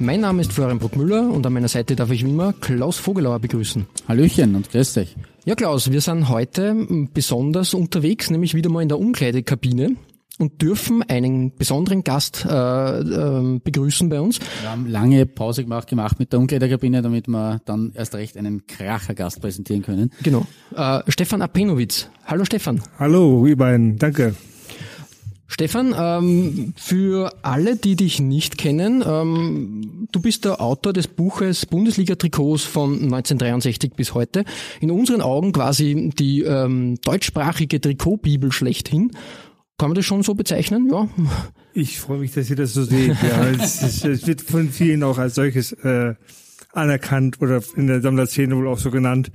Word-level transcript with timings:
Mein 0.00 0.20
Name 0.20 0.42
ist 0.42 0.52
Florian 0.52 0.78
Bruckmüller 0.78 1.28
und 1.28 1.44
an 1.44 1.52
meiner 1.52 1.66
Seite 1.66 1.96
darf 1.96 2.12
ich 2.12 2.24
wie 2.24 2.30
immer 2.30 2.52
Klaus 2.52 2.98
Vogelauer 2.98 3.40
begrüßen. 3.40 3.84
Hallöchen 4.06 4.54
und 4.54 4.70
grüß 4.70 4.94
dich. 4.94 5.16
Ja, 5.44 5.56
Klaus, 5.56 5.90
wir 5.90 6.00
sind 6.00 6.28
heute 6.28 6.86
besonders 7.12 7.74
unterwegs, 7.74 8.30
nämlich 8.30 8.54
wieder 8.54 8.70
mal 8.70 8.82
in 8.82 8.88
der 8.88 9.00
Umkleidekabine 9.00 9.96
und 10.38 10.62
dürfen 10.62 11.02
einen 11.02 11.56
besonderen 11.56 12.04
Gast 12.04 12.46
äh, 12.48 13.00
äh, 13.00 13.58
begrüßen 13.58 14.08
bei 14.08 14.20
uns. 14.20 14.38
Wir 14.60 14.70
haben 14.70 14.86
lange 14.86 15.26
Pause 15.26 15.64
gemacht, 15.64 15.88
gemacht 15.88 16.20
mit 16.20 16.32
der 16.32 16.38
Umkleiderkabine, 16.38 17.02
damit 17.02 17.26
wir 17.26 17.60
dann 17.64 17.90
erst 17.94 18.14
recht 18.14 18.36
einen 18.36 18.68
Krachergast 18.68 19.40
präsentieren 19.40 19.82
können. 19.82 20.12
Genau. 20.22 20.46
Äh, 20.76 21.00
Stefan 21.08 21.42
Apenowitz. 21.42 22.08
Hallo 22.24 22.44
Stefan. 22.44 22.80
Hallo, 23.00 23.46
ihr 23.46 23.56
beiden, 23.56 23.96
danke. 23.96 24.36
Stefan, 25.50 25.94
ähm, 25.98 26.74
für 26.76 27.32
alle, 27.42 27.76
die 27.76 27.96
dich 27.96 28.20
nicht 28.20 28.58
kennen, 28.58 29.02
ähm, 29.04 30.06
du 30.12 30.20
bist 30.20 30.44
der 30.44 30.60
Autor 30.60 30.92
des 30.92 31.08
Buches 31.08 31.64
Bundesliga-Trikots 31.64 32.64
von 32.64 32.92
1963 32.92 33.94
bis 33.94 34.12
heute. 34.12 34.44
In 34.80 34.90
unseren 34.90 35.22
Augen 35.22 35.52
quasi 35.52 36.12
die 36.16 36.42
ähm, 36.42 37.00
deutschsprachige 37.02 37.80
Trikotbibel 37.80 38.52
schlechthin. 38.52 39.12
Kann 39.78 39.90
man 39.90 39.94
das 39.94 40.04
schon 40.04 40.22
so 40.22 40.34
bezeichnen? 40.34 40.90
Ja. 40.90 41.08
Ich 41.72 41.98
freue 41.98 42.18
mich, 42.18 42.32
dass 42.32 42.50
ihr 42.50 42.56
das 42.56 42.74
so 42.74 42.82
seht. 42.84 43.16
Ja, 43.22 43.48
es, 43.50 43.82
ist, 43.82 44.04
es 44.04 44.26
wird 44.26 44.42
von 44.42 44.68
vielen 44.68 45.02
auch 45.02 45.16
als 45.16 45.36
solches 45.36 45.72
äh, 45.72 46.14
anerkannt 46.72 47.40
oder 47.40 47.62
in 47.76 47.86
der 47.86 48.00
Sammlerszene 48.02 48.56
wohl 48.56 48.68
auch 48.68 48.78
so 48.78 48.90
genannt. 48.90 49.30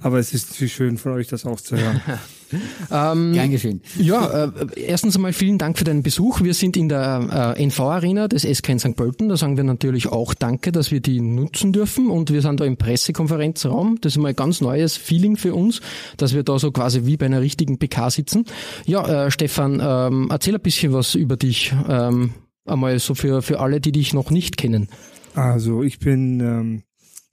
Aber 0.00 0.18
es 0.18 0.32
ist 0.32 0.50
natürlich 0.50 0.74
schön 0.74 0.96
von 0.96 1.12
euch, 1.12 1.28
das 1.28 1.44
auch 1.44 1.60
zu 1.60 1.76
hören. 1.76 2.00
ähm, 2.90 3.32
Gern 3.32 3.50
geschehen. 3.50 3.82
Ja, 3.98 4.44
äh, 4.46 4.50
erstens 4.76 5.16
einmal 5.16 5.32
vielen 5.32 5.58
Dank 5.58 5.78
für 5.78 5.84
deinen 5.84 6.02
Besuch. 6.02 6.40
Wir 6.42 6.54
sind 6.54 6.76
in 6.76 6.88
der 6.88 7.54
äh, 7.56 7.62
NV-Arena 7.62 8.28
des 8.28 8.42
SK 8.42 8.70
in 8.70 8.78
St. 8.78 8.96
Pölten. 8.96 9.28
Da 9.28 9.36
sagen 9.36 9.56
wir 9.56 9.64
natürlich 9.64 10.08
auch 10.08 10.34
Danke, 10.34 10.72
dass 10.72 10.90
wir 10.90 11.00
die 11.00 11.20
nutzen 11.20 11.72
dürfen. 11.72 12.10
Und 12.10 12.32
wir 12.32 12.40
sind 12.42 12.60
da 12.60 12.64
im 12.64 12.76
Pressekonferenzraum. 12.76 13.98
Das 14.00 14.12
ist 14.12 14.18
mal 14.18 14.28
ein 14.28 14.36
ganz 14.36 14.60
neues 14.60 14.96
Feeling 14.96 15.36
für 15.36 15.54
uns, 15.54 15.80
dass 16.16 16.34
wir 16.34 16.42
da 16.42 16.58
so 16.58 16.72
quasi 16.72 17.04
wie 17.04 17.16
bei 17.16 17.26
einer 17.26 17.40
richtigen 17.40 17.78
PK 17.78 18.10
sitzen. 18.10 18.46
Ja, 18.86 19.26
äh, 19.26 19.30
Stefan, 19.30 19.80
ähm, 19.82 20.28
erzähl 20.30 20.54
ein 20.54 20.62
bisschen 20.62 20.92
was 20.92 21.14
über 21.14 21.36
dich. 21.36 21.74
Ähm, 21.88 22.34
einmal 22.64 22.98
so 22.98 23.14
für, 23.14 23.42
für 23.42 23.60
alle, 23.60 23.80
die 23.80 23.92
dich 23.92 24.14
noch 24.14 24.30
nicht 24.30 24.56
kennen. 24.56 24.88
Also, 25.34 25.82
ich 25.82 25.98
bin 25.98 26.40
ähm, 26.40 26.82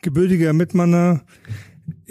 gebürtiger 0.02 0.54
Mitmanner 0.54 1.22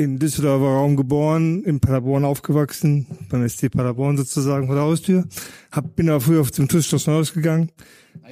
in 0.01 0.19
Düsseldorfer 0.19 0.65
Raum 0.65 0.97
geboren, 0.97 1.63
in 1.63 1.79
Paderborn 1.79 2.25
aufgewachsen, 2.25 3.07
beim 3.29 3.47
SC 3.47 3.71
Paderborn 3.71 4.17
sozusagen 4.17 4.67
vor 4.67 4.75
der 4.75 4.85
Haustür. 4.85 5.27
Hab, 5.71 5.95
bin 5.95 6.09
aber 6.09 6.23
früher 6.23 6.41
auf 6.41 6.51
zum 6.51 6.69
TuS 6.69 6.87
Schloss 6.87 7.07
Neuhaus 7.07 7.35
gegangen. 7.35 7.71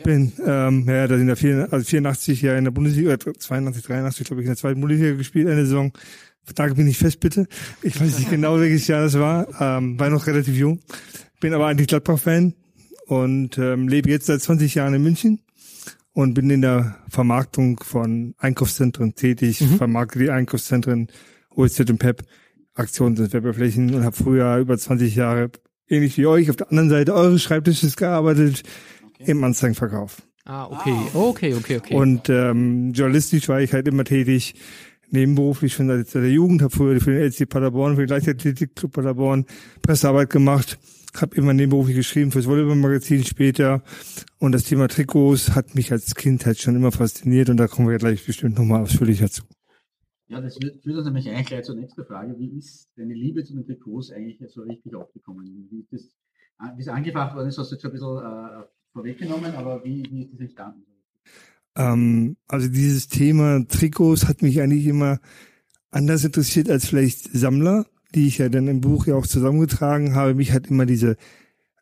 Bin, 0.03 0.33
ähm, 0.47 0.87
ja, 0.89 1.07
da 1.07 1.19
sind 1.19 1.27
der 1.27 1.37
vier, 1.37 1.69
also 1.71 1.85
84 1.85 2.41
ja 2.41 2.57
in 2.57 2.65
der 2.65 2.71
Bundesliga, 2.71 3.19
82, 3.19 3.85
83, 3.85 4.27
glaube 4.27 4.41
ich, 4.41 4.47
in 4.47 4.51
der 4.51 4.57
zweiten 4.57 4.81
Bundesliga 4.81 5.15
gespielt, 5.15 5.47
eine 5.47 5.67
Saison. 5.67 5.93
Frage 6.57 6.75
bin 6.75 6.89
ich 6.89 6.97
fest, 6.97 7.21
bitte. 7.21 7.47
Ich 7.83 8.01
weiß 8.01 8.19
nicht 8.19 8.31
genau, 8.31 8.59
welches 8.59 8.87
Jahr 8.87 9.03
das 9.03 9.19
war. 9.19 9.47
Ähm, 9.61 10.01
war 10.01 10.09
noch 10.09 10.27
relativ 10.27 10.57
jung. 10.57 10.81
Bin 11.39 11.53
aber 11.53 11.67
eigentlich 11.67 11.89
Gladbach-Fan 11.89 12.55
und 13.09 13.59
ähm, 13.59 13.89
lebe 13.89 14.09
jetzt 14.09 14.25
seit 14.25 14.41
20 14.41 14.75
Jahren 14.75 14.95
in 14.95 15.03
München 15.03 15.41
und 16.15 16.33
bin 16.33 16.49
in 16.49 16.63
der 16.63 16.97
Vermarktung 17.11 17.79
von 17.85 18.35
Einkaufszentren 18.39 19.15
tätig, 19.15 19.61
mhm. 19.61 19.77
vermarkte 19.77 20.19
die 20.19 20.31
Einkaufszentren 20.31 21.09
OZ 21.59 21.81
und 21.81 21.99
PEP, 21.99 22.23
Aktions- 22.75 23.21
und 23.21 23.33
Werbeflächen 23.33 23.95
und 23.95 24.05
habe 24.05 24.17
früher 24.17 24.57
über 24.59 24.79
20 24.79 25.15
Jahre, 25.17 25.51
ähnlich 25.89 26.17
wie 26.17 26.27
euch, 26.27 26.51
auf 26.51 26.57
der 26.57 26.71
anderen 26.71 26.89
Seite 26.89 27.15
eures 27.15 27.43
Schreibtisches 27.43 27.97
gearbeitet, 27.97 28.63
okay. 29.05 29.33
im 29.33 29.43
Anzeigenverkauf. 29.43 30.23
Ah, 30.45 30.67
okay, 30.67 30.95
okay, 31.13 31.55
okay, 31.55 31.77
okay. 31.77 31.95
Und 31.95 32.31
ähm, 32.31 32.93
journalistisch 32.93 33.49
war 33.49 33.61
ich 33.61 33.75
halt 33.75 33.87
immer 33.87 34.05
tätig, 34.05 34.55
nebenberuflich 35.11 35.75
schon 35.75 35.89
seit 35.89 36.15
der 36.15 36.31
Jugend, 36.31 36.63
habe 36.63 36.75
früher 36.75 37.01
für 37.01 37.13
den 37.13 37.23
LC 37.23 37.49
Paderborn, 37.49 37.97
für 37.97 38.07
den 38.07 38.09
Leichtathletikclub 38.09 38.93
Paderborn 38.93 39.45
Pressearbeit 39.83 40.31
gemacht, 40.31 40.79
habe 41.15 41.37
immer 41.37 41.53
nebenberuflich 41.53 41.97
geschrieben 41.97 42.31
fürs 42.31 42.47
Volleyball-Magazin 42.47 43.25
später 43.25 43.83
und 44.39 44.53
das 44.53 44.65
Thema 44.65 44.89
Trikots 44.89 45.55
hat 45.55 45.75
mich 45.75 45.93
als 45.93 46.15
Kind 46.15 46.47
halt 46.47 46.59
schon 46.61 46.77
immer 46.77 46.93
fasziniert 46.93 47.51
und 47.51 47.57
da 47.57 47.67
kommen 47.67 47.89
wir 47.89 47.99
gleich 47.99 48.25
bestimmt 48.25 48.59
nochmal 48.59 48.83
ausführlicher 48.83 49.31
zu. 49.31 49.43
Ja, 50.29 50.43
das 50.43 50.59
führt 50.59 50.85
uns 50.85 51.07
nämlich 51.07 51.29
eigentlich 51.29 51.47
gleich 51.47 51.65
zur 51.65 51.75
nächsten 51.75 52.05
Frage. 52.05 52.39
Wie 52.39 52.59
ist 52.59 52.91
deine 52.97 53.15
Liebe 53.15 53.43
zu 53.45 53.55
den 53.55 53.65
Trikots 53.65 54.11
eigentlich 54.11 54.39
so 54.51 54.63
richtig 54.63 54.95
aufgekommen? 54.95 55.69
Wie 55.71 55.81
ist 55.81 55.93
das, 55.93 56.77
wie 56.77 56.83
es 56.83 56.89
angefacht 56.89 57.35
worden 57.35 57.49
ist, 57.49 57.57
hast 57.57 57.71
du 57.71 57.75
jetzt 57.75 57.83
schon 57.83 57.91
ein 57.91 57.95
bisschen 57.95 58.19
äh, 58.19 58.65
vorweggenommen, 58.93 59.55
aber 59.55 59.83
wie, 59.85 60.05
wie 60.11 60.25
ist 60.25 60.35
das 60.35 60.41
entstanden? 60.41 60.83
Ähm, 61.77 62.37
also 62.47 62.69
dieses 62.69 63.09
Thema 63.09 63.67
Trikots 63.67 64.29
hat 64.29 64.43
mich 64.43 64.61
eigentlich 64.61 64.87
immer 64.87 65.19
anders 65.91 66.25
interessiert 66.25 66.69
als 66.69 66.87
vielleicht 66.87 67.33
Sammler, 67.33 67.87
die 68.15 68.27
ich 68.27 68.39
ja 68.39 68.51
dann 68.51 68.69
im 68.69 68.83
Buch 68.83 69.07
ja 69.07 69.15
auch 69.15 69.27
zusammengetragen 69.27 70.15
habe. 70.15 70.35
Mich 70.35 70.53
hat 70.53 70.67
immer 70.67 70.85
diese 70.85 71.17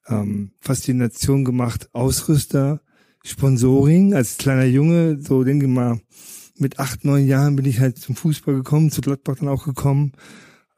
ähm, 0.06 0.52
Faszination 0.60 1.44
gemacht, 1.44 1.88
Ausrüster, 1.92 2.80
Sponsoring. 3.24 4.14
Als 4.14 4.38
kleiner 4.38 4.66
Junge, 4.66 5.20
so 5.20 5.42
denke 5.42 5.66
mal, 5.66 6.00
mit 6.58 6.78
acht, 6.78 7.04
neun 7.04 7.26
Jahren 7.26 7.56
bin 7.56 7.64
ich 7.64 7.80
halt 7.80 7.98
zum 7.98 8.16
Fußball 8.16 8.54
gekommen, 8.54 8.90
zu 8.90 9.00
Gladbach 9.00 9.36
dann 9.38 9.48
auch 9.48 9.64
gekommen. 9.64 10.12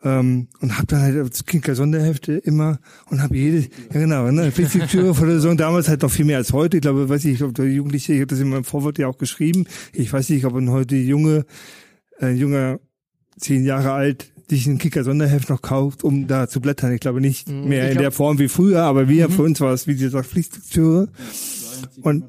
Ähm, 0.01 0.47
und 0.61 0.77
habe 0.77 0.87
dann 0.87 1.01
halt 1.01 1.17
als 1.17 1.45
Kinker 1.45 1.75
Sonderhefte 1.75 2.35
immer 2.35 2.79
und 3.11 3.21
habe 3.21 3.37
jede, 3.37 3.69
ja 3.93 4.01
genau, 4.01 4.31
ne, 4.31 4.53
Pflichtlektüre 4.53 5.13
vor 5.13 5.27
der 5.27 5.37
Saison, 5.37 5.57
damals 5.57 5.89
halt 5.89 6.03
noch 6.03 6.11
viel 6.11 6.25
mehr 6.25 6.37
als 6.37 6.53
heute. 6.53 6.77
Ich 6.77 6.83
glaube, 6.83 7.09
weiß 7.09 7.25
ich, 7.25 7.43
ob 7.43 7.55
der 7.55 7.67
Jugendliche, 7.67 8.13
ich 8.13 8.21
habe 8.21 8.29
das 8.29 8.39
in 8.39 8.49
meinem 8.49 8.63
Vorwort 8.63 8.99
ja 8.99 9.09
auch 9.09 9.19
geschrieben. 9.19 9.67
Ich 9.93 10.13
weiß 10.13 10.29
nicht, 10.29 10.45
ob 10.45 10.55
ein 10.55 10.71
heute 10.71 10.95
junge, 10.95 11.47
äh, 12.21 12.31
junger, 12.31 12.79
zehn 13.39 13.65
Jahre 13.65 13.91
alt, 13.91 14.31
sich 14.49 14.67
ein 14.69 14.79
Kicker 14.79 15.03
Sonderheft 15.03 15.51
noch 15.51 15.63
kauft, 15.63 16.05
um 16.05 16.29
da 16.29 16.49
zu 16.49 16.61
blättern. 16.61 16.93
Ich 16.93 17.01
glaube 17.01 17.21
nicht 17.21 17.49
mhm, 17.49 17.69
mehr 17.69 17.87
in 17.89 17.93
glaub, 17.93 18.03
der 18.03 18.13
Form 18.13 18.39
wie 18.39 18.49
früher, 18.49 18.83
aber 18.83 19.09
wir, 19.09 19.29
mhm. 19.29 19.33
für 19.33 19.43
uns 19.43 19.61
war 19.61 19.73
es, 19.73 19.89
wie 19.89 19.97
gesagt, 19.97 20.29
Pflichtlektüre. 20.29 21.09
Und 22.03 22.25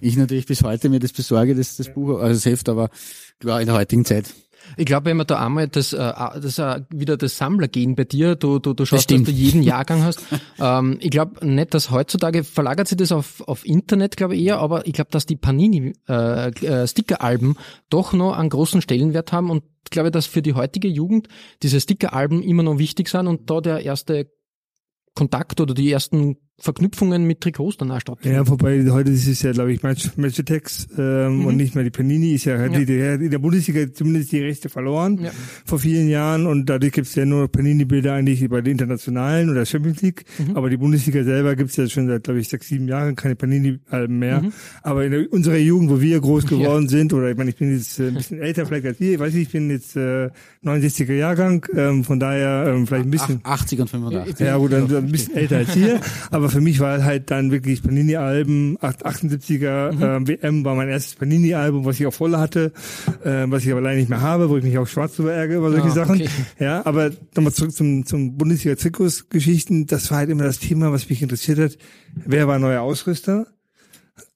ich 0.00 0.16
natürlich 0.16 0.46
bis 0.46 0.62
heute 0.62 0.88
mir 0.88 0.98
das 0.98 1.12
besorge, 1.12 1.54
das, 1.54 1.76
das 1.76 1.92
Buch, 1.92 2.20
also 2.20 2.34
das 2.34 2.46
Heft, 2.46 2.68
aber 2.68 2.90
klar 3.40 3.60
in 3.60 3.66
der 3.66 3.76
heutigen 3.76 4.04
Zeit. 4.04 4.32
Ich 4.76 4.86
glaube, 4.86 5.06
wenn 5.06 5.16
man 5.16 5.26
da 5.26 5.44
einmal 5.44 5.68
das, 5.68 5.92
äh, 5.92 5.98
das 5.98 6.58
äh, 6.58 6.80
wieder 6.90 7.16
das 7.16 7.38
Sammlergehen 7.38 7.94
bei 7.94 8.04
dir, 8.04 8.34
du, 8.34 8.58
du, 8.58 8.74
du 8.74 8.84
schaust, 8.84 9.10
das 9.10 9.18
dass 9.18 9.26
du 9.26 9.32
jeden 9.32 9.62
Jahrgang 9.62 10.02
hast. 10.02 10.20
ähm, 10.60 10.98
ich 11.00 11.10
glaube 11.10 11.46
nicht, 11.46 11.72
dass 11.74 11.90
heutzutage 11.90 12.44
verlagert 12.44 12.88
sich 12.88 12.98
das 12.98 13.12
auf, 13.12 13.42
auf 13.46 13.64
Internet, 13.64 14.16
glaube 14.16 14.34
ich 14.34 14.42
eher, 14.42 14.58
aber 14.58 14.86
ich 14.86 14.92
glaube, 14.92 15.10
dass 15.10 15.26
die 15.26 15.36
Panini 15.36 15.92
äh, 16.08 16.48
äh, 16.48 17.54
doch 17.90 18.12
noch 18.12 18.32
einen 18.36 18.50
großen 18.50 18.82
Stellenwert 18.82 19.32
haben 19.32 19.50
und 19.50 19.62
ich 19.84 19.90
glaube, 19.90 20.10
dass 20.10 20.26
für 20.26 20.42
die 20.42 20.54
heutige 20.54 20.88
Jugend 20.88 21.28
diese 21.62 21.80
Sticker-Alben 21.80 22.42
immer 22.42 22.64
noch 22.64 22.78
wichtig 22.78 23.08
sind 23.08 23.28
und 23.28 23.48
da 23.48 23.60
der 23.60 23.84
erste 23.84 24.28
Kontakt 25.14 25.60
oder 25.60 25.74
die 25.74 25.90
ersten 25.90 26.36
Verknüpfungen 26.58 27.26
mit 27.26 27.42
Trikots 27.42 27.76
dann 27.76 27.90
auch 27.90 28.00
stattfinden. 28.00 28.34
Ja, 28.34 28.48
wobei 28.48 28.82
heute 28.90 29.10
ist 29.10 29.26
es 29.28 29.42
ja, 29.42 29.52
glaube 29.52 29.72
ich, 29.72 29.82
Match, 29.82 30.10
Matchetex 30.16 30.88
ähm, 30.98 31.40
Mhm. 31.40 31.46
und 31.46 31.56
nicht 31.58 31.74
mehr 31.74 31.84
die 31.84 31.90
Panini. 31.90 32.32
Ist 32.34 32.46
ja, 32.46 32.56
Ja. 32.60 32.68
Die, 32.68 32.86
die, 32.86 32.98
in 32.98 33.30
der 33.30 33.38
Bundesliga 33.38 33.92
zumindest 33.92 34.32
die 34.32 34.40
Rechte 34.40 34.68
verloren 34.70 35.18
Ja. 35.22 35.30
vor 35.66 35.78
vielen 35.78 36.08
Jahren 36.08 36.46
und 36.46 36.64
dadurch 36.66 36.92
gibt 36.92 37.08
es 37.08 37.14
ja 37.14 37.26
nur 37.26 37.48
Panini-Bilder 37.48 38.14
eigentlich 38.14 38.48
bei 38.48 38.62
den 38.62 38.72
Internationalen 38.72 39.50
oder 39.50 39.66
Champions 39.66 40.00
League. 40.00 40.24
Mhm. 40.38 40.56
Aber 40.56 40.70
die 40.70 40.78
Bundesliga 40.78 41.24
selber 41.24 41.56
gibt 41.56 41.70
es 41.70 41.76
ja 41.76 41.88
schon 41.88 42.06
seit, 42.08 42.24
glaube 42.24 42.40
ich, 42.40 42.48
sechs, 42.48 42.68
sieben 42.68 42.88
Jahren 42.88 43.16
keine 43.16 43.36
Panini-Alben 43.36 44.18
mehr. 44.18 44.42
Aber 44.82 45.04
in 45.04 45.12
der, 45.12 45.32
unserer 45.32 45.56
Jugend, 45.58 45.90
wo 45.90 46.00
wir 46.00 46.20
groß 46.20 46.46
geworden 46.46 46.88
sind, 46.88 47.12
oder 47.12 47.30
ich 47.30 47.36
meine, 47.36 47.50
ich 47.50 47.56
bin 47.56 47.76
jetzt 47.76 48.00
äh, 48.00 48.08
ein 48.08 48.14
bisschen 48.14 48.40
älter 48.40 48.64
vielleicht 48.64 48.86
als 48.86 49.00
ihr, 49.00 49.12
ich 49.12 49.18
weiß 49.18 49.34
nicht, 49.34 49.48
ich 49.48 49.52
bin 49.52 49.70
jetzt 49.70 49.94
äh, 49.96 50.30
69er 50.64 51.12
Jahrgang, 51.14 51.66
ähm, 51.74 52.02
von 52.02 52.18
daher 52.18 52.72
ähm, 52.74 52.86
vielleicht 52.86 53.04
ein 53.04 53.10
bisschen... 53.10 53.40
Ach, 53.42 53.60
80 53.60 53.80
und 53.80 53.90
85. 53.90 54.40
Ja 54.46 54.56
gut, 54.56 54.72
dann 54.72 54.94
ein 54.94 55.10
bisschen 55.12 55.34
älter 55.36 55.58
als 55.58 55.72
hier, 55.74 56.00
aber 56.30 56.45
für 56.50 56.60
mich 56.60 56.80
war 56.80 57.02
halt 57.04 57.30
dann 57.30 57.50
wirklich 57.50 57.82
Panini-Alben, 57.82 58.76
78er 58.78 59.92
Mhm. 59.92 60.02
äh, 60.02 60.28
WM 60.28 60.64
war 60.64 60.74
mein 60.74 60.88
erstes 60.88 61.14
Panini-Album, 61.14 61.84
was 61.84 61.98
ich 62.00 62.06
auch 62.06 62.14
voll 62.14 62.36
hatte, 62.36 62.72
äh, 63.24 63.44
was 63.46 63.64
ich 63.64 63.72
aber 63.72 63.80
leider 63.80 63.96
nicht 63.98 64.08
mehr 64.08 64.20
habe, 64.20 64.48
wo 64.50 64.56
ich 64.56 64.64
mich 64.64 64.76
auch 64.78 64.86
schwarz 64.86 65.16
drüber 65.16 65.32
ärgere 65.32 65.58
über 65.58 65.70
solche 65.70 65.88
Ah, 65.88 65.90
Sachen. 65.90 66.14
okay. 66.16 66.28
Ja, 66.58 66.84
aber 66.86 67.10
nochmal 67.34 67.52
zurück 67.52 67.72
zum, 67.72 68.04
zum 68.06 68.36
Bundesliga-Trikots-Geschichten, 68.36 69.86
das 69.86 70.10
war 70.10 70.18
halt 70.18 70.30
immer 70.30 70.44
das 70.44 70.58
Thema, 70.58 70.92
was 70.92 71.08
mich 71.08 71.22
interessiert 71.22 71.58
hat. 71.58 71.78
Wer 72.14 72.48
war 72.48 72.58
neuer 72.58 72.82
Ausrüster? 72.82 73.46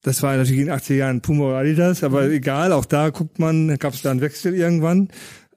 Das 0.02 0.22
war 0.22 0.36
natürlich 0.36 0.60
in 0.60 0.66
den 0.66 0.74
80er 0.74 0.94
Jahren 0.94 1.20
Puma 1.20 1.44
oder 1.46 1.56
Adidas, 1.58 2.02
aber 2.04 2.24
Mhm. 2.26 2.32
egal, 2.32 2.72
auch 2.72 2.84
da 2.84 3.10
guckt 3.10 3.38
man, 3.38 3.76
gab 3.78 3.94
es 3.94 4.02
da 4.02 4.10
einen 4.10 4.20
Wechsel 4.20 4.54
irgendwann. 4.54 5.08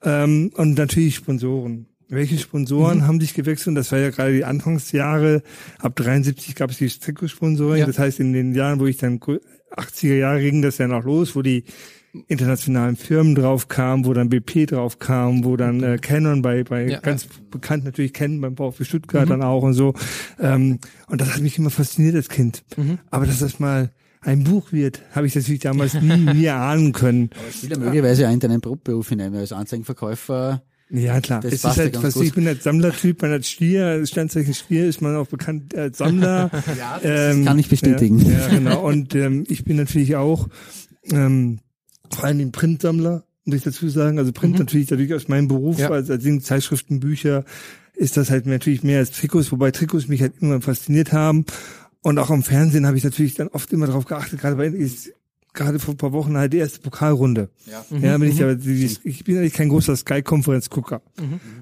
Ähm, 0.06 0.52
und 0.56 0.78
natürlich 0.78 1.16
Sponsoren. 1.16 1.88
Welche 2.14 2.38
Sponsoren 2.38 3.00
Mhm. 3.00 3.08
haben 3.08 3.20
sich 3.22 3.34
gewechselt? 3.34 3.70
Und 3.70 3.76
das 3.76 3.92
war 3.92 4.00
ja 4.00 4.10
gerade 4.10 4.34
die 4.34 4.46
Anfangsjahre. 4.46 5.42
Ab 5.80 5.96
73 5.96 6.56
gab 6.56 6.70
es 6.72 6.78
die 6.78 6.88
Trikotsponsoring. 6.90 7.80
Ja. 7.80 7.86
Das 7.86 8.00
heißt, 8.00 8.20
in 8.20 8.34
den 8.34 8.54
Jahren, 8.54 8.80
wo 8.80 8.86
ich 8.86 8.98
dann 8.98 9.20
80er 9.20 10.16
Jahre 10.16 10.42
ging 10.42 10.62
das 10.62 10.78
ja 10.78 10.88
noch 10.88 11.04
los, 11.04 11.36
wo 11.36 11.42
die 11.42 11.64
internationalen 12.28 12.96
Firmen 12.96 13.34
drauf 13.34 13.68
kamen, 13.68 14.06
wo 14.06 14.14
dann 14.14 14.30
BP 14.30 14.68
drauf 14.68 15.00
kam, 15.00 15.44
wo 15.44 15.58
dann 15.58 15.82
äh, 15.82 15.98
Canon 16.00 16.44
bei, 16.44 16.64
bei 16.64 16.88
Ja, 16.88 17.00
ganz 17.00 17.28
bekannt 17.50 17.86
natürlich 17.86 18.14
Canon 18.14 18.40
beim 18.42 18.56
VfB 18.56 18.84
Stuttgart 18.84 19.28
dann 19.30 19.42
auch 19.42 19.64
und 19.64 19.74
so. 19.74 19.94
Ähm, 20.40 20.78
und 21.08 21.22
das 21.22 21.34
hat 21.34 21.42
mich 21.42 21.58
immer 21.58 21.72
fasziniert 21.72 22.16
als 22.16 22.30
Kind. 22.30 22.64
Aber 23.10 23.26
dass 23.26 23.40
das 23.40 23.60
mal 23.60 23.90
ein 24.22 24.44
Buch 24.44 24.72
wird, 24.72 25.02
habe 25.14 25.26
ich 25.28 25.36
natürlich 25.36 25.62
damals 25.62 25.96
nie, 25.96 26.16
nie 26.34 26.46
erahnen 26.46 26.92
können. 26.94 27.32
Aber 27.36 27.48
es 27.50 27.58
spielt 27.58 27.72
ja 27.74 27.80
möglicherweise 27.80 28.28
auch 28.30 28.32
in 28.34 28.40
deinen 28.40 28.62
Brotberuf 28.62 29.10
hinein, 29.10 29.34
weil 29.34 29.40
als 29.40 29.52
Anzeigenverkäufer 29.52 30.62
Ja, 30.96 31.20
klar. 31.22 31.42
Das 31.42 31.54
es 31.54 31.64
ist 31.64 31.78
halt, 31.78 32.04
was, 32.04 32.14
gut. 32.14 32.24
ich 32.24 32.34
bin 32.34 32.48
als 32.48 32.64
Sammlertyp, 32.64 33.20
man 33.24 33.32
hat 33.32 33.46
Stier, 33.46 34.06
Sternzeichen 34.06 34.54
Stier 34.54 34.88
ist 34.88 35.02
man 35.02 35.16
auch 35.16 35.26
bekannt 35.26 35.76
als 35.76 35.98
Sammler. 35.98 36.52
ja, 36.78 37.00
das 37.02 37.44
kann 37.44 37.58
ich 37.58 37.68
bestätigen. 37.68 38.20
Ja, 38.20 38.32
ja 38.40 38.48
genau. 38.50 38.88
Und 38.88 39.16
ähm, 39.16 39.44
ich 39.48 39.64
bin 39.64 39.78
natürlich 39.78 40.16
auch 40.16 40.48
ähm, 41.12 41.60
vor 42.12 42.26
allem 42.26 42.42
ein 42.42 42.52
Printsammler, 42.52 43.24
muss 43.46 43.58
ich 43.58 43.64
dazu 43.64 43.90
sagen. 43.90 44.20
Also 44.20 44.32
Print 44.32 44.60
natürlich 44.60 44.86
dadurch 44.86 45.12
aus 45.16 45.28
meinem 45.28 45.48
Beruf, 45.48 45.80
Ja. 45.80 45.90
als, 45.90 46.12
als 46.12 46.24
Zeitschriften, 46.44 47.00
Bücher, 47.00 47.44
ist 47.96 48.16
das 48.16 48.30
halt 48.30 48.46
natürlich 48.46 48.84
mehr 48.84 49.00
als 49.00 49.12
Trikots, 49.12 49.52
wobei 49.52 49.72
Trikots 49.72 50.08
mich 50.08 50.22
halt 50.22 50.34
immer 50.42 50.62
fasziniert 50.62 51.12
haben. 51.12 51.46
Und 52.04 52.20
auch 52.20 52.30
am 52.30 52.44
Fernsehen 52.44 52.86
habe 52.86 52.98
ich 52.98 53.04
natürlich 53.04 53.34
dann 53.34 53.48
oft 53.48 53.74
immer 53.74 53.88
darauf 53.88 54.06
geachtet, 54.06 54.42
gerade 54.42 54.58
bei 54.58 54.70
gerade 55.54 55.80
vor 55.80 55.94
ein 55.94 55.98
paar 55.98 56.14
Wochen 56.14 56.36
halt 56.38 56.54
die 56.54 56.58
erste 56.58 56.80
Pokalrunde. 56.80 57.50
Ja, 57.66 57.86
ja 58.00 58.18
bin 58.18 58.30
ich 58.32 58.42
aber 58.44 58.56
die- 58.56 58.98
ich 59.04 59.24
bin 59.24 59.38
eigentlich 59.38 59.54
kein 59.54 59.70
großer 59.70 59.96
Sky-Konferenz-Gucker. 59.96 61.02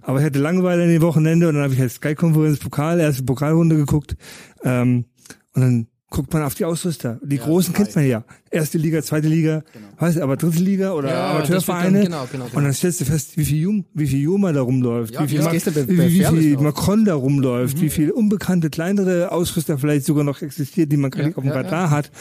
Aber 0.02 0.20
ich 0.20 0.26
hatte 0.26 0.40
Langeweile 0.40 0.84
an 0.84 0.90
den 0.90 1.02
Wochenende 1.02 1.48
und 1.48 1.56
dann 1.56 1.64
habe 1.64 1.74
ich 1.74 1.80
halt 1.80 1.92
Sky-Konferenz 1.92 2.60
Pokal, 2.60 3.00
erste 3.00 3.24
Pokalrunde 3.24 3.76
geguckt. 3.76 4.16
Ähm, 4.64 5.06
und 5.54 5.62
dann 5.62 5.88
guckt 6.12 6.32
man 6.34 6.44
auf 6.44 6.54
die 6.56 6.66
Ausrüster. 6.66 7.20
Die 7.24 7.38
großen 7.38 7.74
kennt 7.74 7.96
man 7.96 8.06
ja. 8.06 8.24
Erste 8.52 8.78
Liga, 8.78 9.02
zweite 9.02 9.30
Liga, 9.30 9.64
weiß 9.98 10.18
aber 10.20 10.36
dritte 10.36 10.60
Liga 10.60 10.92
oder 10.92 11.10
Ja, 11.10 11.32
Amateurvereine. 11.32 12.00
dann- 12.00 12.06
genau, 12.06 12.28
genau, 12.30 12.46
Und 12.54 12.64
dann 12.66 12.74
stellst 12.74 13.00
du 13.02 13.06
fest, 13.06 13.38
wie 13.38 13.46
viel 13.46 13.60
Jum, 13.62 13.86
wie 13.94 14.06
viel 14.06 14.20
Juma 14.20 14.52
da 14.52 14.62
rumläuft, 14.62 15.14
Ja, 15.16 15.24
wie 15.24 15.30
viel, 15.30 15.38
das 15.38 15.46
Ma- 15.46 15.52
gestern 15.54 15.74
bei- 15.74 15.88
wie, 15.88 16.24
viel. 16.26 16.58
Macron 16.58 17.06
da 17.06 17.16
rumläuft, 17.16 17.80
wie 17.82 17.90
viel 17.90 18.12
unbekannte 18.12 18.70
kleinere 18.70 19.32
Ausrüster 19.32 19.78
vielleicht 19.80 20.06
sogar 20.06 20.26
noch 20.26 20.42
existiert, 20.42 20.92
die 20.92 20.98
man 20.98 21.12
gar 21.12 21.22
Ja, 21.22 21.28
nicht 21.28 21.38
auf 21.38 21.44
dem 21.44 21.50
ja, 21.50 21.56
Radar 21.56 21.90
hat. 21.90 22.12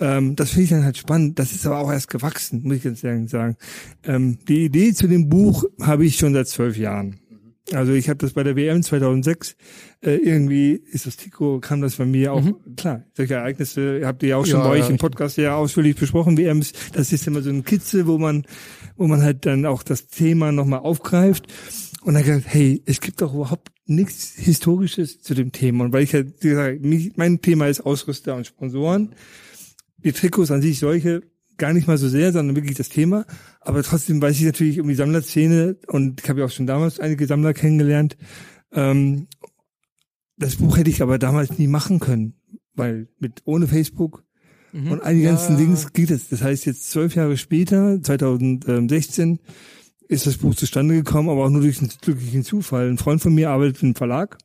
Ähm, 0.00 0.34
das 0.36 0.50
finde 0.50 0.64
ich 0.64 0.70
dann 0.70 0.84
halt 0.84 0.96
spannend. 0.96 1.38
Das 1.38 1.52
ist 1.52 1.66
aber 1.66 1.78
auch 1.78 1.92
erst 1.92 2.08
gewachsen, 2.08 2.62
muss 2.64 2.76
ich 2.78 2.82
ganz 2.82 3.04
ehrlich 3.04 3.30
sagen. 3.30 3.56
Ähm, 4.04 4.38
die 4.48 4.64
Idee 4.64 4.92
zu 4.94 5.06
dem 5.06 5.28
Buch 5.28 5.64
habe 5.82 6.04
ich 6.06 6.16
schon 6.16 6.32
seit 6.32 6.48
zwölf 6.48 6.76
Jahren. 6.76 7.20
Also 7.72 7.92
ich 7.92 8.08
habe 8.08 8.18
das 8.18 8.34
bei 8.34 8.42
der 8.42 8.56
WM 8.56 8.82
2006 8.82 9.56
äh, 10.02 10.16
irgendwie 10.16 10.72
ist 10.72 11.06
das 11.06 11.16
Tico 11.16 11.60
kam 11.60 11.80
das 11.80 11.96
bei 11.96 12.04
mir 12.04 12.34
auch 12.34 12.42
klar 12.76 13.04
solche 13.14 13.34
Ereignisse 13.34 14.02
habt 14.04 14.22
ihr 14.22 14.30
ja 14.30 14.36
auch 14.36 14.44
schon 14.44 14.60
Ja, 14.60 14.68
bei 14.68 14.80
euch 14.80 14.90
im 14.90 14.98
Podcast 14.98 15.38
ja 15.38 15.56
ausführlich 15.56 15.96
besprochen 15.96 16.36
WMs 16.36 16.74
das 16.92 17.10
ist 17.10 17.26
immer 17.26 17.40
so 17.40 17.48
ein 17.48 17.64
Kitzel 17.64 18.06
wo 18.06 18.18
man 18.18 18.44
wo 18.96 19.06
man 19.06 19.22
halt 19.22 19.46
dann 19.46 19.66
auch 19.66 19.82
das 19.82 20.08
Thema 20.08 20.52
nochmal 20.52 20.80
aufgreift. 20.80 21.46
Und 22.02 22.14
dann 22.14 22.22
gesagt 22.22 22.44
hey 22.48 22.82
es 22.84 23.00
gibt 23.00 23.22
doch 23.22 23.34
überhaupt 23.34 23.70
nichts 23.86 24.34
historisches 24.36 25.20
zu 25.20 25.34
dem 25.34 25.52
Thema. 25.52 25.84
Und 25.84 25.92
weil 25.92 26.04
ich 26.04 26.14
halt 26.14 26.40
gesagt, 26.40 26.80
mein 27.16 27.40
Thema 27.40 27.68
ist 27.68 27.80
Ausrüster 27.80 28.34
und 28.34 28.46
Sponsoren. 28.46 29.14
Die 29.98 30.12
Trikots 30.12 30.50
an 30.50 30.62
sich 30.62 30.78
solche 30.78 31.22
gar 31.56 31.72
nicht 31.72 31.86
mal 31.86 31.98
so 31.98 32.08
sehr, 32.08 32.32
sondern 32.32 32.56
wirklich 32.56 32.76
das 32.76 32.88
Thema. 32.88 33.24
Aber 33.60 33.82
trotzdem 33.82 34.20
weiß 34.20 34.36
ich 34.36 34.44
natürlich 34.44 34.80
um 34.80 34.88
die 34.88 34.94
Sammlerszene 34.94 35.76
und 35.88 36.20
ich 36.22 36.28
habe 36.28 36.40
ja 36.40 36.46
auch 36.46 36.50
schon 36.50 36.66
damals 36.66 37.00
einige 37.00 37.26
Sammler 37.26 37.54
kennengelernt. 37.54 38.16
Ähm, 38.72 39.28
das 40.36 40.56
Buch 40.56 40.76
hätte 40.76 40.90
ich 40.90 41.02
aber 41.02 41.18
damals 41.18 41.58
nie 41.58 41.68
machen 41.68 42.00
können, 42.00 42.34
weil 42.74 43.08
mit 43.18 43.42
ohne 43.44 43.68
Facebook 43.68 44.24
und 44.74 45.04
all 45.04 45.14
die 45.14 45.22
ganzen 45.22 45.56
Dings 45.56 45.92
geht 45.92 46.10
es. 46.10 46.28
Das 46.28 46.42
heißt, 46.42 46.66
jetzt 46.66 46.90
zwölf 46.90 47.14
Jahre 47.14 47.36
später, 47.36 48.02
2016, 48.02 49.38
ist 50.08 50.26
das 50.26 50.38
Buch 50.38 50.56
zustande 50.56 50.96
gekommen, 50.96 51.28
aber 51.28 51.44
auch 51.44 51.50
nur 51.50 51.62
durch 51.62 51.78
einen 51.78 51.92
glücklichen 52.00 52.42
Zufall. 52.42 52.88
Ein 52.88 52.98
Freund 52.98 53.22
von 53.22 53.32
mir 53.32 53.50
arbeitet 53.50 53.82
im 53.84 53.94
Verlag 53.94 54.36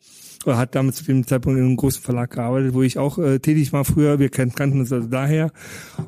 oder 0.45 0.57
hat 0.57 0.73
damals 0.75 0.97
zu 0.97 1.03
dem 1.03 1.25
Zeitpunkt 1.27 1.59
in 1.59 1.65
einem 1.65 1.75
großen 1.75 2.01
Verlag 2.01 2.31
gearbeitet, 2.31 2.73
wo 2.73 2.81
ich 2.81 2.97
auch 2.97 3.17
äh, 3.17 3.39
tätig 3.39 3.73
war 3.73 3.83
früher. 3.85 4.19
Wir 4.19 4.29
kan- 4.29 4.53
kannten 4.53 4.79
uns 4.79 4.91
also 4.93 5.07
daher. 5.07 5.51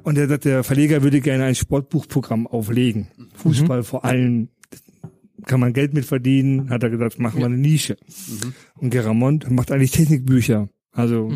Und 0.03 0.17
er 0.17 0.27
sagt, 0.27 0.45
der 0.45 0.63
Verleger 0.63 1.03
würde 1.03 1.19
gerne 1.21 1.43
ein 1.45 1.55
Sportbuchprogramm 1.55 2.47
auflegen. 2.47 3.07
Fußball 3.35 3.83
vor 3.83 4.05
allem. 4.05 4.49
Kann 5.47 5.59
man 5.59 5.73
Geld 5.73 5.95
mit 5.95 6.05
verdienen, 6.05 6.69
hat 6.69 6.83
er 6.83 6.91
gesagt, 6.91 7.17
machen 7.17 7.39
wir 7.39 7.47
eine 7.47 7.57
Nische. 7.57 7.97
Und 8.75 8.91
Geramont 8.91 9.49
macht 9.49 9.71
eigentlich 9.71 9.89
Technikbücher. 9.89 10.69
Also 10.93 11.31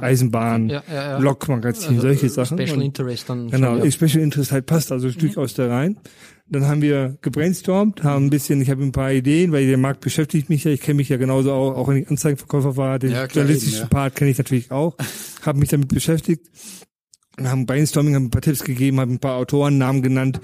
Eisenbahn, 0.00 0.68
Ja, 0.70 0.82
ja, 0.88 0.94
ja. 0.94 1.18
Lokmagazin, 1.18 1.96
Also, 1.96 2.00
solche 2.02 2.26
äh, 2.26 2.28
Sachen. 2.30 2.58
Special 2.58 2.80
Interest 2.80 3.28
dann. 3.28 3.50
Genau, 3.50 3.76
schon, 3.76 3.84
ja. 3.84 3.90
Special 3.90 4.22
Interest 4.22 4.52
halt 4.52 4.66
passt 4.66 4.92
also 4.92 5.10
durchaus 5.10 5.52
da 5.54 5.68
rein. 5.68 5.98
Dann 6.52 6.66
haben 6.66 6.82
wir 6.82 7.16
gebrainstormt, 7.22 8.02
haben 8.02 8.26
ein 8.26 8.30
bisschen, 8.30 8.60
ich 8.60 8.70
habe 8.70 8.82
ein 8.82 8.90
paar 8.90 9.12
Ideen, 9.12 9.52
weil 9.52 9.66
der 9.68 9.78
Markt 9.78 10.00
beschäftigt 10.00 10.48
mich 10.50 10.64
ja, 10.64 10.72
ich 10.72 10.80
kenne 10.80 10.96
mich 10.96 11.08
ja 11.08 11.16
genauso 11.16 11.52
auch, 11.52 11.76
auch 11.76 11.88
wenn 11.88 11.98
ich 11.98 12.10
Anzeigenverkäufer 12.10 12.76
war, 12.76 12.98
den 12.98 13.12
Ja, 13.12 13.26
journalistischen 13.26 13.78
eben, 13.78 13.82
ja. 13.84 13.88
Part 13.88 14.16
kenne 14.16 14.32
ich 14.32 14.38
natürlich 14.38 14.72
auch, 14.72 14.96
habe 15.42 15.60
mich 15.60 15.68
damit 15.68 15.88
beschäftigt, 15.88 16.50
haben 17.40 17.66
Brainstorming, 17.66 18.16
haben 18.16 18.24
ein 18.24 18.30
paar 18.30 18.42
Tipps 18.42 18.64
gegeben, 18.64 18.98
haben 18.98 19.12
ein 19.14 19.18
paar 19.20 19.36
Autorennamen 19.36 20.02
genannt, 20.02 20.40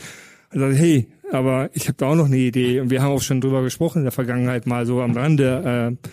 und 0.53 0.61
gesagt, 0.61 0.79
hey, 0.79 1.09
aber 1.33 1.71
ich 1.73 1.89
habe 1.89 1.97
da 1.99 2.07
auch 2.07 2.15
noch 2.15 2.27
eine 2.27 2.37
Idee. 2.37 2.81
Und 2.81 2.91
wir 2.91 3.03
haben 3.03 3.13
auch 3.13 3.23
schon 3.23 3.41
drüber 3.41 3.63
gesprochen 3.63 3.99
in 3.99 4.05
der 4.05 4.13
Vergangenheit 4.13 4.67
mal 4.67 4.87
so 4.87 5.01
am 5.01 5.13
Rande. 5.13 5.99
Äh, 6.01 6.09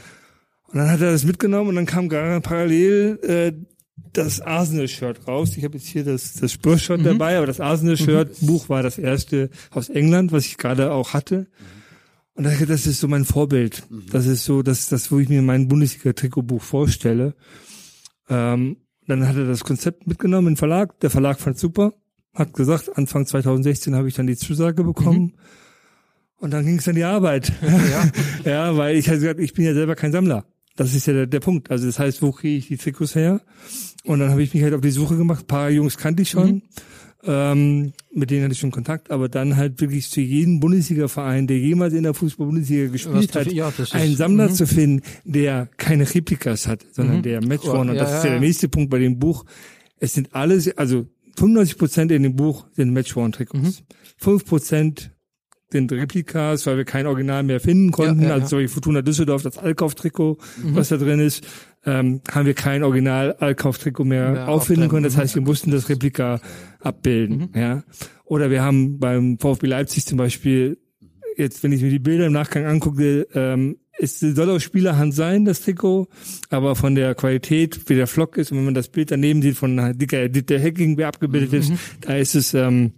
und 0.71 0.79
dann 0.79 0.89
hat 0.89 1.01
er 1.01 1.11
das 1.11 1.23
mitgenommen 1.23 1.69
und 1.69 1.75
dann 1.75 1.85
kam 1.85 2.09
gerade 2.09 2.41
parallel 2.41 3.19
äh, 3.21 3.51
das 3.95 4.41
Arsenal-Shirt 4.41 5.27
raus. 5.27 5.55
Ich 5.57 5.63
habe 5.63 5.77
jetzt 5.77 5.87
hier 5.87 6.03
das, 6.03 6.33
das 6.33 6.51
Spurs-Shirt 6.51 7.05
dabei, 7.05 7.37
aber 7.37 7.47
das 7.47 7.59
Arsenal-Shirt-Buch 7.59 8.69
war 8.69 8.83
das 8.83 8.97
erste 8.97 9.49
aus 9.71 9.89
England, 9.89 10.31
was 10.31 10.45
ich 10.45 10.57
gerade 10.57 10.91
auch 10.91 11.13
hatte. 11.13 11.47
Und 12.35 12.45
da 12.45 12.51
das 12.65 12.87
ist 12.87 12.99
so 12.99 13.07
mein 13.07 13.25
Vorbild. 13.25 13.83
Das 14.11 14.25
ist 14.25 14.45
so, 14.45 14.63
das, 14.63 14.89
das, 14.89 15.11
wo 15.11 15.19
ich 15.19 15.29
mir 15.29 15.41
mein 15.41 15.67
Bundesliga-Trikotbuch 15.67 16.61
vorstelle. 16.61 17.35
Ähm, 18.29 18.77
dann 19.07 19.27
hat 19.27 19.35
er 19.35 19.45
das 19.45 19.63
Konzept 19.63 20.07
mitgenommen 20.07 20.47
in 20.47 20.53
den 20.53 20.57
Verlag. 20.57 20.99
Der 21.01 21.09
Verlag 21.09 21.39
fand 21.39 21.59
super, 21.59 21.93
hat 22.33 22.53
gesagt, 22.53 22.97
Anfang 22.97 23.25
2016 23.25 23.95
habe 23.95 24.07
ich 24.07 24.15
dann 24.15 24.27
die 24.27 24.37
Zusage 24.37 24.83
bekommen. 24.83 25.33
Und 26.37 26.51
dann 26.51 26.65
ging 26.65 26.79
es 26.79 26.87
an 26.87 26.95
die 26.95 27.03
Arbeit. 27.03 27.51
Ja. 27.61 28.11
ja, 28.51 28.77
weil 28.77 28.97
ich 28.97 29.07
halt 29.09 29.21
gesagt, 29.21 29.39
ich 29.39 29.53
bin 29.53 29.65
ja 29.65 29.73
selber 29.73 29.95
kein 29.95 30.11
Sammler. 30.11 30.45
Das 30.75 30.95
ist 30.95 31.05
ja 31.05 31.13
der, 31.13 31.27
der 31.27 31.39
Punkt. 31.39 31.69
Also 31.69 31.85
das 31.85 31.99
heißt, 31.99 32.21
wo 32.21 32.31
kriege 32.31 32.57
ich 32.57 32.67
die 32.67 32.77
Trikots 32.77 33.15
her? 33.15 33.41
Und 34.03 34.19
dann 34.19 34.31
habe 34.31 34.41
ich 34.41 34.53
mich 34.53 34.63
halt 34.63 34.73
auf 34.73 34.81
die 34.81 34.91
Suche 34.91 35.15
gemacht. 35.15 35.43
Ein 35.43 35.47
paar 35.47 35.69
Jungs 35.69 35.97
kannte 35.97 36.23
ich 36.23 36.29
schon. 36.29 36.63
Ähm, 37.25 37.93
mit 38.11 38.31
denen 38.31 38.43
hatte 38.43 38.53
ich 38.53 38.59
schon 38.59 38.71
Kontakt, 38.71 39.09
aber 39.09 39.29
dann 39.29 39.55
halt 39.55 39.79
wirklich 39.79 40.09
zu 40.09 40.19
jedem 40.19 40.59
Bundesliga-Verein, 40.59 41.47
der 41.47 41.57
jemals 41.57 41.93
in 41.93 42.03
der 42.03 42.13
Fußball-Bundesliga 42.13 42.91
gespielt 42.91 43.33
hat, 43.33 43.49
ja, 43.51 43.71
einen 43.91 44.17
Sammler 44.17 44.49
mhm. 44.49 44.53
zu 44.53 44.67
finden, 44.67 45.03
der 45.23 45.69
keine 45.77 46.03
Replikas 46.13 46.67
hat, 46.67 46.85
sondern 46.91 47.21
der 47.21 47.45
Matchworn. 47.45 47.89
Und 47.89 47.95
Ja, 47.95 48.01
das 48.01 48.11
ja, 48.11 48.17
ist 48.17 48.23
ja 48.25 48.29
der 48.31 48.39
nächste 48.41 48.67
Punkt 48.67 48.89
bei 48.89 48.99
dem 48.99 49.19
Buch. 49.19 49.45
Es 49.99 50.13
sind 50.13 50.35
alles, 50.35 50.77
also 50.77 51.07
95 51.37 51.77
Prozent 51.77 52.11
in 52.11 52.23
dem 52.23 52.35
Buch 52.35 52.65
sind 52.73 52.91
Matchworn-Trikots. 52.91 53.83
5 54.17 54.45
Prozent 54.45 55.12
den 55.73 55.89
Replikas, 55.89 56.65
weil 56.65 56.77
wir 56.77 56.85
kein 56.85 57.07
Original 57.07 57.43
mehr 57.43 57.59
finden 57.59 57.91
konnten. 57.91 58.21
Ja, 58.21 58.29
ja, 58.29 58.33
also 58.35 58.47
so 58.47 58.59
wie 58.59 58.67
Fortuna 58.67 59.01
Düsseldorf, 59.01 59.43
das 59.43 59.57
Alkauf-Trikot, 59.57 60.37
was 60.63 60.89
da 60.89 60.97
drin 60.97 61.19
ist, 61.19 61.45
ähm, 61.85 62.21
haben 62.31 62.45
wir 62.45 62.53
kein 62.53 62.83
Original 62.83 63.33
Alkauf-Trikot 63.33 64.05
mehr 64.05 64.33
Ja, 64.33 64.45
auffinden 64.47 64.89
können. 64.89 65.03
Das 65.03 65.17
heißt, 65.17 65.35
wir 65.35 65.41
mussten 65.41 65.71
das 65.71 65.89
Replika 65.89 66.39
abbilden. 66.79 67.49
Ja. 67.55 67.83
Oder 68.25 68.49
wir 68.49 68.63
haben 68.63 68.99
beim 68.99 69.37
VfB 69.37 69.67
Leipzig 69.67 70.05
zum 70.05 70.17
Beispiel, 70.17 70.77
jetzt 71.37 71.63
wenn 71.63 71.71
ich 71.71 71.81
mir 71.81 71.89
die 71.89 71.99
Bilder 71.99 72.27
im 72.27 72.33
Nachgang 72.33 72.65
angucke, 72.65 73.27
ähm, 73.33 73.77
es 73.99 74.19
soll 74.19 74.49
aus 74.49 74.63
Spielerhand 74.63 75.13
sein, 75.13 75.45
das 75.45 75.61
Trikot, 75.61 76.07
aber 76.49 76.75
von 76.75 76.95
der 76.95 77.13
Qualität, 77.15 77.89
wie 77.89 77.95
der 77.95 78.07
Flock 78.07 78.37
ist, 78.37 78.51
und 78.51 78.57
wenn 78.57 78.65
man 78.65 78.73
das 78.73 78.89
Bild 78.89 79.11
daneben 79.11 79.41
sieht 79.41 79.55
von 79.55 79.97
Dicker 79.97 80.29
Dieter 80.29 80.59
Hecking, 80.59 80.97
wer 80.97 81.09
abgebildet 81.09 81.53
ist, 81.53 81.73
da 82.01 82.15
ist 82.15 82.33
es 82.35 82.53
ähm, 82.53 82.93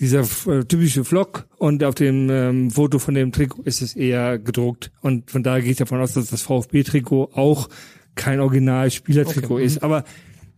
dieser 0.00 0.20
äh, 0.46 0.64
typische 0.64 1.04
Flock 1.04 1.46
und 1.58 1.82
auf 1.82 1.94
dem 1.94 2.30
ähm, 2.30 2.70
Foto 2.70 2.98
von 2.98 3.14
dem 3.14 3.32
Trikot 3.32 3.62
ist 3.62 3.82
es 3.82 3.96
eher 3.96 4.38
gedruckt. 4.38 4.92
Und 5.00 5.30
von 5.30 5.42
daher 5.42 5.62
gehe 5.62 5.72
ich 5.72 5.78
davon 5.78 6.00
aus, 6.00 6.14
dass 6.14 6.30
das 6.30 6.42
VfB-Trikot 6.42 7.30
auch 7.34 7.68
kein 8.14 8.40
Original-Spielertrikot 8.40 9.54
Okay, 9.54 9.62
mhm. 9.62 9.66
ist. 9.66 9.82
Aber 9.82 10.04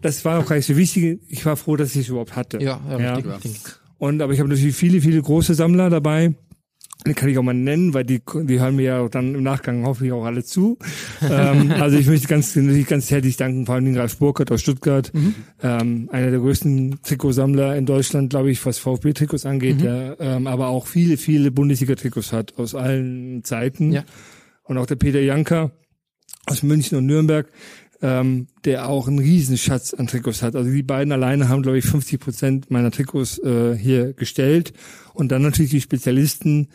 das 0.00 0.24
war 0.24 0.40
auch 0.40 0.46
gar 0.46 0.56
nicht 0.56 0.66
so 0.66 0.76
wichtig. 0.76 1.20
Ich 1.28 1.44
war 1.46 1.56
froh, 1.56 1.76
dass 1.76 1.94
ich 1.94 2.02
es 2.02 2.08
überhaupt 2.08 2.36
hatte. 2.36 2.58
Ja, 2.62 2.80
ja, 2.88 3.14
richtig, 3.14 3.44
richtig. 3.44 3.62
Und 3.98 4.22
aber 4.22 4.32
ich 4.32 4.40
habe 4.40 4.48
natürlich 4.48 4.74
viele, 4.74 5.00
viele 5.00 5.20
große 5.20 5.54
Sammler 5.54 5.90
dabei. 5.90 6.34
Die 7.06 7.14
kann 7.14 7.28
ich 7.28 7.38
auch 7.38 7.42
mal 7.42 7.54
nennen, 7.54 7.94
weil 7.94 8.04
die, 8.04 8.20
die 8.42 8.60
hören 8.60 8.76
mir 8.76 8.82
ja 8.82 9.08
dann 9.08 9.34
im 9.34 9.42
Nachgang 9.42 9.84
hoffentlich 9.86 10.12
auch 10.12 10.24
alle 10.24 10.44
zu. 10.44 10.78
ähm, 11.22 11.70
also 11.80 11.96
ich 11.96 12.06
möchte 12.06 12.28
ganz, 12.28 12.54
natürlich 12.54 12.86
ganz 12.86 13.10
herzlich 13.10 13.36
danken, 13.36 13.66
vor 13.66 13.76
allem 13.76 13.86
den 13.86 13.96
Ralf 13.96 14.18
Burkhardt 14.18 14.52
aus 14.52 14.60
Stuttgart, 14.60 15.10
ähm, 15.62 16.08
einer 16.12 16.30
der 16.30 16.40
größten 16.40 17.00
Trikotsammler 17.02 17.76
in 17.76 17.86
Deutschland, 17.86 18.30
glaube 18.30 18.50
ich, 18.50 18.64
was 18.66 18.78
VfB-Trikots 18.78 19.46
angeht, 19.46 19.80
der 19.80 20.16
ähm, 20.20 20.46
aber 20.46 20.68
auch 20.68 20.86
viele, 20.86 21.16
viele 21.16 21.50
Bundesliga-Trikots 21.50 22.32
hat 22.32 22.58
aus 22.58 22.74
allen 22.74 23.44
Zeiten. 23.44 23.92
Ja. 23.92 24.04
Und 24.64 24.78
auch 24.78 24.86
der 24.86 24.96
Peter 24.96 25.20
Janker 25.20 25.72
aus 26.46 26.62
München 26.62 26.98
und 26.98 27.06
Nürnberg, 27.06 27.48
ähm, 28.02 28.48
der 28.64 28.88
auch 28.88 29.08
einen 29.08 29.18
Riesenschatz 29.18 29.94
an 29.94 30.06
Trikots 30.06 30.42
hat. 30.42 30.56
Also 30.56 30.70
die 30.70 30.82
beiden 30.82 31.12
alleine 31.12 31.48
haben, 31.48 31.62
glaube 31.62 31.78
ich, 31.78 31.84
50 31.84 32.20
Prozent 32.20 32.70
meiner 32.70 32.90
Trikots 32.90 33.38
äh, 33.38 33.76
hier 33.76 34.12
gestellt. 34.12 34.72
Und 35.20 35.30
dann 35.30 35.42
natürlich 35.42 35.70
die 35.70 35.80
Spezialisten, 35.80 36.68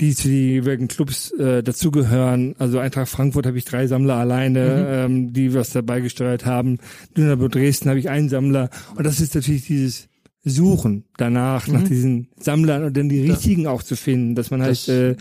die 0.00 0.14
zu 0.14 0.28
den 0.28 0.48
jeweiligen 0.48 0.88
Clubs 0.88 1.30
äh, 1.32 1.62
dazugehören. 1.62 2.54
Also 2.58 2.78
Eintracht 2.78 3.08
Frankfurt 3.10 3.46
habe 3.46 3.58
ich 3.58 3.64
drei 3.66 3.86
Sammler 3.86 4.14
alleine, 4.14 4.86
ähm, 5.04 5.32
die 5.34 5.52
was 5.52 5.70
dabei 5.70 6.00
gesteuert 6.00 6.46
haben. 6.46 6.78
Dynamo 7.16 7.48
Dresden 7.48 7.90
habe 7.90 7.98
ich 7.98 8.08
einen 8.08 8.28
Sammler. 8.30 8.70
Und 8.96 9.04
das 9.04 9.20
ist 9.20 9.34
natürlich 9.34 9.66
dieses 9.66 10.08
Suchen 10.42 11.04
danach, 11.18 11.68
nach 11.68 11.82
diesen 11.82 12.28
Sammlern 12.38 12.84
und 12.84 12.96
dann 12.96 13.10
die 13.10 13.20
richtigen 13.30 13.66
auch 13.66 13.82
zu 13.82 13.94
finden, 13.94 14.34
dass 14.34 14.50
man 14.50 14.62
halt, 14.62 14.70
Das- 14.72 14.88
äh, 14.88 15.16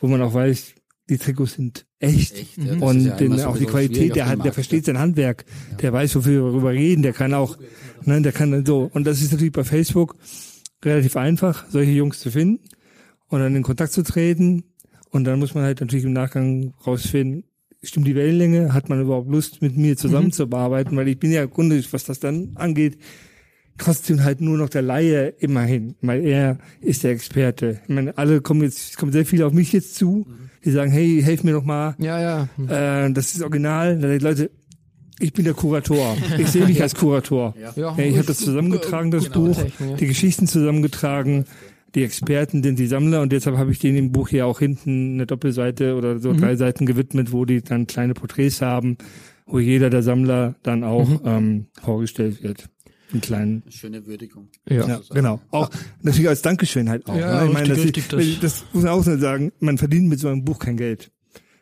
wo 0.00 0.06
man 0.08 0.22
auch 0.22 0.32
weiß, 0.32 0.72
die 1.10 1.18
Trikots 1.18 1.54
sind 1.54 1.84
echt. 1.98 2.38
Echt, 2.38 2.56
ja, 2.56 2.72
und 2.80 3.04
ja 3.04 3.16
den, 3.16 3.38
auch 3.42 3.58
die 3.58 3.66
Qualität, 3.66 4.16
der 4.16 4.28
hat, 4.28 4.44
der 4.46 4.52
versteht 4.54 4.86
sein 4.86 4.98
Handwerk, 4.98 5.44
der 5.82 5.92
weiß, 5.92 6.14
wofür 6.16 6.42
wir 6.44 6.50
darüber 6.52 6.70
reden, 6.70 7.02
der 7.02 7.12
kann 7.12 7.34
auch, 7.34 7.58
ne, 8.06 8.22
der 8.22 8.32
kann 8.32 8.64
so. 8.64 8.88
Und 8.94 9.06
das 9.06 9.20
ist 9.20 9.32
natürlich 9.32 9.52
bei 9.52 9.64
Facebook 9.64 10.16
relativ 10.84 11.16
einfach, 11.16 11.64
solche 11.68 11.92
Jungs 11.92 12.20
zu 12.20 12.30
finden 12.30 12.60
und 13.28 13.40
dann 13.40 13.54
in 13.56 13.62
Kontakt 13.62 13.92
zu 13.92 14.02
treten. 14.02 14.64
Und 15.10 15.24
dann 15.24 15.38
muss 15.38 15.54
man 15.54 15.64
halt 15.64 15.80
natürlich 15.80 16.04
im 16.04 16.12
Nachgang 16.14 16.72
rausfinden, 16.86 17.44
stimmt 17.82 18.06
die 18.06 18.14
Wellenlänge, 18.14 18.72
hat 18.72 18.88
man 18.88 19.00
überhaupt 19.00 19.30
Lust, 19.30 19.60
mit 19.60 19.76
mir 19.76 19.96
zusammenzuarbeiten, 19.96 20.96
weil 20.96 21.08
ich 21.08 21.18
bin 21.18 21.32
ja 21.32 21.44
Grunde, 21.46 21.82
was 21.90 22.04
das 22.04 22.18
dann 22.20 22.52
angeht, 22.54 22.96
trotzdem 23.78 24.22
halt 24.22 24.40
nur 24.40 24.56
noch 24.56 24.68
der 24.68 24.82
Laie 24.82 25.28
immerhin, 25.38 25.96
weil 26.00 26.24
er 26.24 26.58
ist 26.80 27.04
der 27.04 27.10
Experte. 27.10 27.80
Ich 27.82 27.94
meine, 27.94 28.16
alle 28.16 28.40
kommen 28.40 28.62
jetzt, 28.62 28.90
es 28.90 28.96
kommen 28.96 29.12
sehr 29.12 29.26
viele 29.26 29.46
auf 29.46 29.52
mich 29.52 29.72
jetzt 29.72 29.96
zu, 29.96 30.26
die 30.64 30.70
sagen, 30.70 30.90
hey, 30.90 31.20
helf 31.22 31.42
mir 31.44 31.52
doch 31.52 31.64
mal, 31.64 31.94
Ja, 31.98 32.20
ja. 32.20 33.04
äh, 33.06 33.12
das 33.12 33.34
ist 33.34 33.42
original. 33.42 33.98
Da 33.98 34.10
ich, 34.10 34.22
Leute, 34.22 34.50
ich 35.18 35.32
bin 35.32 35.44
der 35.44 35.54
Kurator. 35.54 36.16
Ich 36.38 36.48
sehe 36.48 36.66
mich 36.66 36.80
als 36.82 36.94
Kurator. 36.94 37.54
Ja. 37.60 37.72
Ja, 37.76 37.98
ich 37.98 38.16
habe 38.16 38.26
das 38.26 38.38
zusammengetragen, 38.38 39.10
das 39.10 39.30
Genau, 39.30 39.46
Buch, 39.46 39.62
die 39.98 40.06
Geschichten 40.06 40.46
zusammengetragen, 40.46 41.44
die 41.94 42.04
Experten 42.04 42.62
sind 42.62 42.78
die 42.78 42.86
Sammler 42.86 43.20
und 43.20 43.32
deshalb 43.32 43.56
habe 43.58 43.70
ich 43.70 43.78
denen 43.78 43.98
im 43.98 44.12
Buch 44.12 44.28
hier 44.30 44.46
auch 44.46 44.58
hinten 44.60 45.14
eine 45.14 45.26
Doppelseite 45.26 45.94
oder 45.94 46.14
Mhm. 46.14 46.18
so 46.20 46.32
drei 46.32 46.56
Seiten 46.56 46.86
gewidmet, 46.86 47.32
wo 47.32 47.44
die 47.44 47.60
dann 47.62 47.86
kleine 47.86 48.14
Porträts 48.14 48.62
haben, 48.62 48.96
wo 49.46 49.58
jeder 49.58 49.90
der 49.90 50.02
Sammler 50.02 50.54
dann 50.62 50.84
auch 50.84 51.08
Mhm. 51.08 51.20
ähm, 51.24 51.66
vorgestellt 51.82 52.42
wird. 52.42 52.68
In 53.12 53.20
kleinen 53.20 53.62
Schöne 53.68 54.06
Würdigung. 54.06 54.48
Ja. 54.66 54.88
ja, 54.88 55.00
genau. 55.12 55.38
Auch 55.50 55.68
natürlich 56.00 56.30
als 56.30 56.40
Dankeschön 56.40 56.88
halt 56.88 57.06
auch. 57.06 57.14
Ja, 57.14 57.42
ne? 57.42 57.46
Ich 57.48 57.52
meine, 57.52 57.68
das, 57.68 57.78
richtig, 57.84 58.08
das, 58.40 58.64
muss 58.72 58.84
man 58.84 58.92
auch 58.92 59.02
so 59.04 59.18
sagen. 59.18 59.52
Man 59.60 59.76
verdient 59.76 60.08
mit 60.08 60.18
so 60.18 60.28
einem 60.28 60.44
Buch 60.44 60.58
kein 60.58 60.78
Geld. 60.78 61.10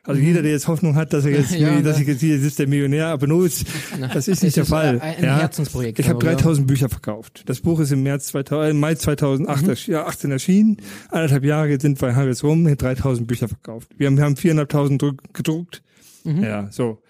Also 0.03 0.21
jeder, 0.21 0.41
der 0.43 0.53
jetzt 0.53 0.67
Hoffnung 0.67 0.95
hat, 0.97 1.13
dass 1.13 1.27
er 1.27 1.33
jetzt, 1.33 1.55
Ja, 1.59 1.79
dass 1.83 1.97
ne. 1.97 2.03
ich 2.03 2.09
jetzt 2.09 2.21
hier 2.21 2.39
sitzt, 2.41 2.59
der 2.59 2.67
Millionär, 2.67 3.09
aber 3.09 3.27
nur 3.27 3.45
das 3.45 4.29
ist 4.29 4.43
nicht 4.43 4.57
der 4.57 4.63
ist 4.63 4.69
Fall. 4.71 4.99
ein- 5.01 5.23
ja. 5.23 5.39
Herzensprojekt, 5.39 5.99
Ich 5.99 6.09
habe 6.09 6.17
aber, 6.17 6.27
ja. 6.31 6.37
3000 6.37 6.67
Bücher 6.67 6.89
verkauft. 6.89 7.43
Das 7.47 7.61
Buch 7.61 7.81
ist 7.81 7.93
im 7.93 8.03
März 8.03 8.27
2000, 8.29 8.81
Mai 8.81 8.95
2008, 8.95 9.67
Mhm. 9.67 9.93
ja, 9.93 10.07
18 10.07 10.31
erschienen. 10.31 10.79
Anderthalb 11.11 11.45
Jahre 11.45 11.79
sind 11.79 12.01
wir, 12.01 12.15
haben 12.17 12.23
wir 12.25 12.29
jetzt 12.31 12.43
rum, 12.45 12.65
3000 12.77 13.27
Bücher 13.29 13.49
verkauft. 13.49 13.91
Wir 13.99 14.07
haben, 14.07 14.17
wir 14.17 14.25
haben 14.25 14.37
4.500 14.37 14.99
drück- 14.99 15.19
gedruckt. 15.35 15.83
Mhm. 16.25 16.43
Ja, 16.45 16.69
so. 16.71 17.03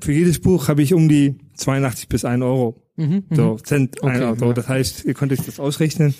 Für 0.00 0.12
jedes 0.12 0.38
Buch 0.38 0.68
habe 0.68 0.80
ich 0.82 0.94
um 0.94 1.08
die 1.08 1.36
82 1.54 2.08
bis 2.08 2.24
1 2.24 2.42
Euro. 2.42 2.82
So, 3.30 3.58
Cent, 3.58 4.02
ein 4.02 4.08
Mhm, 4.08 4.14
Okay, 4.16 4.24
Euro. 4.24 4.46
ja. 4.48 4.52
Das 4.54 4.68
heißt, 4.68 5.04
ihr 5.04 5.14
könnt 5.14 5.32
euch 5.32 5.42
das 5.44 5.60
ausrechnen, 5.60 6.14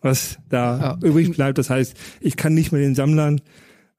was 0.00 0.38
da 0.48 0.78
Ja. 1.00 1.08
übrig 1.08 1.30
bleibt. 1.32 1.58
Das 1.58 1.70
heißt, 1.70 1.94
ich 2.20 2.36
kann 2.36 2.54
nicht 2.54 2.72
mehr 2.72 2.80
den 2.80 2.94
Sammlern 2.94 3.40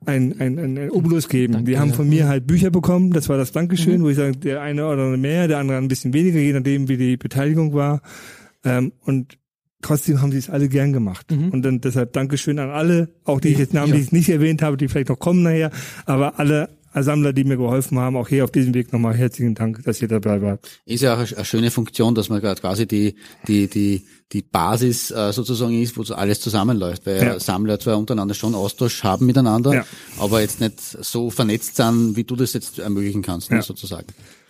ein, 0.05 0.39
ein, 0.39 0.59
ein, 0.59 0.77
ein 0.77 0.89
Obolus 0.91 1.27
geben. 1.27 1.65
die 1.65 1.77
haben 1.77 1.93
von 1.93 2.07
mir 2.07 2.27
halt 2.27 2.47
Bücher 2.47 2.69
bekommen, 2.69 3.11
das 3.11 3.29
war 3.29 3.37
das 3.37 3.49
Mhm. 3.49 3.53
Dankeschön, 3.55 4.03
wo 4.03 4.09
ich 4.09 4.17
sage, 4.17 4.37
der 4.37 4.61
eine 4.61 4.85
oder 4.85 5.03
andere 5.03 5.17
mehr, 5.17 5.47
der 5.47 5.57
andere 5.57 5.77
ein 5.77 5.87
bisschen 5.87 6.13
weniger, 6.13 6.39
je 6.39 6.53
nachdem, 6.53 6.87
wie 6.87 6.97
die 6.97 7.17
Beteiligung 7.17 7.73
war. 7.73 8.01
Ähm, 8.63 8.93
und 9.01 9.37
trotzdem 9.81 10.21
haben 10.21 10.31
sie 10.31 10.37
es 10.37 10.49
alle 10.49 10.69
gern 10.69 10.93
gemacht. 10.93 11.31
Mhm. 11.31 11.49
Und 11.49 11.63
dann 11.63 11.81
deshalb 11.81 12.13
Dankeschön 12.13 12.59
an 12.59 12.69
alle, 12.69 13.09
auch 13.23 13.39
die 13.39 13.49
ich 13.49 13.57
jetzt 13.57 13.73
Namen, 13.73 13.93
die 13.93 13.99
ich 13.99 14.11
nicht 14.11 14.29
erwähnt 14.29 14.61
habe, 14.61 14.77
die 14.77 14.87
vielleicht 14.87 15.09
noch 15.09 15.19
kommen 15.19 15.43
nachher, 15.43 15.71
aber 16.05 16.39
alle 16.39 16.69
Sammler, 17.03 17.33
die 17.33 17.43
mir 17.43 17.57
geholfen 17.57 17.99
haben, 17.99 18.15
auch 18.15 18.27
hier 18.27 18.43
auf 18.43 18.51
diesem 18.51 18.73
Weg 18.73 18.91
nochmal 18.91 19.15
herzlichen 19.15 19.55
Dank, 19.55 19.83
dass 19.83 20.01
ihr 20.01 20.07
dabei 20.07 20.41
wart. 20.41 20.81
Ist 20.85 21.03
ja 21.03 21.13
auch 21.13 21.19
eine, 21.19 21.35
eine 21.35 21.45
schöne 21.45 21.71
Funktion, 21.71 22.15
dass 22.15 22.29
man 22.29 22.41
gerade 22.41 22.59
quasi 22.59 22.87
die, 22.87 23.15
die, 23.47 23.67
die, 23.67 24.03
die 24.33 24.41
Basis 24.41 25.09
äh, 25.11 25.31
sozusagen 25.31 25.81
ist, 25.81 25.95
wo 25.97 26.03
so 26.03 26.13
alles 26.15 26.41
zusammenläuft, 26.41 27.05
weil 27.05 27.23
Ja. 27.23 27.39
Sammler 27.39 27.79
zwar 27.79 27.97
untereinander 27.97 28.33
schon 28.35 28.55
Austausch 28.55 29.03
haben 29.03 29.25
miteinander, 29.25 29.73
Ja. 29.73 29.85
aber 30.19 30.41
jetzt 30.41 30.59
nicht 30.59 30.79
so 30.79 31.29
vernetzt 31.29 31.77
sind, 31.77 32.15
wie 32.17 32.23
du 32.25 32.35
das 32.35 32.53
jetzt 32.53 32.77
ermöglichen 32.79 33.21
kannst, 33.21 33.49
ne, 33.51 33.57
Ja. 33.57 33.61
sozusagen. 33.63 34.07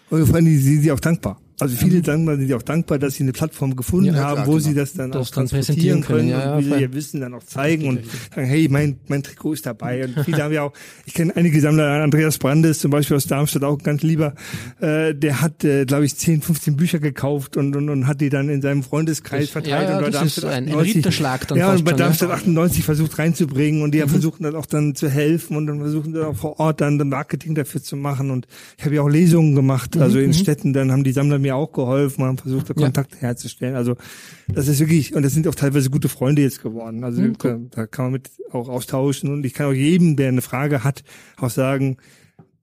Und 0.09 0.25
vor 0.25 0.35
allem, 0.35 0.45
die 0.45 0.57
sind 0.57 0.81
sie 0.81 0.91
auch 0.91 0.99
dankbar. 0.99 1.39
Also 1.59 1.75
viele 1.75 2.03
Sammler 2.03 2.37
sind 2.37 2.49
ja 2.49 2.55
auch 2.57 2.61
dankbar, 2.61 2.99
dass 2.99 3.15
sie 3.15 3.23
eine 3.23 3.31
Plattform 3.31 3.75
gefunden 3.75 4.13
Ja, 4.13 4.23
haben, 4.23 4.33
klar, 4.35 4.47
wo 4.47 4.51
genau. 4.53 4.63
sie 4.63 4.73
das 4.75 4.93
dann 4.93 5.11
Das 5.11 5.27
auch 5.27 5.31
transportieren 5.33 6.01
können, 6.01 6.17
können, 6.19 6.29
ja, 6.29 6.39
ja, 6.39 6.53
und 6.53 6.59
wie 6.59 6.63
sie 6.65 6.69
voll. 6.69 6.81
ihr 6.81 6.93
Wissen 6.93 7.21
dann 7.21 7.33
auch 7.33 7.43
zeigen 7.43 7.87
und 7.87 8.01
sagen, 8.35 8.45
hey, 8.47 8.67
mein, 8.69 8.97
mein 9.07 9.23
Trikot 9.23 9.53
ist 9.53 9.65
dabei. 9.65 10.05
Und 10.05 10.23
viele 10.23 10.43
haben 10.43 10.53
ja 10.53 10.61
auch, 10.61 10.73
ich 11.07 11.13
kenne 11.15 11.35
einige 11.35 11.59
Sammler, 11.59 12.03
Andreas 12.03 12.37
Brandes 12.37 12.77
zum 12.79 12.91
Beispiel 12.91 13.17
aus 13.17 13.25
Darmstadt, 13.25 13.63
auch 13.63 13.79
ganz 13.79 14.03
lieber, 14.03 14.35
äh, 14.81 15.15
der 15.15 15.41
hat, 15.41 15.63
äh, 15.63 15.85
glaube 15.85 16.05
ich, 16.05 16.15
10, 16.15 16.43
15 16.43 16.75
Bücher 16.75 16.99
gekauft 16.99 17.57
und, 17.57 17.75
und, 17.75 17.89
und 17.89 18.05
hat 18.05 18.21
die 18.21 18.29
dann 18.29 18.49
in 18.49 18.61
seinem 18.61 18.83
Freundeskreis 18.83 19.49
verteilt. 19.49 19.89
ja, 19.89 19.97
und 19.97 20.03
bei 20.03 20.09
das 20.11 20.23
ist 20.25 20.43
Darmstadt 20.43 20.51
ein- 20.51 20.63
ein 20.65 20.69
98 20.69 20.95
Ritterschlag 20.97 21.47
dann 21.47 21.57
Ja, 21.57 21.71
und 21.71 21.83
bei 21.83 21.89
schon, 21.91 21.99
ja. 21.99 22.05
Darmstadt 22.05 22.31
98 22.31 22.83
versucht 22.83 23.17
reinzubringen 23.17 23.81
und 23.81 23.95
die 23.95 24.01
haben 24.03 24.09
versucht 24.09 24.43
dann 24.43 24.55
auch 24.55 24.67
dann 24.67 24.93
zu 24.93 25.09
helfen 25.09 25.57
und 25.57 25.65
dann 25.65 25.79
versuchen 25.79 26.13
dann 26.13 26.25
auch 26.25 26.35
vor 26.35 26.59
Ort 26.59 26.81
dann 26.81 26.97
Marketing 26.97 27.55
dafür 27.55 27.81
zu 27.81 27.95
machen 27.95 28.29
und 28.29 28.45
ich 28.77 28.85
habe 28.85 28.93
ja 28.93 29.01
auch 29.01 29.09
Lesungen 29.09 29.55
gemacht, 29.55 29.97
also 29.97 30.19
in 30.19 30.35
Städten, 30.35 30.73
dann 30.73 30.91
haben 30.91 31.03
die 31.03 31.13
Sammler 31.13 31.39
mir 31.39 31.46
auch 31.55 31.71
geholfen, 31.71 32.23
haben 32.23 32.37
versucht, 32.37 32.69
da 32.69 32.73
Kontakte 32.73 33.17
herzustellen. 33.17 33.75
Also 33.75 33.95
das 34.47 34.67
ist 34.67 34.79
wirklich, 34.79 35.15
und 35.15 35.23
das 35.23 35.33
sind 35.33 35.47
auch 35.47 35.55
teilweise 35.55 35.89
gute 35.89 36.09
Freunde 36.09 36.41
jetzt 36.41 36.61
geworden. 36.61 37.03
Also 37.03 37.21
da, 37.27 37.59
da 37.71 37.87
kann 37.87 38.05
man 38.05 38.11
mit 38.13 38.29
auch 38.51 38.69
austauschen. 38.69 39.31
Und 39.31 39.45
ich 39.45 39.53
kann 39.53 39.67
auch 39.67 39.73
jedem, 39.73 40.15
der 40.15 40.29
eine 40.29 40.41
Frage 40.41 40.83
hat, 40.83 41.03
auch 41.37 41.49
sagen, 41.49 41.97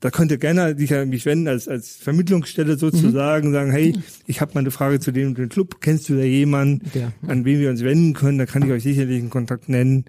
da 0.01 0.11
könnt 0.11 0.31
ihr 0.31 0.37
gerne 0.39 0.77
sich 0.77 0.93
an 0.93 1.09
mich 1.09 1.25
wenden 1.25 1.49
als, 1.49 1.67
als 1.67 1.97
Vermittlungsstelle 1.97 2.77
sozusagen, 2.77 3.53
sagen, 3.53 3.71
hey, 3.71 3.95
ich 4.27 4.43
habe 4.43 4.53
mal 4.53 4.61
eine 4.61 4.71
Frage 4.71 5.01
zu 5.01 5.13
dem 5.13 5.29
und 5.29 5.39
dem 5.39 5.49
Club, 5.49 5.81
kennst 5.81 6.09
du 6.11 6.17
da 6.17 6.23
jemanden, 6.25 6.83
Ja. 6.93 7.11
an 7.27 7.47
wen 7.47 7.59
wir 7.59 7.71
uns 7.71 7.83
wenden 7.83 8.13
können, 8.13 8.37
da 8.37 8.45
kann 8.45 8.63
ich 8.65 8.71
euch 8.71 8.83
sicherlich 8.83 9.19
einen 9.21 9.31
Kontakt 9.31 9.71
nennen, 9.71 10.05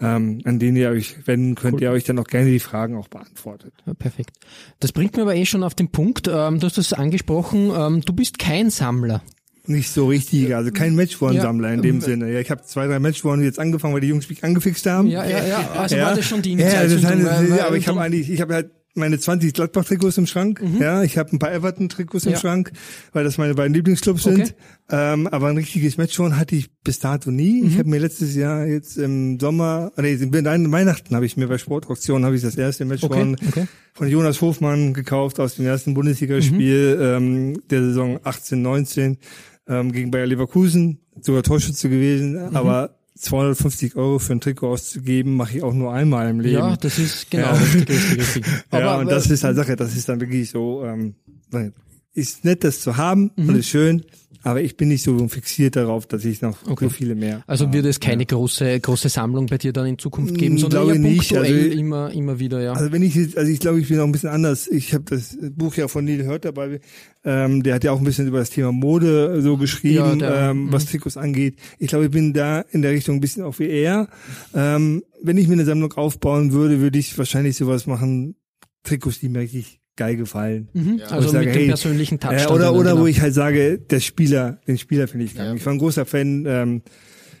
ähm, 0.00 0.40
an 0.44 0.58
den 0.58 0.76
ihr 0.76 0.90
euch 0.90 1.26
wenden 1.26 1.54
könnt, 1.54 1.80
der 1.80 1.92
euch 1.92 2.04
dann 2.04 2.18
auch 2.18 2.26
gerne 2.26 2.50
die 2.50 2.58
Fragen 2.60 2.96
auch 2.96 3.08
beantwortet. 3.08 3.72
Ja, 3.86 3.94
perfekt. 3.94 4.36
Das 4.80 4.92
bringt 4.92 5.16
mir 5.16 5.22
aber 5.22 5.36
eh 5.36 5.46
schon 5.46 5.62
auf 5.62 5.74
den 5.74 5.88
Punkt, 5.90 6.28
ähm, 6.28 6.58
du 6.60 6.66
hast 6.66 6.78
das 6.78 6.92
angesprochen, 6.92 7.70
ähm, 7.76 8.00
du 8.02 8.12
bist 8.12 8.38
kein 8.38 8.70
Sammler. 8.70 9.22
Nicht 9.66 9.90
so 9.90 10.08
richtig, 10.08 10.54
also 10.54 10.70
kein 10.72 10.94
Matchworn-Sammler 10.94 11.72
in 11.72 11.80
dem 11.80 12.00
Ja. 12.00 12.04
Sinne. 12.04 12.30
Ja, 12.30 12.38
ich 12.40 12.50
habe 12.50 12.62
zwei, 12.64 12.86
drei 12.86 12.98
Matchworn 12.98 13.42
jetzt 13.42 13.58
angefangen, 13.58 13.94
weil 13.94 14.02
die 14.02 14.08
Jungs 14.08 14.28
mich 14.28 14.44
angefixt 14.44 14.84
haben. 14.84 15.08
Ja, 15.08 15.24
ja, 15.24 15.42
ja. 15.46 15.70
Also 15.72 15.96
ja. 15.96 16.06
war 16.06 16.14
das 16.14 16.26
schon 16.26 16.42
die 16.42 16.52
Ja, 16.52 16.56
das 16.82 16.92
Initialzündung, 16.92 17.10
heißt, 17.30 17.40
weil- 17.42 17.50
weil 17.50 17.58
ja, 17.58 17.66
aber 17.68 17.76
ich 17.78 17.88
habe 17.88 18.00
eigentlich, 18.00 18.28
ich 18.30 18.40
habe 18.42 18.52
halt 18.52 18.70
meine 18.94 19.18
20 19.18 19.52
Gladbach-Trikots 19.54 20.18
im 20.18 20.26
Schrank. 20.26 20.62
Ja, 20.78 21.02
ich 21.02 21.18
habe 21.18 21.32
ein 21.34 21.38
paar 21.38 21.52
Everton-Trikots 21.52 22.26
im 22.26 22.32
Ja. 22.32 22.38
Schrank, 22.38 22.72
weil 23.12 23.24
das 23.24 23.38
meine 23.38 23.54
beiden 23.54 23.74
Lieblingsclubs 23.74 24.26
Okay. 24.26 24.36
sind. 24.36 24.54
Ähm, 24.90 25.26
aber 25.26 25.48
ein 25.48 25.56
richtiges 25.56 25.96
Match 25.96 26.14
schon 26.14 26.36
hatte 26.38 26.54
ich 26.54 26.70
bis 26.84 27.00
dato 27.00 27.30
nie. 27.30 27.62
Mhm. 27.62 27.68
Ich 27.68 27.78
habe 27.78 27.88
mir 27.88 27.98
letztes 27.98 28.34
Jahr 28.36 28.66
jetzt 28.66 28.96
im 28.96 29.40
Sommer, 29.40 29.90
nee, 29.96 30.12
in 30.12 30.32
Weihnachten 30.72 31.14
habe 31.16 31.26
ich 31.26 31.36
mir 31.36 31.48
bei 31.48 31.58
Sportauktionen 31.58 32.24
habe 32.24 32.36
ich 32.36 32.42
das 32.42 32.56
erste 32.56 32.84
Match 32.84 33.02
Okay, 33.02 33.18
von, 33.18 33.36
okay. 33.48 33.66
von 33.94 34.08
Jonas 34.08 34.40
Hofmann 34.40 34.94
gekauft 34.94 35.40
aus 35.40 35.56
dem 35.56 35.66
ersten 35.66 35.94
Bundesligaspiel 35.94 36.98
ähm, 37.00 37.60
der 37.70 37.82
Saison 37.82 38.18
18/19 38.18 39.16
ähm, 39.66 39.92
gegen 39.92 40.10
Bayer 40.10 40.26
Leverkusen, 40.26 41.00
sogar 41.20 41.42
Torschütze 41.42 41.88
gewesen, 41.88 42.54
aber 42.54 42.96
250 43.16 43.96
Euro 43.96 44.18
für 44.18 44.32
ein 44.32 44.40
Trikot 44.40 44.68
auszugeben, 44.72 45.36
mache 45.36 45.58
ich 45.58 45.62
auch 45.62 45.72
nur 45.72 45.92
einmal 45.92 46.28
im 46.30 46.40
Leben. 46.40 46.54
Ja, 46.54 46.76
das 46.76 46.98
ist 46.98 47.30
genau 47.30 47.46
Ja. 47.46 47.52
richtig, 47.52 47.88
richtig, 47.90 48.18
richtig. 48.18 48.44
ja, 48.72 48.96
und 48.98 49.10
das 49.10 49.30
ist 49.30 49.44
halt 49.44 49.56
Sache, 49.56 49.76
das 49.76 49.94
ist 49.96 50.08
dann 50.08 50.20
wirklich 50.20 50.50
so, 50.50 50.84
ähm, 50.84 51.14
ist 52.12 52.44
nett, 52.44 52.64
das 52.64 52.80
zu 52.80 52.96
haben 52.96 53.30
Mhm. 53.36 53.48
und 53.50 53.54
ist 53.56 53.68
schön, 53.68 54.04
aber 54.44 54.62
ich 54.62 54.76
bin 54.76 54.88
nicht 54.88 55.02
so 55.02 55.26
fixiert 55.28 55.74
darauf, 55.76 56.06
dass 56.06 56.24
ich 56.24 56.40
noch 56.42 56.58
Okay. 56.68 56.84
so 56.84 56.90
viele 56.90 57.14
mehr. 57.14 57.42
Also 57.46 57.66
wird 57.72 57.82
habe. 57.84 57.88
es 57.88 57.98
keine 58.00 58.24
große, 58.26 58.78
große 58.78 59.08
Sammlung 59.08 59.46
bei 59.46 59.58
dir 59.58 59.72
dann 59.72 59.86
in 59.86 59.98
Zukunft 59.98 60.36
geben, 60.38 60.54
Mm, 60.54 60.58
sondern 60.58 60.84
glaube 60.84 60.92
eher 60.94 60.98
nicht. 61.00 61.36
Also- 61.36 61.52
immer, 61.54 62.12
immer 62.12 62.38
wieder, 62.38 62.62
ja. 62.62 62.72
Also 62.74 62.92
wenn 62.92 63.02
ich 63.02 63.14
jetzt, 63.14 63.36
also 63.36 63.50
ich 63.50 63.58
glaube, 63.58 63.80
ich 63.80 63.88
bin 63.88 63.98
auch 63.98 64.04
ein 64.04 64.12
bisschen 64.12 64.28
anders. 64.30 64.68
Ich 64.68 64.94
habe 64.94 65.04
das 65.08 65.36
Buch 65.56 65.74
ja 65.74 65.88
von 65.88 66.04
Neil 66.04 66.26
Hurt 66.26 66.44
dabei. 66.44 66.80
Ähm, 67.24 67.62
der 67.62 67.74
hat 67.76 67.84
ja 67.84 67.92
auch 67.92 67.98
ein 67.98 68.04
bisschen 68.04 68.28
über 68.28 68.38
das 68.38 68.50
Thema 68.50 68.70
Mode 68.70 69.40
so 69.42 69.56
geschrieben, 69.56 69.94
Ja, 69.96 70.14
der- 70.16 70.50
ähm, 70.50 70.68
was 70.70 70.84
mhm. 70.84 70.88
Trikots 70.90 71.16
angeht. 71.16 71.58
Ich 71.78 71.88
glaube, 71.88 72.04
ich 72.04 72.10
bin 72.10 72.32
da 72.34 72.60
in 72.60 72.82
der 72.82 72.92
Richtung 72.92 73.16
ein 73.16 73.20
bisschen 73.20 73.42
auch 73.44 73.58
wie 73.58 73.68
er. 73.68 74.08
Ähm, 74.54 75.02
wenn 75.22 75.38
ich 75.38 75.48
mir 75.48 75.54
eine 75.54 75.64
Sammlung 75.64 75.92
aufbauen 75.94 76.52
würde, 76.52 76.80
würde 76.80 76.98
ich 76.98 77.16
wahrscheinlich 77.16 77.56
sowas 77.56 77.86
machen, 77.86 78.36
Trikots, 78.82 79.20
die 79.20 79.30
mir 79.30 79.40
richtig 79.40 79.80
geil 79.96 80.16
gefallen. 80.16 80.68
Mhm. 80.72 81.00
Also 81.08 81.28
sage, 81.28 81.46
mit 81.46 81.54
dem 81.54 81.60
hey, 81.60 81.68
persönlichen 81.68 82.20
Touch. 82.20 82.32
Ja, 82.32 82.46
dann 82.46 82.54
oder 82.54 82.74
oder 82.74 82.90
genau. 82.90 83.02
wo 83.02 83.06
ich 83.06 83.20
halt 83.20 83.34
sage, 83.34 83.78
der 83.78 84.00
Spieler, 84.00 84.58
den 84.66 84.78
Spieler 84.78 85.08
finde 85.08 85.26
ich 85.26 85.34
geil. 85.34 85.46
Ja. 85.46 85.54
Ich 85.54 85.64
war 85.64 85.72
ein 85.72 85.78
großer 85.78 86.04
Fan 86.06 86.44
ähm, 86.46 86.82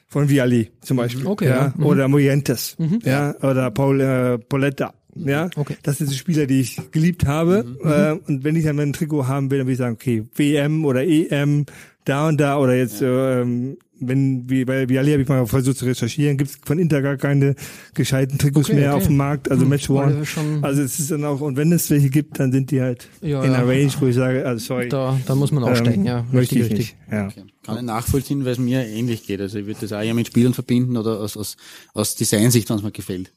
von 0.06 0.28
Viali 0.28 0.70
zum 0.80 0.96
Beispiel. 0.96 1.26
Okay, 1.26 1.48
ja. 1.48 1.56
ja. 1.56 1.74
Mhm. 1.76 1.86
Oder 1.86 2.08
Morientes. 2.08 2.76
Ja. 3.04 3.34
Oder 3.42 3.70
Paul 3.70 4.00
äh, 4.00 4.38
Poletta. 4.38 4.94
Ja. 5.16 5.48
Okay. 5.54 5.76
Das 5.82 5.98
sind 5.98 6.08
so 6.08 6.16
Spieler, 6.16 6.46
die 6.46 6.60
ich 6.60 6.90
geliebt 6.90 7.26
habe. 7.26 7.64
Äh, 7.84 8.30
und 8.30 8.44
wenn 8.44 8.56
ich 8.56 8.64
dann 8.64 8.76
mal 8.76 8.82
ein 8.82 8.92
Trikot 8.92 9.26
haben 9.26 9.50
will, 9.50 9.58
dann 9.58 9.66
würde 9.66 9.72
ich 9.72 9.78
sagen, 9.78 9.94
okay, 9.94 10.24
WM 10.34 10.84
oder 10.84 11.04
EM, 11.04 11.66
da 12.04 12.28
und 12.28 12.40
da 12.40 12.58
oder 12.58 12.74
jetzt 12.74 13.00
ähm, 13.02 13.78
wenn 14.00 14.48
wie 14.50 14.64
bei 14.64 14.88
Viali 14.88 15.12
habe 15.12 15.22
ich 15.22 15.28
mal 15.28 15.46
versucht 15.46 15.78
zu 15.78 15.84
recherchieren, 15.84 16.36
gibt 16.36 16.50
es 16.50 16.58
von 16.64 16.78
Inter 16.78 17.00
gar 17.02 17.16
keine 17.16 17.54
gescheiten 17.94 18.38
Trikots 18.38 18.68
Okay, 18.68 18.78
mehr 18.80 18.90
okay. 18.90 18.96
auf 19.02 19.06
dem 19.06 19.16
Markt, 19.16 19.50
also 19.50 19.62
Hm, 19.62 19.68
Match 19.70 19.88
One. 19.90 20.24
Also 20.62 20.82
es 20.82 20.98
ist 20.98 21.10
dann 21.10 21.24
auch, 21.24 21.40
und 21.40 21.56
wenn 21.56 21.72
es 21.72 21.90
welche 21.90 22.10
gibt, 22.10 22.38
dann 22.38 22.52
sind 22.52 22.70
die 22.70 22.80
halt 22.80 23.08
Ja, 23.20 23.42
in 23.42 23.52
ja. 23.52 23.58
einer 23.58 23.68
Range, 23.68 23.92
wo 24.00 24.06
ich 24.06 24.14
sage, 24.14 24.44
also 24.46 24.64
sorry. 24.64 24.88
Da, 24.88 25.18
da 25.26 25.34
muss 25.34 25.52
man 25.52 25.64
aussteigen, 25.64 26.02
ähm, 26.02 26.06
ja. 26.06 26.26
Möchte 26.32 26.56
Richtig, 26.56 26.58
ich 26.58 26.64
richtig. 26.64 26.78
nicht. 26.78 26.96
Ja. 27.12 27.26
Okay. 27.28 27.42
Kann 27.64 27.76
ich 27.76 27.82
nachvollziehen, 27.82 28.44
weil 28.44 28.52
es 28.52 28.58
mir 28.58 28.86
ähnlich 28.86 29.26
geht. 29.26 29.40
Also 29.40 29.58
ich 29.58 29.66
würde 29.66 29.80
das 29.80 29.92
auch 29.92 30.02
eher 30.02 30.14
mit 30.14 30.26
Spielern 30.26 30.54
verbinden 30.54 30.96
oder 30.96 31.20
aus, 31.20 31.36
aus, 31.36 31.56
aus 31.94 32.14
Designsicht, 32.14 32.68
wenn 32.68 32.76
es 32.76 32.82
mir 32.82 32.90
gefällt. 32.92 33.32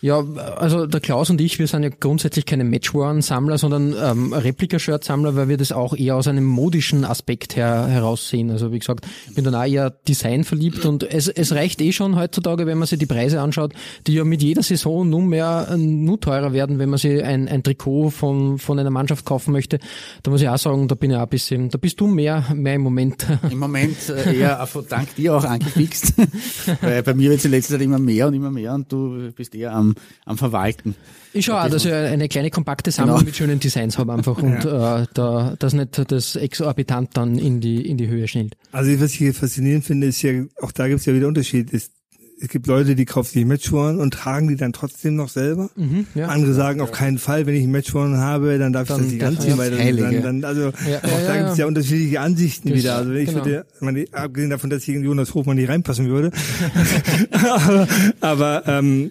Ja, 0.00 0.22
also 0.56 0.86
der 0.86 1.00
Klaus 1.00 1.30
und 1.30 1.40
ich, 1.40 1.58
wir 1.58 1.66
sind 1.66 1.82
ja 1.82 1.88
grundsätzlich 1.88 2.46
keine 2.46 2.64
Matchworn-Sammler, 2.64 3.58
sondern 3.58 3.94
ähm, 4.00 4.32
Replika-Shirt-Sammler, 4.32 5.36
weil 5.36 5.48
wir 5.48 5.56
das 5.56 5.72
auch 5.72 5.96
eher 5.96 6.16
aus 6.16 6.28
einem 6.28 6.44
modischen 6.44 7.04
Aspekt 7.04 7.56
her 7.56 7.86
heraussehen. 7.86 8.50
Also 8.50 8.72
wie 8.72 8.78
gesagt, 8.78 9.06
ich 9.28 9.34
bin 9.34 9.44
dann 9.44 9.54
auch 9.54 9.64
eher 9.64 9.90
Design 9.90 10.44
verliebt 10.44 10.84
und 10.84 11.02
es, 11.02 11.28
es 11.28 11.52
reicht 11.52 11.80
eh 11.80 11.92
schon 11.92 12.16
heutzutage, 12.16 12.66
wenn 12.66 12.78
man 12.78 12.86
sich 12.86 12.98
die 12.98 13.06
Preise 13.06 13.40
anschaut, 13.40 13.72
die 14.06 14.14
ja 14.14 14.24
mit 14.24 14.42
jeder 14.42 14.62
Saison 14.62 15.08
nun 15.08 15.28
mehr 15.28 15.68
äh, 15.70 15.76
nur 15.76 16.20
teurer 16.20 16.52
werden, 16.52 16.78
wenn 16.78 16.90
man 16.90 16.98
sich 16.98 17.22
ein, 17.24 17.48
ein 17.48 17.62
Trikot 17.62 18.10
von, 18.10 18.58
von 18.58 18.78
einer 18.78 18.90
Mannschaft 18.90 19.24
kaufen 19.24 19.52
möchte. 19.52 19.78
Da 20.22 20.30
muss 20.30 20.40
ich 20.40 20.48
auch 20.48 20.58
sagen, 20.58 20.88
da 20.88 20.94
bin 20.94 21.10
ich 21.10 21.16
auch 21.16 21.22
ein 21.22 21.28
bisschen, 21.28 21.68
da 21.70 21.78
bist 21.78 22.00
du 22.00 22.06
mehr, 22.06 22.44
mehr 22.54 22.74
im 22.74 22.82
Moment. 22.82 23.26
Im 23.50 23.58
Moment 23.58 23.96
äh, 24.08 24.38
eher 24.38 24.68
dank 24.88 25.14
dir 25.16 25.36
auch 25.36 25.44
angefixt. 25.44 26.14
Weil 26.80 27.02
bei 27.02 27.14
mir 27.14 27.30
wird 27.30 27.40
es 27.40 27.44
in 27.44 27.50
letzter 27.50 27.74
Zeit 27.74 27.82
immer 27.82 27.98
mehr 27.98 28.28
und 28.28 28.34
immer 28.34 28.50
mehr 28.50 28.74
und 28.74 28.90
du 28.92 29.32
bist 29.34 29.54
eher 29.54 29.74
am, 29.74 29.95
am 30.24 30.38
Verwalten. 30.38 30.94
Ich 31.32 31.44
schaue 31.46 31.62
auch, 31.62 31.68
dass 31.68 31.84
ich 31.84 31.92
eine 31.92 32.28
kleine 32.28 32.50
kompakte 32.50 32.90
Sammlung 32.90 33.16
Genau. 33.18 33.26
mit 33.26 33.36
schönen 33.36 33.60
Designs 33.60 33.98
habe 33.98 34.12
einfach 34.14 34.38
und 34.38 34.64
äh, 34.64 35.06
da, 35.12 35.54
dass 35.58 35.74
nicht 35.74 36.10
das 36.10 36.34
exorbitant 36.36 37.10
dann 37.16 37.38
in 37.38 37.60
die, 37.60 37.86
in 37.86 37.98
die 37.98 38.08
Höhe 38.08 38.26
schnellt. 38.26 38.56
Also 38.72 38.98
was 39.00 39.12
ich 39.12 39.18
hier 39.18 39.34
faszinierend 39.34 39.84
finde, 39.84 40.06
ist 40.06 40.22
ja, 40.22 40.32
auch 40.62 40.72
da 40.72 40.88
gibt 40.88 41.00
es 41.00 41.06
ja 41.06 41.14
wieder 41.14 41.28
Unterschied. 41.28 41.70
Ist, 41.70 41.92
es 42.40 42.48
gibt 42.48 42.66
Leute, 42.66 42.94
die 42.94 43.04
kaufen 43.06 43.32
sich 43.32 43.44
Matchschuhe 43.46 43.96
und 43.98 44.12
tragen 44.12 44.48
die 44.48 44.56
dann 44.56 44.72
trotzdem 44.74 45.16
noch 45.16 45.30
selber. 45.30 45.70
Mhm, 45.76 46.06
ja. 46.14 46.26
Andere 46.28 46.52
sagen 46.52 46.80
auf 46.82 46.92
keinen 46.92 47.16
Fall, 47.18 47.46
wenn 47.46 47.54
ich 47.54 47.62
einen 47.62 47.72
Matchschuhe 47.72 48.16
habe, 48.18 48.58
dann 48.58 48.74
darf 48.74 48.84
ich 48.84 48.88
Dann 48.94 49.02
das 49.04 49.12
nicht 49.12 49.24
anziehen, 49.24 49.50
ja, 49.50 49.58
weil 49.58 49.70
dann, 49.70 49.96
dann, 49.96 50.22
dann 50.22 50.44
also 50.44 50.60
Ja, 50.62 50.68
auch 50.68 50.82
ja, 50.86 51.00
da 51.02 51.34
ja, 51.34 51.36
gibt 51.38 51.50
es 51.52 51.56
ja. 51.58 51.64
ja 51.64 51.66
unterschiedliche 51.68 52.20
Ansichten 52.20 52.68
Das- 52.70 52.78
wieder. 52.78 52.96
Also 52.96 53.12
ich 53.12 53.28
genau. 53.30 53.44
würde, 53.44 53.66
meine, 53.80 54.04
abgesehen 54.12 54.50
davon, 54.50 54.68
dass 54.70 54.82
ich 54.82 54.90
in 54.94 55.02
Jonas 55.04 55.32
Hofmann 55.34 55.56
nicht 55.56 55.68
reinpassen 55.70 56.08
würde, 56.08 56.30
aber, 57.32 57.88
aber 58.20 58.62
ähm, 58.66 59.10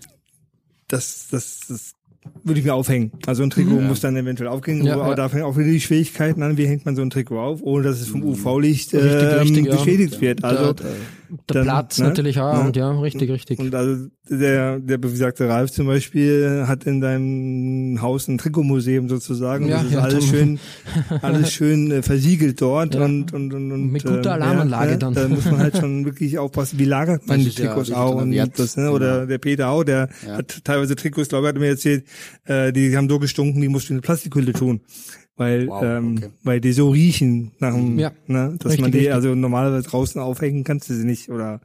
das, 0.88 1.28
das, 1.32 1.60
das 1.68 1.94
würde 2.44 2.60
ich 2.60 2.66
mir 2.66 2.74
aufhängen. 2.74 3.12
Also 3.28 3.44
ein 3.44 3.50
Trikot 3.52 3.82
muss 3.82 4.02
dann 4.02 4.16
eventuell 4.16 4.50
aufhängen, 4.50 4.82
Mhm. 4.82 4.88
Ja, 4.88 4.96
aber 4.96 5.10
ja. 5.10 5.16
da 5.16 5.30
fängt 5.30 5.44
auch 5.44 5.58
wieder 5.58 5.70
die 5.70 5.80
Schwierigkeiten 5.82 6.42
an, 6.42 6.58
wie 6.58 6.66
hängt 6.66 6.86
man 6.86 6.96
so 6.96 7.02
ein 7.02 7.10
Trikot 7.12 7.40
auf, 7.40 7.62
ohne 7.62 7.84
dass 7.84 8.02
es 8.02 8.08
vom 8.08 8.24
UV-Licht 8.24 8.94
ähm, 8.94 9.00
Richtig, 9.02 9.40
richtig, 9.42 9.66
ja. 9.68 9.76
beschädigt 9.76 10.22
wird. 10.22 10.44
Also 10.44 10.74
der, 10.74 10.86
der 11.30 11.38
dann, 11.56 11.64
Platz 11.64 12.00
ne? 12.00 12.06
natürlich 12.08 12.40
auch 12.40 12.54
Ja. 12.54 12.66
und 12.66 12.76
ja, 12.76 12.92
richtig, 13.00 13.30
richtig. 13.30 13.60
und 13.60 13.74
also 13.76 14.08
der, 14.30 14.80
der 14.80 14.98
besagte 14.98 15.48
Ralf 15.48 15.72
zum 15.72 15.88
Beispiel 15.88 16.64
hat 16.68 16.86
in 16.86 17.02
seinem 17.02 18.02
Haus 18.02 18.28
ein 18.28 18.38
Trikotmuseum 18.38 19.10
sozusagen. 19.10 19.68
Ja, 19.68 19.78
das 19.78 19.86
ist 19.86 19.92
ja, 19.94 20.00
alles 20.02 20.26
schön, 20.26 20.60
alles 21.22 21.52
schön 21.54 21.92
äh, 21.92 22.02
versiegelt 22.02 22.62
dort 22.62 22.96
Ja. 22.96 23.06
und, 23.06 23.34
und, 23.34 23.54
und, 23.54 23.72
und 23.72 23.92
Mit 23.92 24.04
guter 24.04 24.36
ähm, 24.36 24.42
Alarmanlage 24.42 24.92
ja, 24.92 24.98
dann. 24.98 25.14
Da 25.14 25.28
muss 25.28 25.46
man 25.46 25.60
halt 25.60 25.78
schon 25.78 26.06
wirklich 26.06 26.38
aufpassen, 26.38 26.80
wie 26.80 26.86
lagert 26.86 27.28
man 27.28 27.44
Das 27.44 27.54
die 27.56 27.62
Trikots 27.62 27.92
auch 27.92 28.16
und 28.16 28.36
das, 28.58 28.78
ne? 28.78 28.92
Oder 28.92 29.16
Genau. 29.16 29.26
der 29.28 29.38
Peter 29.38 29.70
auch, 29.70 29.84
der 29.84 30.10
Ja. 30.26 30.38
hat 30.38 30.64
teilweise 30.64 30.96
Trikots, 30.96 31.30
glaube 31.30 31.46
ich, 31.46 31.50
hat 31.50 31.56
er 31.56 31.62
mir 31.62 31.68
erzählt, 31.70 32.06
äh, 32.46 32.72
die 32.74 32.96
haben 32.98 33.10
so 33.10 33.20
gestunken, 33.20 33.62
die 33.62 33.68
musst 33.68 33.90
du 33.90 33.94
in 33.94 33.98
eine 33.98 34.02
Plastikhülle 34.02 34.54
tun. 34.54 34.82
Weil, 35.38 35.68
Wow, 35.68 35.84
ähm, 35.84 36.16
okay. 36.18 36.30
weil 36.44 36.62
die 36.62 36.72
so 36.72 36.90
riechen 36.92 37.52
nach 37.60 37.74
dem, 37.74 38.00
Ja. 38.00 38.12
ne, 38.28 38.56
dass 38.58 38.72
Richtig, 38.72 38.82
man 38.82 38.92
die 38.92 38.98
richtig. 39.00 39.14
also 39.14 39.36
normalerweise 39.36 39.88
draußen 39.88 40.22
aufhängen 40.22 40.64
kannst 40.64 40.90
du 40.90 40.94
sie 40.94 41.06
nicht 41.06 41.30
oder 41.30 41.60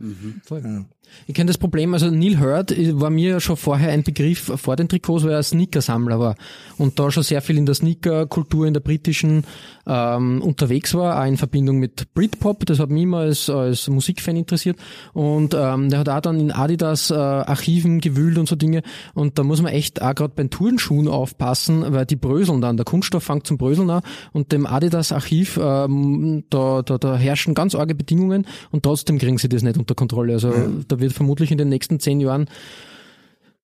Voll. 0.44 0.62
ja. 0.64 0.84
Ich 1.26 1.34
kenne 1.34 1.48
das 1.48 1.58
Problem, 1.58 1.94
also 1.94 2.10
Neil 2.10 2.40
Hurd 2.40 2.74
war 3.00 3.10
mir 3.10 3.40
schon 3.40 3.56
vorher 3.56 3.90
ein 3.90 4.02
Begriff 4.02 4.52
vor 4.56 4.76
den 4.76 4.88
Trikots, 4.88 5.24
weil 5.24 5.32
er 5.32 5.42
Sneaker-Sammler 5.42 6.18
war. 6.18 6.34
Und 6.78 6.98
da 6.98 7.10
schon 7.10 7.22
sehr 7.22 7.42
viel 7.42 7.58
in 7.58 7.66
der 7.66 7.74
Sneaker-Kultur, 7.74 8.66
in 8.66 8.74
der 8.74 8.80
britischen 8.80 9.44
ähm, 9.86 10.42
unterwegs 10.42 10.94
war, 10.94 11.20
auch 11.20 11.26
in 11.26 11.36
Verbindung 11.36 11.78
mit 11.78 12.14
Britpop, 12.14 12.64
das 12.66 12.78
hat 12.78 12.90
mich 12.90 13.02
immer 13.02 13.18
als, 13.18 13.50
als 13.50 13.88
Musikfan 13.88 14.36
interessiert. 14.36 14.78
Und 15.12 15.54
ähm, 15.54 15.90
der 15.90 15.98
hat 15.98 16.08
auch 16.08 16.20
dann 16.20 16.38
in 16.38 16.52
Adidas 16.52 17.10
äh, 17.10 17.14
Archiven 17.14 18.00
gewühlt 18.00 18.38
und 18.38 18.48
so 18.48 18.56
Dinge. 18.56 18.82
Und 19.14 19.38
da 19.38 19.42
muss 19.42 19.60
man 19.60 19.72
echt 19.72 20.00
auch 20.02 20.14
gerade 20.14 20.32
bei 20.34 20.44
den 20.44 20.50
Turnschuhen 20.50 21.08
aufpassen, 21.08 21.84
weil 21.88 22.06
die 22.06 22.16
bröseln 22.16 22.60
dann, 22.60 22.76
der 22.76 22.84
Kunststoff 22.84 23.24
fängt 23.24 23.46
zum 23.46 23.58
Bröseln 23.58 23.90
an. 23.90 24.02
Und 24.32 24.52
dem 24.52 24.66
Adidas 24.66 25.12
Archiv, 25.12 25.58
ähm, 25.60 26.44
da, 26.50 26.82
da, 26.82 26.98
da 26.98 27.16
herrschen 27.16 27.54
ganz 27.54 27.74
arge 27.74 27.94
Bedingungen. 27.94 28.46
Und 28.70 28.84
trotzdem 28.84 29.18
kriegen 29.18 29.38
sie 29.38 29.48
das 29.48 29.62
nicht 29.62 29.76
unter 29.76 29.94
Kontrolle. 29.94 30.34
Also 30.34 30.52
da 30.86 30.99
wird 31.00 31.12
vermutlich 31.12 31.50
in 31.50 31.58
den 31.58 31.68
nächsten 31.68 32.00
zehn 32.00 32.20
Jahren 32.20 32.46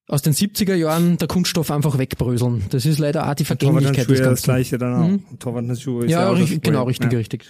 aus 0.08 0.22
den 0.22 0.32
70er 0.34 0.74
Jahren 0.74 1.16
der 1.18 1.26
Kunststoff 1.26 1.70
einfach 1.70 1.98
wegbröseln. 1.98 2.64
Das 2.70 2.86
ist 2.86 2.98
leider 2.98 3.28
auch 3.28 3.34
die 3.34 3.44
Vergänglichkeit 3.44 4.08
des 4.08 4.18
Torwarthandschuhe 4.18 4.18
das 4.18 4.28
Ganzen. 4.28 4.44
gleiche 4.44 4.78
dann 4.78 4.94
auch. 5.34 5.38
Torwarthandschuhe 5.38 6.04
ist 6.04 6.10
ja, 6.12 6.20
Ja, 6.22 6.30
auch 6.30 6.36
richtig, 6.36 6.62
genau, 6.62 6.84
richtig, 6.84 7.12
ja. 7.12 7.18
richtig. 7.18 7.44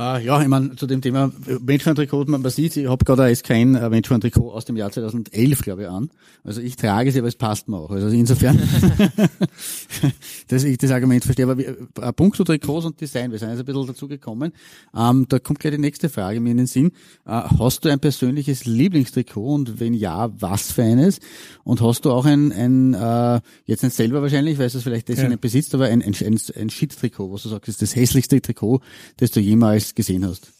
Ah, 0.00 0.18
ja, 0.18 0.40
ich 0.40 0.48
meine, 0.48 0.74
zu 0.76 0.86
dem 0.86 1.02
Thema 1.02 1.30
Matchfan-Trikot, 1.60 2.24
man, 2.24 2.40
man 2.40 2.50
sieht, 2.50 2.74
ich 2.74 2.88
habe 2.88 3.04
gerade 3.04 3.26
jetzt 3.26 3.44
kein 3.44 3.74
äh, 3.74 3.90
Matchfan-Trikot 3.90 4.50
aus 4.50 4.64
dem 4.64 4.78
Jahr 4.78 4.90
2011, 4.90 5.60
glaube 5.60 5.82
ich, 5.82 5.88
an. 5.88 6.08
Also 6.42 6.62
ich 6.62 6.76
trage 6.76 7.12
sie, 7.12 7.18
aber 7.18 7.28
es 7.28 7.36
passt 7.36 7.68
mir 7.68 7.76
auch. 7.76 7.90
Also 7.90 8.08
insofern, 8.08 8.58
dass 10.48 10.64
ich 10.64 10.78
das 10.78 10.90
Argument 10.90 11.22
verstehe. 11.22 11.44
Aber 11.46 11.60
äh, 11.60 12.12
Punkto 12.14 12.44
Trikots 12.44 12.86
und 12.86 12.98
Design, 12.98 13.30
wir 13.30 13.38
sind 13.38 13.50
jetzt 13.50 13.58
ein 13.58 13.66
bisschen 13.66 13.86
dazu 13.88 14.08
gekommen. 14.08 14.52
Ähm, 14.96 15.26
da 15.28 15.38
kommt 15.38 15.60
gleich 15.60 15.74
die 15.74 15.80
nächste 15.80 16.08
Frage 16.08 16.40
mir 16.40 16.52
in 16.52 16.56
den 16.56 16.66
Sinn. 16.66 16.92
Äh, 17.26 17.32
hast 17.58 17.84
du 17.84 17.90
ein 17.90 18.00
persönliches 18.00 18.64
Lieblingstrikot 18.64 19.54
und 19.54 19.80
wenn 19.80 19.92
ja, 19.92 20.30
was 20.40 20.72
für 20.72 20.82
eines? 20.82 21.18
Und 21.62 21.82
hast 21.82 22.06
du 22.06 22.12
auch 22.12 22.24
ein, 22.24 22.52
ein 22.52 22.94
äh, 22.94 23.40
jetzt 23.66 23.82
nicht 23.82 23.96
selber 23.96 24.22
wahrscheinlich, 24.22 24.58
weil 24.58 24.70
du 24.70 24.78
es 24.78 24.82
vielleicht 24.82 25.08
deswegen 25.08 25.26
Ja. 25.26 25.30
nicht 25.32 25.42
besitzt, 25.42 25.74
aber 25.74 25.88
ein, 25.88 26.00
ein, 26.02 26.14
ein, 26.14 26.40
ein 26.58 26.70
Shit-Trikot, 26.70 27.32
was 27.32 27.42
du 27.42 27.50
sagst, 27.50 27.68
ist 27.68 27.82
das 27.82 27.94
hässlichste 27.94 28.40
Trikot, 28.40 28.80
das 29.18 29.30
du 29.30 29.40
jemals 29.40 29.89
gesehen 29.94 30.24
hast? 30.26 30.52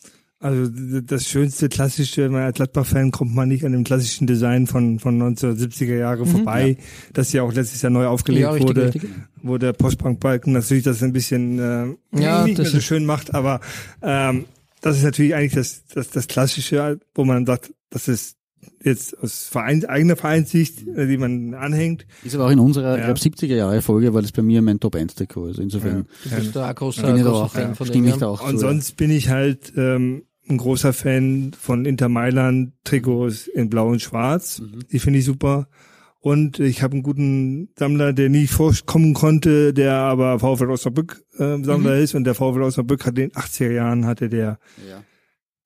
Also 0.43 0.71
das 1.03 1.29
schönste 1.29 1.69
klassische, 1.69 2.23
wenn 2.23 2.33
man 2.33 2.43
als 2.45 2.57
Gladbach-Fan 2.57 3.11
kommt 3.11 3.35
man 3.35 3.49
nicht 3.51 3.63
an 3.67 3.73
dem 3.73 3.85
klassischen 3.85 4.27
Design 4.27 4.67
von 4.67 4.99
von 4.99 5.21
1970er 5.21 5.99
Jahre 5.99 6.25
vorbei, 6.25 6.79
das 7.13 7.31
ja 7.35 7.43
auch 7.43 7.53
letztes 7.53 7.83
Jahr 7.83 7.91
neu 7.91 8.07
aufgelegt 8.07 8.45
Mhm, 8.45 8.49
Ja, 8.49 8.51
richtig, 8.53 8.69
wurde, 8.69 8.85
richtig. 8.95 9.11
wo 9.43 9.59
der 9.59 9.75
Postbankbalken 9.75 10.55
natürlich 10.55 10.85
das 10.85 11.03
ein 11.03 11.13
bisschen 11.13 11.59
äh, 11.59 11.95
Ja, 12.19 12.45
nicht 12.47 12.57
mehr 12.57 12.67
so 12.71 12.81
schön 12.81 13.05
macht, 13.05 13.35
aber 13.35 13.61
ähm, 14.01 14.47
das 14.81 14.97
ist 14.97 15.03
natürlich 15.03 15.35
eigentlich 15.35 15.53
das, 15.53 15.85
das 15.93 16.09
das 16.09 16.27
klassische, 16.27 16.99
wo 17.15 17.27
man 17.27 17.45
sagt, 17.45 17.75
das 17.91 18.09
ist 18.09 18.37
jetzt 18.83 19.19
aus 19.19 19.47
Verein, 19.47 19.85
eigener 19.85 20.17
Vereinssicht, 20.17 20.87
äh, 20.89 21.07
die 21.07 21.17
man 21.19 21.55
anhängt. 21.55 22.07
Ist 22.25 22.35
aber 22.35 22.47
auch 22.47 22.51
in 22.51 22.59
unserer, 22.59 22.99
Ja. 22.99 22.99
ich 22.99 23.05
glaube, 23.21 23.21
70er 23.37 23.55
Jahre 23.57 23.83
Folge 23.83 24.13
war 24.15 24.23
das 24.23 24.33
bei 24.33 24.43
mir 24.43 24.63
mein 24.63 24.81
Top 24.81 24.95
1 24.97 25.15
Trikot. 25.15 25.47
Also 25.47 25.63
insofern 25.63 26.07
Du 26.25 26.31
bist 26.37 26.57
da 26.57 26.69
ein 26.69 26.75
großer, 26.75 27.07
bin 27.07 27.17
ich 27.17 27.23
da 27.23 27.31
auch, 27.33 27.53
Fan 27.53 27.63
ja, 27.69 27.75
von 27.75 27.87
stimme 27.87 28.09
ich 28.09 28.15
da 28.17 28.21
ja. 28.27 28.27
auch 28.29 28.43
Und 28.47 28.53
zu. 28.57 28.59
sonst 28.59 28.97
bin 28.97 29.11
ich 29.11 29.29
halt 29.29 29.73
ähm, 29.77 30.23
ein 30.49 30.57
großer 30.59 30.93
Fan 30.93 31.53
von 31.59 31.85
Inter 31.85 32.09
Mailand 32.09 32.73
Trikots 32.85 33.47
in 33.47 33.71
Blau 33.71 33.89
und 33.89 34.01
Schwarz. 34.03 34.61
Die 34.91 34.99
finde 34.99 35.19
ich 35.21 35.25
super. 35.25 35.69
Und 36.23 36.59
ich 36.61 36.83
habe 36.83 36.93
einen 36.95 37.03
guten 37.03 37.71
Sammler, 37.79 38.13
der 38.13 38.29
nie 38.29 38.47
vorkommen 38.47 39.15
konnte, 39.15 39.73
der 39.73 39.95
aber 39.95 40.39
VfL 40.39 40.71
Osnabrück 40.71 41.23
äh, 41.39 41.63
Sammler 41.63 41.97
ist. 41.97 42.15
Und 42.15 42.25
der 42.25 42.35
VfL 42.35 42.63
Osnabrück 42.63 43.07
hat 43.07 43.17
in 43.19 43.31
den 43.31 43.33
80er 43.33 43.71
Jahren 43.71 44.05
hatte 44.05 44.29
der 44.29 44.59
Ja. 44.87 45.03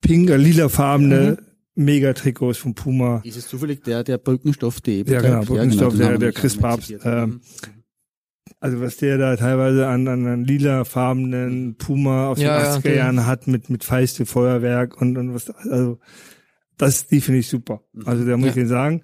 pink, 0.01 0.29
äh, 0.29 0.37
lilafarbene 0.37 1.37
Mega-Trikots 1.75 2.57
von 2.57 2.73
Puma. 2.73 3.21
Ist 3.23 3.37
es 3.37 3.47
zufällig 3.47 3.83
der, 3.83 4.03
der 4.03 4.17
Brückenstoff.de 4.17 5.09
Ja, 5.09 5.21
genau, 5.21 5.41
Brückenstoff, 5.43 5.95
der- 5.95 6.05
haben 6.05 6.13
wir 6.13 6.19
der 6.19 6.29
nicht 6.29 6.37
Chris 6.39 6.57
Papst, 6.57 6.93
ähm. 7.03 7.41
Also 8.59 8.79
was 8.79 8.97
der 8.97 9.17
da 9.17 9.35
teilweise 9.35 9.87
an, 9.87 10.07
an, 10.07 10.25
an 10.25 10.43
lilafarbenen 10.45 11.75
Puma 11.77 12.29
aus 12.29 12.39
Ja, 12.39 12.57
ja, 12.59 12.63
den 12.63 12.79
80er 12.79 12.81
der- 12.83 12.95
Jahren 12.95 13.25
hat 13.25 13.47
mit, 13.47 13.69
mit 13.69 13.83
feiste 13.83 14.25
Feuerwerk 14.25 14.99
und, 15.01 15.17
und 15.17 15.33
was, 15.33 15.49
also 15.49 15.99
das, 16.77 17.07
die 17.07 17.21
finde 17.21 17.39
ich 17.41 17.47
super. 17.49 17.81
Also 18.05 18.25
da 18.25 18.37
muss 18.37 18.49
ich 18.49 18.55
Ja. 18.55 18.61
den 18.63 18.67
sagen. 18.69 19.01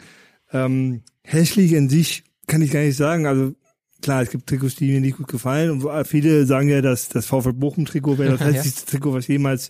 Ähm, 0.52 1.04
hässlich 1.24 1.74
in 1.74 1.90
sich 1.90 2.24
kann 2.48 2.62
ich 2.62 2.72
gar 2.72 2.82
nicht 2.82 2.98
sagen. 2.98 3.26
Also 3.28 3.54
klar, 4.02 4.22
es 4.24 4.30
gibt 4.30 4.48
Trikots, 4.48 4.76
die 4.76 4.92
mir 4.92 5.02
nicht 5.02 5.18
gut 5.18 5.28
gefallen 5.28 5.70
und 5.72 6.08
viele 6.08 6.46
sagen 6.46 6.70
ja, 6.70 6.82
dass 6.82 7.10
das 7.10 7.26
VfL 7.26 7.54
Bochum 7.54 7.86
Trikot 7.86 8.18
wäre 8.18 8.38
das 8.38 8.42
hässlichste 8.54 8.86
Trikot, 8.90 9.14
was 9.14 9.28
jemals 9.28 9.70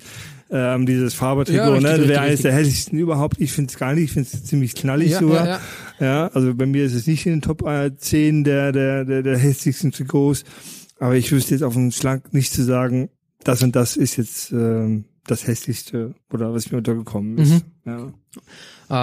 ähm, 0.50 0.86
dieses 0.86 1.14
Faber-Trikot, 1.14 1.58
Ja, 1.58 1.68
richtig, 1.70 1.84
ne? 1.84 1.92
richtig, 1.94 2.10
wäre 2.10 2.22
eines 2.22 2.42
der 2.42 2.54
hässlichsten 2.54 3.00
überhaupt. 3.00 3.40
Ich 3.40 3.54
finde 3.54 3.72
es 3.72 3.78
gar 3.80 3.94
nicht, 3.94 4.04
ich 4.06 4.12
finde 4.12 4.30
es 4.34 4.44
ziemlich 4.44 4.76
knallig 4.76 5.12
Ja, 5.12 5.20
sogar. 5.20 5.46
ja, 5.46 5.60
ja. 6.00 6.06
Ja, 6.06 6.28
also 6.34 6.54
bei 6.56 6.66
mir 6.66 6.84
ist 6.84 6.94
es 6.94 7.08
nicht 7.08 7.26
in 7.26 7.34
den 7.34 7.42
Top 7.42 7.66
äh, 7.66 7.96
10 7.96 8.44
der, 8.44 8.72
der, 8.72 9.06
der, 9.06 9.24
der 9.24 9.38
hässlichsten 9.38 9.92
Trikots. 9.92 10.44
Aber 11.00 11.16
ich 11.16 11.32
wüsste 11.32 11.54
jetzt 11.56 11.64
auf 11.64 11.74
den 11.74 11.92
Schlag 11.92 12.34
nicht 12.34 12.52
zu 12.54 12.64
sagen, 12.64 13.10
das 13.44 13.64
und 13.64 13.76
das 13.76 13.96
ist 13.96 14.18
jetzt 14.18 14.52
ähm, 14.52 15.06
das 15.28 15.46
hässlichste 15.48 16.16
oder 16.34 16.54
was 16.54 16.72
mir 16.72 16.80
untergekommen 16.80 17.38
ist. 17.38 17.52
Mhm. 17.52 17.62
Ja. 17.86 18.14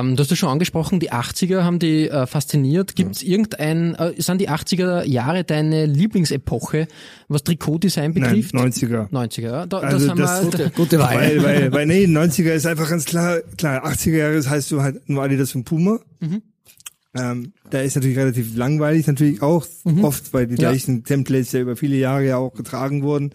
Ähm, 0.00 0.16
du 0.16 0.22
hast 0.22 0.32
es 0.32 0.38
schon 0.38 0.48
angesprochen, 0.48 1.00
die 1.00 1.12
80er 1.12 1.62
haben 1.62 1.78
die 1.78 2.08
äh, 2.08 2.26
fasziniert. 2.26 2.96
Gibt 2.96 3.16
es 3.16 3.22
irgendein, 3.22 3.94
äh, 3.94 4.14
sind 4.20 4.40
die 4.40 4.50
80er 4.50 5.04
Jahre 5.04 5.44
deine 5.44 5.86
Lieblingsepoche, 5.86 6.88
was 7.28 7.44
Trikotdesign 7.44 8.12
Nein, 8.12 8.22
betrifft? 8.22 8.54
90er. 8.54 9.08
90er, 9.10 9.40
ja. 9.42 9.66
Da, 9.66 9.78
Also 9.78 9.98
das 9.98 10.08
haben 10.08 10.18
das- 10.20 10.42
wir, 10.42 10.50
Gute, 10.50 10.70
gute 10.70 10.98
Wahl. 10.98 11.14
Weil, 11.16 11.42
weil, 11.42 11.72
weil 11.72 11.86
nee, 11.86 12.04
90er 12.06 12.52
ist 12.52 12.66
einfach 12.66 12.88
ganz 12.90 13.04
klar, 13.04 13.38
klar, 13.56 13.86
80er 13.86 14.16
Jahre, 14.16 14.34
das 14.34 14.48
heißt 14.50 14.70
du 14.72 14.82
halt 14.82 15.08
nur 15.08 15.22
Adidas 15.22 15.54
und 15.54 15.64
Puma. 15.64 16.00
Mhm. 16.20 16.42
Ähm, 17.14 17.52
da 17.70 17.80
ist 17.80 17.94
natürlich 17.96 18.18
relativ 18.18 18.54
langweilig 18.56 19.06
natürlich 19.06 19.40
auch 19.40 19.66
oft, 20.02 20.32
weil 20.34 20.46
die 20.46 20.54
Mhm. 20.54 20.60
Ja. 20.60 20.68
gleichen 20.70 21.04
Templates 21.04 21.52
ja 21.52 21.60
über 21.60 21.74
viele 21.76 21.96
Jahre 21.96 22.24
ja 22.26 22.36
auch 22.36 22.52
getragen 22.54 23.02
wurden. 23.02 23.30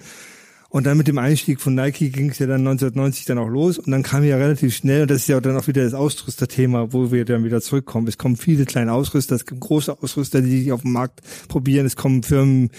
Und 0.74 0.88
dann 0.88 0.98
mit 0.98 1.08
dem 1.08 1.20
Einstieg 1.20 1.62
von 1.62 1.76
Nike 1.76 2.10
ging 2.10 2.32
es 2.32 2.40
ja 2.40 2.48
dann 2.48 2.62
1990 2.62 3.26
dann 3.26 3.38
auch 3.38 3.48
los 3.48 3.78
und 3.78 3.92
dann 3.92 4.02
kam 4.02 4.24
ja 4.24 4.38
relativ 4.38 4.76
schnell, 4.76 5.04
und 5.04 5.12
das 5.12 5.18
ist 5.18 5.28
ja 5.28 5.40
dann 5.40 5.56
auch 5.56 5.68
wieder 5.68 5.84
das 5.84 5.94
Ausrüsterthema, 5.94 6.94
wo 6.94 7.12
wir 7.12 7.26
dann 7.26 7.44
wieder 7.44 7.62
zurückkommen. 7.62 8.08
Es 8.08 8.18
kommen 8.18 8.38
viele 8.38 8.66
kleine 8.66 8.92
Ausrüster, 8.92 9.36
es 9.36 9.46
gibt 9.46 9.62
große 9.62 9.96
Ausrüster, 10.02 10.42
die 10.42 10.62
sich 10.62 10.72
auf 10.72 10.82
dem 10.82 10.94
Markt 10.94 11.22
probieren, 11.48 11.86
es 11.86 11.96
kommen 11.96 12.24
Firmen 12.24 12.72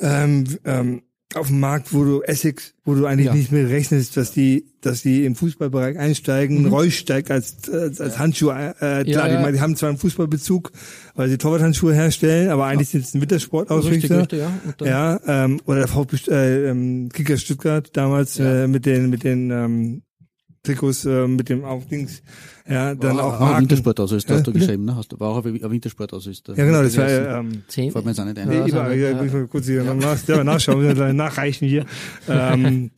ähm, 0.00 0.44
ähm, 0.64 1.02
auf 1.34 1.48
dem 1.48 1.60
Markt, 1.60 1.92
wo 1.92 2.04
du 2.04 2.22
Essex, 2.22 2.72
wo 2.86 2.94
du 2.94 3.04
eigentlich 3.04 3.26
Ja. 3.26 3.34
nicht 3.34 3.52
mehr 3.52 3.68
rechnest, 3.68 4.16
dass 4.16 4.32
die, 4.32 4.64
dass 4.80 5.02
die 5.02 5.26
im 5.26 5.34
Fußballbereich 5.34 5.98
einsteigen. 5.98 6.66
Reus 6.66 6.94
steigt 6.94 7.30
als, 7.30 7.68
als, 7.68 8.00
als 8.00 8.18
Handschuh, 8.18 8.48
äh, 8.50 8.72
klar, 8.72 9.04
Mhm. 9.04 9.08
Ja, 9.10 9.26
Die, 9.28 9.34
ja. 9.34 9.52
die 9.52 9.60
haben 9.60 9.76
zwar 9.76 9.90
einen 9.90 9.98
Fußballbezug, 9.98 10.72
weil 11.14 11.28
sie 11.28 11.36
Torwarthandschuhe 11.36 11.92
herstellen, 11.92 12.48
aber 12.48 12.64
eigentlich 12.64 12.88
sind 12.88 13.00
es 13.04 13.08
ein 13.14 13.18
richtig, 13.20 13.30
Wintersportausrichter. 13.30 14.20
richtig, 14.20 14.38
ja. 14.38 14.52
Und 14.64 14.80
dann, 14.80 14.88
Ja, 14.88 15.20
ähm, 15.26 15.60
oder 15.66 15.80
der 15.80 15.88
VfB 15.88 16.16
äh, 16.30 16.70
ähm, 16.70 17.10
Kicker 17.12 17.36
Stuttgart 17.36 17.90
damals 17.94 18.38
äh, 18.38 18.66
mit 18.66 18.86
den 18.86 19.10
mit 19.10 19.22
den 19.22 19.50
ähm, 19.50 20.02
Trikots 20.68 21.04
äh, 21.04 21.26
mit 21.26 21.48
dem 21.48 21.64
Aufdings, 21.64 22.22
ja, 22.68 22.94
dann 22.94 23.16
War 23.16 23.24
auch 23.24 23.40
Marken. 23.40 23.62
Wintersportausrüster 23.62 24.34
hast 24.34 24.46
du 24.46 24.50
Ja, 24.50 24.58
geschrieben, 24.58 24.84
ne? 24.84 24.94
Hast 24.96 25.10
du, 25.12 25.18
war 25.20 25.30
auch 25.30 25.44
ein 25.44 25.70
Wintersportausrüster. 25.70 26.54
Ja, 26.56 26.64
genau, 26.66 26.82
das 26.82 26.96
war 26.98 27.08
ähm, 27.38 27.62
Zehn, 27.68 27.90
Fällt 27.90 28.04
mir 28.04 28.10
jetzt 28.10 28.20
auch 28.20 28.24
nicht 28.26 28.38
ein. 28.38 28.48
nee, 28.48 28.56
Ja, 28.58 28.66
überall, 28.66 28.90
so, 28.90 28.96
ja, 28.96 29.10
ja. 29.12 29.22
ich 29.24 29.32
mal 29.32 29.46
kurz 29.46 29.66
hier 29.66 29.82
noch 29.84 29.94
nach, 29.94 30.44
nachschauen, 30.44 31.16
nachreichen 31.16 31.66
hier. 31.68 31.84
Ähm, 32.28 32.90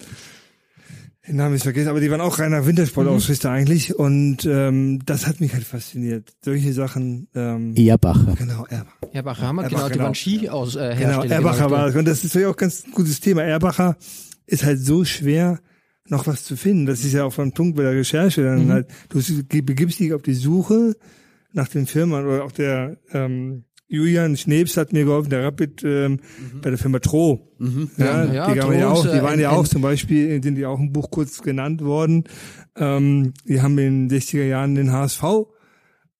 den 1.28 1.36
Namen 1.36 1.54
ist 1.54 1.62
vergessen, 1.62 1.88
aber 1.90 2.00
die 2.00 2.10
waren 2.10 2.20
auch 2.20 2.38
reiner 2.40 2.66
Wintersportausrüster 2.66 3.50
eigentlich 3.50 3.94
und 3.96 4.38
ähm, 4.46 4.98
das 5.06 5.28
hat 5.28 5.40
mich 5.40 5.52
halt 5.52 5.62
fasziniert. 5.64 6.32
Solche 6.44 6.72
Sachen, 6.72 7.28
ähm, 7.36 7.74
Ehrbacher. 7.76 8.34
genau, 8.36 8.64
Erbacher. 8.66 8.96
Erbacher 9.12 9.42
haben 9.46 9.56
wir, 9.56 9.62
Erbacher, 9.64 9.68
genau, 9.70 9.86
die 9.88 9.92
genau. 9.92 10.04
waren 10.06 10.14
Ski 10.16 10.48
aus 10.48 10.74
äh, 10.74 10.96
Genau. 10.98 11.22
Erbacher 11.22 11.64
genau, 11.66 11.70
war 11.70 11.86
das. 11.86 11.94
Und 11.94 12.06
das 12.06 12.24
ist 12.24 12.34
ja 12.34 12.48
auch 12.48 12.56
ganz 12.56 12.82
gutes 12.92 13.20
Thema. 13.20 13.42
Erbacher 13.44 13.96
ist 14.46 14.64
halt 14.64 14.80
so 14.80 15.04
schwer, 15.04 15.60
noch 16.08 16.26
was 16.26 16.44
zu 16.44 16.56
finden. 16.56 16.86
Das 16.86 17.04
ist 17.04 17.12
ja 17.12 17.24
auch 17.24 17.32
von 17.32 17.52
Punkt 17.52 17.76
bei 17.76 17.82
der 17.84 17.92
Recherche. 17.92 18.42
Dann 18.42 18.66
Mhm. 18.66 18.70
halt, 18.72 18.88
du 19.10 19.20
begibst 19.62 20.00
dich 20.00 20.12
auf 20.12 20.22
die 20.22 20.34
Suche 20.34 20.96
nach 21.52 21.68
den 21.68 21.86
Firmen 21.86 22.24
oder 22.24 22.44
auch 22.44 22.52
der 22.52 22.96
ähm, 23.12 23.64
Julian 23.92 24.36
Schnebs 24.36 24.76
hat 24.76 24.92
mir 24.92 25.04
geholfen, 25.04 25.30
der 25.30 25.42
Rapid 25.44 25.82
ähm, 25.84 26.20
bei 26.62 26.70
der 26.70 26.78
Firma 26.78 27.00
Tro. 27.00 27.48
Ja, 27.58 27.66
Mhm. 27.66 27.90
Ja, 27.98 28.24
die, 28.54 28.58
Tro 28.60 28.68
haben 28.68 28.78
ja 28.78 28.92
ist, 28.92 28.98
auch, 29.00 29.02
die 29.02 29.22
waren 29.22 29.26
ein- 29.34 29.40
ja 29.40 29.50
auch 29.50 29.64
ein- 29.64 29.70
zum 29.70 29.82
Beispiel, 29.82 30.40
sind 30.42 30.54
die 30.54 30.64
auch 30.66 30.78
im 30.78 30.92
Buch 30.92 31.10
kurz 31.10 31.42
genannt 31.42 31.82
worden. 31.82 32.24
Ähm, 32.76 33.32
die 33.48 33.60
haben 33.60 33.76
in 33.78 34.08
den 34.08 34.20
60er 34.20 34.44
Jahren 34.44 34.76
den 34.76 34.92
HSV 34.92 35.24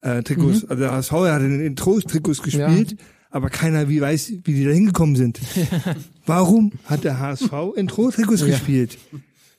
äh, 0.03 0.23
Trikots, 0.23 0.65
also 0.65 0.83
der 0.83 0.93
HSV 0.93 1.13
hat 1.13 1.43
in 1.43 1.59
den 1.61 1.77
Trikots 1.77 2.43
gespielt, 2.43 2.97
aber 3.31 3.51
keiner 3.51 3.89
wie 3.89 4.01
weiß, 4.01 4.33
wie 4.45 4.55
die 4.55 4.65
da 4.65 4.71
hingekommen 4.73 5.15
sind. 5.15 5.39
Warum 6.27 6.73
hat 6.87 7.05
der 7.05 7.19
HSV 7.21 7.53
in 7.77 7.87
Trikots 7.89 8.45
gespielt? 8.45 8.99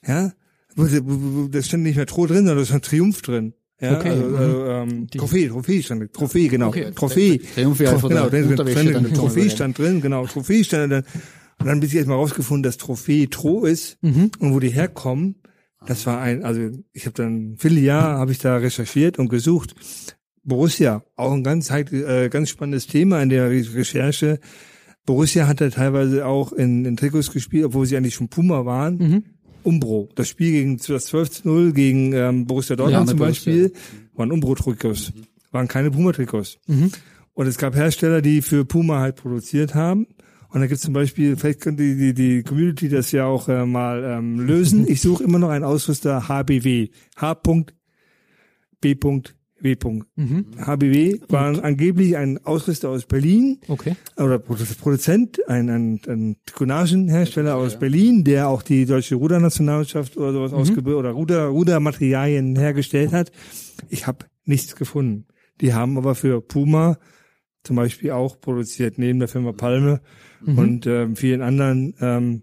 Ja, 0.06 0.32
das 0.76 1.66
stand 1.66 1.82
nicht 1.82 1.96
mehr 1.96 2.06
Tro 2.06 2.26
drin, 2.26 2.38
sondern 2.46 2.58
da 2.58 2.64
stand 2.64 2.84
Triumph 2.84 3.22
drin. 3.22 3.54
Ja, 3.80 3.98
Okay, 3.98 4.10
also, 4.10 4.24
mhm. 4.28 4.36
also, 4.36 4.64
ähm, 4.66 5.06
Trophäe, 5.10 5.48
Trophäe 5.48 5.82
stand, 5.82 6.00
drin. 6.02 6.10
Trophäe, 6.12 6.48
genau, 6.48 6.68
Okay. 6.68 6.92
Trophäe. 6.94 7.38
Triumph 7.38 7.80
ja 7.80 7.92
Tro- 7.98 8.08
genau, 8.08 8.28
stand, 8.28 8.50
dann 8.94 9.14
Trophäe 9.14 9.50
stand 9.50 9.78
drin, 9.78 10.00
genau, 10.00 10.26
Trophäe 10.26 10.64
stand 10.64 10.92
dann. 10.92 11.04
Und 11.58 11.66
dann 11.66 11.80
bis 11.80 11.90
ich 11.90 11.96
erstmal 11.96 12.16
rausgefunden, 12.16 12.62
dass 12.62 12.76
Trophäe 12.76 13.28
Tro 13.28 13.64
ist 13.64 13.98
und 14.02 14.54
wo 14.54 14.60
die 14.60 14.70
herkommen. 14.70 15.36
Das 15.86 16.06
war 16.06 16.20
ein, 16.20 16.44
also 16.44 16.70
ich 16.92 17.06
habe 17.06 17.14
dann 17.14 17.52
ein 17.52 17.56
Vierteljahr 17.56 18.18
habe 18.18 18.30
ich 18.32 18.38
da 18.38 18.56
recherchiert 18.56 19.18
und 19.18 19.28
gesucht. 19.28 19.74
Borussia, 20.44 21.04
auch 21.16 21.32
ein 21.32 21.42
ganz 21.44 21.70
äh, 21.70 22.28
ganz 22.28 22.50
spannendes 22.50 22.86
Thema 22.86 23.20
in 23.22 23.28
der 23.28 23.50
Re- 23.50 23.74
Recherche. 23.74 24.38
Borussia 25.06 25.46
hat 25.48 25.60
da 25.60 25.70
teilweise 25.70 26.26
auch 26.26 26.52
in, 26.52 26.84
in 26.84 26.96
Trikots 26.96 27.32
gespielt, 27.32 27.64
obwohl 27.64 27.86
sie 27.86 27.96
eigentlich 27.96 28.14
schon 28.14 28.28
Puma 28.28 28.64
waren. 28.64 28.96
Mhm. 28.98 29.24
Umbro. 29.62 30.08
Das 30.14 30.28
Spiel 30.28 30.52
gegen 30.52 30.76
das 30.76 31.06
12 31.06 31.30
zu 31.30 31.48
0 31.48 31.72
gegen 31.72 32.12
ähm, 32.12 32.46
Borussia 32.46 32.76
Dortmund 32.76 33.00
Ja, 33.00 33.06
zum 33.06 33.18
Borussia. 33.18 33.52
Beispiel 33.52 33.72
waren 34.14 34.32
Umbro-Trikots. 34.32 35.12
Waren 35.50 35.68
keine 35.68 35.90
Puma-Trikots. 35.90 36.58
Mhm. 36.66 36.90
Und 37.34 37.46
es 37.46 37.58
gab 37.58 37.74
Hersteller, 37.74 38.22
die 38.22 38.42
für 38.42 38.64
Puma 38.64 39.00
halt 39.00 39.16
produziert 39.16 39.74
haben. 39.74 40.06
Und 40.48 40.60
da 40.60 40.66
gibt's 40.66 40.82
zum 40.82 40.92
Beispiel, 40.92 41.36
vielleicht 41.36 41.60
könnte 41.60 41.82
die, 41.82 41.96
die, 41.96 42.14
die 42.14 42.42
Community 42.42 42.88
das 42.90 43.10
ja 43.12 43.24
auch 43.24 43.48
äh, 43.48 43.64
mal 43.64 44.04
ähm, 44.04 44.38
lösen. 44.40 44.86
Ich 44.88 45.00
suche 45.00 45.24
immer 45.24 45.38
noch 45.38 45.48
einen 45.48 45.64
Ausrüster 45.64 46.28
HBW. 46.28 46.90
H.B.W. 49.62 50.02
Mhm. 50.16 50.46
HBW 50.58 51.20
war 51.28 51.62
angeblich 51.64 52.16
ein 52.16 52.38
Ausrüster 52.44 52.88
aus 52.90 53.04
Berlin 53.06 53.58
Okay. 53.68 53.94
oder 54.16 54.36
Produ- 54.36 54.78
Produzent, 54.78 55.48
ein, 55.48 55.70
ein, 55.70 56.00
ein 56.08 56.36
Trikonagenhersteller 56.46 57.56
aus 57.56 57.78
Berlin, 57.78 58.24
der 58.24 58.48
auch 58.48 58.62
die 58.62 58.84
deutsche 58.86 59.14
Rudernationalmannschaft 59.14 60.16
oder 60.16 60.32
sowas 60.32 60.52
ausgebildet 60.52 60.98
oder 61.00 61.10
Ruder, 61.10 61.46
Rudermaterialien 61.46 62.56
hergestellt 62.56 63.12
hat. 63.12 63.30
Ich 63.88 64.06
habe 64.06 64.26
nichts 64.44 64.74
gefunden. 64.76 65.26
Die 65.60 65.74
haben 65.74 65.96
aber 65.96 66.14
für 66.14 66.40
Puma 66.40 66.98
zum 67.62 67.76
Beispiel 67.76 68.10
auch 68.10 68.40
produziert, 68.40 68.98
neben 68.98 69.20
der 69.20 69.28
Firma 69.28 69.52
Palme 69.52 70.00
und 70.44 70.86
ähm, 70.88 71.14
vielen 71.14 71.40
anderen. 71.42 71.94
Ähm, 72.00 72.42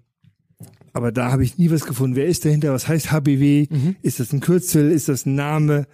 aber 0.93 1.11
da 1.11 1.31
habe 1.31 1.43
ich 1.43 1.57
nie 1.57 1.69
was 1.69 1.85
gefunden. 1.85 2.15
Wer 2.15 2.25
ist 2.27 2.45
dahinter? 2.45 2.71
Was 2.73 2.87
heißt 2.87 3.11
HBW? 3.11 3.67
Ist 4.01 4.19
das 4.19 4.31
ein 4.33 4.39
Kürzel? 4.39 4.89
Ist 4.91 5.07
das 5.09 5.25
ein 5.25 5.35
Name? 5.35 5.85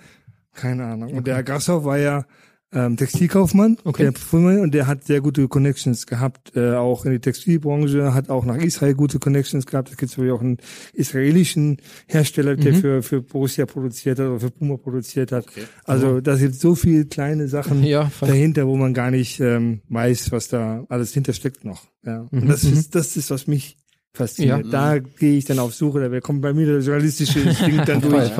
Keine 0.55 0.85
Ahnung. 0.85 1.13
Und 1.13 1.27
der 1.27 1.35
Herr 1.35 1.43
Grassoff 1.43 1.83
war 1.83 1.97
ja 1.99 2.25
ähm, 2.73 2.97
Textilkaufmann, 2.97 3.77
Okay. 3.85 4.11
der 4.11 4.61
und 4.61 4.73
der 4.73 4.87
hat 4.87 5.05
sehr 5.05 5.21
gute 5.21 5.47
Connections 5.47 6.07
gehabt, 6.07 6.53
äh, 6.55 6.73
auch 6.73 7.05
in 7.05 7.11
die 7.11 7.19
Textilbranche, 7.19 8.13
hat 8.13 8.29
auch 8.29 8.43
nach 8.43 8.57
Israel 8.57 8.95
gute 8.95 9.19
Connections 9.19 9.65
gehabt. 9.65 9.91
Es 9.91 9.97
gibt 9.97 10.11
zum 10.11 10.23
Beispiel 10.23 10.35
auch 10.35 10.41
einen 10.41 10.57
israelischen 10.93 11.77
Hersteller, 12.07 12.55
der 12.55 12.73
für, 12.73 13.03
für 13.03 13.21
Borussia 13.21 13.65
produziert 13.65 14.19
hat 14.19 14.27
oder 14.27 14.39
für 14.39 14.49
Puma 14.51 14.77
produziert 14.77 15.31
hat. 15.31 15.45
Also 15.85 16.19
da 16.21 16.35
sind 16.35 16.55
so 16.55 16.75
viele 16.75 17.05
kleine 17.05 17.47
Sachen 17.47 17.83
Ja, 17.83 18.11
dahinter, 18.19 18.67
wo 18.67 18.75
man 18.75 18.93
gar 18.93 19.11
nicht 19.11 19.39
ähm, 19.39 19.81
weiß, 19.87 20.31
was 20.31 20.47
da 20.47 20.85
alles 20.89 21.13
hintersteckt 21.13 21.63
noch. 21.63 21.83
Ja. 22.03 22.27
Mhm, 22.31 22.41
Und 22.41 22.47
das 22.47 22.63
ist, 22.63 22.95
das 22.95 23.15
ist, 23.15 23.29
was 23.29 23.47
mich 23.47 23.77
fasziniert. 24.15 24.65
Da 24.71 24.99
gehe 24.99 25.37
ich 25.37 25.45
dann 25.45 25.59
auf 25.59 25.73
Suche, 25.73 26.09
da 26.09 26.19
kommt 26.19 26.41
bei 26.41 26.53
mir 26.53 26.65
der 26.65 26.79
journalistische 26.79 27.39
Instinkt 27.39 27.87
dann 27.87 28.01
durch, 28.09 28.31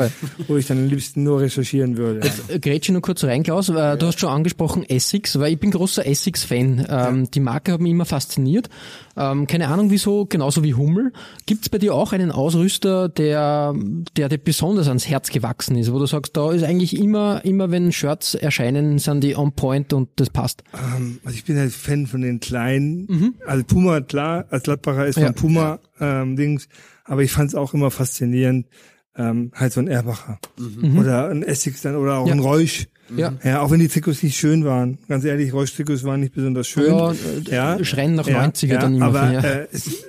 wo 0.48 0.58
ich 0.58 0.68
dann 0.68 0.80
am 0.80 0.88
liebsten 0.90 1.24
nur 1.24 1.42
recherchieren 1.42 1.98
würde. 1.98 2.28
Äh, 2.48 2.60
Grätsche 2.60 2.92
nur 2.92 3.02
kurz 3.02 3.24
rein, 3.24 3.44
Klaus. 3.44 3.70
Äh, 3.70 3.98
Du 3.98 4.08
hast 4.08 4.20
schon 4.20 4.30
angesprochen 4.30 4.84
Essex, 4.84 5.40
weil 5.40 5.54
ich 5.54 5.60
bin 5.60 5.72
großer 5.72 6.06
Essex-Fan. 6.06 6.86
Ähm, 6.90 7.32
Die 7.32 7.40
Marke 7.40 7.72
hat 7.74 7.82
mich 7.82 7.92
immer 7.92 8.06
fasziniert. 8.06 8.70
Ähm, 9.18 9.48
keine 9.48 9.70
Ahnung 9.70 9.92
wieso, 9.92 10.26
genauso 10.26 10.64
wie 10.64 10.74
Hummel. 10.74 11.14
Gibt's 11.46 11.70
bei 11.70 11.78
dir 11.78 11.94
auch 11.94 12.12
einen 12.12 12.32
Ausrüster, 12.32 13.08
der, 13.08 13.74
der 14.18 14.30
dir 14.30 14.38
besonders 14.38 14.88
ans 14.90 15.08
Herz 15.08 15.30
gewachsen 15.30 15.78
ist, 15.78 15.92
wo 15.94 16.00
du 16.00 16.06
sagst, 16.06 16.36
da 16.36 16.52
ist 16.52 16.64
eigentlich 16.64 16.98
immer, 17.00 17.44
immer 17.46 17.72
wenn 17.72 17.92
Shirts 17.92 18.36
erscheinen, 18.36 19.00
sind 19.00 19.24
die 19.24 19.36
on 19.38 19.54
point 19.54 19.94
und 19.94 20.10
das 20.18 20.30
passt. 20.30 20.64
Ähm, 20.74 21.20
also 21.24 21.36
ich 21.38 21.46
bin 21.46 21.58
halt 21.58 21.72
Fan 21.72 22.08
von 22.08 22.22
den 22.22 22.40
kleinen. 22.40 23.36
Also 23.46 23.64
Puma, 23.64 24.02
klar, 24.02 24.46
als 24.50 24.64
Gladbacher 24.64 25.06
ist 25.08 25.18
Ja. 25.18 25.28
von 25.28 25.36
Puma 25.36 25.80
ähm, 26.00 26.36
Dings, 26.36 26.68
aber 27.06 27.24
ich 27.24 27.32
fand 27.32 27.50
es 27.50 27.56
auch 27.56 27.74
immer 27.74 27.92
faszinierend, 27.92 28.68
ähm, 29.18 29.52
halt 29.56 29.72
so 29.72 29.80
ein 29.80 29.88
Erbacher 29.88 30.40
oder 31.00 31.30
ein 31.30 31.42
Essex 31.42 31.82
dann 31.84 31.96
oder 31.96 32.18
auch 32.18 32.28
Ja. 32.28 32.34
ein 32.34 32.40
Reusch. 32.40 32.88
Ja. 33.16 33.34
Ja, 33.44 33.62
auch 33.62 33.72
wenn 33.72 33.80
die 33.80 33.88
Trikots 33.88 34.24
nicht 34.24 34.38
schön 34.38 34.66
waren. 34.66 34.98
Ganz 35.08 35.26
ehrlich, 35.26 35.54
Reusch-Trikots 35.54 36.04
waren 36.04 36.22
nicht 36.22 36.34
besonders 36.34 36.68
schön. 36.68 36.94
Ja, 37.50 37.76
äh, 37.76 37.86
schreien 37.86 38.16
nach 38.16 38.28
90er 38.28 38.78
dann 38.78 38.96
immer 38.96 39.06
Aber 39.06 39.32
ja. 39.32 39.42
äh, 39.42 39.68
es, 39.72 40.06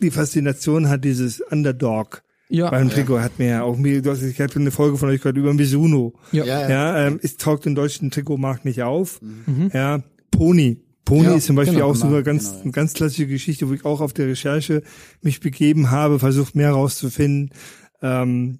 die 0.00 0.10
Faszination 0.10 0.88
hat 0.88 1.04
dieses 1.04 1.40
Underdog. 1.40 2.22
Ja. 2.48 2.70
Beim 2.70 2.90
Trikot 2.90 3.20
hat 3.20 3.38
mir 3.38 3.48
ja 3.48 3.62
auch 3.62 3.76
mir, 3.76 4.02
du 4.02 4.10
hast, 4.10 4.22
ich 4.22 4.40
hatte 4.40 4.58
eine 4.58 4.72
Folge 4.72 4.98
von 4.98 5.08
euch 5.08 5.20
gehört 5.20 5.36
über 5.36 5.54
Mizuno. 5.54 6.14
Ja. 6.32 6.44
Ja, 6.44 6.60
ja. 6.62 6.70
Ja, 6.70 7.06
ähm, 7.06 7.20
es 7.22 7.36
taugt 7.36 7.64
den 7.64 7.76
deutschen 7.76 8.10
Trikotmarkt 8.10 8.64
nicht 8.64 8.82
auf. 8.82 9.20
Ja, 9.72 10.02
Pony. 10.32 10.78
Pony 11.04 11.24
Ja, 11.24 11.34
ist 11.34 11.46
zum 11.46 11.56
Beispiel 11.56 11.78
genau, 11.78 11.90
auch 11.90 11.94
so 11.94 12.06
genau, 12.06 12.16
eine 12.16 12.24
ganz, 12.24 12.44
genau, 12.44 12.56
ja. 12.56 12.62
eine 12.62 12.72
ganz 12.72 12.94
klassische 12.94 13.26
Geschichte, 13.26 13.68
wo 13.68 13.72
ich 13.72 13.84
auch 13.84 14.00
auf 14.00 14.12
der 14.12 14.26
Recherche 14.26 14.82
mich 15.22 15.40
begeben 15.40 15.90
habe, 15.90 16.18
versucht 16.18 16.56
mehr 16.56 16.72
rauszufinden. 16.72 17.50
Ähm, 18.02 18.58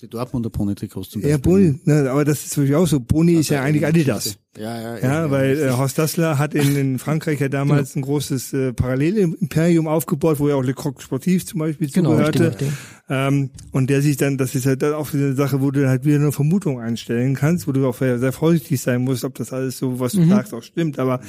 Die 0.00 0.08
Dortmunder 0.08 0.48
Pony-Trikots 0.48 1.10
zum 1.10 1.22
ja, 1.22 1.38
Beispiel. 1.38 1.42
Boni, 1.42 1.80
ne, 1.84 2.08
aber 2.10 2.24
das 2.24 2.44
ist 2.44 2.56
natürlich 2.56 2.76
auch 2.76 2.86
so. 2.86 3.00
Boni 3.00 3.32
ist 3.34 3.48
ja 3.48 3.62
eigentlich 3.62 3.84
Adidas. 3.84 4.38
Ja, 4.56 4.80
ja, 4.80 4.98
Ja, 4.98 5.30
weil 5.32 5.58
äh, 5.58 5.70
Horst 5.72 5.98
Dassler 5.98 6.38
hat 6.38 6.54
in, 6.54 6.76
in 6.76 6.98
Frankreich 7.00 7.40
ja 7.40 7.48
damals 7.48 7.96
ein 7.96 8.02
großes 8.02 8.52
äh, 8.52 8.72
Parallelimperium 8.72 9.88
aufgebaut, 9.88 10.38
wo 10.38 10.48
ja 10.48 10.54
auch 10.54 10.62
Le 10.62 10.74
Croc 10.74 11.02
Sportif 11.02 11.46
zum 11.46 11.58
Beispiel 11.60 11.90
Genau, 11.90 12.10
zugehörte. 12.10 12.50
richtig, 12.50 12.68
richtig. 12.68 12.78
Ähm, 13.08 13.50
und 13.72 13.90
der 13.90 14.00
sich 14.02 14.16
dann, 14.16 14.38
das 14.38 14.54
ist 14.54 14.66
halt 14.66 14.82
dann 14.82 14.94
auch 14.94 15.12
eine 15.12 15.34
Sache, 15.34 15.60
wo 15.60 15.70
du 15.72 15.88
halt 15.88 16.04
wieder 16.04 16.16
eine 16.16 16.30
Vermutung 16.32 16.78
einstellen 16.80 17.34
kannst, 17.34 17.66
wo 17.66 17.72
du 17.72 17.84
auch 17.86 17.96
sehr, 17.96 18.20
sehr 18.20 18.32
vorsichtig 18.32 18.80
sein 18.80 19.02
musst, 19.02 19.24
ob 19.24 19.34
das 19.34 19.52
alles 19.52 19.78
so, 19.78 19.98
was 19.98 20.12
du 20.12 20.20
Mhm. 20.20 20.28
sagst, 20.30 20.54
auch 20.54 20.62
stimmt. 20.62 21.00
Aber 21.00 21.20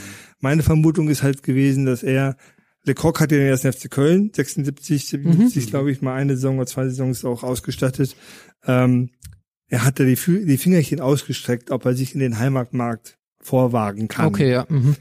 meine 0.42 0.62
Vermutung 0.62 1.10
ist 1.10 1.24
halt 1.24 1.42
gewesen, 1.42 1.86
dass 1.86 2.04
er 2.04 2.36
Le 2.86 2.96
Croc 2.96 3.20
hat 3.20 3.32
ja 3.32 3.38
den 3.38 3.48
ersten 3.48 3.72
FC 3.72 3.90
Köln, 3.92 4.32
76, 4.34 5.06
77, 5.10 5.66
Mhm. 5.66 5.70
glaube 5.70 5.92
ich, 5.92 6.02
mal 6.02 6.16
eine 6.16 6.36
Saison 6.36 6.58
oder 6.58 6.66
zwei 6.66 6.86
Saisons 6.86 7.26
auch 7.26 7.44
ausgestattet. 7.44 8.16
Ähm, 8.66 9.10
er 9.68 9.86
hat 9.86 10.00
da 10.00 10.04
die, 10.04 10.18
Fü- 10.18 10.46
die 10.46 10.58
Fingerchen 10.58 11.00
ausgestreckt, 11.00 11.72
ob 11.72 11.86
er 11.86 11.94
sich 11.94 12.14
in 12.14 12.20
den 12.20 12.40
Heimatmarkt 12.40 13.18
vorwagen 13.42 14.08
kann. 14.08 14.26
Okay, 14.28 14.52
ja. 14.52 14.66
Mhm. 14.70 14.96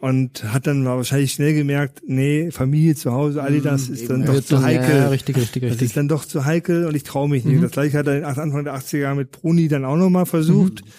Und 0.00 0.44
hat 0.52 0.66
dann 0.66 0.84
wahrscheinlich 0.84 1.32
schnell 1.32 1.54
gemerkt, 1.54 2.02
nee, 2.06 2.50
Familie 2.50 2.94
zu 2.94 3.12
Hause, 3.12 3.42
Adidas 3.42 3.88
ist 3.88 4.10
dann 4.10 4.26
doch 4.26 4.38
zu 4.42 4.62
heikel. 4.62 4.96
Ja, 4.96 5.08
richtig, 5.08 5.36
richtig, 5.36 5.62
Das 5.62 5.70
richtig. 5.72 5.86
ist 5.88 5.96
dann 5.96 6.08
doch 6.08 6.26
zu 6.26 6.44
heikel 6.44 6.86
und 6.86 6.94
ich 6.94 7.04
traue 7.04 7.28
mich 7.28 7.44
Mhm. 7.44 7.52
nicht. 7.52 7.64
Das 7.64 7.70
gleiche 7.70 7.96
hat 7.98 8.06
er 8.06 8.26
Anfang 8.26 8.64
der 8.64 8.74
80er 8.74 8.98
Jahre 8.98 9.16
mit 9.16 9.30
Bruni 9.30 9.68
dann 9.68 9.84
auch 9.86 9.96
nochmal 9.96 10.26
versucht 10.26 10.82
Mhm. 10.84 10.90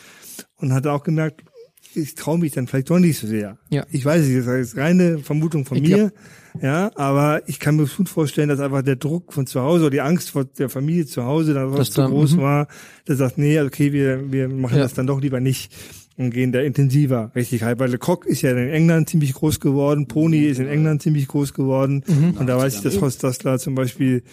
und 0.58 0.74
hat 0.74 0.88
auch 0.88 1.04
gemerkt, 1.04 1.44
ich 1.98 2.16
traue 2.16 2.38
mich 2.40 2.54
dann 2.54 2.68
vielleicht 2.68 2.90
doch 2.90 3.00
nicht 3.00 3.18
so 3.20 3.28
sehr. 3.28 3.58
Ja. 3.70 3.86
Ich 3.92 4.04
weiß 4.06 4.26
nicht, 4.26 4.38
das 4.38 4.48
ist 4.48 4.78
reine 4.78 5.20
Vermutung 5.20 5.66
von 5.66 5.78
Ich 5.78 5.84
mir. 5.90 6.12
Ja, 6.62 6.90
aber 6.96 7.42
ich 7.48 7.60
kann 7.60 7.76
mir 7.76 7.86
gut 7.86 8.08
vorstellen, 8.08 8.48
dass 8.50 8.62
einfach 8.62 8.82
der 8.82 8.96
Druck 8.96 9.34
von 9.34 9.46
zu 9.46 9.62
Hause 9.62 9.84
oder 9.86 9.90
die 9.92 10.02
Angst 10.02 10.30
vor 10.30 10.46
der 10.46 10.70
Familie 10.70 11.06
zu 11.06 11.24
Hause 11.26 11.54
dann 11.54 11.74
Dass 11.76 11.92
zu 11.92 12.02
da- 12.02 12.08
groß 12.08 12.36
mhm. 12.38 12.42
war, 12.42 12.68
der 13.08 13.16
sagt, 13.18 13.38
nee, 13.38 13.60
okay, 13.60 13.92
wir, 13.92 14.32
wir 14.32 14.48
machen 14.48 14.78
Ja. 14.78 14.84
das 14.84 14.94
dann 14.94 15.06
doch 15.06 15.20
lieber 15.22 15.42
nicht 15.42 15.74
und 16.18 16.30
gehen 16.32 16.54
da 16.54 16.62
intensiver 16.62 17.32
richtig 17.36 17.64
halt. 17.64 17.78
Weil 17.80 17.92
Le 17.92 17.98
Coq 17.98 18.26
ist 18.26 18.42
ja 18.42 18.52
in 18.52 18.70
England 18.70 19.10
ziemlich 19.10 19.34
groß 19.34 19.60
geworden, 19.60 20.08
Pony 20.08 20.44
ist 20.46 20.60
in 20.60 20.68
England 20.70 21.02
ziemlich 21.02 21.28
groß 21.28 21.54
geworden 21.54 22.04
Mhm. 22.08 22.38
und 22.40 22.48
da 22.48 22.58
weiß 22.58 22.76
ich, 22.78 22.82
dass 22.84 23.02
Horst 23.02 23.22
Dassler 23.22 23.60
zum 23.60 23.76
Beispiel 23.76 24.24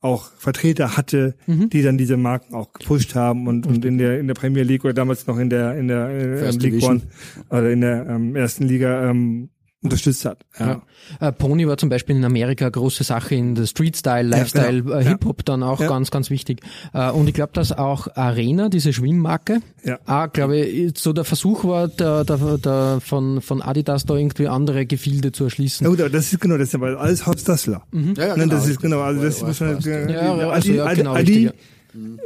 auch 0.00 0.30
Vertreter 0.38 0.96
hatte, 0.96 1.34
Mhm. 1.46 1.70
die 1.70 1.82
dann 1.82 1.98
diese 1.98 2.16
Marken 2.16 2.54
auch 2.54 2.72
gepusht 2.72 3.14
haben 3.14 3.46
und, 3.48 3.66
und 3.66 3.84
in 3.84 3.98
der 3.98 4.20
in 4.20 4.26
der 4.28 4.34
Premier 4.34 4.62
League 4.62 4.84
oder 4.84 4.94
damals 4.94 5.26
noch 5.26 5.38
in 5.38 5.50
der 5.50 5.76
in 5.76 5.88
der 5.88 6.08
äh, 6.08 6.50
League. 6.50 6.82
One 6.82 7.02
oder 7.50 7.70
in 7.70 7.80
der 7.80 8.06
ähm, 8.08 8.36
ersten 8.36 8.64
Liga 8.64 9.10
ähm, 9.10 9.50
unterstützt 9.82 10.24
hat. 10.24 10.44
Ja. 10.58 10.82
Ja. 11.20 11.28
Äh, 11.28 11.32
Pony 11.32 11.68
war 11.68 11.76
zum 11.76 11.88
Beispiel 11.88 12.16
in 12.16 12.24
Amerika 12.24 12.64
eine 12.64 12.72
große 12.72 13.04
Sache 13.04 13.36
in 13.36 13.54
der 13.54 13.66
Street-Style, 13.66 14.28
Lifestyle, 14.28 14.82
genau. 14.82 14.96
äh, 14.96 15.04
Ja. 15.04 15.10
Hip-Hop 15.10 15.44
dann 15.44 15.62
auch 15.62 15.80
Ja. 15.80 15.86
ganz, 15.88 16.10
ganz 16.10 16.30
wichtig. 16.30 16.60
Äh, 16.92 17.10
und 17.10 17.28
ich 17.28 17.34
glaube, 17.34 17.52
dass 17.52 17.70
auch 17.72 18.08
Arena, 18.16 18.68
diese 18.70 18.92
Schwimmmarke, 18.92 19.60
Ja. 19.84 19.98
auch, 20.06 20.32
glaube 20.32 20.58
ich, 20.58 20.98
so 20.98 21.12
der 21.12 21.24
Versuch 21.24 21.64
war, 21.64 21.86
der, 21.88 22.24
der, 22.24 22.58
der 22.58 22.98
von, 23.00 23.40
von 23.40 23.62
Adidas 23.62 24.04
da 24.04 24.14
irgendwie 24.16 24.48
andere 24.48 24.84
Gefilde 24.84 25.30
zu 25.32 25.44
erschließen. 25.44 25.84
Ja 25.84 25.90
gut, 25.90 26.00
aber 26.00 26.10
das 26.10 26.32
ist 26.32 26.40
genau, 26.40 26.58
das 26.58 26.68
ist 26.68 26.74
aber 26.74 26.98
alles 26.98 27.24
Horst 27.26 27.48
Dassler. 27.48 27.82
Ja, 27.92 28.00
ja, 28.28 28.36
Ne, 28.36 28.48
das 28.48 28.64
genau. 28.64 28.72
ist 28.72 28.80
genau, 28.80 29.00
also 29.00 29.22
das 29.22 29.42
muss 29.42 29.60
man, 29.60 29.78
äh, 29.84 30.12
Ja, 30.12 30.32
also 30.50 30.72
ja, 30.72 30.92
genau, 30.94 31.14
Adi 31.14 31.46
richtig, 31.48 31.60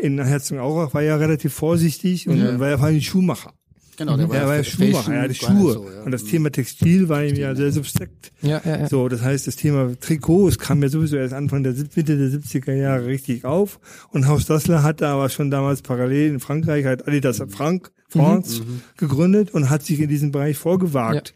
in 0.01 0.23
Herzogenaurach 0.25 0.93
war 0.95 1.03
ja 1.03 1.17
relativ 1.17 1.53
vorsichtig 1.55 2.29
und 2.29 2.59
war 2.61 2.69
ja 2.71 2.79
vor 2.79 2.87
allem 2.87 3.01
Schuhmacher. 3.01 3.53
Genau, 4.07 4.17
der 4.17 4.29
war, 4.29 4.37
Er 4.37 4.47
war 4.47 4.57
ja 4.57 4.63
Fashion 4.63 4.87
Schuhmacher, 4.87 5.15
er 5.15 5.23
hatte 5.23 5.35
gar 5.35 5.53
nicht 5.55 5.61
Schuhe. 5.63 5.73
so, 5.73 5.91
ja. 5.91 6.03
Und 6.03 6.11
das 6.13 6.25
Thema 6.25 6.51
Textil 6.53 7.09
war 7.09 7.25
ihm 7.25 7.37
ja 7.37 7.55
sehr 7.55 7.73
substrakt. 7.73 8.33
Ja, 8.43 8.61
ja, 8.65 8.79
ja. 8.81 8.89
So, 8.89 9.09
das 9.09 9.23
heißt, 9.23 9.47
das 9.47 9.57
Thema 9.57 9.93
Trikots 10.01 10.59
kam 10.59 10.83
ja 10.83 10.89
sowieso 10.89 11.17
erst 11.17 11.35
Anfang 11.35 11.63
der 11.63 11.73
Mitte 11.73 12.17
der 12.17 12.29
70er 12.29 12.73
Jahre 12.75 13.07
richtig 13.07 13.45
auf. 13.45 13.81
Und 14.11 14.27
Haus 14.29 14.47
Dassler 14.47 14.83
hatte 14.83 15.07
aber 15.09 15.29
schon 15.29 15.51
damals 15.51 15.83
parallel 15.83 16.33
in 16.35 16.41
Frankreich 16.41 16.85
halt 16.87 17.07
Adidas 17.09 17.43
Frank, 17.49 17.91
France 18.09 18.63
gegründet 18.97 19.53
und 19.53 19.71
hat 19.71 19.83
sich 19.85 20.01
in 20.01 20.09
diesem 20.09 20.33
Bereich 20.33 20.57
vorgewagt. 20.59 21.35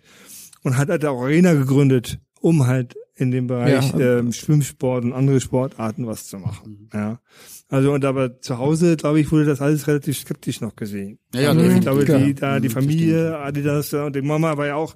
Und 0.63 0.77
hat 0.77 0.89
halt 0.89 1.05
auch 1.05 1.23
Arena 1.23 1.55
gegründet, 1.55 2.19
um 2.41 2.67
halt 2.67 2.95
in 3.15 3.31
dem 3.31 3.47
Bereich 3.47 3.93
Ja. 3.95 4.19
ähm, 4.19 4.33
Schwimmsport 4.33 5.05
und 5.05 5.13
andere 5.13 5.41
Sportarten 5.41 6.07
was 6.07 6.27
zu 6.27 6.39
machen. 6.39 6.91
Ja. 6.93 7.21
Also 7.69 7.93
und 7.93 8.05
aber 8.05 8.41
zu 8.41 8.59
Hause, 8.59 8.97
glaube 8.97 9.19
ich, 9.21 9.33
wurde 9.33 9.45
das 9.47 9.61
alles 9.61 9.89
relativ 9.89 10.17
skeptisch 10.19 10.61
noch 10.61 10.77
gesehen. 10.77 11.19
Ja, 11.35 11.41
ja, 11.41 11.49
also, 11.51 11.63
ich 11.63 11.81
glaube, 11.81 12.05
die, 12.05 12.13
Ja. 12.13 12.33
da 12.33 12.61
die 12.61 12.69
Mhm, 12.69 12.73
Familie, 12.73 13.37
Adidas 13.39 13.93
und 13.93 14.15
die 14.15 14.23
Mama 14.23 14.57
war 14.57 14.67
ja 14.69 14.77
auch, 14.77 14.95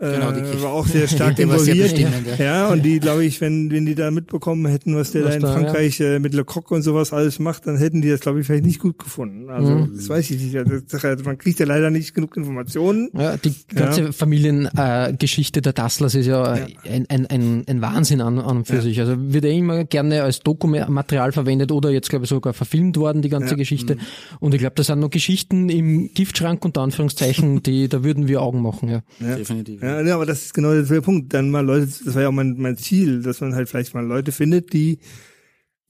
äh, 0.00 0.12
Genau, 0.18 0.62
war 0.62 0.72
auch 0.72 0.86
sehr 0.86 1.06
stark 1.06 1.38
involviert. 1.38 1.96
ja. 1.96 2.10
Ja, 2.38 2.68
und 2.70 2.84
die, 2.84 2.98
glaube 2.98 3.24
ich, 3.24 3.40
wenn, 3.40 3.70
wenn 3.70 3.86
die 3.86 3.94
da 3.94 4.10
mitbekommen 4.10 4.66
hätten, 4.66 4.96
was 4.96 5.12
der 5.12 5.22
Was 5.24 5.30
da 5.30 5.36
in 5.36 5.42
da, 5.42 5.52
Frankreich 5.52 6.00
äh, 6.00 6.18
mit 6.18 6.34
Le 6.34 6.44
Coq 6.44 6.72
und 6.72 6.82
sowas 6.82 7.12
alles 7.12 7.38
macht, 7.38 7.68
dann 7.68 7.76
hätten 7.76 8.02
die 8.02 8.08
das, 8.10 8.18
glaube 8.20 8.40
ich, 8.40 8.46
vielleicht 8.46 8.64
nicht 8.66 8.80
gut 8.80 8.98
gefunden. 8.98 9.48
Also, 9.48 9.70
Mhm. 9.76 9.92
das 9.96 10.08
weiß 10.08 10.30
ich 10.32 10.42
nicht. 10.42 10.56
Also, 10.56 11.22
man 11.24 11.38
kriegt 11.38 11.60
ja 11.60 11.66
leider 11.66 11.90
nicht 11.90 12.14
genug 12.14 12.36
Informationen. 12.36 13.10
Ja, 13.16 13.36
die 13.36 13.54
ganze 13.72 14.12
Familiengeschichte 14.12 15.60
äh, 15.60 15.62
der 15.62 15.72
Dasslers 15.72 16.14
ist 16.14 16.26
ja, 16.26 16.42
Ein, 16.84 17.06
ein, 17.08 17.26
ein, 17.26 17.64
ein 17.68 17.80
Wahnsinn 17.80 18.20
an, 18.20 18.38
an 18.40 18.56
und 18.58 18.66
für 18.66 18.80
sich. 18.82 18.98
Also 19.00 19.14
wird 19.18 19.44
ja 19.44 19.50
immer 19.50 19.84
gerne 19.84 20.22
als 20.24 20.40
Dokumaterial 20.40 21.32
verwendet 21.32 21.70
oder 21.72 21.90
jetzt 21.90 22.07
glaube 22.08 22.24
ich 22.24 22.28
sogar 22.28 22.52
verfilmt 22.52 22.96
worden, 22.96 23.22
die 23.22 23.28
ganze 23.28 23.56
Geschichte. 23.56 23.96
Mhm. 23.96 24.00
Und 24.40 24.54
ich 24.54 24.60
glaube, 24.60 24.74
das 24.76 24.86
sind 24.86 25.00
noch 25.00 25.10
Geschichten 25.10 25.68
im 25.68 26.12
Giftschrank 26.14 26.64
unter 26.64 26.82
Anführungszeichen, 26.82 27.62
die, 27.62 27.88
da 27.88 28.04
würden 28.04 28.28
wir 28.28 28.42
Augen 28.42 28.62
machen, 28.62 28.88
ja. 28.88 29.02
Definitiv. 29.20 29.82
Ja, 29.82 30.00
ja, 30.00 30.14
aber 30.14 30.26
das 30.26 30.46
ist 30.46 30.54
genau 30.54 30.80
der 30.80 31.00
Punkt. 31.00 31.34
Dann 31.34 31.50
mal 31.50 31.64
Leute, 31.64 31.86
das 32.04 32.14
war 32.14 32.22
ja 32.22 32.28
auch 32.28 32.32
mein, 32.32 32.56
mein 32.58 32.76
Ziel, 32.76 33.22
dass 33.22 33.40
man 33.40 33.54
halt 33.54 33.68
vielleicht 33.68 33.94
mal 33.94 34.04
Leute 34.04 34.32
findet, 34.32 34.72
die 34.72 34.98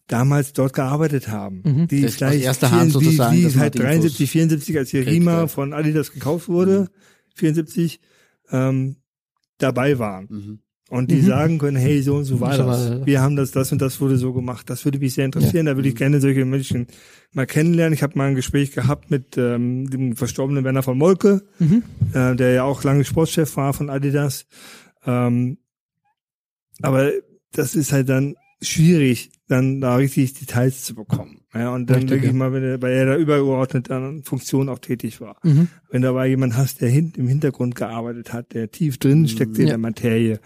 damals 0.09 0.53
dort 0.55 0.73
gearbeitet 0.73 1.29
haben. 1.29 1.63
Mhm. 1.65 1.89
Die 1.89 2.03
Das 2.03 2.13
aus 2.13 2.17
vielleicht 2.17 2.45
erster 2.45 2.71
Hand 2.71 2.93
sozusagen, 2.93 3.37
wie, 3.37 3.43
dass 3.43 3.53
wie 3.53 3.57
man 3.57 3.63
halt 3.63 3.75
die 3.75 3.79
Infos 3.79 3.93
73, 3.93 4.31
74, 4.31 4.79
als 4.79 4.91
hier 4.91 5.03
kriegt, 5.03 5.15
Rima 5.15 5.33
ja. 5.33 5.47
von 5.47 5.73
Adidas 5.73 6.13
gekauft 6.13 6.49
wurde, 6.49 6.89
74, 7.35 8.01
ähm, 8.51 8.97
dabei 9.59 9.99
waren. 9.99 10.27
Mhm. 10.31 10.59
Und 10.91 11.11
die 11.11 11.17
Mhm. 11.17 11.27
sagen 11.27 11.59
können, 11.59 11.77
hey, 11.77 12.01
so 12.01 12.17
und 12.17 12.25
so 12.25 12.41
war 12.41 12.57
das. 12.57 13.05
Wir 13.05 13.21
haben 13.21 13.37
das, 13.37 13.51
das 13.51 13.73
und 13.73 13.83
das 13.83 14.01
wurde 14.01 14.17
so 14.17 14.33
gemacht. 14.33 14.71
Das 14.71 14.87
würde 14.87 14.99
mich 14.99 15.13
sehr 15.13 15.27
interessieren. 15.27 15.67
Da 15.67 15.77
würde 15.77 15.89
ich 15.91 15.95
gerne 15.97 16.19
solche 16.21 16.47
Menschen 16.47 16.87
mal 17.35 17.45
kennenlernen. 17.47 17.93
Ich 17.93 18.03
habe 18.03 18.17
mal 18.17 18.29
ein 18.29 18.35
Gespräch 18.35 18.73
gehabt 18.73 19.11
mit 19.11 19.37
ähm, 19.37 19.91
dem 19.91 20.17
verstorbenen 20.17 20.65
Werner 20.65 20.83
von 20.83 20.97
Molke, 20.97 21.43
Mhm. 21.59 21.83
äh, 22.15 22.35
der 22.37 22.53
ja 22.53 22.63
auch 22.65 22.85
lange 22.85 23.05
Sportchef 23.05 23.55
war 23.59 23.75
von 23.75 23.91
Adidas. 23.91 24.47
Ähm, 25.05 25.59
aber 26.83 27.11
das 27.53 27.75
ist 27.75 27.93
halt 27.93 28.09
dann 28.09 28.35
schwierig, 28.61 29.31
dann 29.49 29.81
da 29.81 29.97
richtig 29.97 30.35
Details 30.35 30.85
zu 30.85 30.95
bekommen. 30.95 31.43
Ja, 31.55 31.73
und 31.75 31.89
dann 31.89 32.07
denke 32.07 32.27
ich 32.27 32.33
ja. 32.33 32.37
mal, 32.37 32.53
wenn 32.53 32.63
er, 32.63 32.83
weil 32.83 32.93
er 32.93 33.07
da 33.07 33.17
übergeordnet 33.17 33.91
an 33.91 34.23
Funktion 34.23 34.69
auch 34.69 34.79
tätig 34.81 35.21
war. 35.21 35.37
Mhm. 35.43 35.69
Wenn 35.91 36.03
da 36.03 36.11
aber 36.11 36.27
jemand 36.27 36.57
hast, 36.57 36.81
der 36.83 36.89
hin, 36.91 37.13
im 37.17 37.27
Hintergrund 37.27 37.75
gearbeitet 37.75 38.33
hat, 38.33 38.53
der 38.53 38.71
tief 38.71 38.99
drin 38.99 39.27
steckt 39.29 39.57
in 39.57 39.63
Ja. 39.65 39.69
der 39.71 39.79
Materie, 39.79 40.41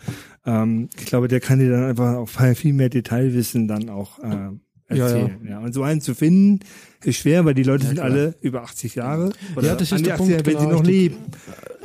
ähm, 0.45 0.89
ich 0.99 1.07
glaube, 1.07 1.29
der 1.29 1.41
kann 1.41 1.59
dir 1.59 1.71
dann 1.71 1.85
einfach 1.85 2.17
auch 2.17 2.29
viel 2.29 2.73
mehr 2.73 2.89
Detailwissen 2.89 3.69
dann 3.69 3.89
auch 3.89 4.19
äh, 4.19 4.51
erzählen. 4.89 5.39
Ja, 5.45 5.51
ja. 5.51 5.59
Und 5.61 5.73
so 5.73 5.83
einen 5.83 6.01
zu 6.01 6.15
finden, 6.15 6.61
ist 7.05 7.19
schwer, 7.19 7.45
weil 7.45 7.55
die 7.55 7.63
Leute 7.63 7.85
ja, 7.85 7.89
sind 7.91 8.01
alle 8.01 8.35
über 8.41 8.63
80 8.63 8.95
Jahre. 8.95 9.33
Oder 9.57 9.69
ja, 9.69 9.75
das 9.75 9.93
ist 9.93 10.07
der 10.07 10.15
Punkt, 10.15 10.33
wenn 10.33 10.43
genau, 10.45 10.61
sie 10.61 10.67
noch 10.67 10.85
leben. 10.85 11.17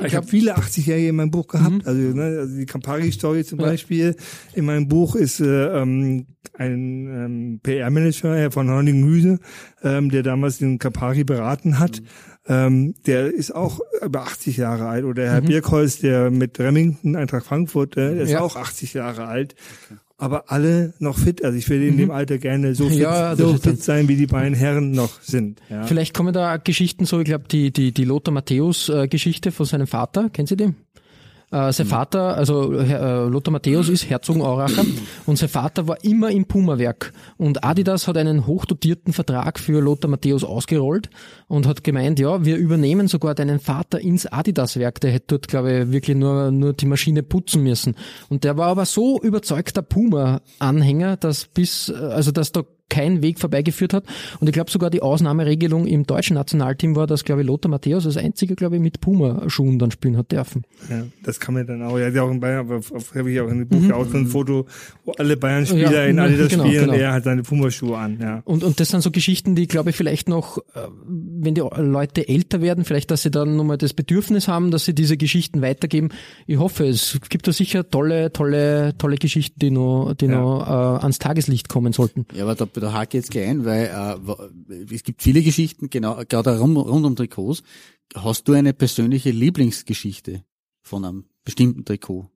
Ich 0.04 0.14
habe 0.14 0.26
viele 0.26 0.56
80-Jährige 0.56 1.08
in 1.08 1.16
meinem 1.16 1.30
Buch 1.30 1.48
gehabt. 1.48 1.72
Mhm. 1.72 1.82
Also, 1.84 2.00
ne, 2.00 2.22
also 2.22 2.56
die 2.56 2.66
Campari-Story 2.66 3.44
zum 3.44 3.58
Beispiel. 3.58 4.14
In 4.54 4.64
meinem 4.64 4.86
Buch 4.86 5.16
ist 5.16 5.40
äh, 5.40 5.80
ähm, 5.80 6.26
ein 6.54 7.06
ähm, 7.08 7.60
PR-Manager 7.62 8.50
von 8.50 8.68
Horning 8.68 9.00
Müse, 9.00 9.38
ähm, 9.82 10.10
der 10.10 10.22
damals 10.22 10.58
den 10.58 10.78
Campari 10.78 11.24
beraten 11.24 11.78
hat. 11.78 12.00
Mhm. 12.00 12.06
Ähm, 12.48 12.94
der 13.06 13.32
ist 13.32 13.54
auch 13.54 13.80
über 14.02 14.22
80 14.22 14.56
Jahre 14.56 14.86
alt. 14.86 15.04
Oder 15.04 15.30
Herr 15.30 15.42
mhm. 15.42 15.46
Birkholz, 15.46 16.00
der 16.00 16.30
mit 16.30 16.58
Remington, 16.58 17.16
Eintracht 17.16 17.46
Frankfurt, 17.46 17.96
äh, 17.96 18.14
der 18.14 18.24
ist 18.24 18.30
ja. 18.30 18.40
auch 18.40 18.56
80 18.56 18.94
Jahre 18.94 19.26
alt. 19.26 19.54
Okay 19.86 19.98
aber 20.18 20.50
alle 20.50 20.92
noch 20.98 21.16
fit. 21.16 21.44
Also 21.44 21.56
ich 21.56 21.70
würde 21.70 21.86
in 21.86 21.94
mhm. 21.94 21.98
dem 21.98 22.10
Alter 22.10 22.38
gerne 22.38 22.74
so 22.74 22.88
fit, 22.88 22.98
ja, 22.98 23.36
so 23.36 23.56
fit 23.56 23.82
sein, 23.82 24.08
wie 24.08 24.16
die 24.16 24.26
beiden 24.26 24.54
Herren 24.54 24.90
noch 24.90 25.22
sind. 25.22 25.62
Ja. 25.70 25.84
Vielleicht 25.84 26.12
kommen 26.12 26.34
da 26.34 26.56
Geschichten 26.56 27.06
so, 27.06 27.20
ich 27.20 27.26
glaube, 27.26 27.44
die, 27.50 27.72
die, 27.72 27.92
die 27.92 28.04
Lothar 28.04 28.34
Matthäus 28.34 28.88
äh, 28.88 29.06
Geschichte 29.06 29.52
von 29.52 29.64
seinem 29.64 29.86
Vater, 29.86 30.28
kennen 30.28 30.48
Sie 30.48 30.56
die? 30.56 30.74
Äh, 31.50 31.72
sein 31.72 31.86
mhm. 31.86 31.90
Vater, 31.90 32.36
also 32.36 32.72
äh, 32.74 33.26
Lothar 33.26 33.52
Matthäus 33.52 33.88
ist 33.88 34.10
Herzogenauracher 34.10 34.84
und 35.24 35.38
sein 35.38 35.48
Vater 35.48 35.88
war 35.88 36.04
immer 36.04 36.30
im 36.30 36.44
Puma-Werk. 36.44 37.12
Und 37.38 37.64
Adidas 37.64 38.06
hat 38.06 38.18
einen 38.18 38.46
hochdotierten 38.46 39.14
Vertrag 39.14 39.58
für 39.58 39.80
Lothar 39.80 40.10
Matthäus 40.10 40.44
ausgerollt 40.44 41.08
und 41.46 41.66
hat 41.66 41.84
gemeint, 41.84 42.18
ja, 42.18 42.44
wir 42.44 42.58
übernehmen 42.58 43.08
sogar 43.08 43.34
deinen 43.34 43.60
Vater 43.60 43.98
ins 43.98 44.26
Adidas-Werk. 44.26 45.00
Der 45.00 45.10
hätte 45.10 45.38
dort, 45.38 45.48
glaube 45.48 45.72
ich, 45.72 45.92
wirklich 45.92 46.16
nur, 46.18 46.50
nur 46.50 46.74
die 46.74 46.86
Maschine 46.86 47.22
putzen 47.22 47.62
müssen. 47.62 47.94
Und 48.28 48.44
der 48.44 48.58
war 48.58 48.68
aber 48.68 48.84
so 48.84 49.18
überzeugter 49.18 49.80
Puma-Anhänger, 49.80 51.16
dass 51.16 51.46
bis, 51.46 51.90
also 51.90 52.30
dass 52.30 52.52
da 52.52 52.64
kein 52.88 53.22
Weg 53.22 53.38
vorbeigeführt 53.38 53.92
hat. 53.92 54.04
Und 54.40 54.48
ich 54.48 54.52
glaube 54.52 54.70
sogar 54.70 54.90
die 54.90 55.02
Ausnahmeregelung 55.02 55.86
im 55.86 56.04
deutschen 56.04 56.34
Nationalteam 56.34 56.96
war, 56.96 57.06
dass, 57.06 57.24
glaube 57.24 57.42
ich, 57.42 57.46
Lothar 57.46 57.70
Matthäus 57.70 58.06
als 58.06 58.16
einziger, 58.16 58.54
glaube 58.54 58.76
ich, 58.76 58.82
mit 58.82 59.00
Puma-Schuhen 59.00 59.78
dann 59.78 59.90
spielen 59.90 60.16
hat 60.16 60.32
dürfen. 60.32 60.64
Ja, 60.88 61.04
das 61.22 61.40
kann 61.40 61.54
man 61.54 61.66
dann 61.66 61.82
auch. 61.82 61.98
Ja, 61.98 62.22
auch 62.22 62.30
in 62.30 62.40
Bayern, 62.40 62.60
aber 62.60 62.80
habe 63.14 63.30
ich 63.30 63.40
auch 63.40 63.48
in 63.48 63.58
dem 63.58 63.68
Buch 63.68 63.80
mhm. 63.80 63.92
auch 63.92 64.06
so 64.06 64.16
ein 64.16 64.26
Foto, 64.26 64.66
wo 65.04 65.12
alle 65.12 65.36
Bayern-Spieler 65.36 65.92
ja, 65.92 66.04
in 66.04 66.18
Adidas 66.18 66.48
genau, 66.48 66.64
spielen 66.64 66.82
genau. 66.82 66.94
und 66.94 67.00
er 67.00 67.12
hat 67.12 67.24
seine 67.24 67.42
Puma-Schuhe 67.42 67.96
an. 67.96 68.18
Ja. 68.20 68.42
Und, 68.44 68.64
und 68.64 68.80
das 68.80 68.88
sind 68.88 69.02
so 69.02 69.10
Geschichten, 69.10 69.54
die, 69.54 69.66
glaube 69.66 69.90
ich, 69.90 69.96
vielleicht 69.96 70.28
noch, 70.28 70.58
äh, 70.58 70.88
wenn 71.06 71.54
die 71.54 71.62
Leute 71.76 72.28
älter 72.28 72.60
werden, 72.60 72.84
vielleicht, 72.84 73.10
dass 73.10 73.22
sie 73.22 73.30
dann 73.30 73.56
nochmal 73.56 73.78
das 73.78 73.94
Bedürfnis 73.94 74.48
haben, 74.48 74.70
dass 74.70 74.84
sie 74.84 74.94
diese 74.94 75.16
Geschichten 75.16 75.62
weitergeben. 75.62 76.10
Ich 76.46 76.58
hoffe, 76.58 76.86
es 76.86 77.18
gibt 77.28 77.46
da 77.46 77.52
sicher 77.52 77.88
tolle, 77.88 78.32
tolle, 78.32 78.96
tolle 78.98 79.16
Geschichten, 79.16 79.58
die 79.58 79.70
noch, 79.70 80.14
die 80.14 80.26
ja. 80.26 80.40
noch 80.40 80.66
äh, 80.66 81.02
ans 81.02 81.18
Tageslicht 81.18 81.68
kommen 81.68 81.92
sollten. 81.92 82.26
Ja, 82.34 82.44
aber 82.44 82.54
da 82.54 82.66
da 82.80 82.92
hake 82.92 83.16
ich 83.16 83.24
jetzt 83.24 83.30
gleich 83.30 83.48
ein, 83.48 83.64
weil 83.64 83.86
äh, 83.86 84.94
es 84.94 85.02
gibt 85.02 85.22
viele 85.22 85.42
Geschichten, 85.42 85.90
genau, 85.90 86.22
gerade 86.28 86.58
rund, 86.58 86.76
rund 86.76 87.06
um 87.06 87.16
Trikots. 87.16 87.62
Hast 88.14 88.48
du 88.48 88.52
eine 88.52 88.72
persönliche 88.72 89.30
Lieblingsgeschichte 89.30 90.44
von 90.82 91.04
einem 91.04 91.24
bestimmten 91.44 91.84
Trikot? 91.84 92.30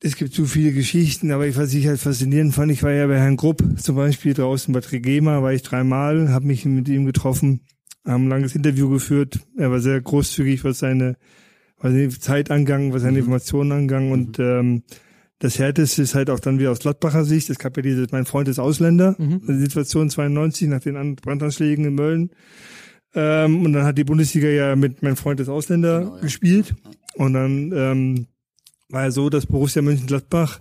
Es 0.00 0.16
gibt 0.16 0.34
so 0.34 0.44
viele 0.44 0.72
Geschichten, 0.72 1.30
aber 1.30 1.54
was 1.56 1.72
ich 1.72 1.86
halt 1.86 1.98
faszinierend 1.98 2.54
fand, 2.54 2.70
ich 2.70 2.82
war 2.82 2.92
ja 2.92 3.06
bei 3.06 3.18
Herrn 3.18 3.36
Grupp 3.36 3.62
zum 3.78 3.96
Beispiel 3.96 4.34
draußen 4.34 4.72
bei 4.72 4.80
Trigema, 4.80 5.42
war 5.42 5.52
ich 5.52 5.62
dreimal, 5.62 6.28
habe 6.28 6.46
mich 6.46 6.64
mit 6.64 6.88
ihm 6.88 7.06
getroffen, 7.06 7.62
haben 8.04 8.26
ein 8.26 8.28
langes 8.28 8.54
Interview 8.54 8.90
geführt. 8.90 9.40
Er 9.56 9.70
war 9.70 9.80
sehr 9.80 10.00
großzügig, 10.00 10.64
was 10.64 10.78
seine, 10.80 11.16
was 11.78 11.92
seine 11.92 12.08
Zeit 12.10 12.50
angang, 12.50 12.92
was 12.92 13.02
seine 13.02 13.12
mhm. 13.12 13.24
Informationen 13.24 13.72
angang 13.72 14.12
und 14.12 14.38
ähm, 14.38 14.82
das 15.38 15.58
Härteste 15.58 16.02
ist 16.02 16.14
halt 16.14 16.30
auch 16.30 16.40
dann 16.40 16.58
wieder 16.58 16.70
aus 16.70 16.78
Gladbacher 16.78 17.24
Sicht. 17.24 17.50
Es 17.50 17.58
gab 17.58 17.76
ja 17.76 17.82
diese, 17.82 18.06
mein 18.10 18.24
Freund 18.24 18.48
ist 18.48 18.58
Ausländer, 18.58 19.16
mhm. 19.18 19.42
die 19.46 19.58
Situation 19.58 20.08
92 20.08 20.68
nach 20.68 20.80
den 20.80 21.16
Brandanschlägen 21.16 21.84
in 21.84 21.94
Mölln. 21.94 22.30
Ähm, 23.14 23.64
und 23.64 23.72
dann 23.72 23.84
hat 23.84 23.98
die 23.98 24.04
Bundesliga 24.04 24.48
ja 24.48 24.76
mit 24.76 25.02
mein 25.02 25.16
Freund 25.16 25.40
ist 25.40 25.48
Ausländer 25.48 26.00
genau, 26.00 26.16
ja. 26.16 26.22
gespielt. 26.22 26.74
Und 27.14 27.34
dann 27.34 27.72
ähm, 27.74 28.26
war 28.88 29.04
ja 29.04 29.10
so, 29.10 29.28
dass 29.28 29.46
Borussia 29.46 29.82
Mönchengladbach 29.82 30.60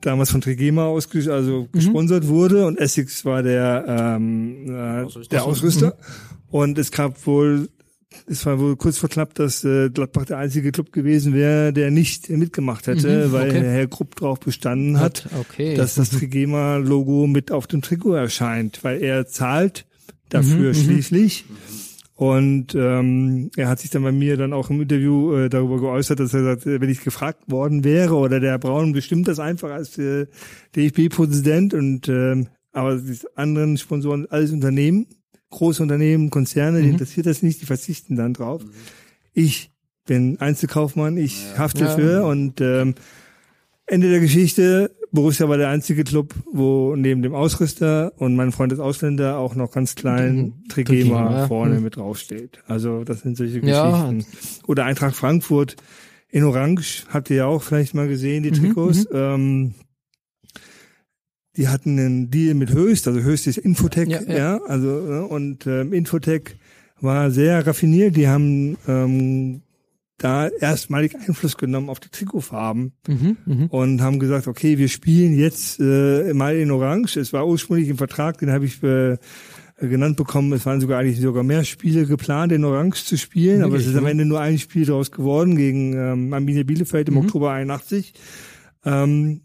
damals 0.00 0.30
von 0.30 0.40
Trigema 0.40 0.84
aus 0.84 1.08
also 1.28 1.62
mhm. 1.62 1.72
gesponsert 1.72 2.28
wurde 2.28 2.66
und 2.66 2.78
Essex 2.78 3.24
war 3.24 3.42
der 3.42 3.84
ähm, 3.88 4.66
äh, 4.66 5.26
der 5.30 5.44
Ausrüster. 5.44 5.86
Mhm. 5.86 6.50
Und 6.50 6.78
es 6.78 6.92
gab 6.92 7.26
wohl 7.26 7.68
es 8.26 8.44
war 8.46 8.58
wohl 8.58 8.76
kurz 8.76 8.98
vor 8.98 9.08
knapp, 9.08 9.34
dass 9.34 9.64
äh, 9.64 9.90
Gladbach 9.90 10.24
der 10.26 10.38
einzige 10.38 10.72
Club 10.72 10.92
gewesen 10.92 11.34
wäre, 11.34 11.72
der 11.72 11.90
nicht 11.90 12.28
mitgemacht 12.30 12.86
hätte, 12.86 13.28
mhm, 13.28 13.32
weil 13.32 13.50
okay. 13.50 13.60
Herr 13.60 13.86
Grupp 13.86 14.16
darauf 14.16 14.40
bestanden 14.40 14.98
hat, 15.00 15.28
okay. 15.38 15.74
dass 15.74 15.94
das. 15.94 16.10
Trigema-Logo 16.10 17.26
mit 17.26 17.52
auf 17.52 17.66
dem 17.66 17.82
Trikot 17.82 18.14
erscheint, 18.14 18.82
weil 18.82 19.02
er 19.02 19.26
zahlt 19.26 19.86
dafür 20.28 20.72
mhm, 20.72 20.78
mhm, 20.78 20.84
schließlich. 20.84 21.44
Und 22.14 22.74
ähm, 22.74 23.50
er 23.56 23.68
hat 23.68 23.80
sich 23.80 23.90
dann 23.90 24.02
bei 24.02 24.12
mir 24.12 24.38
dann 24.38 24.54
auch 24.54 24.70
im 24.70 24.80
Interview 24.80 25.34
äh, 25.34 25.48
darüber 25.50 25.78
geäußert, 25.78 26.18
dass 26.18 26.32
er 26.32 26.44
sagt, 26.44 26.64
wenn 26.64 26.88
ich 26.88 27.04
gefragt 27.04 27.50
worden 27.50 27.84
wäre 27.84 28.14
oder 28.14 28.40
der 28.40 28.58
Braun 28.58 28.92
bestimmt 28.92 29.28
das 29.28 29.38
einfach 29.38 29.70
als 29.70 29.98
äh, 29.98 30.26
DFB-Präsident 30.74 31.74
und 31.74 32.08
äh, 32.08 32.46
aber 32.72 32.96
die 32.96 33.18
anderen 33.34 33.76
Sponsoren 33.76 34.26
alles 34.30 34.50
Unternehmen 34.50 35.06
große 35.50 35.82
Unternehmen, 35.82 36.30
Konzerne, 36.30 36.80
die 36.80 36.86
mhm. 36.86 36.92
interessiert 36.92 37.26
das 37.26 37.42
nicht, 37.42 37.60
die 37.60 37.66
verzichten 37.66 38.16
dann 38.16 38.34
drauf. 38.34 38.64
Mhm. 38.64 38.70
Ich 39.32 39.70
bin 40.06 40.40
Einzelkaufmann, 40.40 41.16
ich 41.16 41.44
ja. 41.52 41.58
hafte 41.58 41.84
ja. 41.84 41.94
für 41.94 42.24
und 42.26 42.60
ähm, 42.60 42.94
Ende 43.86 44.10
der 44.10 44.20
Geschichte, 44.20 44.90
Borussia 45.12 45.48
war 45.48 45.56
der 45.56 45.68
einzige 45.68 46.04
Club, 46.04 46.34
wo 46.52 46.96
neben 46.96 47.22
dem 47.22 47.34
Ausrüster 47.34 48.12
und 48.16 48.34
mein 48.34 48.52
Freund 48.52 48.72
ist 48.72 48.80
Ausländer 48.80 49.38
auch 49.38 49.54
noch 49.54 49.70
ganz 49.70 49.94
klein 49.94 50.36
mhm. 50.36 50.68
Trigema 50.68 51.30
ja. 51.30 51.46
vorne 51.46 51.76
mhm. 51.76 51.84
mit 51.84 51.96
draufsteht. 51.96 52.58
Also 52.66 53.04
das 53.04 53.20
sind 53.20 53.36
solche 53.36 53.60
Geschichten. 53.60 54.26
Oder 54.66 54.84
Eintracht 54.84 55.14
Frankfurt 55.14 55.76
in 56.28 56.44
Orange, 56.44 57.04
habt 57.08 57.30
ihr 57.30 57.36
ja 57.36 57.46
auch 57.46 57.62
vielleicht 57.62 57.94
mal 57.94 58.08
gesehen, 58.08 58.42
die 58.42 58.50
mhm, 58.50 58.54
Trikots. 58.54 59.04
Mhm. 59.10 59.16
Ähm, 59.16 59.74
die 61.56 61.68
hatten 61.68 61.98
einen 61.98 62.30
Deal 62.30 62.54
mit 62.54 62.72
Höchst, 62.72 63.08
also 63.08 63.20
Höchst 63.20 63.46
ist 63.46 63.58
Infotech, 63.58 64.08
ja, 64.08 64.22
ja. 64.22 64.36
ja 64.36 64.60
also 64.66 64.88
und 65.28 65.66
ähm, 65.66 65.92
Infotech 65.92 66.56
war 67.00 67.30
sehr 67.30 67.66
raffiniert. 67.66 68.16
Die 68.16 68.28
haben 68.28 68.76
ähm, 68.86 69.62
da 70.18 70.48
erstmalig 70.48 71.14
Einfluss 71.16 71.56
genommen 71.56 71.90
auf 71.90 72.00
die 72.00 72.08
Trikotfarben 72.08 72.92
mhm, 73.06 73.36
mh. 73.44 73.66
und 73.68 74.00
haben 74.00 74.18
gesagt, 74.18 74.46
okay, 74.46 74.78
wir 74.78 74.88
spielen 74.88 75.38
jetzt 75.38 75.78
äh, 75.78 76.32
mal 76.32 76.56
in 76.56 76.70
Orange. 76.70 77.18
Es 77.18 77.32
war 77.32 77.46
ursprünglich 77.46 77.88
im 77.88 77.98
Vertrag, 77.98 78.38
den 78.38 78.50
habe 78.50 78.64
ich 78.64 78.82
äh, 78.82 79.18
genannt 79.78 80.16
bekommen. 80.16 80.52
Es 80.54 80.64
waren 80.64 80.80
sogar 80.80 81.00
eigentlich 81.00 81.20
sogar 81.20 81.42
mehr 81.42 81.64
Spiele 81.64 82.06
geplant, 82.06 82.52
in 82.52 82.64
Orange 82.64 83.04
zu 83.04 83.18
spielen, 83.18 83.62
aber 83.62 83.76
es 83.76 83.86
ist 83.86 83.96
am 83.96 84.06
Ende 84.06 84.24
nur 84.24 84.40
ein 84.40 84.58
Spiel 84.58 84.86
daraus 84.86 85.10
geworden 85.10 85.56
gegen 85.56 85.92
ähm, 85.92 86.32
Arminia 86.32 86.62
Bielefeld 86.62 87.08
im 87.08 87.14
mhm. 87.14 87.20
Oktober 87.20 87.50
81. 87.50 88.14
Ähm, 88.86 89.42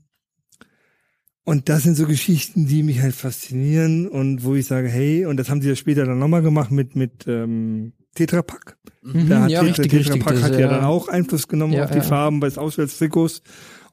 und 1.51 1.67
das 1.67 1.83
sind 1.83 1.95
so 1.95 2.05
Geschichten, 2.07 2.65
die 2.65 2.81
mich 2.81 3.01
halt 3.01 3.13
faszinieren 3.13 4.07
und 4.07 4.45
wo 4.45 4.55
ich 4.55 4.67
sage, 4.67 4.87
hey, 4.87 5.25
und 5.25 5.35
das 5.35 5.49
haben 5.49 5.61
sie 5.61 5.67
ja 5.67 5.75
später 5.75 6.05
dann 6.05 6.17
nochmal 6.17 6.41
gemacht 6.41 6.71
mit, 6.71 6.95
mit 6.95 7.27
ähm, 7.27 7.91
Tetrapack. 8.15 8.77
Mhm, 9.01 9.27
da 9.27 9.41
hat 9.41 9.51
ja, 9.51 9.59
Tetra, 9.61 9.81
richtig, 9.81 10.07
Tetrapack 10.07 10.31
richtig, 10.31 10.53
hat 10.53 10.59
ja, 10.61 10.69
dann 10.69 10.85
auch 10.85 11.09
Einfluss 11.09 11.49
genommen 11.49 11.73
ja, 11.73 11.83
auf 11.83 11.91
die 11.91 11.97
ja. 11.97 12.03
Farben 12.03 12.39
bei 12.39 12.47
Auswärtstrikots 12.55 13.41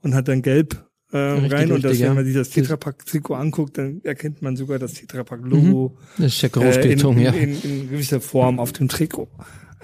und 0.02 0.14
hat 0.14 0.28
dann 0.28 0.42
gelb 0.42 0.86
ähm, 1.12 1.38
richtig, 1.38 1.52
rein. 1.52 1.72
und 1.72 1.82
das, 1.82 1.98
wenn 1.98 2.14
man 2.14 2.24
sich 2.24 2.34
das 2.34 2.50
Tetrapack-Trikot 2.50 3.34
anguckt, 3.34 3.76
dann 3.76 4.02
erkennt 4.04 4.40
man 4.40 4.54
sogar 4.54 4.78
das 4.78 4.94
Tetrapack-Logo. 4.94 5.96
Mhm. 6.16 6.22
Das 6.22 6.34
ist 6.36 6.42
ja 6.42 6.48
groß 6.50 6.76
äh, 6.76 6.92
in, 6.92 7.00
in, 7.00 7.18
ja. 7.18 7.30
In, 7.32 7.60
in, 7.60 7.90
gewisser 7.90 8.20
Form 8.20 8.60
auf 8.60 8.70
dem 8.70 8.88
Trikot. 8.88 9.30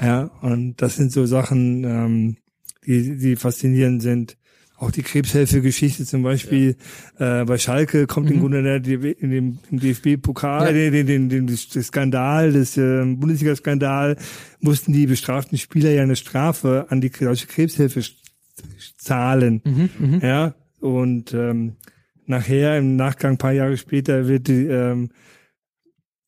Ja, 0.00 0.30
und 0.42 0.76
das 0.76 0.94
sind 0.94 1.10
so 1.10 1.26
Sachen, 1.26 1.82
ähm, 1.82 2.36
die, 2.86 3.16
die 3.18 3.34
faszinierend 3.34 4.00
sind. 4.00 4.36
Auch 4.84 4.90
die 4.90 5.02
Krebshilfe-Geschichte 5.02 6.04
zum 6.04 6.22
Beispiel 6.22 6.76
ja. 7.18 7.40
äh, 7.40 7.44
bei 7.46 7.56
Schalke 7.56 8.06
kommt 8.06 8.28
mhm. 8.28 8.34
im 8.34 8.40
Grunde 8.40 8.62
der, 8.62 9.02
in 9.18 9.30
dem, 9.30 9.58
im 9.70 9.80
DFB-Pokal, 9.80 10.76
ja. 10.76 10.90
den, 10.90 11.06
den, 11.06 11.28
den, 11.30 11.46
den 11.46 11.56
Skandal, 11.56 12.52
des 12.52 12.76
äh, 12.76 13.04
Bundesliga-Skandal, 13.04 14.16
mussten 14.60 14.92
die 14.92 15.06
bestraften 15.06 15.56
Spieler 15.56 15.90
ja 15.90 16.02
eine 16.02 16.16
Strafe 16.16 16.86
an 16.90 17.00
die 17.00 17.08
deutsche 17.08 17.46
Krebshilfe 17.46 18.02
zahlen. 18.98 19.62
Mhm, 19.64 19.88
mhm, 19.98 20.20
ja, 20.20 20.54
und 20.80 21.32
ähm, 21.32 21.76
nachher, 22.26 22.76
im 22.76 22.96
Nachgang, 22.96 23.38
paar 23.38 23.52
Jahre 23.52 23.78
später, 23.78 24.28
wird 24.28 24.48
die, 24.48 24.66
ähm, 24.66 25.08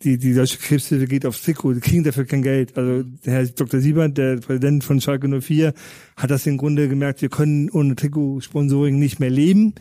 die, 0.02 0.18
die 0.18 0.34
deutsche 0.34 0.58
Krebshilfe 0.58 1.06
geht 1.06 1.24
aufs 1.24 1.42
Trikot, 1.42 1.74
die 1.74 1.80
kriegen 1.80 2.04
dafür 2.04 2.26
kein 2.26 2.42
Geld. 2.42 2.76
Also 2.76 3.02
der 3.02 3.32
Herr 3.32 3.46
Dr. 3.46 3.80
Siebert, 3.80 4.18
der 4.18 4.36
Präsident 4.36 4.84
von 4.84 5.00
Schalke 5.00 5.28
04, 5.40 5.72
hat 6.16 6.30
das 6.30 6.46
im 6.46 6.58
Grunde 6.58 6.88
gemerkt, 6.88 7.22
wir 7.22 7.30
können 7.30 7.70
ohne 7.70 7.96
Trikotsponsoring 7.96 8.98
nicht 8.98 9.20
mehr 9.20 9.30
leben, 9.30 9.74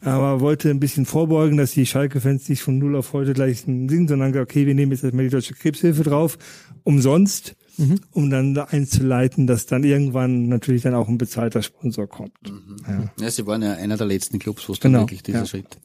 aber 0.00 0.40
wollte 0.40 0.70
ein 0.70 0.80
bisschen 0.80 1.04
vorbeugen, 1.04 1.58
dass 1.58 1.72
die 1.72 1.86
Schalke-Fans 1.86 2.48
nicht 2.48 2.62
von 2.62 2.78
null 2.78 2.96
auf 2.96 3.12
heute 3.12 3.34
gleich 3.34 3.62
singen, 3.62 4.08
sondern 4.08 4.32
gesagt, 4.32 4.50
okay, 4.50 4.66
wir 4.66 4.74
nehmen 4.74 4.92
jetzt 4.92 5.04
erstmal 5.04 5.24
die 5.24 5.30
deutsche 5.30 5.54
Krebshilfe 5.54 6.04
drauf, 6.04 6.38
umsonst, 6.82 7.54
mhm. 7.76 8.00
um 8.12 8.30
dann 8.30 8.54
da 8.54 8.64
einzuleiten, 8.64 9.46
dass 9.46 9.66
dann 9.66 9.84
irgendwann 9.84 10.48
natürlich 10.48 10.82
dann 10.82 10.94
auch 10.94 11.08
ein 11.08 11.18
bezahlter 11.18 11.62
Sponsor 11.62 12.06
kommt. 12.06 12.32
Mhm. 12.44 12.76
Ja. 12.86 13.12
ja. 13.20 13.30
sie 13.30 13.46
waren 13.46 13.62
ja 13.62 13.74
einer 13.74 13.98
der 13.98 14.06
letzten 14.06 14.38
Clubs, 14.38 14.66
wo 14.68 14.72
es 14.72 14.80
dann 14.80 14.92
genau, 14.92 15.02
wirklich 15.02 15.22
dieser 15.22 15.40
ja. 15.40 15.46
Schritt 15.46 15.78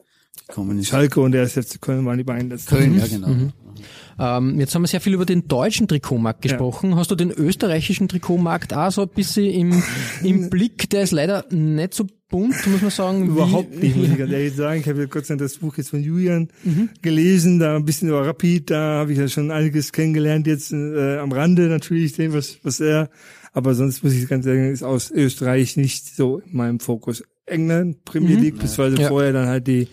gekommen 0.50 0.78
ist. 0.80 0.88
Schalke 0.88 1.22
und 1.22 1.32
der 1.32 1.44
ist 1.44 1.56
jetzt 1.56 1.80
Köln 1.82 2.06
waren 2.06 2.18
die 2.18 2.24
beiden 2.24 2.50
letzten. 2.50 2.76
Köln, 2.76 2.98
ja 2.98 3.08
genau. 3.08 3.30
Ähm, 4.22 4.60
jetzt 4.60 4.76
haben 4.76 4.82
wir 4.82 4.88
sehr 4.88 5.00
viel 5.00 5.14
über 5.14 5.26
den 5.26 5.48
deutschen 5.48 5.88
Trikotmarkt 5.88 6.42
gesprochen. 6.42 6.98
Hast 6.98 7.10
du 7.12 7.16
den 7.16 7.32
österreichischen 7.32 8.10
Trikotmarkt 8.10 8.74
auch 8.74 8.92
so 8.92 9.04
ein 9.04 9.08
bisschen 9.08 9.46
im, 9.46 9.84
im 10.22 10.50
Blick? 10.50 10.90
Der 10.90 11.04
ist 11.04 11.12
leider 11.12 11.46
nicht 11.52 11.94
so 11.94 12.06
bunt, 12.28 12.56
muss 12.68 12.82
man 12.82 12.92
sagen. 12.92 13.28
Überhaupt 13.28 13.72
wie, 13.82 13.88
nicht, 13.88 13.96
muss 13.96 14.10
ich 14.10 14.18
ganz 14.18 14.32
ehrlich 14.32 14.54
sagen. 14.56 14.82
Ich 14.82 14.90
habe 14.90 15.00
ja 15.00 15.06
Gott 15.06 15.26
sei 15.26 15.36
Dank 15.36 15.42
das 15.50 15.58
Buch 15.60 15.78
jetzt 15.78 15.92
von 15.92 16.04
Julian 16.04 16.50
gelesen, 17.02 17.60
da 17.60 17.78
ein 17.78 17.86
bisschen 17.86 18.10
über 18.10 18.28
Rapid, 18.28 18.70
da 18.72 19.00
habe 19.00 19.14
ich 19.14 19.18
ja 19.18 19.30
schon 19.30 19.52
einiges 19.52 19.94
kennengelernt, 19.94 20.46
jetzt 20.48 20.74
äh, 20.74 21.18
am 21.18 21.32
Rande 21.32 21.70
natürlich, 21.70 22.14
dem, 22.14 22.34
was, 22.34 22.58
was 22.64 22.82
er, 22.82 23.10
aber 23.54 23.74
sonst 23.74 24.04
muss 24.04 24.14
ich 24.14 24.28
ganz 24.28 24.46
ehrlich 24.46 24.62
sagen, 24.64 24.74
ist 24.74 24.84
aus 24.84 25.12
Österreich 25.12 25.78
nicht 25.78 26.14
so 26.14 26.40
in 26.40 26.58
meinem 26.58 26.80
Fokus. 26.82 27.24
England, 27.46 28.04
Premier 28.06 28.36
League, 28.38 28.56
beziehungsweise 28.60 29.02
Ja. 29.02 29.08
vorher 29.08 29.32
dann 29.34 29.48
halt 29.48 29.66
die 29.66 29.88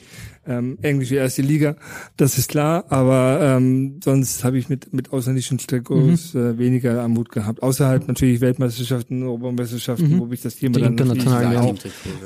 ähm, 0.47 0.79
englische 0.83 1.17
erste 1.17 1.43
Liga, 1.43 1.77
das 2.17 2.39
ist 2.39 2.49
klar, 2.49 2.85
aber 2.89 3.39
ähm, 3.43 4.01
sonst 4.03 4.45
habe 4.45 4.59
ich 4.59 4.69
mit 4.69 4.93
mit 4.93 5.13
ausländischen 5.13 5.59
Trikots 5.59 6.35
Mhm. 6.35 6.41
äh, 6.41 6.59
weniger 6.59 7.01
Armut 7.03 7.31
gehabt. 7.31 7.63
Außerhalb 7.63 8.07
natürlich 8.09 8.41
Weltmeisterschaften, 8.41 9.23
Europameisterschaften, 9.23 10.19
wo 10.19 10.27
mich 10.27 10.43
das 10.43 10.57
Thema 10.57 10.79
Mhm. 10.79 10.97
Die 10.97 11.05
dann 11.05 11.53
ja. 11.53 11.61
auch, 11.63 11.75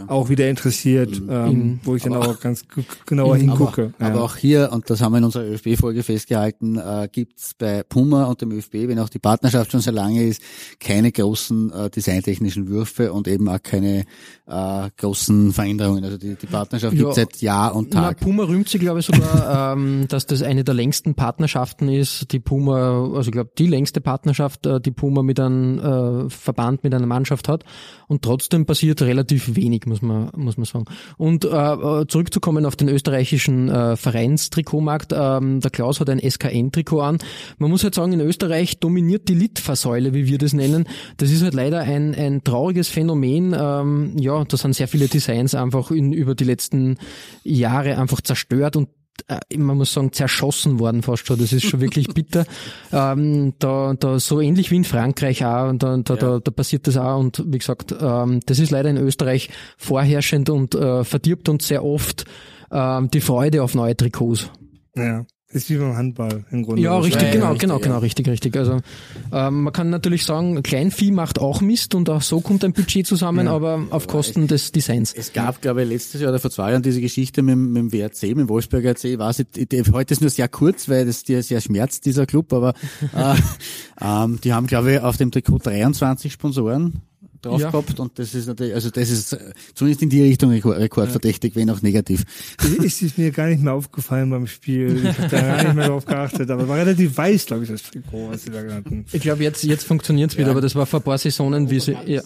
auch 0.09 0.29
wieder 0.29 0.49
interessiert, 0.49 1.21
ähm, 1.29 1.81
wo 1.85 1.95
ich 1.97 2.03
dann 2.03 2.15
auch 2.15 2.41
ganz 2.41 2.65
genauer 3.07 3.37
hingucke. 3.37 3.93
Aber, 3.99 4.07
aber 4.07 4.17
ja. 4.19 4.25
auch 4.25 4.37
hier, 4.37 4.71
und 4.73 4.89
das 4.91 5.01
haben 5.01 5.13
wir 5.13 5.19
in 5.19 5.25
unserer 5.25 5.45
ÖFB-Folge 5.45 6.03
festgehalten, 6.03 6.77
äh, 6.79 7.09
gibt's 7.11 7.55
bei 7.59 7.83
Puma 7.83 8.25
und 8.25 8.41
dem 8.41 8.51
ÖFB, 8.53 8.89
wenn 8.89 8.99
auch 8.99 9.09
die 9.09 9.19
Partnerschaft 9.19 9.71
schon 9.73 9.81
sehr 9.81 9.93
lange 9.93 10.25
ist, 10.25 10.43
keine 10.79 11.13
großen 11.13 11.73
äh, 11.73 11.91
designtechnischen 11.91 12.69
Würfe 12.69 13.13
und 13.13 13.29
eben 13.29 13.49
auch 13.49 13.63
keine 13.63 14.05
äh, 14.47 14.91
großen 14.97 15.53
Veränderungen. 15.53 16.05
Also 16.05 16.19
die, 16.19 16.35
die 16.35 16.47
Partnerschaft 16.47 16.95
Ja. 16.95 17.01
gibt's 17.01 17.17
seit 17.17 17.37
Jahr 17.41 17.75
und 17.75 17.91
Na, 17.95 18.10
Puma 18.15 18.45
rühmt 18.45 18.69
sich, 18.69 18.81
glaube 18.81 19.01
ich, 19.01 19.07
sogar, 19.07 19.73
ähm, 19.77 20.07
dass 20.09 20.27
das 20.27 20.43
eine 20.43 20.65
der 20.65 20.75
längsten 20.75 21.15
Partnerschaften 21.15 21.89
ist, 21.89 22.33
die 22.33 22.41
Puma, 22.41 23.05
also 23.15 23.29
ich 23.29 23.33
glaube, 23.33 23.51
die 23.59 23.67
längste 23.67 24.01
Partnerschaft, 24.01 24.67
äh, 24.67 24.81
die 24.81 24.91
Puma 24.91 25.23
mit 25.23 25.39
einem 25.39 25.79
äh, 25.79 26.31
Verband, 26.31 26.85
mit 26.85 26.95
einer 26.95 27.07
Mannschaft 27.07 27.49
hat. 27.49 27.65
Und 28.09 28.23
trotzdem 28.23 28.67
passiert 28.67 29.03
relativ 29.03 29.55
wenig, 29.55 29.87
muss 29.87 30.03
man, 30.03 30.31
muss 30.37 30.57
man 30.57 30.65
sagen. 30.65 30.85
Und 31.17 31.45
äh, 31.45 31.49
äh, 31.49 32.07
zurückzukommen 32.07 32.67
auf 32.67 32.77
den 32.77 32.89
österreichischen 32.89 33.69
äh, 33.69 33.97
Vereinstrikotmarkt, 33.97 35.13
ähm, 35.15 35.61
der 35.61 35.71
Klaus 35.71 36.01
hat 36.01 36.11
ein 36.11 36.19
SKN-Trikot 36.19 37.01
an. 37.01 37.19
Man 37.59 37.71
muss 37.71 37.85
halt 37.85 37.95
sagen, 37.95 38.13
in 38.13 38.21
Österreich 38.21 38.81
dominiert 38.81 39.29
die 39.29 39.35
Litfaßsäule, 39.35 40.15
wie 40.15 40.27
wir 40.27 40.39
das 40.39 40.53
nennen. 40.53 40.89
Das 41.19 41.31
ist 41.31 41.43
halt 41.43 41.55
leider 41.55 41.81
ein, 41.81 42.15
ein 42.15 42.43
trauriges 42.43 42.89
Phänomen. 42.89 43.55
Ähm, 43.57 44.17
ja, 44.19 44.45
da 44.45 44.57
sind 44.57 44.75
sehr 44.75 44.89
viele 44.89 45.07
Designs 45.07 45.55
einfach 45.55 45.91
in, 45.91 46.13
über 46.13 46.35
die 46.35 46.45
letzten 46.45 46.99
Jahre 47.45 47.97
einfach 48.01 48.21
zerstört 48.21 48.77
und 48.77 48.89
äh, 49.29 49.57
man 49.57 49.77
muss 49.77 49.93
sagen, 49.93 50.13
zerschossen 50.13 50.79
worden 50.79 51.03
fast 51.03 51.27
schon. 51.27 51.39
Das 51.39 51.53
ist 51.53 51.67
schon 51.67 51.81
wirklich 51.81 52.09
bitter. 52.15 52.45
Ähm, 52.93 53.55
da, 53.59 53.95
da 53.99 54.19
so 54.19 54.41
ähnlich 54.41 54.71
wie 54.71 54.77
in 54.77 54.85
Frankreich 54.85 55.45
auch, 55.45 55.69
und 55.69 55.83
da, 55.83 55.97
da, 55.99 56.17
da, 56.17 56.41
da 56.41 56.51
passiert 56.51 56.87
das 56.87 56.97
auch. 56.97 57.19
Und 57.19 57.43
wie 57.47 57.59
gesagt, 57.59 57.95
ähm, 58.01 58.41
das 58.47 58.59
ist 58.59 58.71
leider 58.71 58.91
in 58.91 58.97
Österreich 58.97 59.51
vorherrschend 59.77 60.51
und 60.51 60.75
äh, 60.75 61.05
verdirbt 61.05 61.49
uns 61.49 61.69
sehr 61.69 61.85
oft 61.85 62.25
ähm, 62.71 63.11
die 63.11 63.21
Freude 63.21 63.63
auf 63.63 63.75
neue 63.75 63.97
Trikots. 63.97 64.51
ja. 64.97 65.25
Ist 65.53 65.69
wie 65.69 65.77
beim 65.79 65.97
Handball 65.97 66.45
im 66.53 66.63
Grunde. 66.63 66.81
Ja, 66.81 66.97
richtig, 66.97 67.23
ja, 67.23 67.31
genau, 67.33 67.47
richtig, 67.47 67.61
genau, 67.63 67.75
ja. 67.79 67.83
genau, 67.83 67.99
richtig, 67.99 68.29
richtig. 68.29 68.57
Also 68.57 68.79
ähm, 69.33 69.63
man 69.65 69.73
kann 69.73 69.91
natürlich 69.91 70.25
sagen, 70.25 70.63
Kleinvieh 70.63 71.11
macht 71.11 71.41
auch 71.41 71.61
Mist 71.61 71.97
und 71.97 72.09
auch 72.09 72.23
so 72.23 72.41
kommt 72.41 72.63
ein 72.65 72.73
Budget 72.73 73.05
zusammen, 73.05 73.49
aber 73.49 73.83
auf 73.91 74.07
Kosten 74.07 74.47
des 74.47 74.71
Designs. 74.71 75.13
Es 75.13 75.33
gab, 75.33 75.61
glaube 75.61 75.83
ich, 75.83 75.89
letztes 75.89 76.21
Jahr 76.21 76.31
oder 76.31 76.39
vor 76.39 76.53
zwei 76.53 76.71
Jahren 76.71 76.83
diese 76.83 77.01
Geschichte 77.01 77.43
mit, 77.43 77.55
dem- 77.55 77.73
mit 77.73 77.83
dem 77.83 77.93
WRC, 77.93 78.23
mit 78.29 78.39
dem 78.39 78.49
Wolfsberger 78.49 78.91
RC. 78.91 79.05
Ich 79.07 79.19
weiß 79.19 79.41
ich- 79.41 79.93
heute 79.93 80.15
ist 80.15 80.21
nur 80.21 80.31
sehr 80.31 80.47
kurz, 80.47 80.89
weil 80.89 81.05
das 81.05 81.25
dir 81.25 81.43
sehr 81.43 81.61
schmerzt, 81.61 82.07
dieser 82.07 82.27
Club, 82.27 82.53
aber 82.53 82.75
äh, 83.17 83.35
ähm, 84.01 84.39
die 84.45 84.53
haben, 84.53 84.69
glaube 84.69 84.93
ich, 84.93 85.01
auf 85.01 85.17
dem 85.17 85.33
Trikot 85.33 85.59
23 85.59 86.33
Sponsoren 86.33 87.01
drauf 87.43 87.61
Ja. 87.61 87.71
gehabt 87.71 87.99
und 88.01 88.19
das 88.19 88.35
ist 88.35 88.47
natürlich, 88.47 88.75
also 88.75 88.91
das 88.91 89.11
ist 89.11 89.33
äh, 89.33 89.39
zumindest 89.75 90.03
in 90.03 90.11
die 90.11 90.23
Richtung 90.23 90.51
rekord, 90.51 90.79
rekordverdächtig, 90.79 91.57
wenn 91.57 91.71
auch 91.71 91.83
negativ. 91.83 92.25
Ist 92.83 93.03
es 93.03 93.17
mir 93.19 93.31
gar 93.31 93.47
nicht 93.49 93.63
mehr 93.63 93.73
aufgefallen 93.75 94.31
beim 94.31 94.47
Spiel. 94.47 95.05
Ich 95.05 95.19
habe 95.19 95.29
da 95.29 95.41
gar 95.41 95.63
nicht 95.65 95.75
mehr 95.75 95.89
drauf 95.89 96.05
geachtet. 96.07 96.51
Aber 96.51 96.69
war 96.69 96.77
relativ 96.79 97.17
weiß, 97.17 97.47
glaube 97.47 97.65
ich, 97.65 97.71
das 97.71 97.83
Trikot, 97.83 98.31
was 98.31 98.45
sie 98.45 98.51
da 98.51 98.61
hatten. 98.75 99.05
Ich 99.13 99.23
glaube, 99.23 99.43
jetzt, 99.43 99.63
jetzt 99.65 99.85
funktioniert's 99.85 100.37
wieder, 100.37 100.51
aber 100.51 100.61
das 100.61 100.75
war 100.75 100.87
vor 100.87 101.01
ein 101.01 101.03
paar 101.03 101.19
Saisonen, 101.19 101.71
wie 101.71 101.81
sie, 101.81 101.97
ja, 102.07 102.23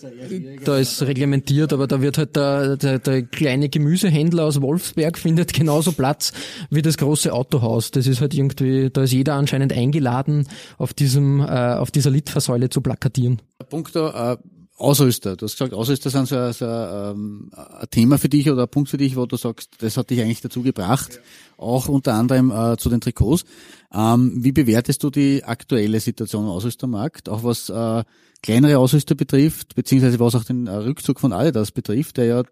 da 0.65 0.79
ist 0.79 1.03
reglementiert, 1.03 1.73
aber 1.73 1.87
da 1.87 2.01
wird 2.01 2.19
halt 2.19 2.37
der, 2.37 2.77
der, 2.77 2.99
der 2.99 3.23
kleine 3.23 3.69
Gemüsehändler 3.69 4.45
aus 4.45 4.61
Wolfsberg 4.61 5.19
findet 5.19 5.53
genauso 5.53 5.93
Platz 5.93 6.33
wie 6.71 6.83
das 6.83 6.97
große 6.97 7.33
Autohaus. 7.33 7.91
Das 7.91 8.07
ist 8.07 8.21
halt 8.21 8.35
irgendwie, 8.35 8.91
da 8.91 9.03
ist 9.03 9.13
jeder 9.13 9.35
anscheinend 9.35 9.73
eingeladen, 9.73 10.47
auf 10.79 10.93
diesem, 10.95 11.41
äh, 11.41 11.45
auf 11.45 11.91
dieser 11.91 12.11
Litfaßsäule 12.11 12.69
zu 12.71 12.81
plakatieren. 12.81 13.41
Punkt 13.71 13.95
äh, 13.97 14.37
Ausrüster. 14.77 15.37
Du 15.37 15.45
hast 15.47 15.53
gesagt, 15.53 15.73
Ausrüster 15.73 16.11
sind 16.11 16.27
so, 16.27 16.37
ein- 16.37 16.53
so 16.53 16.65
ähm, 16.65 17.51
ein 17.55 17.87
Thema 17.91 18.19
für 18.19 18.29
dich 18.29 18.51
oder 18.51 18.63
ein 18.63 18.69
Punkt 18.69 18.89
für 18.91 18.97
dich, 18.97 19.15
wo 19.17 19.25
du 19.27 19.37
sagst, 19.37 19.71
das 19.79 19.97
hat 19.97 20.11
dich 20.11 20.21
eigentlich 20.21 20.41
dazu 20.41 20.63
gebracht, 20.63 21.21
auch 21.57 21.89
unter 21.89 22.15
anderem 22.15 22.51
äh, 22.51 22.77
zu 22.77 22.91
den 22.91 23.01
Trikots. 23.01 23.45
Ähm, 23.93 24.33
wie 24.43 24.51
bewertest 24.53 25.03
du 25.05 25.11
die 25.11 25.45
aktuelle 25.45 26.01
Situation 26.01 26.45
im 26.45 26.51
Ausrüstermarkt, 26.51 27.29
auch 27.29 27.45
was 27.45 27.69
äh, 27.69 28.03
kleinere 28.43 28.79
Ausrüster 28.79 29.15
betrifft, 29.15 29.75
beziehungsweise 29.77 30.19
was 30.19 30.35
auch 30.35 30.45
den 30.45 30.67
äh, 30.67 30.73
Rückzug 30.75 31.21
von 31.21 31.33
Adidas 31.33 31.71
betrifft, 31.71 32.17
der 32.17 32.25
ja 32.25 32.43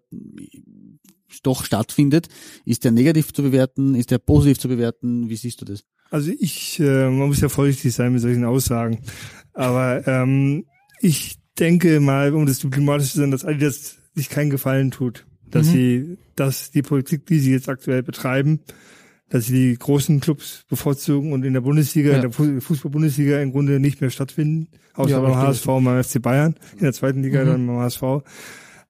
doch 1.43 1.65
stattfindet. 1.65 2.27
Ist 2.63 2.83
der 2.85 2.91
negativ 2.91 3.33
zu 3.33 3.41
bewerten? 3.43 3.95
Ist 3.95 4.11
der 4.11 4.19
positiv 4.19 4.59
zu 4.59 4.67
bewerten? 4.69 5.29
Wie 5.29 5.35
siehst 5.35 5.59
du 5.61 5.65
das? 5.65 5.83
Also 6.09 6.31
ich, 6.39 6.79
äh, 6.79 7.09
man 7.09 7.27
muss 7.27 7.41
ja 7.41 7.49
vorsichtig 7.49 7.93
sein 7.93 8.13
mit 8.13 8.21
solchen 8.21 8.45
Aussagen. 8.45 8.99
Aber 9.53 10.07
ähm, 10.07 10.65
ich 11.01 11.37
denke 11.59 11.99
mal, 11.99 12.33
um 12.33 12.45
das 12.45 12.59
diplomatisch 12.59 13.11
zu 13.11 13.17
sagen, 13.19 13.31
dass 13.31 13.45
Adidas 13.45 13.97
sich 14.15 14.29
keinen 14.29 14.49
Gefallen 14.49 14.91
tut. 14.91 15.25
Dass 15.49 15.67
sie, 15.67 16.17
dass 16.35 16.71
die 16.71 16.81
Politik, 16.81 17.27
die 17.27 17.39
sie 17.39 17.51
jetzt 17.51 17.69
aktuell 17.69 18.01
betreiben, 18.01 18.61
dass 19.29 19.45
sie 19.45 19.71
die 19.71 19.77
großen 19.77 20.19
Clubs 20.19 20.65
bevorzugen 20.67 21.31
und 21.31 21.43
in 21.45 21.53
der 21.53 21.61
Bundesliga, 21.61 22.09
Ja. 22.09 22.15
in 22.15 22.21
der 22.21 22.31
Fu- 22.31 22.59
Fußball-Bundesliga 22.59 23.39
im 23.39 23.51
Grunde 23.51 23.79
nicht 23.79 24.01
mehr 24.01 24.09
stattfinden, 24.09 24.67
außer 24.95 25.11
Ja, 25.11 25.19
beim. 25.21 25.35
HSV 25.35 25.67
und 25.67 25.83
beim 25.85 26.03
FC 26.03 26.19
Bayern, 26.21 26.55
in 26.73 26.79
der 26.79 26.93
zweiten 26.93 27.21
Liga 27.21 27.43
Mhm. 27.43 27.47
dann 27.47 27.67
beim 27.67 27.77
HSV. 27.77 28.03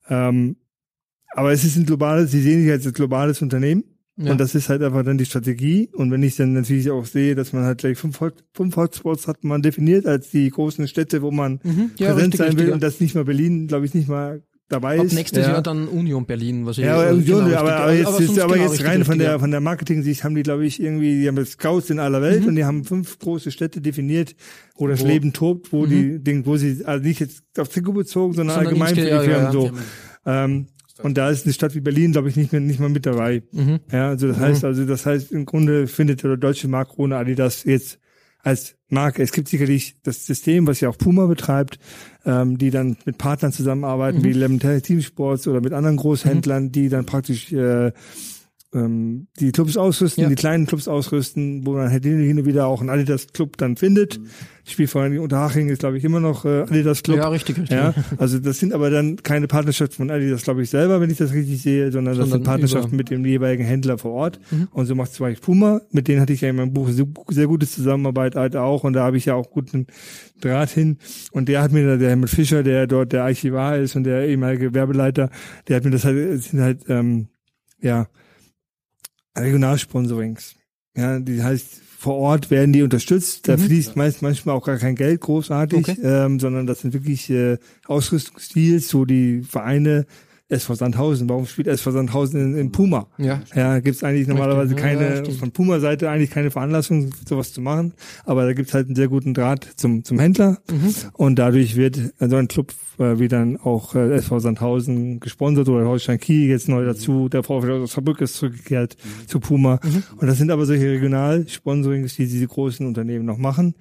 Ähm, 0.10 0.56
aber 1.36 1.52
es 1.52 1.64
ist 1.66 1.76
ein 1.78 1.86
globales, 1.86 2.32
sie 2.32 2.42
sehen 2.42 2.62
sich 2.62 2.72
als 2.72 2.86
ein 2.88 2.94
globales 2.94 3.42
Unternehmen. 3.42 3.84
Ja. 4.16 4.32
Und 4.32 4.40
das 4.40 4.54
ist 4.54 4.70
halt 4.70 4.84
einfach 4.84 5.04
dann 5.04 5.18
die 5.18 5.26
Strategie. 5.26 5.90
Und 5.94 6.12
wenn 6.12 6.22
ich 6.22 6.36
dann 6.36 6.54
natürlich 6.54 6.92
auch 6.92 7.06
sehe, 7.06 7.34
dass 7.34 7.52
man 7.52 7.64
halt 7.64 7.80
gleich 7.80 7.98
fünf, 7.98 8.20
Hot- 8.22 8.44
fünf 8.54 8.76
Hotspots 8.76 9.28
hat 9.28 9.44
man 9.44 9.62
definiert 9.64 10.06
als 10.06 10.30
die 10.30 10.50
großen 10.50 10.88
Städte, 10.88 11.22
wo 11.24 11.32
man 11.32 11.60
Mhm. 11.64 11.92
Ja, 11.98 12.10
präsent 12.14 12.34
richtig, 12.34 12.38
sein 12.38 12.48
richtig, 12.50 12.60
will 12.62 12.68
ja. 12.70 12.74
und 12.76 12.84
das 12.84 13.00
nicht 13.00 13.16
mal 13.16 13.26
Berlin, 13.26 13.68
glaube 13.68 13.86
ich, 13.86 13.94
nicht 13.96 14.08
mal 14.08 14.44
dabei 14.70 15.00
Ab 15.00 15.06
ist. 15.06 15.14
nächstes 15.14 15.46
ja. 15.46 15.54
Jahr 15.54 15.62
dann 15.64 15.88
Union 15.88 16.26
Berlin, 16.28 16.66
was 16.66 16.78
ich 16.78 16.86
Ja, 16.86 16.94
aber, 16.96 17.10
Union, 17.12 17.46
genau 17.46 17.58
aber, 17.58 17.70
richtig- 17.70 17.82
aber 17.82 17.94
jetzt, 17.94 18.06
sonst 18.12 18.22
ist, 18.22 18.40
aber 18.40 18.54
genau 18.54 18.64
jetzt 18.66 18.72
richtig, 18.74 18.88
rein 18.88 19.06
von 19.06 19.12
richtig, 19.14 19.28
der, 19.28 19.40
von 19.40 19.52
der 19.52 19.60
Marketing-Sicht 19.62 20.24
haben 20.24 20.36
die, 20.36 20.44
glaube 20.44 20.66
ich, 20.66 20.82
irgendwie, 20.82 21.20
die 21.20 21.28
haben 21.28 21.38
jetzt 21.38 21.52
Scouts 21.54 21.90
in 21.90 22.00
aller 22.00 22.22
Welt 22.22 22.46
und 22.46 22.56
die 22.56 22.66
haben 22.66 22.84
fünf 22.84 23.18
große 23.20 23.50
Städte 23.52 23.82
definiert, 23.82 24.36
wo 24.78 24.88
das 24.88 25.00
Mhm. 25.02 25.06
Wo- 25.06 25.08
Leben 25.10 25.34
tobt, 25.34 25.74
wo 25.74 25.86
die, 25.88 26.20
Ding, 26.24 26.46
wo 26.46 26.56
sie, 26.58 26.86
also 26.86 27.04
nicht 27.04 27.20
jetzt 27.20 27.44
auf 27.58 27.70
Trikot 27.70 27.94
bezogen, 27.94 28.34
sondern, 28.36 28.56
Sondern 28.56 28.68
allgemein 28.74 28.96
für 28.96 29.02
die 29.02 29.28
Firmen 29.30 29.52
so. 29.52 29.72
Ähm, 30.26 30.68
und 31.02 31.18
da 31.18 31.30
ist 31.30 31.46
eine 31.46 31.54
Stadt 31.54 31.74
wie 31.76 31.80
Berlin, 31.82 32.12
glaube 32.12 32.30
ich, 32.30 32.36
nicht 32.36 32.52
mehr, 32.52 32.62
nicht 32.62 32.80
mal 32.80 32.90
mit 32.90 33.06
dabei. 33.06 33.44
Mhm. 33.52 33.80
Ja, 33.92 34.10
also 34.10 34.28
das 34.28 34.38
heißt, 34.40 34.64
also 34.64 34.86
das 34.86 35.06
heißt, 35.06 35.32
im 35.32 35.46
Grunde 35.46 35.88
findet 35.88 36.24
der 36.24 36.38
deutsche 36.38 36.68
Markt 36.68 36.94
ohne 36.98 37.18
Adidas 37.18 37.64
jetzt 37.64 38.00
als 38.44 38.76
Marke. 38.90 39.24
Es 39.24 39.32
gibt 39.32 39.48
sicherlich 39.48 39.96
das 40.04 40.26
System, 40.26 40.68
was 40.68 40.82
ja 40.82 40.90
auch 40.90 40.98
Puma 40.98 41.26
betreibt, 41.28 41.80
ähm, 42.26 42.58
die 42.58 42.70
dann 42.72 42.98
mit 43.06 43.18
Partnern 43.18 43.54
zusammenarbeiten, 43.54 44.20
Mhm. 44.20 44.24
wie 44.26 44.32
Elementary 44.32 44.82
Team 44.82 45.02
Sports 45.02 45.48
oder 45.48 45.62
mit 45.62 45.72
anderen 45.74 45.96
Großhändlern, 45.98 46.72
die 46.72 46.90
dann 46.90 47.06
praktisch 47.06 47.52
äh, 47.54 47.92
ähm, 48.74 49.28
die 49.40 49.52
Clubs 49.52 49.78
ausrüsten, 49.78 50.24
Ja. 50.24 50.30
die 50.30 50.36
kleinen 50.36 50.66
Clubs 50.66 50.88
ausrüsten, 50.88 51.66
wo 51.66 51.74
man 51.74 51.92
halt 51.92 52.04
hin 52.04 52.40
und 52.40 52.46
wieder 52.46 52.66
auch 52.68 52.82
einen 52.82 52.90
Adidas-Club 52.90 53.58
dann 53.58 53.76
findet. 53.78 54.20
Ich 54.66 54.72
spiele 54.74 54.88
vor 54.88 55.02
allem 55.02 55.20
Unterhaching 55.20 55.68
ist, 55.70 55.80
glaube 55.80 55.98
ich, 55.98 56.04
immer 56.06 56.20
noch 56.20 56.46
äh, 56.46 56.62
Adidas-Club. 56.62 57.18
Ja, 57.18 57.28
richtig, 57.28 57.58
richtig. 57.60 57.78
Ja, 57.78 57.94
also 58.18 58.40
das 58.40 58.60
sind 58.60 58.74
aber 58.74 58.90
dann 58.90 59.18
keine 59.18 59.48
Partnerschaften 59.48 59.96
von 59.96 60.10
Adidas, 60.12 60.44
glaube 60.44 60.64
ich, 60.64 60.70
selber, 60.70 61.02
wenn 61.02 61.10
ich 61.10 61.18
das 61.18 61.34
richtig 61.34 61.62
sehe, 61.62 61.92
sondern, 61.92 62.14
das 62.14 62.30
Sondern 62.30 62.40
sind 62.40 62.44
Partnerschaften 62.46 62.88
über- 62.90 62.98
mit 62.98 63.10
dem 63.10 63.26
jeweiligen 63.26 63.64
Händler 63.66 63.98
vor 63.98 64.12
Ort. 64.12 64.40
Mhm. 64.52 64.70
Und 64.72 64.86
so 64.86 64.96
macht 64.96 65.14
zum 65.14 65.26
Beispiel 65.26 65.44
Puma, 65.46 65.82
mit 65.92 66.08
denen 66.08 66.22
hatte 66.22 66.34
ich 66.34 66.42
ja 66.42 66.50
in 66.50 66.56
meinem 66.56 66.74
Buch 66.74 66.90
sehr, 66.90 67.06
sehr 67.30 67.48
gute 67.48 67.68
Zusammenarbeit 67.68 68.36
halt 68.36 68.56
auch 68.56 68.84
und 68.84 68.94
da 68.94 69.04
habe 69.04 69.18
ich 69.18 69.26
ja 69.26 69.36
auch 69.36 69.52
guten 69.52 69.88
Draht 70.42 70.70
hin. 70.72 70.98
Und 71.32 71.50
der 71.50 71.62
hat 71.62 71.72
mir, 71.72 71.86
da- 71.86 71.98
der 71.98 72.10
Helmut 72.10 72.30
Fischer, 72.30 72.64
der 72.64 72.88
dort 72.88 73.12
der 73.14 73.24
Archivar 73.24 73.78
ist 73.78 73.96
und 73.96 74.06
der 74.06 74.28
ehemalige 74.28 74.74
Werbeleiter, 74.74 75.30
der 75.68 75.76
hat 75.76 75.84
mir 75.84 75.92
das 75.92 76.06
halt, 76.06 76.42
sind 76.42 76.62
halt, 76.62 76.80
ähm, 76.88 77.28
ja, 77.82 78.08
Regionalsponsorings. 79.38 80.56
Ja, 80.96 81.20
die 81.20 81.42
heißt, 81.42 81.82
vor 81.98 82.16
Ort 82.16 82.52
werden 82.52 82.74
die 82.74 82.84
unterstützt. 82.84 83.48
Da 83.48 83.58
fließt 83.58 83.96
meist 83.96 84.22
manchmal 84.22 84.56
auch 84.56 84.66
gar 84.66 84.78
kein 84.78 84.96
Geld 84.96 85.22
großartig, 85.22 85.90
Okay. 85.90 85.98
ähm, 86.04 86.40
sondern 86.40 86.68
das 86.68 86.82
sind 86.82 86.94
wirklich 86.94 87.30
äh, 87.30 87.58
Ausrüstungsdeals, 87.88 88.94
wo 88.94 89.06
die 89.06 89.42
Vereine 89.42 90.06
SV 90.50 90.76
Sandhausen. 90.76 91.30
Warum 91.30 91.46
spielt 91.46 91.68
SV 91.68 91.92
Sandhausen 91.92 92.40
in, 92.40 92.58
in 92.58 92.72
Puma? 92.72 93.08
Ja. 93.18 93.42
Ja, 93.56 93.80
gibt's 93.80 94.04
eigentlich 94.04 94.28
normalerweise 94.28 94.76
Ja, 94.76 94.80
keine, 94.82 95.18
stimmt. 95.18 95.38
von 95.38 95.52
Puma-Seite 95.52 96.10
eigentlich 96.10 96.30
keine 96.30 96.52
Veranlassung, 96.52 97.14
sowas 97.28 97.54
zu 97.54 97.62
machen. 97.62 97.94
Aber 98.26 98.46
da 98.46 98.54
gibt's 98.54 98.74
halt 98.74 98.88
einen 98.88 98.96
sehr 98.96 99.08
guten 99.08 99.34
Draht 99.34 99.68
zum, 99.78 100.04
zum 100.04 100.20
Händler. 100.20 100.60
Mhm. 100.70 100.94
Und 101.14 101.40
dadurch 101.40 101.76
wird 101.76 102.14
so 102.20 102.36
ein 102.36 102.48
Club 102.48 102.74
äh, 103.00 103.20
wie 103.20 103.28
dann 103.28 103.58
auch 103.58 103.96
äh, 103.96 104.14
SV 104.16 104.40
Sandhausen 104.40 105.20
gesponsert 105.20 105.70
oder 105.70 105.86
Holstein 105.88 106.20
Kiel 106.20 106.50
jetzt 106.50 106.70
neu 106.70 106.86
dazu. 106.86 107.30
Der 107.30 107.44
VfL 107.44 107.72
Osnabrück 107.72 108.22
ist 108.22 108.36
zurückgekehrt 108.36 108.98
zu 109.28 109.40
Puma. 109.40 109.80
Und 110.18 110.28
das 110.28 110.38
sind 110.38 110.52
aber 110.52 110.66
solche 110.66 110.90
Regionalsponsorings, 110.92 112.16
die 112.16 112.28
diese 112.28 112.48
großen 112.48 112.86
Unternehmen 112.86 113.26
noch 113.26 113.38
machen. 113.38 113.76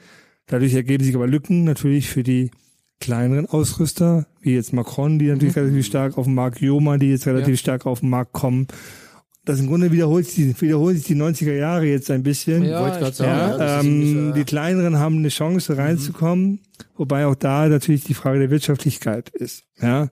Dadurch 0.47 0.75
ergeben 0.75 1.05
sich 1.05 1.15
aber 1.15 1.27
Lücken 1.27 1.65
natürlich 1.65 2.09
für 2.09 2.23
die 2.23 2.51
kleineren 3.03 3.47
Ausrüster, 3.47 4.27
wie 4.41 4.55
jetzt 4.55 4.73
Macron, 4.73 5.19
die 5.19 5.27
natürlich 5.27 5.57
relativ 5.57 5.85
stark 5.87 6.17
auf 6.17 6.25
dem 6.25 6.35
Markt, 6.35 6.61
Joma, 6.61 6.97
die 6.97 7.11
jetzt 7.11 7.27
relativ 7.27 7.55
Ja. 7.55 7.57
stark 7.57 7.85
auf 7.87 8.01
den 8.01 8.09
Markt 8.11 8.33
kommen. 8.33 8.67
Das 9.45 9.59
im 9.59 9.67
Grunde 9.67 9.91
wiederholt 9.91 10.27
sich, 10.27 10.61
wiederholen 10.63 10.97
sich 10.97 11.07
die 11.07 11.17
90er 11.17 11.53
Jahre 11.55 11.85
jetzt 11.85 12.11
ein 12.13 12.23
bisschen. 12.23 12.63
Ja, 12.65 12.81
Wollte 12.81 13.09
ich- 13.09 13.15
sagen, 13.17 13.31
Ja, 13.31 13.59
ja, 13.59 13.81
ähm, 13.81 14.29
so, 14.29 14.33
die 14.35 14.45
kleineren 14.45 14.99
haben 15.01 15.19
eine 15.19 15.31
Chance 15.31 15.77
reinzukommen, 15.77 16.61
wobei 16.97 17.27
auch 17.27 17.35
da 17.35 17.67
natürlich 17.69 18.05
die 18.05 18.15
Frage 18.15 18.39
der 18.39 18.51
Wirtschaftlichkeit 18.51 19.31
ist. 19.31 19.65
Ja, 19.81 20.09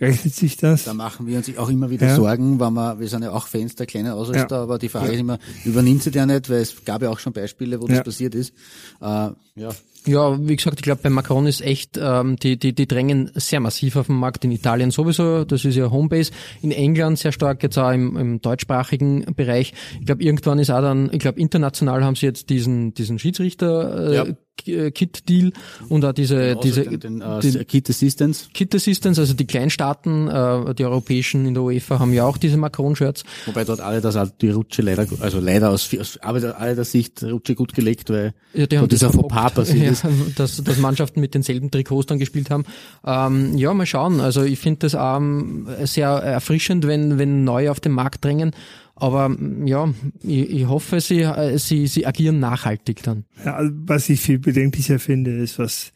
rechnet 0.00 0.34
sich 0.34 0.56
das? 0.56 0.84
Da 0.84 0.94
machen 0.94 1.26
wir 1.26 1.36
uns 1.38 1.56
auch 1.56 1.68
immer 1.70 1.90
wieder 1.90 2.06
Ja. 2.08 2.16
Sorgen, 2.16 2.58
weil 2.60 2.70
wir, 2.70 2.98
wir 3.00 3.08
sind 3.08 3.22
ja 3.22 3.32
auch 3.32 3.46
Fans 3.46 3.74
der 3.76 3.86
kleinen 3.86 4.12
Ausrüster, 4.12 4.56
Ja. 4.56 4.62
aber 4.62 4.78
die 4.78 4.88
Frage 4.88 5.12
ist 5.12 5.20
immer, 5.20 5.38
übernimmt 5.64 6.02
sie 6.02 6.10
der 6.10 6.26
nicht, 6.26 6.50
weil 6.50 6.58
es 6.62 6.84
gab 6.84 7.02
ja 7.02 7.10
auch 7.10 7.18
schon 7.18 7.32
Beispiele, 7.32 7.80
wo 7.80 7.86
Ja. 7.86 7.96
das 7.96 8.04
passiert 8.04 8.34
ist. 8.34 8.52
Äh, 9.00 9.30
ja, 9.56 9.70
Ja, 10.06 10.36
wie 10.46 10.54
gesagt, 10.56 10.80
ich 10.80 10.82
glaube, 10.82 11.00
bei 11.02 11.08
Macron 11.08 11.46
ist 11.46 11.62
echt, 11.62 11.96
ähm, 11.98 12.36
die, 12.36 12.58
die, 12.58 12.74
die 12.74 12.86
drängen 12.86 13.30
sehr 13.36 13.60
massiv 13.60 13.96
auf 13.96 14.08
den 14.08 14.16
Markt. 14.16 14.44
In 14.44 14.52
Italien 14.52 14.90
sowieso, 14.90 15.44
das 15.46 15.64
ist 15.64 15.76
ja 15.76 15.90
Homebase. 15.90 16.30
In 16.60 16.72
England 16.72 17.18
sehr 17.18 17.32
stark, 17.32 17.62
jetzt 17.62 17.78
auch 17.78 17.90
im, 17.90 18.14
im 18.18 18.40
deutschsprachigen 18.42 19.24
Bereich. 19.34 19.72
Ich 20.00 20.04
glaube, 20.04 20.22
irgendwann 20.22 20.58
ist 20.58 20.70
auch 20.70 20.82
dann, 20.82 21.08
ich 21.10 21.20
glaube, 21.20 21.40
international 21.40 22.04
haben 22.04 22.16
sie 22.16 22.26
jetzt 22.26 22.50
diesen, 22.50 22.92
diesen 22.92 23.18
Schiedsrichter 23.18 24.26
äh, 24.26 24.28
äh, 24.30 24.34
Kit-Deal 24.64 25.52
und 25.88 26.04
auch 26.04 26.12
diese, 26.12 26.56
diese 26.56 26.80
also 26.80 26.90
den, 26.96 27.00
den, 27.00 27.20
äh, 27.20 27.40
den- 27.40 27.66
Kit 27.66 27.88
Assistance, 27.90 28.46
Kit 28.52 28.74
Assistance, 28.74 29.20
also 29.20 29.34
die 29.34 29.46
Kleinstaaten, 29.46 30.28
äh, 30.28 30.74
die 30.74 30.84
europäischen 30.84 31.46
in 31.46 31.54
der 31.54 31.62
UEFA 31.62 31.98
haben 31.98 32.12
ja 32.12 32.24
auch 32.24 32.36
diese 32.36 32.56
Macron-Shirts. 32.56 33.24
wobei 33.46 33.64
dort 33.64 33.80
alle 33.80 34.00
das 34.00 34.16
die 34.40 34.50
Rutsche 34.50 34.82
leider, 34.82 35.06
also 35.20 35.40
leider 35.40 35.70
aus, 35.70 35.88
aus 36.00 36.18
aber 36.22 36.58
alle 36.58 36.74
der 36.74 36.84
Sicht 36.84 37.22
Rutsche 37.22 37.54
gut 37.54 37.74
gelegt, 37.74 38.10
weil 38.10 38.34
Ja, 38.54 38.66
die 38.66 38.78
haben 38.78 38.88
das 38.88 39.00
dieser. 39.00 39.12
Fauxpas 39.12 39.50
passiert 39.54 39.84
ja, 39.84 39.90
ist. 39.92 40.04
dass, 40.36 40.62
dass 40.62 40.78
Mannschaften 40.78 41.20
mit 41.20 41.34
denselben 41.34 41.70
Trikots 41.70 42.06
dann 42.06 42.18
gespielt 42.18 42.50
haben. 42.50 42.64
Ähm, 43.04 43.56
ja, 43.56 43.72
mal 43.74 43.86
schauen. 43.86 44.20
Also 44.20 44.42
ich 44.42 44.58
finde 44.58 44.80
das 44.88 44.96
ähm, 44.98 45.66
sehr 45.84 46.08
erfrischend, 46.08 46.86
wenn, 46.86 47.18
wenn 47.18 47.44
neue 47.44 47.70
auf 47.70 47.80
den 47.80 47.92
Markt 47.92 48.24
drängen. 48.24 48.52
Aber 48.96 49.28
mm, 49.28 49.66
ja, 49.66 49.92
ich, 50.22 50.50
ich 50.50 50.66
hoffe, 50.68 51.00
sie, 51.00 51.20
äh, 51.22 51.58
sie, 51.58 51.86
sie 51.86 52.06
agieren 52.06 52.38
nachhaltig 52.40 53.02
dann. 53.02 53.24
Ja, 53.44 53.54
also 53.56 53.72
was 53.86 54.08
ich 54.08 54.20
viel 54.20 54.38
bedenklicher 54.38 54.98
finde, 54.98 55.32
ist, 55.32 55.58
was 55.58 55.92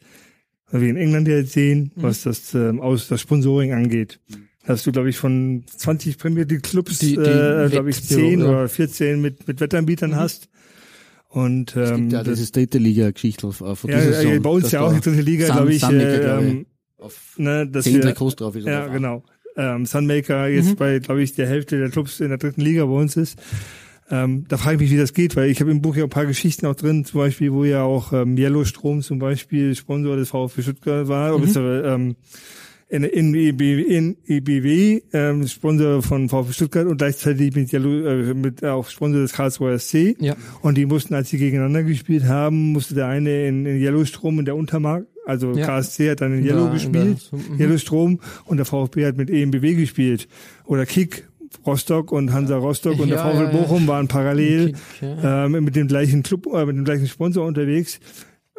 wir 0.71 0.89
in 0.89 0.97
England 0.97 1.27
ja 1.27 1.37
jetzt 1.37 1.53
sehen, 1.53 1.91
Mhm. 1.95 2.01
was 2.03 2.23
das 2.23 2.53
ähm, 2.53 2.79
aus 2.81 3.07
das 3.07 3.21
Sponsoring 3.21 3.73
angeht. 3.73 4.19
Hast 4.65 4.85
du, 4.85 4.91
glaube 4.91 5.09
ich, 5.09 5.17
von 5.17 5.63
20 5.65 6.17
Premier 6.17 6.43
League 6.43 6.61
Clubs, 6.63 6.99
Die- 6.99 7.15
die 7.15 7.21
äh, 7.21 7.69
glaube 7.69 7.89
ich, 7.89 7.97
Wettbüro, 8.03 8.19
10 8.29 8.39
ja. 8.39 8.45
Mhm. 8.45 8.51
oder 8.51 8.69
14 8.69 9.21
mit, 9.21 9.47
mit 9.47 9.61
Wettanbietern 9.61 10.15
hast. 10.15 10.49
Und 11.29 11.75
Es 11.75 11.91
ähm, 11.91 11.95
gibt 12.01 12.13
ja 12.13 12.23
das, 12.23 12.39
diese 12.39 12.51
dritte 12.51 12.77
Liga-Geschichte 12.79 13.47
auf, 13.47 13.61
auf 13.61 13.83
ja, 13.83 13.97
dieser 13.99 14.11
ja, 14.11 14.21
Saison, 14.21 14.41
bei 14.41 14.49
uns 14.49 14.71
ja 14.71 14.81
auch 14.81 14.93
die 14.93 14.99
dritte 15.01 15.21
Liga, 15.21 15.45
Sun- 15.47 15.55
glaube 15.55 15.73
ich, 15.73 15.79
Sunmaker, 15.79 16.39
äh, 16.41 16.47
ähm, 16.49 16.65
auf 16.97 17.35
ne, 17.37 17.67
dass 17.67 17.85
zehn 17.85 17.95
wir, 17.95 18.01
Trikots 18.01 18.35
drauf 18.35 18.55
ist. 18.55 18.65
Ja, 18.67 18.87
genau. 18.87 19.23
Ähm, 19.59 19.85
Sunmaker 19.85 20.47
jetzt 20.47 20.77
bei, 20.77 20.99
glaube 20.99 21.21
ich, 21.21 21.33
der 21.33 21.45
Hälfte 21.45 21.77
der 21.77 21.89
Clubs 21.89 22.21
in 22.21 22.29
der 22.29 22.37
dritten 22.37 22.61
Liga 22.61 22.85
bei 22.85 22.93
uns 22.93 23.17
ist. 23.17 23.37
Ähm, 24.09 24.45
da 24.47 24.57
frage 24.57 24.75
ich 24.75 24.81
mich, 24.81 24.91
wie 24.91 24.97
das 24.97 25.13
geht, 25.13 25.35
weil 25.35 25.49
ich 25.49 25.59
habe 25.59 25.69
im 25.69 25.81
Buch 25.81 25.95
ja 25.95 26.03
ein 26.03 26.09
paar 26.09 26.25
Geschichten 26.25 26.65
auch 26.65 26.75
drin, 26.75 27.03
zum 27.03 27.19
Beispiel, 27.19 27.51
wo 27.51 27.65
ja 27.65 27.83
auch 27.83 28.13
ähm, 28.13 28.37
Yellowstrom 28.37 29.01
zum 29.01 29.19
Beispiel 29.19 29.75
Sponsor 29.75 30.15
des 30.15 30.29
VfB 30.29 30.61
Stuttgart 30.61 31.07
war, 31.09 31.37
mhm. 31.37 31.45
ähm, 31.83 32.15
in, 32.87 33.03
in, 33.03 33.35
EBW, 33.35 33.81
in 33.81 34.17
EBW 34.25 35.01
ähm, 35.13 35.45
Sponsor 35.45 36.01
von 36.01 36.27
VfB 36.27 36.53
Stuttgart 36.53 36.87
und 36.87 36.97
gleichzeitig 36.97 37.53
mit, 37.53 37.71
Yellow, 37.71 38.07
äh, 38.07 38.33
mit 38.33 38.63
äh, 38.63 38.69
auch 38.69 38.89
Sponsor 38.89 39.21
des 39.21 39.33
Karlsruher 39.33 39.77
SC. 39.77 40.15
Ja. 40.19 40.35
Und 40.61 40.75
die 40.75 40.87
mussten, 40.87 41.13
als 41.13 41.29
sie 41.29 41.37
gegeneinander 41.37 41.83
gespielt 41.83 42.23
haben, 42.23 42.71
musste 42.71 42.95
der 42.95 43.07
eine 43.07 43.47
in, 43.47 43.65
in 43.65 43.77
Yellowstrom 43.77 44.39
in 44.39 44.45
der 44.45 44.55
Untermark, 44.55 45.05
also 45.29 45.53
Ja. 45.53 45.65
KSC 45.65 46.09
hat 46.11 46.21
dann 46.21 46.33
in 46.33 46.43
Ja, 46.45 46.53
Yellow 46.55 46.65
in 46.67 46.73
gespielt, 46.73 47.29
der- 47.31 47.39
mhm. 47.39 47.59
Yellowstrom 47.59 48.19
und 48.45 48.57
der 48.57 48.65
VfB 48.65 49.05
hat 49.05 49.15
mit 49.17 49.29
EMBW 49.29 49.75
gespielt. 49.75 50.27
Oder 50.65 50.85
Kick, 50.85 51.27
Rostock 51.65 52.11
und 52.11 52.33
Hansa 52.33 52.57
Rostock 52.57 52.99
und 52.99 53.09
der 53.09 53.17
Ja, 53.19 53.33
ja, 53.33 53.43
ja. 53.43 53.49
Bochum 53.49 53.87
waren 53.87 54.07
parallel 54.07 54.73
Kick, 54.73 55.01
ja. 55.23 55.45
ähm, 55.45 55.63
mit 55.63 55.75
dem 55.75 55.87
gleichen 55.87 56.23
Club, 56.23 56.47
äh, 56.53 56.65
mit 56.65 56.75
dem 56.75 56.83
gleichen 56.83 57.07
Sponsor 57.07 57.45
unterwegs. 57.45 57.99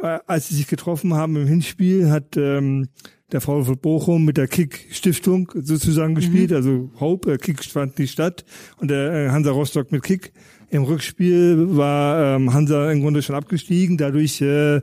Äh, 0.02 0.18
als 0.26 0.48
sie 0.48 0.54
sich 0.54 0.66
getroffen 0.66 1.14
haben 1.14 1.36
im 1.36 1.46
Hinspiel, 1.46 2.10
hat 2.10 2.36
ähm, 2.36 2.88
der 3.32 3.40
VfL 3.40 3.76
Bochum 3.76 4.24
mit 4.24 4.36
der 4.38 4.48
Kick 4.48 4.88
Stiftung 4.90 5.52
sozusagen 5.54 6.14
gespielt, 6.16 6.52
also 6.52 6.90
Hope, 6.98 7.32
äh, 7.34 7.36
Kick 7.38 7.62
fand 7.64 7.96
die 7.98 8.08
statt 8.08 8.44
und 8.78 8.90
der 8.90 9.12
äh, 9.12 9.28
Hansa 9.30 9.50
Rostock 9.52 9.92
mit 9.92 10.02
Kick. 10.02 10.32
Im 10.70 10.84
Rückspiel 10.84 11.76
war 11.76 12.36
ähm, 12.36 12.52
Hansa 12.54 12.90
im 12.92 13.00
Grunde 13.00 13.22
schon 13.22 13.34
abgestiegen, 13.34 13.96
dadurch 13.96 14.40
äh, 14.40 14.76
ähm, 14.76 14.82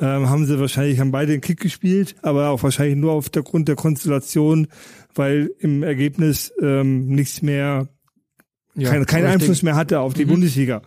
haben 0.00 0.46
sie 0.46 0.58
wahrscheinlich, 0.58 0.98
haben 0.98 1.12
beide 1.12 1.32
den 1.32 1.40
Kick 1.40 1.60
gespielt, 1.60 2.16
aber 2.22 2.48
auch 2.48 2.62
wahrscheinlich 2.64 2.96
nur 2.96 3.12
auf 3.12 3.28
der 3.30 3.42
Grund 3.44 3.68
der 3.68 3.76
Konstellation, 3.76 4.66
weil 5.14 5.50
im 5.60 5.82
Ergebnis 5.84 6.52
ähm, 6.60 7.06
nichts 7.06 7.40
mehr 7.42 7.88
Ja, 8.74 8.90
keinen 8.90 9.06
keinen 9.06 9.26
Einfluss 9.26 9.62
mehr 9.62 9.76
hatte 9.76 10.00
auf 10.00 10.14
die 10.14 10.24
Mhm. 10.24 10.30
Bundesliga. 10.30 10.82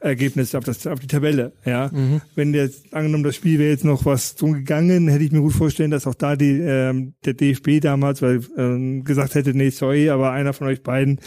Ergebnis 0.00 0.54
auf, 0.54 0.64
das, 0.64 0.86
auf 0.86 1.00
die 1.00 1.06
Tabelle, 1.06 1.52
ja. 1.64 1.90
Mhm. 1.90 2.20
Wenn 2.34 2.52
jetzt, 2.52 2.92
angenommen, 2.92 3.24
das 3.24 3.36
Spiel 3.36 3.58
wäre 3.58 3.70
jetzt 3.70 3.86
noch 3.86 4.04
was 4.04 4.34
drum 4.34 4.52
gegangen, 4.52 5.08
hätte 5.08 5.24
ich 5.24 5.32
mir 5.32 5.40
gut 5.40 5.54
vorstellen, 5.54 5.90
dass 5.90 6.06
auch 6.06 6.14
da 6.14 6.36
die, 6.36 6.58
ähm, 6.60 7.14
der 7.24 7.32
DFB 7.32 7.80
damals 7.80 8.20
weil, 8.20 8.40
ähm, 8.58 9.04
gesagt 9.04 9.34
hätte, 9.34 9.54
nee, 9.54 9.70
sorry, 9.70 10.10
aber 10.10 10.30
einer 10.32 10.52
von 10.52 10.66
euch 10.66 10.82
beiden 10.82 11.20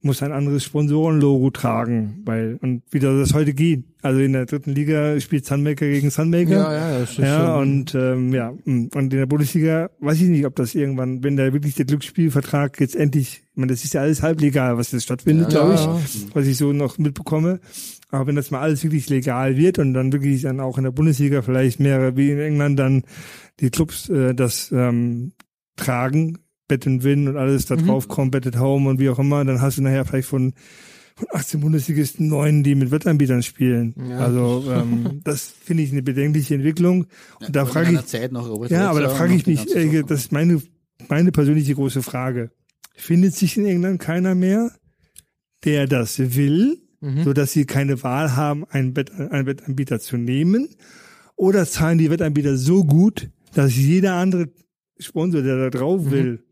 muss 0.00 0.22
ein 0.22 0.30
anderes 0.32 0.62
Sponsorenlogo 0.64 1.50
tragen, 1.50 2.22
weil, 2.24 2.56
und 2.62 2.82
wie 2.90 3.00
soll 3.00 3.18
das 3.18 3.34
heute 3.34 3.52
gehen? 3.52 3.84
Also 4.00 4.20
in 4.20 4.32
der 4.32 4.46
dritten 4.46 4.72
Liga 4.72 5.18
spielt 5.18 5.44
Sunmaker 5.44 5.86
gegen 5.88 6.10
Sunmaker. 6.10 6.50
Ja, 6.52 6.72
ja, 6.72 6.98
das 7.00 7.10
ist 7.10 7.18
Ja, 7.18 7.46
schon- 7.46 7.60
und 7.60 7.94
ähm, 7.96 8.32
ja, 8.32 8.52
mh. 8.64 8.88
und 8.94 9.12
in 9.12 9.18
der 9.18 9.26
Bundesliga 9.26 9.90
weiß 9.98 10.20
ich 10.20 10.28
nicht, 10.28 10.46
ob 10.46 10.54
das 10.54 10.76
irgendwann, 10.76 11.24
wenn 11.24 11.36
da 11.36 11.52
wirklich 11.52 11.74
der 11.74 11.86
Glücksspielvertrag 11.86 12.78
jetzt 12.80 12.94
endlich, 12.94 13.42
ich 13.50 13.56
meine, 13.56 13.72
das 13.72 13.82
ist 13.82 13.92
ja 13.94 14.02
alles 14.02 14.22
halblegal, 14.22 14.78
was 14.78 14.92
jetzt 14.92 15.02
stattfindet, 15.02 15.52
Ja, 15.52 15.58
glaube 15.60 15.74
ich, 15.74 15.84
ja. 15.84 15.98
was 16.32 16.46
ich 16.46 16.56
so 16.56 16.72
noch 16.72 16.96
mitbekomme. 16.98 17.58
Aber 18.10 18.26
wenn 18.28 18.36
das 18.36 18.52
mal 18.52 18.60
alles 18.60 18.84
wirklich 18.84 19.08
legal 19.10 19.56
wird 19.56 19.80
und 19.80 19.94
dann 19.94 20.12
wirklich 20.12 20.42
dann 20.42 20.60
auch 20.60 20.78
in 20.78 20.84
der 20.84 20.92
Bundesliga 20.92 21.42
vielleicht 21.42 21.80
mehrere 21.80 22.16
wie 22.16 22.30
in 22.30 22.38
England 22.38 22.78
dann 22.78 23.02
die 23.58 23.70
Clubs 23.70 24.08
äh, 24.08 24.32
das 24.34 24.70
ähm, 24.72 25.32
tragen, 25.76 26.38
Bet 26.68 26.86
and 26.86 27.02
Win 27.04 27.28
und 27.28 27.36
alles 27.36 27.66
da 27.66 27.76
Mhm. 27.76 27.86
drauf 27.86 28.08
kommt, 28.08 28.30
Bet 28.32 28.46
at 28.46 28.58
Home 28.58 28.88
und 28.88 28.98
wie 29.00 29.08
auch 29.08 29.18
immer, 29.18 29.44
dann 29.44 29.60
hast 29.60 29.78
du 29.78 29.82
nachher 29.82 30.04
vielleicht 30.04 30.28
von 30.28 30.52
von 31.16 31.26
18 31.32 31.58
Bundesligisten 31.60 32.28
neun, 32.28 32.62
die 32.62 32.76
mit 32.76 32.92
Wettanbietern 32.92 33.42
spielen. 33.42 33.92
Ja. 34.08 34.18
Also 34.18 34.64
ähm, 34.70 35.20
das 35.24 35.48
finde 35.50 35.82
ich 35.82 35.90
eine 35.90 36.02
bedenkliche 36.02 36.54
Entwicklung. 36.54 37.06
Und 37.40 37.56
da 37.56 37.64
Vor 37.64 37.72
frage 37.82 37.92
ich, 37.96 38.06
Zeit 38.06 38.30
noch 38.30 38.48
Robert 38.48 38.70
ja, 38.70 38.88
aber 38.88 39.00
da 39.00 39.08
frage 39.08 39.34
ich 39.34 39.44
mich, 39.44 39.74
äh, 39.74 40.04
das 40.04 40.20
ist 40.20 40.32
meine 40.32 40.62
meine 41.08 41.32
persönliche 41.32 41.74
große 41.74 42.02
Frage. 42.02 42.52
Findet 42.94 43.34
sich 43.34 43.56
in 43.56 43.66
England 43.66 43.98
keiner 44.00 44.36
mehr, 44.36 44.70
der 45.64 45.86
das 45.88 46.18
will, 46.36 46.78
Mhm. 47.00 47.22
so 47.24 47.32
dass 47.32 47.52
sie 47.52 47.64
keine 47.64 48.00
Wahl 48.04 48.34
haben, 48.36 48.64
einen, 48.70 48.94
Wett, 48.96 49.10
einen 49.12 49.46
Wettanbieter 49.46 49.98
zu 50.00 50.16
nehmen? 50.16 50.68
Oder 51.36 51.64
zahlen 51.66 51.98
die 51.98 52.10
Wettanbieter 52.10 52.56
so 52.56 52.84
gut, 52.84 53.28
dass 53.54 53.76
jeder 53.76 54.14
andere 54.14 54.50
Sponsor, 55.00 55.42
der 55.42 55.56
da 55.56 55.70
drauf 55.70 56.10
will, 56.10 56.44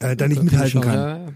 äh, 0.00 0.16
da 0.16 0.28
nicht 0.28 0.42
mithalten 0.42 0.80
kann? 0.80 0.94
Ja, 0.94 1.18
ja. 1.18 1.32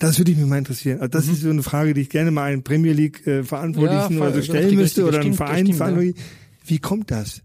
Das 0.00 0.18
würde 0.18 0.32
ich 0.32 0.36
mich 0.38 0.46
mal 0.46 0.58
interessieren. 0.58 0.98
Also 0.98 1.08
das 1.08 1.28
ist 1.28 1.42
so 1.42 1.50
eine 1.50 1.62
Frage, 1.62 1.94
die 1.94 2.00
ich 2.02 2.10
gerne 2.10 2.30
mal 2.32 2.52
einen 2.52 2.64
Premier 2.64 2.92
League 2.92 3.26
äh, 3.26 3.44
Verantwortlichen 3.44 4.14
Ja, 4.18 4.22
oder 4.22 4.34
so 4.34 4.42
stellen 4.42 4.58
richtig, 4.64 4.78
müsste 4.78 5.04
oder 5.06 5.20
einen 5.20 5.34
Verein 5.34 5.66
stimmt, 5.66 5.76
Verantwortlichen. 5.78 6.18
Wie 6.66 6.78
kommt 6.80 7.10
das? 7.10 7.42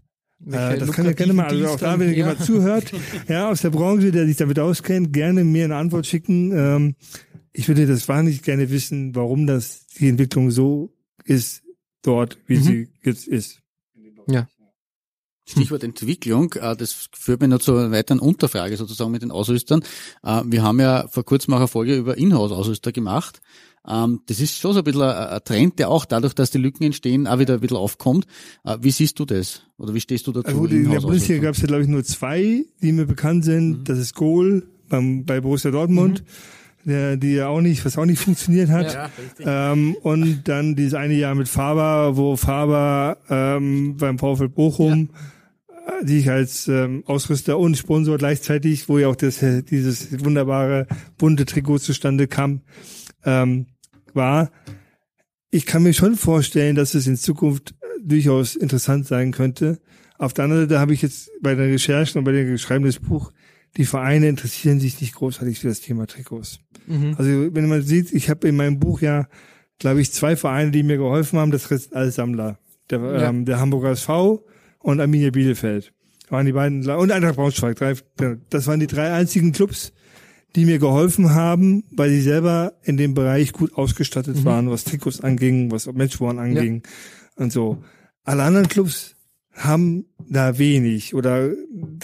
Äh, 0.50 0.78
das 0.78 0.90
kann 0.92 1.04
ja 1.04 1.12
gerne 1.12 1.32
mal, 1.32 1.46
also 1.46 1.66
auch 1.68 1.78
da, 1.78 1.98
wenn 1.98 2.08
lukrativen 2.08 2.14
jemand 2.14 2.42
zuhört, 2.42 2.92
ja, 3.28 3.48
aus 3.50 3.60
der 3.60 3.70
Branche, 3.70 4.10
der 4.10 4.26
sich 4.26 4.36
damit 4.36 4.58
auskennt, 4.58 5.12
gerne 5.12 5.44
mir 5.44 5.64
eine 5.64 5.76
Antwort 5.76 6.06
schicken. 6.06 6.50
Ähm, 6.52 6.94
ich 7.52 7.68
würde 7.68 7.86
das 7.86 8.08
wahnsinnig 8.08 8.42
gerne 8.42 8.70
wissen, 8.70 9.14
warum 9.14 9.46
das 9.46 9.86
die 9.98 10.08
Entwicklung 10.08 10.50
so 10.50 10.92
ist 11.24 11.62
dort, 12.02 12.38
wie 12.46 12.56
Mhm. 12.56 12.62
sie 12.62 12.88
jetzt 13.02 13.28
ist. 13.28 13.60
Ja. 14.28 14.48
Stichwort 15.50 15.84
Entwicklung, 15.84 16.52
äh, 16.54 16.76
das 16.76 17.08
führt 17.12 17.40
mich 17.40 17.50
noch 17.50 17.58
zu 17.60 17.74
einer 17.76 17.90
weiteren 17.90 18.18
Unterfrage 18.20 18.76
sozusagen 18.76 19.10
mit 19.10 19.22
den 19.22 19.30
Ausrüstern. 19.30 19.82
Äh, 20.22 20.42
Wir 20.46 20.62
haben 20.62 20.80
ja 20.80 21.06
vor 21.08 21.24
kurzem 21.24 21.54
auch 21.54 21.58
eine 21.58 21.68
Folge 21.68 21.96
über 21.96 22.16
Inhouse-Ausrüster 22.16 22.92
gemacht. 22.92 23.40
Ähm, 23.88 24.20
Das 24.26 24.40
ist 24.40 24.58
schon 24.58 24.72
so 24.74 24.78
ein 24.80 24.84
bisschen 24.84 25.02
ein 25.02 25.40
Trend, 25.44 25.78
der 25.78 25.88
auch 25.90 26.04
dadurch, 26.04 26.34
dass 26.34 26.50
die 26.50 26.58
Lücken 26.58 26.84
entstehen, 26.84 27.26
auch 27.26 27.38
wieder 27.38 27.54
ein 27.54 27.60
bisschen 27.60 27.76
aufkommt. 27.78 28.26
Äh, 28.64 28.76
Wie 28.80 28.90
siehst 28.90 29.18
du 29.18 29.24
das? 29.24 29.62
Oder 29.78 29.94
wie 29.94 30.00
stehst 30.00 30.26
du 30.26 30.32
dazu? 30.32 30.48
Also 30.48 30.64
in 30.66 30.90
der? 30.90 31.00
Bundesliga 31.00 31.40
gab 31.42 31.54
es 31.54 31.62
ja, 31.62 31.66
glaube 31.66 31.82
ich, 31.82 31.88
nur 31.88 32.04
zwei, 32.04 32.64
die 32.82 32.92
mir 32.92 33.06
bekannt 33.06 33.44
sind. 33.44 33.70
Mhm. 33.70 33.84
Das 33.84 33.98
ist 33.98 34.14
Goal 34.14 34.64
beim, 34.88 35.24
bei 35.24 35.40
Borussia 35.40 35.70
Dortmund. 35.70 36.22
Der, 36.82 37.18
die 37.18 37.34
ja 37.34 37.48
auch 37.48 37.60
nicht, 37.60 37.84
was 37.84 37.98
auch 37.98 38.06
nicht 38.06 38.20
funktioniert 38.20 38.70
hat. 38.70 38.94
Ja. 38.94 39.72
Ähm, 39.72 39.96
und 40.00 40.48
dann 40.48 40.76
dieses 40.76 40.94
eine 40.94 41.12
Jahr 41.12 41.34
mit 41.34 41.46
Faber, 41.46 42.16
wo 42.16 42.36
Faber 42.36 43.18
ähm, 43.28 43.98
beim 43.98 44.18
VfL 44.18 44.48
Bochum 44.48 45.10
äh, 46.00 46.06
sich 46.06 46.30
als 46.30 46.68
ähm, 46.68 47.02
Ausrüster 47.06 47.58
und 47.58 47.76
Sponsor 47.76 48.18
gleichzeitig, 48.18 48.88
wo 48.88 48.98
ja 48.98 49.08
auch 49.08 49.16
das, 49.16 49.44
dieses 49.70 50.24
wunderbare 50.24 50.86
bunte 51.18 51.44
Trikot 51.46 51.78
zustande 51.78 52.26
kam, 52.28 52.60
ähm, 53.24 53.66
war. 54.14 54.50
Ich 55.50 55.66
kann 55.66 55.82
mir 55.82 55.92
schon 55.94 56.16
vorstellen, 56.16 56.76
dass 56.76 56.94
es 56.94 57.06
in 57.06 57.16
Zukunft 57.16 57.72
äh, 57.80 57.86
durchaus 58.02 58.56
interessant 58.56 59.06
sein 59.06 59.32
könnte. 59.32 59.80
Auf 60.18 60.32
der 60.34 60.44
anderen 60.44 60.64
Seite 60.68 60.78
habe 60.80 60.92
ich 60.94 61.02
jetzt 61.02 61.30
bei 61.40 61.54
der 61.54 61.66
Recherche 61.66 62.18
und 62.18 62.24
bei 62.24 62.32
dem 62.32 62.56
Schreiben 62.58 62.84
des 62.84 62.98
Buch, 62.98 63.32
die 63.76 63.84
Vereine 63.86 64.28
interessieren 64.28 64.80
sich 64.80 65.00
nicht 65.00 65.14
großartig 65.14 65.58
für 65.60 65.68
das 65.68 65.80
Thema 65.80 66.06
Trikots. 66.06 66.58
Also 67.16 67.54
wenn 67.54 67.68
man 67.68 67.82
sieht, 67.82 68.12
ich 68.12 68.28
habe 68.28 68.48
in 68.48 68.56
meinem 68.56 68.80
Buch 68.80 69.00
ja, 69.00 69.28
glaube 69.78 70.00
ich, 70.00 70.10
zwei 70.12 70.34
Vereine, 70.34 70.72
die 70.72 70.82
mir 70.82 70.96
geholfen 70.96 71.38
haben, 71.38 71.52
das 71.52 71.68
sind 71.68 71.94
alles 71.94 72.16
Sammler. 72.16 72.58
Der, 72.90 72.98
Ja. 72.98 73.28
ähm, 73.28 73.44
der 73.44 73.60
Hamburger 73.60 73.90
SV 73.90 74.44
und 74.80 75.00
Arminia 75.00 75.30
Bielefeld. 75.30 75.92
Waren 76.28 76.46
die 76.46 76.52
beiden, 76.52 76.88
und 76.88 77.10
Eintracht 77.10 77.36
Braunschweig. 77.36 77.76
Drei, 77.76 77.94
das 78.50 78.66
waren 78.66 78.80
die 78.80 78.86
drei 78.86 79.12
einzigen 79.12 79.52
Clubs, 79.52 79.92
die 80.56 80.64
mir 80.64 80.78
geholfen 80.78 81.30
haben, 81.34 81.84
weil 81.90 82.10
sie 82.10 82.22
selber 82.22 82.74
in 82.82 82.96
dem 82.96 83.14
Bereich 83.14 83.52
gut 83.52 83.74
ausgestattet 83.74 84.44
waren, 84.44 84.70
was 84.70 84.84
Trikots 84.84 85.20
anging, 85.20 85.70
was 85.70 85.86
Matchworn 85.92 86.38
anging 86.38 86.82
und 87.36 87.52
so. 87.52 87.82
Alle 88.24 88.42
anderen 88.42 88.68
Clubs 88.68 89.16
haben 89.54 90.06
da 90.28 90.58
wenig 90.58 91.14
oder 91.14 91.50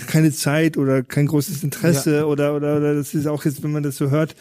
keine 0.06 0.32
Zeit 0.32 0.76
oder 0.76 1.02
kein 1.02 1.26
großes 1.26 1.62
Interesse 1.62 2.26
oder, 2.26 2.54
oder, 2.54 2.76
oder 2.76 2.94
das 2.94 3.14
ist 3.14 3.26
auch 3.26 3.44
jetzt, 3.44 3.62
wenn 3.62 3.72
man 3.72 3.82
das 3.82 3.96
so 3.96 4.10
hört, 4.10 4.34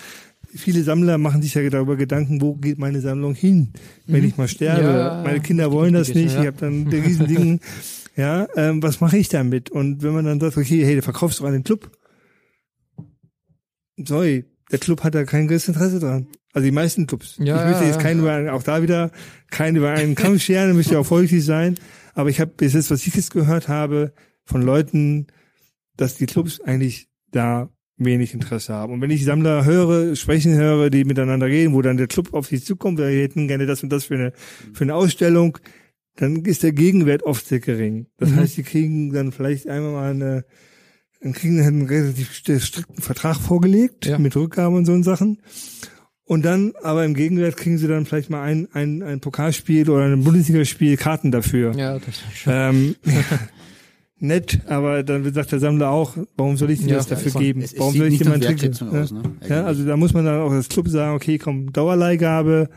viele 0.56 0.84
Sammler 0.84 1.18
machen 1.18 1.42
sich 1.42 1.54
ja 1.54 1.70
darüber 1.70 1.96
Gedanken, 1.96 2.42
wo 2.42 2.56
geht 2.56 2.80
meine 2.80 3.02
Sammlung 3.02 3.36
hin, 3.36 3.74
wenn 4.08 4.24
ich 4.24 4.38
mal 4.38 4.48
sterbe. 4.48 4.84
Mhm. 4.84 4.88
Ja, 4.88 5.22
meine 5.24 5.40
Kinder 5.40 5.72
wollen 5.72 5.94
das 5.94 6.10
nicht, 6.10 6.34
ja. 6.34 6.42
ich 6.42 6.48
habe 6.48 6.58
dann 6.60 6.90
die 6.90 6.98
riesen 6.98 7.28
Dinge, 7.28 7.60
ja, 8.16 8.48
ähm, 8.56 8.82
was 8.82 9.02
mache 9.02 9.18
ich 9.18 9.30
damit? 9.30 9.70
Und 9.70 10.02
wenn 10.04 10.14
man 10.14 10.26
dann 10.26 10.40
sagt, 10.40 10.58
okay, 10.58 10.86
hey, 10.86 10.96
du 10.96 11.02
verkaufst 11.02 11.40
doch 11.40 11.46
an 11.46 11.54
den 11.54 11.64
Club. 11.64 11.92
Sorry, 13.98 14.46
der 14.72 14.80
Club 14.80 15.04
hat 15.04 15.16
da 15.16 15.24
kein 15.26 15.48
großes 15.48 15.70
Interesse 15.70 16.00
dran. 16.00 16.28
Also 16.54 16.66
die 16.66 16.72
meisten 16.72 17.08
Clubs. 17.08 17.36
Ja, 17.38 17.58
ich 17.58 17.70
möchte 17.70 17.84
ja, 17.84 17.88
jetzt 17.88 17.98
ja. 17.98 18.02
keinen 18.02 18.22
über 18.22 18.32
einen, 18.32 18.50
auch 18.50 18.64
da 18.64 18.82
wieder 18.82 19.12
keinen 19.52 19.76
über 19.76 19.92
einen 19.92 20.16
Kamm 20.16 20.40
scheren, 20.40 20.82
ja 20.82 21.00
auch 21.00 21.06
vorsichtig 21.06 21.44
sein. 21.44 21.76
Aber 22.14 22.30
ich 22.30 22.40
habe 22.40 22.52
bis 22.56 22.74
jetzt, 22.74 22.92
was 22.92 23.06
ich 23.06 23.14
jetzt 23.14 23.32
gehört 23.32 23.68
habe, 23.68 24.14
von 24.46 24.62
Leuten, 24.62 25.28
dass 25.98 26.16
die 26.16 26.26
Clubs 26.26 26.62
eigentlich 26.62 27.10
da 27.32 27.70
wenig 27.98 28.34
Interesse 28.34 28.74
haben. 28.74 28.94
Und 28.94 29.02
wenn 29.02 29.12
ich 29.12 29.26
Sammler 29.26 29.66
höre, 29.66 30.16
sprechen 30.16 30.54
höre, 30.56 30.90
die 30.90 31.04
miteinander 31.04 31.48
reden, 31.48 31.74
wo 31.74 31.82
dann 31.82 31.98
der 31.98 32.08
Club 32.08 32.34
auf 32.34 32.48
sie 32.48 32.62
zukommt, 32.62 32.98
wir 32.98 33.08
hätten 33.08 33.48
gerne 33.48 33.66
das 33.66 33.84
und 33.84 33.90
das 33.90 34.06
für 34.06 34.16
eine, 34.16 34.34
für 34.74 34.84
eine 34.84 34.96
Ausstellung, 34.96 35.58
dann 36.16 36.38
ist 36.46 36.64
der 36.64 36.72
Gegenwert 36.72 37.24
oft 37.24 37.46
sehr 37.48 37.60
gering. 37.60 38.08
Das 38.18 38.30
Mhm. 38.32 38.36
heißt, 38.38 38.58
die 38.58 38.64
kriegen 38.64 39.12
dann 39.14 39.32
vielleicht 39.32 39.68
einmal 39.68 39.92
mal 39.92 40.12
eine, 40.12 40.46
dann 41.22 41.34
kriegen 41.34 41.58
dann 41.58 41.66
einen 41.68 41.86
relativ 41.88 42.32
st- 42.32 42.60
strikten 42.60 43.02
Vertrag 43.02 43.38
vorgelegt, 43.38 44.06
Ja. 44.06 44.18
mit 44.20 44.36
Rückgabe 44.36 44.76
und 44.76 44.86
so 44.86 45.02
Sachen. 45.04 45.40
Und 46.28 46.44
dann, 46.44 46.74
aber 46.82 47.06
im 47.06 47.14
Gegenwert 47.14 47.56
kriegen 47.58 47.78
sie 47.78 47.88
dann 47.88 48.06
vielleicht 48.06 48.30
mal 48.32 48.42
ein, 48.42 48.68
ein, 48.74 49.04
ein 49.04 49.20
Pokalspiel 49.20 49.90
oder 49.90 50.06
ein 50.06 50.24
Bundesligaspiel 50.24 50.98
Karten 50.98 51.32
dafür. 51.32 51.76
Ja, 51.76 52.00
das 52.00 52.08
ist 52.08 52.38
schon. 52.38 52.54
Ähm, 52.56 52.96
nett, 54.18 54.60
aber 54.68 55.04
dann 55.04 55.32
sagt 55.34 55.52
der 55.52 55.60
Sammler 55.60 55.90
auch, 55.92 56.16
warum 56.38 56.58
soll 56.58 56.72
ich 56.72 56.80
dir 56.82 56.88
Ja, 56.90 56.96
das 56.98 57.08
dafür 57.08 57.32
geben? 57.40 57.62
Es, 57.62 57.74
es 57.74 57.80
warum 57.80 57.96
soll 57.96 58.08
ich? 58.08 58.26
Wertschätzung 58.26 58.94
Ja? 58.94 59.02
aus, 59.04 59.12
ne? 59.12 59.22
Ja, 59.48 59.66
also 59.66 59.86
da 59.86 59.98
muss 59.98 60.14
man 60.14 60.26
dann 60.26 60.42
auch 60.42 60.52
als 60.52 60.70
Club 60.70 60.88
sagen, 60.88 61.16
okay, 61.16 61.38
komm, 61.38 61.72
Dauerleihgabe 61.74 62.70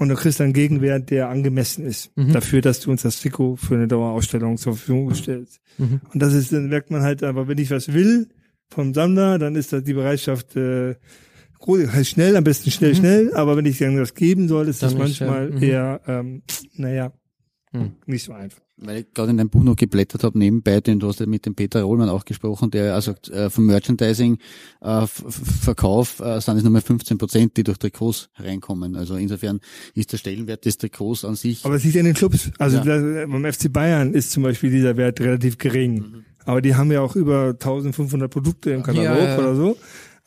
und 0.00 0.08
du 0.08 0.14
kriegst 0.16 0.40
einen 0.40 0.52
Gegenwert, 0.54 1.10
der 1.10 1.28
angemessen 1.28 1.84
ist 1.86 2.10
Mhm. 2.16 2.32
dafür, 2.32 2.60
dass 2.62 2.80
du 2.80 2.90
uns 2.90 3.02
das 3.02 3.20
Trikot 3.20 3.56
für 3.56 3.74
eine 3.76 3.86
Dauerausstellung 3.86 4.56
zur 4.56 4.74
Verfügung 4.76 5.14
stellst. 5.14 5.60
Mhm. 5.78 6.00
Und 6.12 6.20
das 6.20 6.32
ist, 6.34 6.52
dann 6.52 6.68
merkt 6.68 6.90
man 6.90 7.02
halt, 7.02 7.22
aber 7.22 7.46
wenn 7.48 7.58
ich 7.58 7.70
was 7.70 7.92
will 7.92 8.28
vom 8.68 8.94
Sammler, 8.94 9.38
dann 9.38 9.54
ist 9.56 9.72
das 9.72 9.84
die 9.84 9.92
Bereitschaft 9.94 10.56
äh, 10.56 10.94
groß, 11.58 11.88
heißt 11.92 12.10
schnell, 12.10 12.34
am 12.36 12.44
besten 12.44 12.70
schnell, 12.70 12.94
schnell, 12.94 13.34
aber 13.34 13.56
wenn 13.56 13.66
ich 13.66 13.78
dann 13.78 14.00
was 14.00 14.14
geben 14.14 14.48
soll, 14.48 14.68
ist 14.68 14.82
das 14.82 14.94
Mhm. 14.94 14.98
Dann 14.98 15.06
ja, 15.08 15.26
manchmal 15.28 15.50
mhm. 15.50 15.62
eher, 15.62 16.00
ähm, 16.06 16.42
naja, 16.74 17.12
Mhm. 17.72 17.92
nicht 18.06 18.24
so 18.24 18.32
einfach. 18.32 18.60
Weil 18.82 19.00
ich 19.00 19.12
gerade 19.12 19.30
in 19.30 19.36
deinem 19.36 19.50
Buch 19.50 19.62
noch 19.62 19.76
geblättert 19.76 20.24
habe, 20.24 20.38
nebenbei, 20.38 20.80
denn 20.80 20.98
du 21.00 21.08
hast 21.08 21.20
ja 21.20 21.26
mit 21.26 21.44
dem 21.44 21.54
Peter 21.54 21.82
Rollmann 21.82 22.08
auch 22.08 22.24
gesprochen, 22.24 22.70
der 22.70 22.94
also 22.94 23.12
äh, 23.30 23.50
vom 23.50 23.66
Merchandising 23.66 24.38
äh, 24.80 25.06
Verkauf 25.06 26.20
äh, 26.20 26.40
sind 26.40 26.56
es 26.56 26.62
nur 26.62 26.72
mal 26.72 26.80
15 26.80 27.18
Prozent, 27.18 27.56
die 27.56 27.64
durch 27.64 27.78
Trikots 27.78 28.30
reinkommen. 28.36 28.96
Also 28.96 29.16
insofern 29.16 29.60
ist 29.94 30.12
der 30.12 30.18
Stellenwert 30.18 30.64
des 30.64 30.78
Trikots 30.78 31.24
an 31.24 31.34
sich 31.36 31.64
Aber 31.64 31.74
es 31.74 31.84
liegt 31.84 31.98
an 31.98 32.04
den 32.04 32.14
Clubs. 32.14 32.50
Also 32.58 32.78
Ja. 32.78 32.84
da, 32.84 33.26
beim 33.26 33.44
FC 33.52 33.72
Bayern 33.72 34.14
ist 34.14 34.30
zum 34.32 34.42
Beispiel 34.42 34.70
dieser 34.70 34.96
Wert 34.96 35.20
relativ 35.20 35.58
gering. 35.58 35.94
Mhm. 35.94 36.24
Aber 36.46 36.62
die 36.62 36.74
haben 36.74 36.90
ja 36.90 37.02
auch 37.02 37.16
über 37.16 37.48
1500 37.48 38.30
Produkte 38.30 38.70
im 38.70 38.82
Katalog 38.82 39.04
Ja, 39.04 39.24
ja. 39.24 39.38
oder 39.38 39.54
so. 39.54 39.76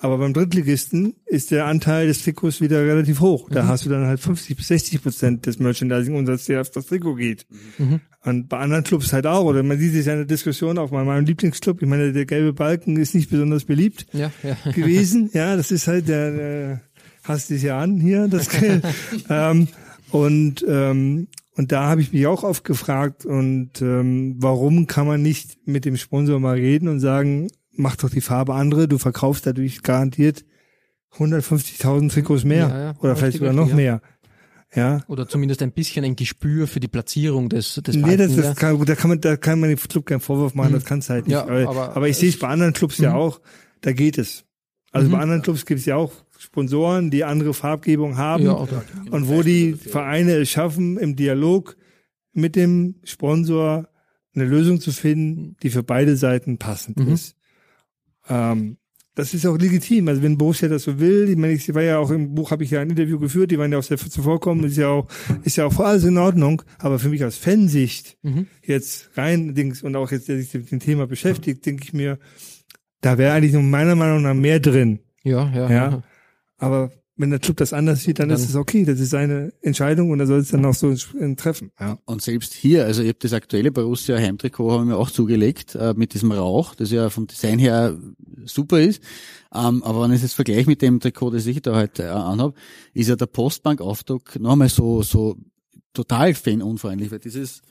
Aber 0.04 0.18
beim 0.18 0.34
Drittligisten 0.34 1.14
ist 1.26 1.52
der 1.52 1.66
Anteil 1.66 2.08
des 2.08 2.24
Trikots 2.24 2.60
wieder 2.60 2.86
relativ 2.86 3.22
hoch. 3.22 3.48
Mhm. 3.48 3.54
Da 3.54 3.68
hast 3.68 3.86
du 3.86 3.90
dann 3.90 4.06
halt 4.06 4.20
50 4.20 4.58
bis 4.58 4.68
60 4.68 5.02
Prozent 5.02 5.46
des 5.46 5.60
Merchandising-Umsatzes, 5.60 6.48
der 6.48 6.60
auf 6.60 6.72
das 6.72 6.88
Trikot 6.88 7.16
geht. 7.16 7.46
Mhm. 7.78 8.02
Und 8.26 8.50
bei 8.50 8.58
anderen 8.58 8.84
Clubs 8.84 9.14
halt 9.14 9.26
auch. 9.26 9.46
Oder 9.46 9.64
man 9.64 9.80
sieht 9.80 9.96
es 9.96 10.06
ja 10.06 10.12
in 10.12 10.20
der 10.20 10.26
Diskussion 10.26 10.78
auch 10.78 10.90
bei 10.90 11.06
meinem 11.06 11.26
Lieblingsclub. 11.26 11.82
Ich 11.82 11.88
meine, 11.88 12.12
der 12.12 12.26
gelbe 12.26 12.52
Balken 12.52 12.98
ist 12.98 13.16
nicht 13.16 13.30
besonders 13.30 13.64
beliebt 13.64 14.06
Ja, 14.12 14.30
ja. 14.44 14.72
gewesen. 14.74 15.30
Ja, 15.32 15.56
das 15.56 15.72
ist 15.72 15.88
halt 15.88 16.10
der, 16.10 16.32
der 16.36 16.82
hasst 17.24 17.50
dich 17.50 17.64
ja 17.64 17.80
an 17.80 18.02
hier, 18.02 18.28
das 18.28 18.50
ähm, 19.30 19.70
und 20.12 20.66
ähm, 20.68 21.30
und 21.56 21.72
da 21.72 21.84
habe 21.84 22.02
ich 22.02 22.12
mich 22.12 22.28
auch 22.28 22.44
oft 22.44 22.66
gefragt 22.66 23.26
und 23.26 23.82
ähm, 23.82 24.36
warum 24.40 24.88
kann 24.88 25.08
man 25.08 25.22
nicht 25.22 25.66
mit 25.66 25.86
dem 25.86 25.98
Sponsor 25.98 26.40
mal 26.40 26.56
reden 26.56 26.88
und 26.88 27.00
sagen, 27.00 27.48
mach 27.76 27.96
doch 27.96 28.10
die 28.10 28.22
Farbe 28.22 28.54
andere, 28.54 28.88
du 28.88 28.98
verkaufst 28.98 29.46
dadurch 29.46 29.82
garantiert 29.84 30.46
150.000 31.18 32.12
Trikots 32.12 32.44
mehr 32.44 32.68
Ja, 32.70 32.80
ja, 32.92 32.96
oder 33.00 33.16
vielleicht 33.16 33.38
sogar 33.38 33.54
noch 33.54 33.70
ja. 33.70 33.76
mehr. 33.76 34.02
Ja, 34.76 35.04
Oder 35.08 35.28
zumindest 35.28 35.62
ein 35.62 35.72
bisschen 35.72 36.04
ein 36.04 36.16
Gespür 36.16 36.66
für 36.68 36.80
die 36.80 36.88
Platzierung 36.88 37.48
des, 37.48 37.76
des 37.76 37.96
nee, 37.96 38.18
das, 38.18 38.36
das 38.36 38.56
kann, 38.56 38.84
da 38.84 38.96
kann 38.96 39.10
man, 39.12 39.22
da 39.22 39.38
kann 39.38 39.60
man 39.60 39.70
dem 39.70 39.78
Club 39.78 40.08
keinen 40.08 40.20
Vorwurf 40.20 40.56
machen, 40.56 40.72
Mhm. 40.72 40.76
das 40.76 40.86
kann 40.86 40.98
es 40.98 41.10
halt 41.12 41.28
nicht. 41.28 41.38
Aber, 41.38 41.68
aber 41.70 41.96
aber, 41.96 42.10
ich 42.10 42.18
sehe 42.18 42.30
es 42.30 42.40
bei 42.40 42.48
anderen 42.48 42.74
Clubs 42.74 42.98
ja 42.98 43.12
Mhm. 43.12 43.16
auch, 43.18 43.40
da 43.82 43.92
geht 43.94 44.18
es. 44.18 44.46
Also 44.92 45.08
Mhm. 45.10 45.12
bei 45.12 45.20
anderen 45.20 45.42
Clubs 45.44 45.68
gibt 45.68 45.80
es 45.80 45.86
ja 45.86 45.96
auch 45.96 46.12
Sponsoren, 46.40 47.12
die 47.12 47.24
andere 47.24 47.54
Farbgebung 47.54 48.18
haben 48.18 48.46
Ja, 48.46 48.54
und 49.12 49.28
wo 49.28 49.44
die 49.44 49.74
Vereine 49.74 50.34
es 50.38 50.50
schaffen, 50.50 50.98
im 50.98 51.16
Dialog 51.16 51.78
mit 52.34 52.56
dem 52.56 52.96
Sponsor 53.04 53.88
eine 54.34 54.46
Lösung 54.46 54.82
zu 54.82 54.92
finden, 54.92 55.56
die 55.62 55.70
für 55.70 55.84
beide 55.84 56.18
Seiten 56.18 56.58
passend 56.58 56.98
Mhm. 56.98 57.10
ist. 57.14 57.36
Ähm, 58.30 58.78
das 59.16 59.34
ist 59.36 59.46
auch 59.46 59.58
legitim. 59.58 60.08
Also 60.08 60.24
wenn 60.24 60.38
Borussia 60.40 60.68
das 60.68 60.84
so 60.84 61.00
will, 61.00 61.30
ich 61.30 61.38
meine, 61.38 61.54
ich 61.54 61.72
war 61.76 61.84
ja 61.84 62.00
auch 62.00 62.10
im 62.10 62.34
Buch, 62.34 62.50
habe 62.50 62.64
ich 62.64 62.72
ja 62.72 62.82
ein 62.82 62.90
Interview 62.90 63.20
geführt, 63.20 63.52
die 63.52 63.60
waren 63.60 63.72
ja 63.72 63.78
auch 63.78 63.84
sehr 63.84 63.98
zuvorkommen, 63.98 64.64
ist 64.66 64.78
ja 64.78 64.88
auch, 64.88 65.08
ist 65.44 65.58
ja 65.58 65.66
auch 65.68 65.80
alles 65.80 66.04
in 66.04 66.18
Ordnung. 66.18 66.64
Aber 66.80 66.98
für 66.98 67.10
mich 67.10 67.24
aus 67.24 67.38
Fansicht 67.38 68.18
Mhm. 68.24 68.48
jetzt 68.66 69.12
rein 69.16 69.54
Dings 69.54 69.84
und 69.84 69.96
auch 69.96 70.12
jetzt, 70.12 70.30
der 70.30 70.38
sich 70.40 70.52
mit 70.54 70.72
dem 70.72 70.80
Thema 70.80 71.06
beschäftigt, 71.06 71.64
denke 71.66 71.84
ich 71.84 71.94
mir, 71.94 72.18
da 73.02 73.18
wäre 73.20 73.34
eigentlich 73.34 73.54
meiner 73.54 73.96
Meinung 73.96 74.24
nach 74.24 74.34
mehr 74.34 74.60
drin. 74.60 75.00
ja, 75.24 75.48
ja, 75.54 75.70
Ja. 75.70 75.70
ja. 75.92 76.04
Aber 76.58 76.92
wenn 77.16 77.30
der 77.30 77.40
Club 77.40 77.58
das 77.58 77.74
anders 77.74 78.02
sieht, 78.04 78.20
dann, 78.20 78.30
Dann- 78.30 78.38
ist 78.40 78.50
es 78.50 78.56
okay. 78.56 78.86
Das 78.86 79.00
ist 79.00 79.12
seine 79.12 79.54
Entscheidung 79.62 80.10
und 80.10 80.20
er 80.20 80.26
soll 80.28 80.40
es 80.40 80.50
dann 80.50 80.66
auch 80.66 80.74
so 80.74 80.94
treffen. 81.38 81.72
Ja. 81.80 82.00
Und 82.06 82.22
selbst 82.22 82.54
hier, 82.54 82.86
also 82.86 83.02
ich 83.04 83.10
habe 83.10 83.20
das 83.22 83.34
aktuelle 83.34 83.72
Borussia 83.72 84.18
Heimtrikot 84.18 84.72
habe 84.72 84.84
ich 84.84 84.90
mir 84.90 84.98
auch 84.98 85.12
zugelegt 85.12 85.76
äh, 85.76 85.94
mit 85.96 86.14
diesem 86.14 86.32
Rauch, 86.32 86.74
das 86.76 86.92
ja 86.92 87.10
vom 87.10 87.28
Design 87.28 87.60
her 87.60 87.98
super 88.46 88.80
ist. 88.82 89.02
Ähm, 89.54 89.84
aber 89.84 90.02
wenn 90.02 90.12
ich 90.12 90.18
es 90.18 90.24
jetzt 90.24 90.34
vergleiche 90.34 90.68
mit 90.68 90.82
dem 90.82 91.00
Trikot, 91.00 91.30
das 91.32 91.46
ich 91.46 91.62
da 91.62 91.76
heute 91.76 92.04
äh, 92.04 92.08
anhabe, 92.08 92.56
ist 92.94 93.10
ja 93.10 93.16
der 93.16 93.28
Postbank-Aufdruck 93.28 94.40
nochmal 94.40 94.70
so 94.70 95.04
so 95.04 95.38
total 95.94 96.34
fanunfreundlich, 96.34 97.12
weil 97.12 97.20
dieses 97.20 97.62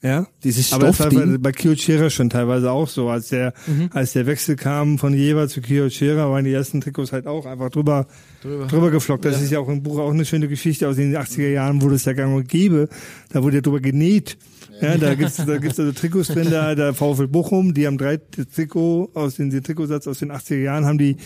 Ja. 0.00 0.26
dieses 0.44 0.72
Aber 0.72 0.86
das 0.86 1.00
war 1.00 1.10
bei, 1.38 1.50
Kyochera 1.52 2.08
schon 2.08 2.30
teilweise 2.30 2.70
auch 2.70 2.88
so. 2.88 3.08
Als 3.08 3.28
der, 3.28 3.52
Mhm. 3.66 3.90
als 3.92 4.12
der 4.12 4.26
Wechsel 4.26 4.54
kam 4.54 4.96
von 4.98 5.12
Jever 5.12 5.48
zu 5.48 5.60
Kyochera, 5.60 6.30
waren 6.30 6.44
die 6.44 6.52
ersten 6.52 6.80
Trikots 6.80 7.12
halt 7.12 7.26
auch 7.26 7.46
einfach 7.46 7.70
drüber, 7.70 8.06
drüber, 8.42 8.90
geflockt. 8.92 9.24
Das 9.24 9.36
Ja. 9.38 9.42
ist 9.42 9.50
ja 9.50 9.58
auch 9.58 9.68
im 9.68 9.82
Buch 9.82 9.98
auch 9.98 10.12
eine 10.12 10.24
schöne 10.24 10.46
Geschichte 10.46 10.86
aus 10.88 10.96
den 10.96 11.16
80er 11.16 11.48
Jahren, 11.50 11.82
wo 11.82 11.88
das 11.88 12.04
ja 12.04 12.12
gang 12.12 12.36
und 12.36 12.48
gäbe. 12.48 12.88
Da 13.32 13.42
wurde 13.42 13.56
ja 13.56 13.60
drüber 13.62 13.80
genäht. 13.80 14.38
Ja, 14.80 14.96
da 14.96 15.14
gibt's, 15.16 15.36
da 15.44 15.58
gibt's 15.58 15.80
also 15.80 15.90
Trikots 15.90 16.28
drin, 16.28 16.48
da, 16.50 16.76
der 16.76 16.94
VfL 16.94 17.26
Bochum, 17.26 17.74
die 17.74 17.86
haben 17.88 17.98
drei 17.98 18.18
Trikot 18.18 19.10
aus 19.14 19.34
den, 19.34 19.50
den 19.50 19.64
Trikotsatz 19.64 20.06
aus 20.06 20.20
den 20.20 20.30
80er 20.30 20.60
Jahren, 20.62 20.84
haben 20.84 20.98
die 20.98 21.16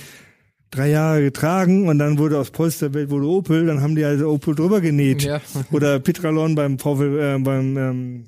drei 0.70 0.89
Jahre 0.89 1.20
getragen 1.23 1.87
und 1.89 1.99
dann 1.99 2.16
wurde 2.16 2.39
aus 2.39 2.51
Polsterwelt 2.51 3.11
wurde 3.11 3.27
Opel, 3.27 3.66
dann 3.66 3.83
haben 3.83 3.95
die 3.95 4.05
also 4.05 4.31
Opel 4.31 4.55
drüber 4.55 4.81
genäht. 4.81 5.23
Ja. 5.25 5.43
Oder 5.70 6.01
Petralon 6.01 6.55
beim 6.55 6.79
VfL, 6.79 7.18
äh, 7.20 7.39
beim, 7.39 7.77
ähm, 7.77 8.25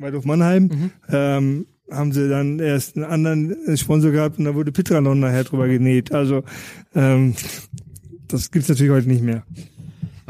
Waldhof 0.00 0.24
Mannheim, 0.24 0.64
Mhm. 0.64 0.90
ähm, 1.10 1.66
haben 1.90 2.12
sie 2.12 2.28
dann 2.28 2.58
erst 2.60 2.96
einen 2.96 3.04
anderen 3.04 3.76
Sponsor 3.76 4.10
gehabt 4.12 4.38
und 4.38 4.44
da 4.44 4.54
wurde 4.54 4.70
Pitranon 4.72 5.18
nachher 5.20 5.44
drüber 5.44 5.66
genäht. 5.68 6.12
Also 6.12 6.44
ähm, 6.94 7.34
das 8.28 8.50
gibt's 8.50 8.68
natürlich 8.68 8.92
heute 8.92 9.08
nicht 9.08 9.22
mehr. 9.22 9.42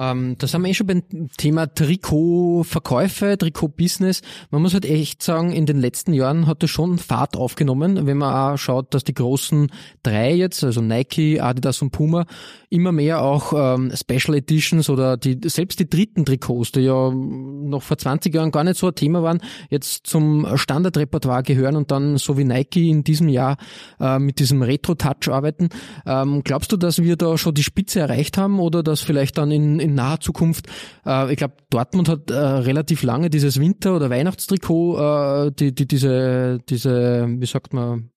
Ähm, 0.01 0.36
das 0.38 0.55
haben 0.55 0.62
wir 0.62 0.70
eh 0.70 0.74
schon 0.74 0.86
beim 0.86 1.03
Thema 1.36 1.66
Trikotverkäufe, 1.66 3.36
Trikotbusiness. 3.36 4.22
Man 4.51 4.62
muss 4.62 4.72
halt 4.72 4.86
echt 4.86 5.22
sagen, 5.22 5.53
in 5.53 5.66
den 5.66 5.78
letzten 5.78 6.14
Jahren 6.14 6.46
hat 6.46 6.62
das 6.62 6.70
schon 6.70 6.96
Fahrt 6.96 7.36
aufgenommen, 7.36 8.07
wenn 8.07 8.16
man 8.16 8.32
auch 8.32 8.57
schaut, 8.57 8.94
dass 8.94 9.05
die 9.05 9.12
großen 9.12 9.70
drei 10.03 10.34
jetzt, 10.34 10.64
also 10.64 10.80
Nike, 10.80 11.40
Adidas 11.40 11.82
und 11.82 11.90
Puma, 11.90 12.24
immer 12.70 12.92
mehr 12.92 13.20
auch 13.20 13.53
ähm, 13.53 13.92
Special 13.94 14.36
Editions 14.38 14.88
oder 14.88 15.18
die 15.18 15.38
selbst 15.44 15.80
die 15.80 15.90
dritten 15.90 16.24
Trikots, 16.24 16.72
die 16.72 16.80
ja 16.80 17.11
noch 17.11 17.82
vor 17.82 17.98
20 17.98 18.34
Jahren 18.34 18.53
gar 18.53 18.64
nicht 18.64 18.78
so 18.78 18.86
ein 18.86 18.94
Thema 18.94 19.22
waren, 19.22 19.40
jetzt 19.68 20.07
zum 20.07 20.46
Standardrepertoire 20.57 21.42
gehören 21.42 21.76
und 21.76 21.90
dann 21.90 22.16
so 22.16 22.38
wie 22.38 22.44
Nike 22.44 22.88
in 22.88 23.05
diesem 23.05 23.28
Jahr 23.28 23.59
äh, 23.98 24.18
mit 24.18 24.38
diesem 24.38 24.62
Retro-Touch 24.62 25.30
arbeiten. 25.30 25.68
Ähm, 26.07 26.42
glaubst 26.42 26.72
du, 26.72 26.78
dass 26.78 27.03
wir 27.03 27.16
da 27.16 27.36
schon 27.36 27.55
die 27.55 27.62
Spitze 27.62 28.01
erreicht 28.01 28.38
haben 28.38 28.61
oder 28.61 28.82
dass 28.82 29.03
vielleicht 29.03 29.36
dann 29.36 29.51
in, 29.51 29.78
in 29.80 29.89
naher 29.95 30.20
Zukunft, 30.20 30.66
äh, 31.07 31.32
ich 31.32 31.36
glaube, 31.38 31.55
Dortmund 31.70 32.09
hat 32.09 32.30
äh, 32.30 32.34
relativ 32.34 33.03
lange 33.03 33.30
dieses 33.30 33.61
Winter- 33.61 33.97
oder 33.97 34.11
Weihnachtstrikot, 34.11 34.99
äh, 34.99 35.53
die, 35.53 35.74
die, 35.74 35.86
diese, 35.86 36.61
diese, 36.68 37.26
wie 37.28 37.47
sagt 37.47 37.72
man, 37.72 38.11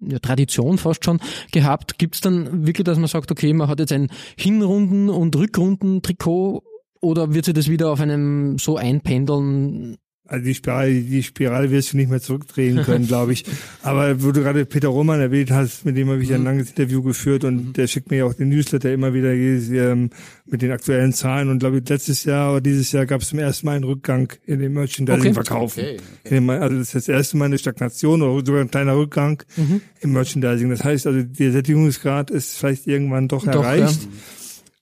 ja, 0.00 0.18
Tradition 0.18 0.78
fast 0.78 1.04
schon 1.04 1.20
gehabt. 1.52 1.98
Gibt 1.98 2.16
es 2.16 2.20
dann 2.20 2.66
wirklich, 2.66 2.84
dass 2.84 2.98
man 2.98 3.08
sagt, 3.08 3.30
okay, 3.30 3.52
man 3.52 3.68
hat 3.68 3.80
jetzt 3.80 3.92
ein 3.92 4.08
Hinrunden- 4.36 5.08
und 5.08 5.36
Rückrunden-Trikot 5.36 6.62
oder 7.00 7.34
wird 7.34 7.44
sich 7.44 7.54
das 7.54 7.68
wieder 7.68 7.90
auf 7.90 8.00
einem 8.00 8.58
so 8.58 8.76
einpendeln, 8.76 9.96
also 10.26 10.42
die 10.42 10.54
Spirale, 10.54 11.02
die 11.02 11.22
Spirale 11.22 11.70
wirst 11.70 11.92
du 11.92 11.98
nicht 11.98 12.08
mehr 12.08 12.20
zurückdrehen 12.20 12.82
können, 12.82 13.06
glaube 13.06 13.34
ich. 13.34 13.44
Aber 13.82 14.22
wo 14.22 14.32
du 14.32 14.40
gerade 14.40 14.64
Peter 14.64 14.88
Roman 14.88 15.20
erwähnt 15.20 15.50
hast, 15.50 15.84
mit 15.84 15.98
dem 15.98 16.08
habe 16.08 16.22
ich 16.22 16.32
ein 16.32 16.40
mhm. 16.40 16.46
langes 16.46 16.70
Interview 16.70 17.02
geführt 17.02 17.44
und 17.44 17.56
mhm. 17.56 17.72
der 17.74 17.86
schickt 17.88 18.10
mir 18.10 18.18
ja 18.18 18.24
auch 18.24 18.32
den 18.32 18.48
Newsletter 18.48 18.90
immer 18.90 19.12
wieder 19.12 19.32
ähm, 19.32 20.08
mit 20.46 20.62
den 20.62 20.70
aktuellen 20.70 21.12
Zahlen. 21.12 21.50
Und 21.50 21.58
glaube 21.58 21.78
ich, 21.78 21.88
letztes 21.88 22.24
Jahr 22.24 22.52
oder 22.52 22.62
dieses 22.62 22.90
Jahr 22.92 23.04
gab 23.04 23.20
es 23.20 23.28
zum 23.28 23.38
ersten 23.38 23.66
Mal 23.66 23.76
einen 23.76 23.84
Rückgang 23.84 24.32
in 24.46 24.60
den 24.60 24.72
Merchandising-Verkaufen. 24.72 25.80
Okay. 25.80 25.96
Okay, 26.24 26.38
okay. 26.38 26.50
Also 26.58 26.78
das 26.78 26.86
ist 26.86 26.94
das 26.94 27.08
erste 27.08 27.36
Mal 27.36 27.44
eine 27.46 27.58
Stagnation 27.58 28.22
oder 28.22 28.46
sogar 28.46 28.62
ein 28.62 28.70
kleiner 28.70 28.96
Rückgang 28.96 29.42
mhm. 29.56 29.82
im 30.00 30.12
Merchandising. 30.12 30.70
Das 30.70 30.84
heißt 30.84 31.06
also, 31.06 31.22
der 31.22 31.52
Sättigungsgrad 31.52 32.30
ist 32.30 32.56
vielleicht 32.56 32.86
irgendwann 32.86 33.28
doch, 33.28 33.44
doch 33.44 33.62
erreicht. 33.62 34.02
Ja. 34.02 34.08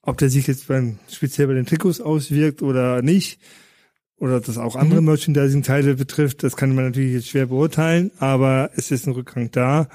Ob 0.02 0.18
der 0.18 0.30
sich 0.30 0.46
jetzt 0.46 0.68
beim, 0.68 0.98
speziell 1.10 1.48
bei 1.48 1.54
den 1.54 1.66
Trikots 1.66 2.00
auswirkt 2.00 2.62
oder 2.62 3.02
nicht, 3.02 3.40
oder 4.22 4.40
das 4.40 4.56
auch 4.56 4.76
andere 4.76 5.00
mhm. 5.00 5.08
Merchandising-Teile 5.08 5.96
betrifft, 5.96 6.44
das 6.44 6.54
kann 6.54 6.76
man 6.76 6.84
natürlich 6.84 7.12
jetzt 7.12 7.28
schwer 7.28 7.46
beurteilen, 7.46 8.12
aber 8.20 8.70
es 8.76 8.92
ist 8.92 9.08
ein 9.08 9.14
Rückgang 9.14 9.50
da. 9.50 9.88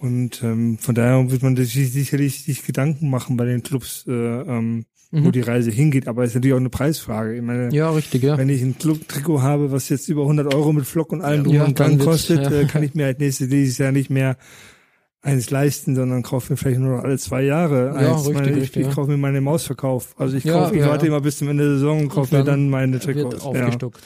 Und 0.00 0.42
ähm, 0.42 0.78
von 0.78 0.96
daher 0.96 1.30
wird 1.30 1.44
man 1.44 1.54
sich 1.54 1.92
sicherlich 1.92 2.42
sich 2.42 2.66
Gedanken 2.66 3.08
machen 3.08 3.36
bei 3.36 3.44
den 3.44 3.62
Clubs, 3.62 4.04
äh, 4.08 4.12
ähm, 4.12 4.84
mhm. 5.12 5.24
wo 5.24 5.30
die 5.30 5.42
Reise 5.42 5.70
hingeht. 5.70 6.08
Aber 6.08 6.24
es 6.24 6.30
ist 6.30 6.34
natürlich 6.34 6.54
auch 6.54 6.58
eine 6.60 6.70
Preisfrage. 6.70 7.36
Ich 7.36 7.42
meine, 7.42 7.72
ja, 7.72 7.88
richtig, 7.90 8.24
ja. 8.24 8.36
Wenn 8.36 8.48
ich 8.48 8.62
ein 8.62 8.76
Club-Trikot 8.76 9.42
habe, 9.42 9.70
was 9.70 9.88
jetzt 9.90 10.08
über 10.08 10.22
100 10.22 10.52
Euro 10.52 10.72
mit 10.72 10.84
Flock 10.84 11.12
und 11.12 11.22
allem 11.22 11.44
drum 11.44 11.54
ja, 11.54 11.64
und 11.64 11.78
dran 11.78 12.00
kostet, 12.00 12.42
ja. 12.42 12.50
äh, 12.50 12.64
kann 12.64 12.82
ich 12.82 12.96
mir 12.96 13.04
halt 13.04 13.20
nächstes, 13.20 13.48
nächstes 13.48 13.78
Jahr 13.78 13.92
nicht 13.92 14.10
mehr 14.10 14.38
eins 15.22 15.50
leisten, 15.50 15.94
sondern 15.94 16.22
kaufe 16.22 16.52
mir 16.52 16.56
vielleicht 16.56 16.80
nur 16.80 17.04
alle 17.04 17.16
zwei 17.16 17.42
Jahre 17.42 17.86
ja, 17.86 17.92
eins. 17.92 18.26
Richtig, 18.26 18.34
meine, 18.34 18.56
richtig, 18.56 18.82
ich, 18.82 18.88
ich 18.88 18.94
kaufe 18.94 19.10
mir 19.10 19.16
meine 19.16 19.40
Mausverkauf. 19.40 20.14
Also 20.18 20.36
ich 20.36 20.44
kaufe, 20.44 20.76
ja, 20.76 20.82
ich 20.82 20.88
warte 20.88 21.06
immer 21.06 21.20
bis 21.20 21.38
zum 21.38 21.48
Ende 21.48 21.64
der 21.64 21.74
Saison 21.74 22.00
und 22.00 22.08
kaufe 22.08 22.36
mir 22.36 22.42
dann 22.42 22.68
meine 22.68 22.98
Trikots. 22.98 23.44
Aufgestockt. 23.44 24.00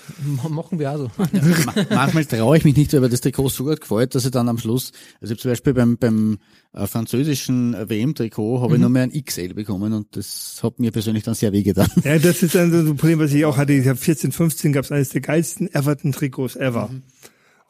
Machen 0.50 0.78
wir 0.78 0.90
also. 0.90 1.10
Manchmal 1.90 2.26
traue 2.26 2.58
ich 2.58 2.64
mich 2.64 2.76
nicht, 2.76 2.92
weil 2.92 3.08
das 3.08 3.22
Trikot 3.22 3.48
so 3.48 3.64
gut 3.64 3.80
gefällt, 3.80 4.14
dass 4.14 4.26
ich 4.26 4.30
dann 4.30 4.48
am 4.50 4.58
Schluss, 4.58 4.92
also 5.20 5.34
zum 5.34 5.50
Beispiel 5.50 5.72
beim, 5.72 5.96
beim 5.96 6.38
äh, 6.74 6.86
französischen 6.86 7.72
WM-Trikot 7.72 8.60
habe 8.60 8.70
mhm. 8.70 8.74
ich 8.74 8.80
nur 8.82 8.90
mehr 8.90 9.04
ein 9.04 9.24
XL 9.24 9.54
bekommen 9.54 9.94
und 9.94 10.14
das 10.16 10.60
hat 10.62 10.78
mir 10.78 10.92
persönlich 10.92 11.24
dann 11.24 11.34
sehr 11.34 11.52
wehgetan. 11.52 11.88
Ja, 12.04 12.18
das 12.18 12.42
ist 12.42 12.54
dann 12.54 12.70
so 12.70 12.78
ein 12.78 12.96
Problem, 12.96 13.20
was 13.20 13.32
ich 13.32 13.44
auch 13.46 13.56
hatte. 13.56 13.72
Ich 13.72 13.88
habe 13.88 13.98
14, 13.98 14.32
15 14.32 14.74
gab 14.74 14.84
es 14.84 14.92
eines 14.92 15.08
der 15.08 15.22
geilsten 15.22 15.74
Everton-Trikots 15.74 16.56
ever. 16.56 16.90
Mhm. 16.92 17.02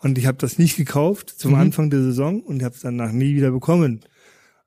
Und 0.01 0.19
ich 0.19 0.27
habe 0.27 0.39
das 0.39 0.59
nicht 0.59 0.77
gekauft 0.77 1.31
zum 1.31 1.53
mhm. 1.53 1.59
Anfang 1.59 1.91
der 1.91 2.03
Saison 2.03 2.41
und 2.43 2.63
habe 2.63 2.75
es 2.75 2.83
danach 2.83 3.13
nie 3.13 3.35
wieder 3.35 3.51
bekommen. 3.51 4.01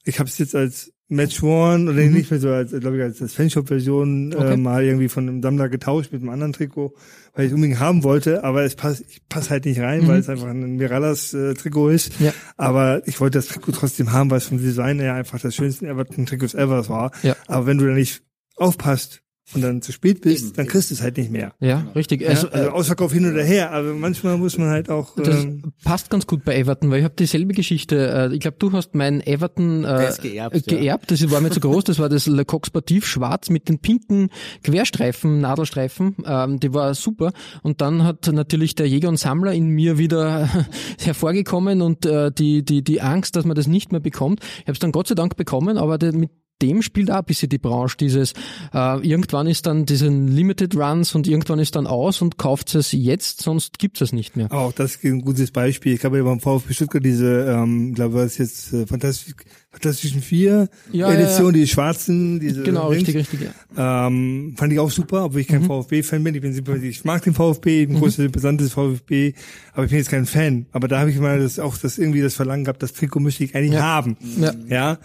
Ich 0.04 0.20
habe 0.20 0.30
es 0.30 0.38
jetzt 0.38 0.56
als 0.56 0.92
Match 1.12 1.42
One 1.42 1.90
oder 1.90 2.04
mhm. 2.04 2.14
nicht 2.14 2.30
mehr 2.30 2.40
so 2.40 2.50
als, 2.50 2.72
glaube 2.72 2.98
ich, 2.98 3.04
als, 3.04 3.22
als 3.22 3.34
Fanshop-Version 3.34 4.32
äh, 4.32 4.36
okay. 4.36 4.54
äh, 4.54 4.58
mal 4.58 4.84
irgendwie 4.84 5.10
von 5.10 5.28
einem 5.28 5.42
Sammler 5.42 5.68
getauscht 5.68 6.12
mit 6.12 6.22
einem 6.22 6.30
anderen 6.30 6.54
Trikot, 6.54 6.94
weil 7.34 7.48
ich 7.48 7.54
unbedingt 7.54 7.80
haben 7.80 8.04
wollte, 8.04 8.44
aber 8.44 8.64
es 8.64 8.76
passt, 8.76 9.04
ich 9.10 9.28
passe 9.28 9.50
halt 9.50 9.66
nicht 9.66 9.80
rein, 9.80 10.04
mhm. 10.04 10.08
weil 10.08 10.20
es 10.20 10.30
einfach 10.30 10.48
ein 10.48 10.76
Mirallas 10.76 11.34
äh, 11.34 11.56
Trikot 11.56 11.90
ist. 11.90 12.20
Ja. 12.20 12.32
Aber 12.58 13.02
ich 13.08 13.20
wollte 13.20 13.40
das 13.40 13.48
Trikot 13.48 13.72
trotzdem 13.72 14.12
haben, 14.12 14.30
weil 14.30 14.38
es 14.38 14.46
vom 14.46 14.60
Design 14.60 15.00
her 15.00 15.16
einfach 15.16 15.40
das 15.40 15.56
schönste 15.56 15.88
Everton-Trikots 15.88 16.54
ever 16.54 16.88
war. 16.90 17.12
Ja. 17.24 17.36
Aber 17.48 17.66
wenn 17.66 17.80
du 17.80 17.88
da 17.88 17.94
nicht 17.94 18.22
aufpasst, 18.56 19.24
und 19.54 19.62
dann 19.62 19.82
zu 19.82 19.92
spät 19.92 20.22
bist, 20.22 20.46
Eben. 20.46 20.54
dann 20.54 20.68
kriegst 20.68 20.92
du 20.92 20.94
es 20.94 21.02
halt 21.02 21.18
nicht 21.18 21.32
mehr. 21.32 21.54
Ja, 21.60 21.88
richtig. 21.96 22.28
Also, 22.28 22.48
ja, 22.48 22.54
also 22.54 22.70
Ausverkauf 22.72 23.12
hin 23.12 23.30
oder 23.30 23.44
her, 23.44 23.72
aber 23.72 23.94
manchmal 23.94 24.38
muss 24.38 24.58
man 24.58 24.70
halt 24.70 24.90
auch. 24.90 25.16
Das 25.16 25.44
ähm, 25.44 25.74
passt 25.84 26.10
ganz 26.10 26.28
gut 26.28 26.44
bei 26.44 26.56
Everton, 26.56 26.92
weil 26.92 27.00
ich 27.00 27.04
habe 27.04 27.16
dieselbe 27.18 27.54
Geschichte. 27.54 28.30
Äh, 28.32 28.34
ich 28.34 28.42
glaube, 28.42 28.58
du 28.60 28.72
hast 28.72 28.94
mein 28.94 29.26
Everton 29.26 29.84
äh, 29.86 30.12
geerbt. 30.22 30.68
geerbt. 30.68 31.12
Das 31.12 31.32
war 31.32 31.42
mir 31.42 31.50
zu 31.50 31.60
groß. 31.60 31.84
Das 31.86 32.00
war 32.00 32.10
das 32.10 32.28
Le 32.28 32.46
Coq 32.46 32.68
Sportif 32.68 33.08
schwarz 33.08 33.50
mit 33.50 33.70
den 33.70 33.80
pinken 33.80 34.30
Querstreifen, 34.64 35.42
Nadelstreifen. 35.42 36.18
Ähm, 36.26 36.60
die 36.60 36.74
war 36.74 36.94
super. 36.94 37.32
Und 37.64 37.82
dann 37.82 38.04
hat 38.04 38.28
natürlich 38.32 38.76
der 38.76 38.88
Jäger 38.88 39.10
und 39.10 39.18
Sammler 39.18 39.54
in 39.54 39.70
mir 39.70 39.98
wieder 39.98 40.50
hervorgekommen 41.00 41.82
und 41.82 42.06
äh, 42.06 42.32
die 42.32 42.64
die 42.64 42.84
die 42.84 43.02
Angst, 43.02 43.36
dass 43.36 43.46
man 43.46 43.56
das 43.56 43.68
nicht 43.68 43.92
mehr 43.92 44.02
bekommt. 44.02 44.42
Ich 44.60 44.64
habe 44.64 44.74
es 44.74 44.80
dann 44.80 44.92
Gott 44.92 45.08
sei 45.08 45.16
Dank 45.16 45.36
bekommen, 45.36 45.78
aber 45.78 45.98
mit 46.12 46.30
dem 46.62 46.82
spielt 46.82 47.12
auch 47.12 47.18
ein 47.18 47.26
bisschen 47.26 47.50
die 47.50 47.58
Branche 47.58 47.98
dieses, 47.98 48.34
äh, 48.74 49.08
irgendwann 49.08 49.48
ist 49.48 49.66
dann 49.66 49.86
diesen 49.86 50.28
Limited 50.28 50.76
Runs 50.76 51.16
und 51.16 51.28
irgendwann 51.28 51.60
ist 51.60 51.76
dann 51.76 51.88
aus 51.88 52.22
und 52.22 52.38
kauft 52.38 52.76
es 52.76 52.92
jetzt, 52.92 53.42
sonst 53.42 53.80
gibt 53.80 54.02
es 54.02 54.14
nicht 54.14 54.36
mehr. 54.36 54.52
Auch 54.52 54.74
das 54.74 54.96
ist 54.96 55.04
ein 55.04 55.22
gutes 55.22 55.52
Beispiel. 55.52 55.94
Ich 55.94 56.04
habe 56.04 56.24
beim 56.24 56.40
VfB 56.40 56.74
Stuttgart 56.74 57.04
diese, 57.04 57.46
ähm, 57.46 57.94
glaube 57.94 58.16
was 58.16 58.38
jetzt 58.38 58.74
äh, 58.74 58.86
Fantastisch, 58.86 59.36
Fantastischen 59.72 60.22
Vier 60.22 60.68
ja, 60.92 61.12
Edition, 61.12 61.40
ja, 61.40 61.46
ja. 61.46 61.52
die 61.52 61.68
schwarzen, 61.68 62.40
diese 62.40 62.64
Genau, 62.64 62.92
Links. 62.92 63.08
richtig, 63.08 63.32
richtig. 63.34 63.52
Ja. 63.78 64.08
Ähm, 64.08 64.56
fand 64.58 64.74
ich 64.74 64.80
auch 64.80 64.90
super, 64.90 65.26
obwohl 65.26 65.42
ich 65.42 65.48
kein 65.48 65.62
mhm. 65.62 65.68
VfB-Fan 65.68 66.24
bin. 66.24 66.34
Ich 66.34 66.42
bin 66.42 66.84
ich 66.84 67.06
mag 67.06 67.22
den 67.22 67.36
VfB, 67.36 67.82
ich 67.82 67.88
bin 67.88 67.98
mhm. 67.98 68.02
großer 68.02 68.24
Sympathisant 68.24 68.62
des 68.62 68.74
VfB, 68.74 69.34
aber 69.74 69.84
ich 69.84 69.92
bin 69.92 70.00
jetzt 70.00 70.10
kein 70.10 70.26
Fan. 70.26 70.66
Aber 70.72 70.88
da 70.88 71.00
habe 71.00 71.12
ich 71.12 71.20
mal 71.20 71.40
das 71.40 71.60
auch 71.60 71.78
das 71.78 72.00
irgendwie 72.00 72.22
das 72.22 72.34
Verlangen 72.34 72.64
gehabt, 72.64 72.82
das 72.82 72.94
Trikot 72.94 73.20
möchte 73.20 73.44
ich 73.44 73.56
eigentlich 73.56 73.80
haben. 73.80 74.18
Ja. 74.40 74.54
ja 74.68 74.98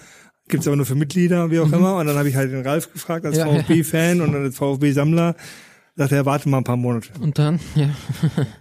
gibt's 0.49 0.67
aber 0.67 0.77
nur 0.77 0.87
für 0.87 0.95
Mitglieder, 0.95 1.51
wie 1.51 1.61
auch 1.61 1.67
mhm. 1.67 1.75
immer. 1.75 1.97
Und 1.97 2.07
dann 2.07 2.17
habe 2.17 2.29
ich 2.29 2.37
halt 2.37 2.53
den 2.53 2.63
Ralf 2.63 2.93
gefragt 2.93 3.25
als 3.27 3.37
ja, 3.37 3.47
VfB-Fan 3.47 4.21
und 4.21 4.33
dann 4.33 4.45
als 4.45 4.57
VfB-Sammler. 4.57 5.37
Sagte 5.97 6.17
er, 6.17 6.27
warte 6.27 6.49
mal 6.49 6.59
ein 6.59 6.65
paar 6.65 6.77
Monate. 6.77 7.11
Und 7.21 7.39
dann, 7.39 7.61
ja. 7.77 7.89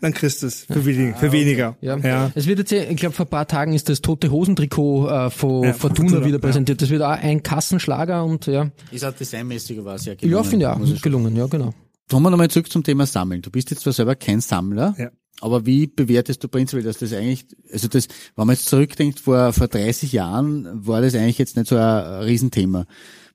dann 0.02 0.14
kriegst 0.14 0.44
du 0.44 0.48
es 0.48 0.66
für, 0.66 0.86
wenig, 0.86 1.16
für 1.16 1.32
weniger. 1.32 1.76
Ja. 1.82 1.98
ja. 1.98 2.32
Es 2.36 2.46
wird 2.46 2.60
jetzt, 2.60 2.72
ich 2.72 2.98
glaube, 2.98 3.16
vor 3.16 3.26
ein 3.26 3.30
paar 3.30 3.48
Tagen 3.48 3.74
ist 3.74 3.90
das 3.90 4.02
tote 4.02 4.30
Hosentrikot 4.30 5.08
äh, 5.08 5.30
von 5.32 5.64
ja, 5.64 5.74
Fortuna, 5.74 6.10
Fortuna 6.10 6.26
wieder 6.28 6.38
präsentiert. 6.38 6.80
Das 6.84 6.92
wird 6.92 7.02
auch 7.02 7.10
ein 7.10 7.42
Kassenschlager 7.42 8.24
und 8.24 8.46
ja. 8.46 8.70
Ist 8.92 9.04
auch 9.04 9.14
designmäßig 9.14 9.84
was 9.84 10.06
ja 10.06 10.14
gelungen. 10.14 10.44
Ja, 10.44 10.48
finde 10.48 10.86
ich 10.86 10.96
auch 10.96 11.02
gelungen, 11.02 11.36
ja, 11.36 11.48
genau. 11.48 11.74
Kommen 12.08 12.24
wir 12.24 12.30
nochmal 12.30 12.52
zurück 12.52 12.72
zum 12.72 12.84
Thema 12.84 13.08
Sammeln. 13.08 13.42
Du 13.42 13.50
bist 13.50 13.72
jetzt 13.72 13.82
zwar 13.82 13.94
selber 13.94 14.16
kein 14.16 14.40
Sammler, 14.40 14.94
ja. 15.00 15.10
Aber 15.42 15.66
wie 15.66 15.88
bewertest 15.88 16.44
du 16.44 16.48
prinzipiell, 16.48 16.84
dass 16.86 17.00
das 17.00 17.12
eigentlich, 17.14 17.46
also 17.72 17.88
das, 17.88 18.08
wenn 18.36 18.48
man 18.48 18.56
jetzt 18.56 18.68
zurückdenkt, 18.68 19.20
vor, 19.20 19.52
vor 19.52 19.68
30 19.68 20.14
Jahren 20.14 20.68
war 20.86 21.02
das 21.02 21.16
eigentlich 21.16 21.38
jetzt 21.38 21.58
nicht 21.58 21.68
so 21.68 21.76
ein 21.76 22.24
Riesenthema. 22.24 22.86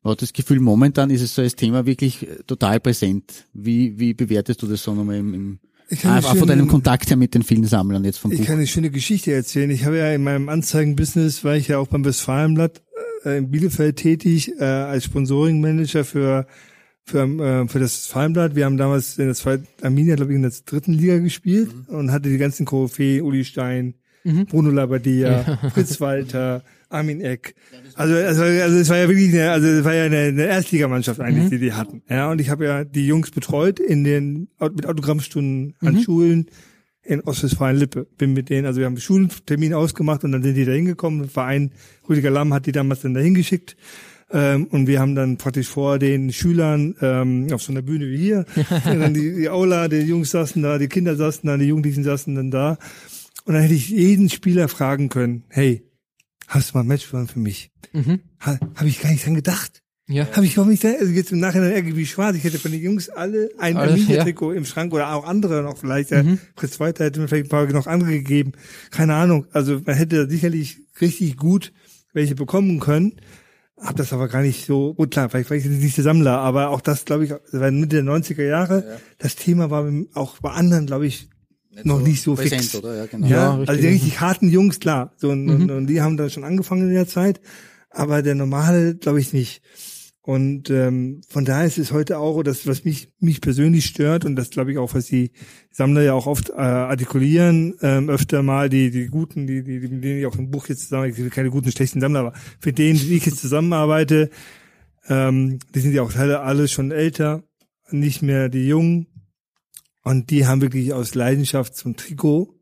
Man 0.03 0.13
hat 0.13 0.23
das 0.23 0.33
Gefühl, 0.33 0.61
momentan 0.61 1.11
ist 1.11 1.23
es 1.23 1.35
so 1.35 1.43
als 1.43 1.57
Thema 1.57 1.85
wirklich 1.85 2.27
total 2.47 2.81
präsent. 2.81 3.47
Wie, 3.53 3.99
wie 3.99 4.15
bewertest 4.15 4.63
du 4.63 4.67
das 4.67 4.83
so 4.83 4.95
nochmal 4.95 5.17
im, 5.17 5.35
im 5.35 5.59
ich 5.91 6.01
kann 6.01 6.13
einfach 6.17 6.37
von 6.37 6.47
deinem 6.47 6.69
Kontakt 6.69 7.09
her 7.09 7.17
mit 7.17 7.35
den 7.35 7.43
vielen 7.43 7.65
Sammlern 7.65 8.05
jetzt 8.05 8.19
vom 8.19 8.31
Ich 8.31 8.39
Buch. 8.39 8.47
kann 8.47 8.57
eine 8.57 8.67
schöne 8.67 8.91
Geschichte 8.91 9.33
erzählen. 9.33 9.71
Ich 9.71 9.87
habe 9.87 9.97
ja 9.97 10.13
in 10.13 10.23
meinem 10.23 10.51
Anzeigenbusiness, 10.51 11.45
war 11.45 11.57
ich 11.57 11.69
ja 11.69 11.79
auch 11.79 11.89
beim 11.89 12.05
Westfalenblatt 12.05 12.83
äh, 13.25 13.39
in 13.39 13.51
Bielefeld 13.51 13.97
tätig, 13.97 14.53
äh, 14.59 14.65
als 14.65 15.05
Sponsoring-Manager 15.05 16.05
für 16.05 16.47
für, 17.09 17.23
äh, 17.23 17.69
für 17.69 17.79
das 17.79 18.07
Fallenblatt. 18.07 18.55
Wir 18.55 18.65
haben 18.65 18.77
damals 18.77 19.19
in 19.19 19.27
der 19.27 19.35
zweiten 19.35 19.67
Arminia, 19.83 20.17
glaube 20.17 20.33
ich, 20.33 20.37
in 20.37 20.43
der 20.43 20.53
dritten 20.65 20.93
Liga 20.93 21.19
gespielt 21.19 21.71
mhm. 21.75 21.95
und 21.95 22.13
hatte 22.13 22.29
die 22.29 22.39
ganzen 22.39 22.67
Koryphäen, 22.67 23.23
Uli 23.23 23.45
Stein, 23.45 23.95
mhm. 24.25 24.47
Bruno 24.47 24.71
Labbadia, 24.71 25.45
ja. 25.63 25.71
Fritz 25.75 26.01
Walter, 26.01 26.63
Armin 26.91 27.21
Eck. 27.21 27.55
Also, 27.95 28.15
also, 28.15 28.43
also 28.43 28.77
es 28.77 28.89
war 28.89 28.99
ja 28.99 29.09
wirklich 29.09 29.33
eine, 29.33 29.51
also 29.51 29.67
es 29.67 29.85
war 29.85 29.95
ja 29.95 30.05
eine, 30.05 30.19
eine 30.19 30.47
Erstligamannschaft 30.47 31.21
eigentlich, 31.21 31.47
mhm. 31.47 31.51
die 31.51 31.59
die 31.59 31.73
hatten. 31.73 32.03
Ja, 32.09 32.31
und 32.31 32.41
ich 32.41 32.51
habe 32.51 32.65
ja 32.65 32.85
die 32.85 33.07
Jungs 33.07 33.31
betreut 33.31 33.81
in 33.81 34.05
den 34.05 34.49
mit 34.61 34.87
Autogrammstunden 34.87 35.75
an 35.81 35.95
mhm. 35.95 36.03
Schulen 36.03 36.47
in 37.03 37.23
Ostwestfalen-Lippe. 37.23 38.07
Bin 38.19 38.35
mit 38.35 38.51
denen, 38.51 38.67
also 38.67 38.81
wir 38.81 38.87
haben 38.87 38.99
Schultermin 38.99 39.73
ausgemacht 39.73 40.25
und 40.25 40.33
dann 40.33 40.43
sind 40.43 40.55
die 40.55 40.67
da 40.67 40.73
hingekommen. 40.73 41.29
Verein 41.29 41.73
Rüdiger 42.09 42.31
Lamm 42.31 42.53
hat 42.53 42.67
die 42.67 42.73
damals 42.73 43.01
dann 43.01 43.15
dahin 43.15 43.35
geschickt. 43.35 43.77
Ähm, 44.31 44.67
und 44.67 44.87
wir 44.87 45.01
haben 45.01 45.15
dann 45.15 45.39
praktisch 45.39 45.69
vor 45.69 45.99
den 45.99 46.33
Schülern 46.33 46.95
ähm, 47.01 47.47
auf 47.53 47.63
so 47.63 47.73
einer 47.73 47.83
Bühne 47.83 48.09
wie 48.11 48.19
hier, 48.19 48.45
dann 48.85 49.15
die, 49.15 49.35
die 49.35 49.49
Aula, 49.49 49.89
die 49.89 49.99
Jungs 50.01 50.31
saßen 50.31 50.63
da, 50.63 50.79
die 50.79 50.89
Kinder 50.89 51.17
saßen 51.17 51.47
da, 51.47 51.57
die 51.57 51.65
Jugendlichen 51.67 52.05
saßen 52.05 52.35
dann 52.35 52.51
da. 52.51 52.79
Und 53.45 53.55
dann 53.55 53.63
hätte 53.63 53.75
ich 53.75 53.89
jeden 53.89 54.29
Spieler 54.29 54.69
fragen 54.69 55.09
können, 55.09 55.45
hey, 55.49 55.83
hast 56.47 56.71
du 56.71 56.75
mal 56.77 56.85
ein 56.85 56.89
Matchplan 56.89 57.27
für 57.29 57.39
mich? 57.39 57.71
Mhm. 57.93 58.21
Ha, 58.41 58.59
Habe 58.75 58.89
ich 58.89 59.01
gar 59.01 59.11
nicht 59.11 59.25
dran 59.25 59.35
gedacht. 59.35 59.83
Ja. 60.11 60.27
Habe 60.35 60.47
ich 60.47 60.55
überhaupt 60.55 60.71
nicht, 60.71 60.85
also 60.85 61.13
jetzt 61.13 61.33
im 61.33 61.39
Nachhinein 61.39 61.73
irgendwie 61.73 62.07
schwarz. 62.07 62.35
Ich 62.37 62.45
hätte 62.45 62.59
von 62.59 62.73
den 62.73 62.81
Jungs 62.83 63.11
alle 63.11 63.51
ein 63.59 63.77
Arminia-Trikot 63.77 64.53
im 64.53 64.65
Schrank 64.65 64.93
oder 64.95 65.13
auch 65.15 65.27
andere 65.27 65.63
noch 65.63 65.77
vielleicht. 65.79 66.11
Ja, 66.11 66.23
Mhm. 66.23 66.39
Fritz 66.57 66.81
Walter 66.81 67.05
hätte 67.05 67.21
mir 67.21 67.29
vielleicht 67.29 67.47
ein 67.47 67.51
paar 67.51 67.67
noch 67.67 67.87
andere 67.87 68.13
gegeben. 68.13 68.53
Keine 68.91 69.15
Ahnung. 69.15 69.47
Also 69.53 69.81
man 69.85 69.95
hätte 69.97 70.25
da 70.25 70.31
sicherlich 70.31 70.79
richtig 71.01 71.37
gut 71.37 71.73
welche 72.15 72.35
bekommen 72.35 72.81
können. 72.81 73.17
Hab 73.81 73.97
das 73.97 74.13
aber 74.13 74.29
gar 74.29 74.43
nicht 74.43 74.67
so, 74.67 74.95
gut 74.95 75.13
klar, 75.13 75.29
vielleicht 75.31 75.51
war 75.51 75.57
ich 75.57 75.65
nicht 75.65 75.97
der 75.97 76.05
Sammler, 76.05 76.39
aber 76.39 76.71
auch 76.71 76.81
das, 76.81 77.05
glaube 77.05 77.25
ich, 77.25 77.31
das 77.31 77.61
war 77.61 77.71
Mitte 77.71 78.03
der 78.03 78.13
90er 78.13 78.43
Jahre. 78.45 78.99
Das 79.19 79.37
Thema 79.37 79.71
war 79.71 79.89
auch 80.15 80.39
bei 80.41 80.51
anderen, 80.51 80.87
glaube 80.87 81.07
ich, 81.07 81.29
noch 81.85 82.01
nicht 82.01 82.23
so 82.23 82.35
präsent, 82.35 82.63
fix. 82.63 82.75
oder? 82.75 82.97
Ja, 82.97 83.07
genau. 83.07 83.27
Ja, 83.29 83.37
Ja, 83.37 83.65
also 83.67 83.81
die 83.81 83.87
richtig 83.87 84.21
harten 84.21 84.49
Jungs, 84.49 84.81
klar. 84.81 85.13
So, 85.17 85.31
und, 85.31 85.45
Mhm. 85.45 85.51
und, 85.55 85.71
und 85.71 85.87
die 85.87 86.01
haben 86.01 86.17
dann 86.17 86.29
schon 86.31 86.43
angefangen 86.43 86.89
in 86.89 86.95
der 86.95 87.07
Zeit, 87.07 87.41
aber 87.91 88.23
der 88.23 88.35
normale, 88.35 88.97
glaube 88.97 89.21
ich, 89.21 89.33
nicht. 89.33 89.63
Und 90.29 90.69
ähm, 90.69 91.23
von 91.27 91.47
daher 91.47 91.65
ist 91.67 91.79
es 91.79 91.91
heute 91.91 92.19
auch 92.19 92.43
das, 92.43 92.67
was 92.67 92.85
mich 92.85 93.09
mich 93.19 93.41
persönlich 93.41 93.87
stört 93.87 94.27
und 94.27 94.37
das 94.37 94.51
glaube 94.51 94.71
ich 94.71 94.77
auch, 94.77 94.93
was 94.93 95.07
die 95.07 95.31
Sammler 95.71 96.03
ja 96.03 96.13
auch 96.13 96.27
oft 96.27 96.51
äh, 96.51 96.53
artikulieren, 96.53 97.75
ähm, 97.81 98.11
öfter 98.11 98.43
mal 98.43 98.69
die 98.69 98.91
die 98.91 99.07
guten, 99.07 99.47
die 99.47 99.63
die 99.65 99.81
die- 99.81 99.89
mit 99.89 100.05
denen 100.05 100.19
ich 100.19 100.27
auch 100.27 100.37
im 100.37 100.51
Buch 100.51 100.69
jetzt 100.69 100.83
zusammen, 100.83 101.09
ich 101.17 101.31
keine 101.33 101.49
guten 101.49 101.73
schlechten 101.73 102.03
Sammler, 102.03 102.21
aber 102.21 102.33
für 102.61 102.75
denen, 102.75 102.99
die 102.99 103.17
ich 103.17 103.25
jetzt 103.25 103.41
zusammenarbeite, 103.41 104.29
ähm, 105.09 105.61
die 105.75 105.81
sind 105.81 105.95
ja 105.95 106.03
auch 106.03 106.15
alle, 106.15 106.41
alle 106.41 106.69
schon 106.69 106.91
älter, 106.91 107.43
nicht 107.91 108.21
mehr 108.21 108.51
die 108.51 108.69
Jungen 108.69 109.07
und 110.03 110.29
die 110.29 110.47
haben 110.47 110.61
wirklich 110.61 110.93
aus 110.93 111.15
Leidenschaft 111.15 111.75
zum 111.75 111.97
Trikot 111.97 112.55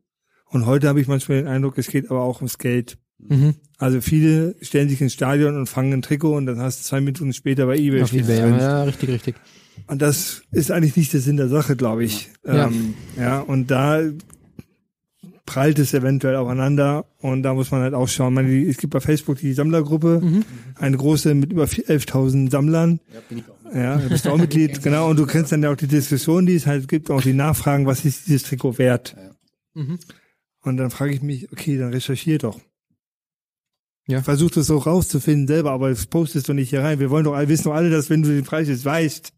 und 0.45 0.65
heute 0.67 0.87
habe 0.87 1.01
ich 1.01 1.09
manchmal 1.09 1.39
den 1.39 1.47
Eindruck, 1.49 1.77
es 1.77 1.89
geht 1.89 2.09
aber 2.09 2.21
auch 2.21 2.37
ums 2.37 2.59
Geld. 2.59 2.97
Mhm. 3.19 3.55
Also 3.77 4.01
viele 4.01 4.55
stellen 4.61 4.89
sich 4.89 5.01
ins 5.01 5.13
Stadion 5.13 5.55
und 5.55 5.67
fangen 5.67 5.93
ein 5.93 6.01
Trikot 6.01 6.35
und 6.35 6.45
dann 6.45 6.59
hast 6.59 6.79
du 6.79 6.83
zwei 6.83 7.01
Minuten 7.01 7.33
später 7.33 7.65
bei 7.65 7.77
eBay. 7.77 8.01
Auf 8.03 8.13
eBay, 8.13 8.39
drin. 8.41 8.57
ja, 8.59 8.83
richtig, 8.83 9.09
richtig. 9.09 9.35
Und 9.87 10.01
das 10.01 10.41
ist 10.51 10.71
eigentlich 10.71 10.95
nicht 10.97 11.13
der 11.13 11.21
Sinn 11.21 11.37
der 11.37 11.49
Sache, 11.49 11.75
glaube 11.75 12.03
ich. 12.03 12.29
Ja. 12.45 12.67
Ähm, 12.67 12.93
ja, 13.17 13.39
und 13.39 13.69
da 13.71 14.01
prallt 15.45 15.79
es 15.79 15.93
eventuell 15.93 16.35
aufeinander 16.35 17.05
und 17.19 17.43
da 17.43 17.53
muss 17.53 17.71
man 17.71 17.81
halt 17.81 17.93
auch 17.93 18.07
schauen. 18.09 18.33
Man, 18.33 18.47
es 18.67 18.77
gibt 18.77 18.91
bei 18.93 18.99
Facebook 18.99 19.37
die 19.37 19.53
Sammlergruppe, 19.53 20.19
Mhm. 20.21 20.43
eine 20.75 20.97
große 20.97 21.33
mit 21.35 21.51
über 21.53 21.63
11.000 21.65 22.49
Sammlern. 22.51 22.99
Ja, 23.13 23.19
bin 23.29 23.37
ich 23.39 23.43
auch. 23.49 23.73
Ja, 23.75 23.97
da 23.97 24.07
bist 24.09 24.25
du 24.25 24.29
auch 24.31 24.37
Mitglied, 24.37 24.81
genau. 24.83 25.09
Und 25.09 25.17
du 25.19 25.25
kennst 25.25 25.51
dann 25.51 25.63
ja 25.63 25.71
auch 25.71 25.77
die 25.77 25.87
Diskussion, 25.87 26.45
die 26.45 26.55
es 26.55 26.65
halt 26.67 26.87
gibt, 26.87 27.09
auch 27.11 27.21
die 27.21 27.33
Nachfragen, 27.33 27.85
was 27.85 28.03
ist 28.03 28.27
dieses 28.27 28.43
Trikot 28.43 28.77
wert? 28.77 29.15
Mhm. 29.73 29.99
Und 30.63 30.77
dann 30.77 30.89
frage 30.89 31.13
ich 31.13 31.21
mich, 31.21 31.49
okay, 31.51 31.77
dann 31.77 31.93
recherchier 31.93 32.39
doch. 32.39 32.59
Ja. 34.07 34.21
Versuch 34.23 34.51
das 34.51 34.71
auch 34.71 34.85
rauszufinden 34.87 35.47
selber, 35.47 35.71
aber 35.71 35.89
das 35.89 36.05
postest 36.05 36.47
du 36.47 36.53
nicht 36.53 36.69
hier 36.69 36.81
rein. 36.81 36.99
Wir 36.99 37.09
wollen 37.09 37.25
doch, 37.25 37.33
alle- 37.33 37.49
wissen 37.49 37.65
doch 37.65 37.73
alle, 37.73 37.89
dass 37.89 38.09
wenn 38.09 38.23
du 38.23 38.29
den 38.29 38.43
Preis 38.45 38.67
jetzt 38.69 38.85
weißt, 38.85 39.33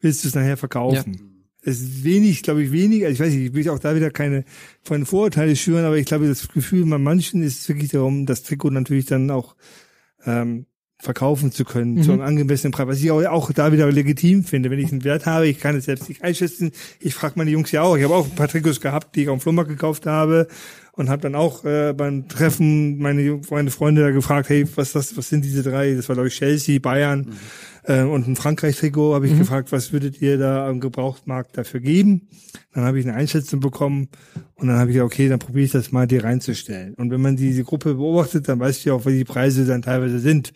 willst 0.00 0.24
du 0.24 0.28
es 0.28 0.34
nachher 0.34 0.56
verkaufen. 0.56 1.28
Es 1.64 1.80
ist 1.80 2.02
wenig, 2.02 2.42
glaube 2.42 2.62
ich, 2.64 2.72
wenig, 2.72 3.04
also 3.04 3.12
ich 3.14 3.20
weiß 3.20 3.32
nicht, 3.34 3.46
ich 3.48 3.54
will 3.54 3.68
auch 3.68 3.78
da 3.78 3.94
wieder 3.94 4.10
keine 4.10 4.44
von 4.82 5.06
Vorurteile 5.06 5.54
schüren, 5.54 5.84
aber 5.84 5.96
ich 5.96 6.06
glaube, 6.06 6.26
das 6.26 6.48
Gefühl 6.48 6.84
bei 6.86 6.98
manchen 6.98 7.42
ist 7.42 7.68
wirklich 7.68 7.90
darum, 7.90 8.26
das 8.26 8.42
Trikot 8.42 8.70
natürlich 8.70 9.06
dann 9.06 9.30
auch 9.30 9.54
ähm, 10.24 10.66
verkaufen 11.02 11.50
zu 11.50 11.64
können, 11.64 11.94
Mhm. 11.94 12.02
zu 12.04 12.12
einem 12.12 12.20
angemessenen 12.20 12.70
Preis, 12.72 12.86
was 12.86 13.02
ich 13.02 13.10
auch, 13.10 13.24
auch 13.24 13.50
da 13.52 13.72
wieder 13.72 13.90
legitim 13.90 14.44
finde. 14.44 14.70
Wenn 14.70 14.78
ich 14.78 14.92
einen 14.92 15.02
Wert 15.02 15.26
habe, 15.26 15.48
ich 15.48 15.58
kann 15.58 15.74
es 15.76 15.86
selbst 15.86 16.08
nicht 16.08 16.22
einschätzen. 16.22 16.70
Ich 17.00 17.12
frage 17.14 17.34
meine 17.36 17.50
Jungs 17.50 17.72
ja 17.72 17.82
auch. 17.82 17.96
Ich 17.96 18.04
habe 18.04 18.14
auch 18.14 18.26
ein 18.26 18.36
paar 18.36 18.46
Trikots 18.46 18.80
gehabt, 18.80 19.16
die 19.16 19.22
ich 19.22 19.28
auf 19.28 19.36
dem 19.38 19.40
Flohmarkt 19.40 19.68
gekauft 19.68 20.06
habe 20.06 20.46
und 20.92 21.10
habe 21.10 21.20
dann 21.22 21.34
auch 21.34 21.64
äh, 21.64 21.92
beim 21.92 22.28
Treffen 22.28 22.98
meine, 22.98 23.40
meine 23.50 23.72
Freunde 23.72 24.02
da 24.02 24.10
gefragt, 24.12 24.48
hey, 24.48 24.64
was 24.76 24.92
das, 24.92 25.16
was 25.16 25.28
sind 25.28 25.44
diese 25.44 25.64
drei? 25.64 25.92
Das 25.94 26.08
war 26.08 26.14
glaube 26.14 26.28
ich 26.28 26.34
Chelsea, 26.36 26.78
Bayern 26.78 27.32
äh, 27.84 28.02
und 28.02 28.28
ein 28.28 28.36
Frankreich-Trikot. 28.36 29.14
Habe 29.14 29.26
ich 29.26 29.38
gefragt, 29.38 29.72
was 29.72 29.92
würdet 29.92 30.20
ihr 30.20 30.38
da 30.38 30.68
am 30.68 30.80
Gebrauchtmarkt 30.80 31.56
dafür 31.56 31.80
geben? 31.80 32.28
Dann 32.74 32.84
habe 32.84 32.98
ich 32.98 33.06
eine 33.06 33.16
Einschätzung 33.16 33.60
bekommen 33.60 34.08
und 34.54 34.68
dann 34.68 34.78
habe 34.78 34.90
ich 34.90 34.94
gesagt, 34.94 35.12
okay, 35.12 35.28
dann 35.28 35.38
probiere 35.38 35.64
ich 35.64 35.72
das 35.72 35.92
mal 35.92 36.06
dir 36.06 36.24
reinzustellen. 36.24 36.94
Und 36.94 37.10
wenn 37.10 37.20
man 37.20 37.36
diese 37.36 37.64
Gruppe 37.64 37.94
beobachtet, 37.94 38.48
dann 38.48 38.58
du 38.58 38.88
ja 38.88 38.94
auch, 38.94 39.06
wie 39.06 39.18
die 39.18 39.24
Preise 39.24 39.66
dann 39.66 39.82
teilweise 39.82 40.18
sind. 40.18 40.52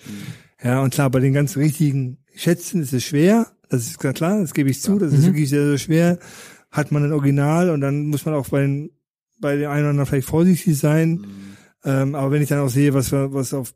Ja, 0.63 0.81
und 0.83 0.95
klar, 0.95 1.11
bei 1.11 1.21
den 1.21 1.33
ganz 1.33 1.57
richtigen 1.57 2.19
Schätzen 2.35 2.83
ist 2.83 2.93
es 2.93 3.05
schwer. 3.05 3.47
Das 3.69 3.83
ist 3.83 3.99
ganz 3.99 4.17
klar, 4.17 4.41
das 4.41 4.55
gebe 4.55 4.71
ich 4.71 4.81
zu. 4.81 4.99
Das 4.99 5.13
ist 5.13 5.27
wirklich 5.27 5.49
sehr, 5.49 5.67
sehr 5.67 5.79
schwer. 5.79 6.19
Hat 6.71 6.93
man 6.93 7.05
ein 7.05 7.13
Original 7.13 7.71
und 7.71 7.81
dann 7.81 8.07
muss 8.07 8.25
man 8.25 8.35
auch 8.35 8.49
bei 8.49 8.63
den, 8.63 8.91
bei 9.41 9.57
den 9.57 9.67
einen 9.67 9.81
oder 9.81 9.91
anderen 9.91 10.07
vielleicht 10.07 10.29
vorsichtig 10.29 10.79
sein. 10.79 11.25
Ähm, 11.85 12.15
aber 12.15 12.33
wenn 12.33 12.43
ich 12.43 12.49
dann 12.49 12.61
auch 12.61 12.69
sehe, 12.69 12.95
was, 12.95 13.13
was 13.13 13.55
auf, 13.55 13.75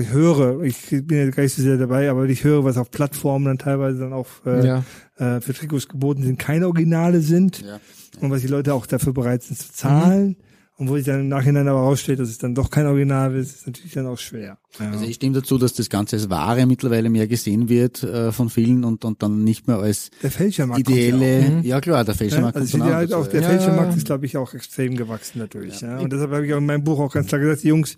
ich 0.00 0.10
höre, 0.10 0.62
ich 0.62 0.76
bin 0.90 1.18
ja 1.18 1.30
gar 1.30 1.42
nicht 1.42 1.54
so 1.54 1.62
sehr 1.62 1.76
dabei, 1.76 2.10
aber 2.10 2.24
ich 2.26 2.44
höre, 2.44 2.64
was 2.64 2.76
auf 2.76 2.90
Plattformen 2.90 3.46
dann 3.46 3.58
teilweise 3.58 3.98
dann 3.98 4.12
auch 4.12 4.28
äh, 4.46 4.66
Ja. 4.66 4.84
äh, 5.16 5.40
für 5.40 5.54
Trikots 5.54 5.88
geboten 5.88 6.22
sind, 6.22 6.38
keine 6.38 6.66
Originale 6.66 7.20
sind 7.20 7.62
Ja. 7.62 7.80
und 8.20 8.30
was 8.30 8.42
die 8.42 8.48
Leute 8.48 8.74
auch 8.74 8.86
dafür 8.86 9.12
bereit 9.12 9.42
sind 9.42 9.58
zu 9.58 9.72
zahlen. 9.72 10.36
Und 10.76 10.88
wo 10.88 10.96
sich 10.96 11.04
dann 11.04 11.20
im 11.20 11.28
Nachhinein 11.28 11.68
aber 11.68 11.78
rausstellt, 11.78 12.18
dass 12.18 12.28
es 12.28 12.38
dann 12.38 12.56
doch 12.56 12.68
kein 12.68 12.84
Original 12.86 13.32
ist, 13.36 13.54
ist 13.58 13.66
natürlich 13.68 13.92
dann 13.92 14.08
auch 14.08 14.18
schwer. 14.18 14.58
Ja. 14.80 14.90
Also 14.90 15.04
ich 15.04 15.14
stimme 15.14 15.34
dazu, 15.36 15.56
dass 15.56 15.72
das 15.74 15.88
Ganze 15.88 16.16
als 16.16 16.28
Ware 16.30 16.66
mittlerweile 16.66 17.10
mehr 17.10 17.28
gesehen 17.28 17.68
wird 17.68 18.02
äh, 18.02 18.32
von 18.32 18.50
vielen 18.50 18.82
und, 18.82 19.04
und 19.04 19.22
dann 19.22 19.44
nicht 19.44 19.68
mehr 19.68 19.78
als 19.78 20.10
der 20.20 20.32
Fälschermarkt 20.32 20.84
kommt 20.84 20.96
ja 20.98 21.04
auch. 21.04 21.16
ideelle, 21.16 21.60
ja, 21.62 21.80
klar, 21.80 22.02
der 22.04 22.14
Ja, 22.14 22.18
Fälschermarkt 22.18 22.56
also 22.56 22.76
kommt 22.78 22.92
halt 22.92 23.12
auch, 23.12 23.28
der 23.28 23.42
ja. 23.42 23.48
Fälschermarkt 23.50 23.92
Ja. 23.92 23.96
ist, 23.98 24.06
glaube 24.06 24.26
ich, 24.26 24.36
auch 24.36 24.52
extrem 24.52 24.96
gewachsen 24.96 25.38
dadurch. 25.38 25.80
Ja. 25.80 25.98
Und 26.00 26.12
deshalb 26.12 26.32
habe 26.32 26.44
ich 26.44 26.52
auch 26.52 26.58
in 26.58 26.66
meinem 26.66 26.82
Buch 26.82 26.98
auch 26.98 27.12
ganz 27.14 27.28
klar 27.28 27.40
gesagt, 27.40 27.62
die 27.62 27.68
Jungs, 27.68 27.96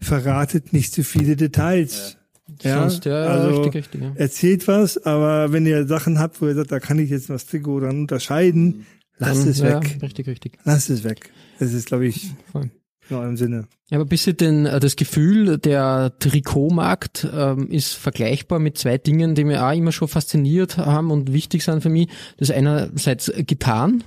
verratet 0.00 0.72
nicht 0.72 0.92
zu 0.92 1.02
viele 1.04 1.36
Details. 1.36 2.16
Ja, 2.62 2.80
Sonst, 2.88 3.04
ja, 3.04 3.24
also 3.26 3.60
richtig, 3.62 3.74
richtig. 3.74 4.00
Ja. 4.00 4.12
erzählt 4.14 4.66
was, 4.68 4.96
aber 4.96 5.52
wenn 5.52 5.66
ihr 5.66 5.86
Sachen 5.86 6.18
habt, 6.18 6.40
wo 6.40 6.46
ihr 6.46 6.54
sagt, 6.54 6.72
da 6.72 6.80
kann 6.80 6.98
ich 6.98 7.10
jetzt 7.10 7.28
was 7.28 7.44
Trikot 7.44 7.80
dran 7.80 7.98
unterscheiden, 8.00 8.86
lasst 9.18 9.42
Dann- 9.42 9.48
es 9.50 9.58
ja, 9.58 9.82
weg. 9.82 9.98
Richtig, 10.00 10.26
richtig. 10.28 10.58
Lasst 10.64 10.88
es 10.88 11.04
weg. 11.04 11.30
Das 11.58 11.74
ist, 11.74 11.88
glaube 11.88 12.06
ich, 12.06 12.30
Voll. 12.50 12.70
in 13.10 13.16
eurem 13.16 13.36
Sinne. 13.36 13.68
Ja, 13.90 13.98
aber 13.98 14.06
ein 14.06 14.08
bisschen 14.08 14.36
den, 14.38 14.64
äh, 14.64 14.80
das 14.80 14.96
Gefühl, 14.96 15.58
der 15.58 16.14
Trikotmarkt 16.20 17.28
ähm, 17.34 17.70
ist 17.70 17.92
vergleichbar 17.94 18.60
mit 18.60 18.78
zwei 18.78 18.96
Dingen, 18.96 19.34
die 19.34 19.44
mir 19.44 19.66
auch 19.66 19.72
immer 19.74 19.92
schon 19.92 20.08
fasziniert 20.08 20.78
haben 20.78 21.10
und 21.10 21.32
wichtig 21.34 21.64
sind 21.64 21.82
für 21.82 21.88
mich. 21.90 22.08
Das 22.38 22.48
ist 22.48 22.54
einerseits 22.54 23.30
Gitarren. 23.46 24.04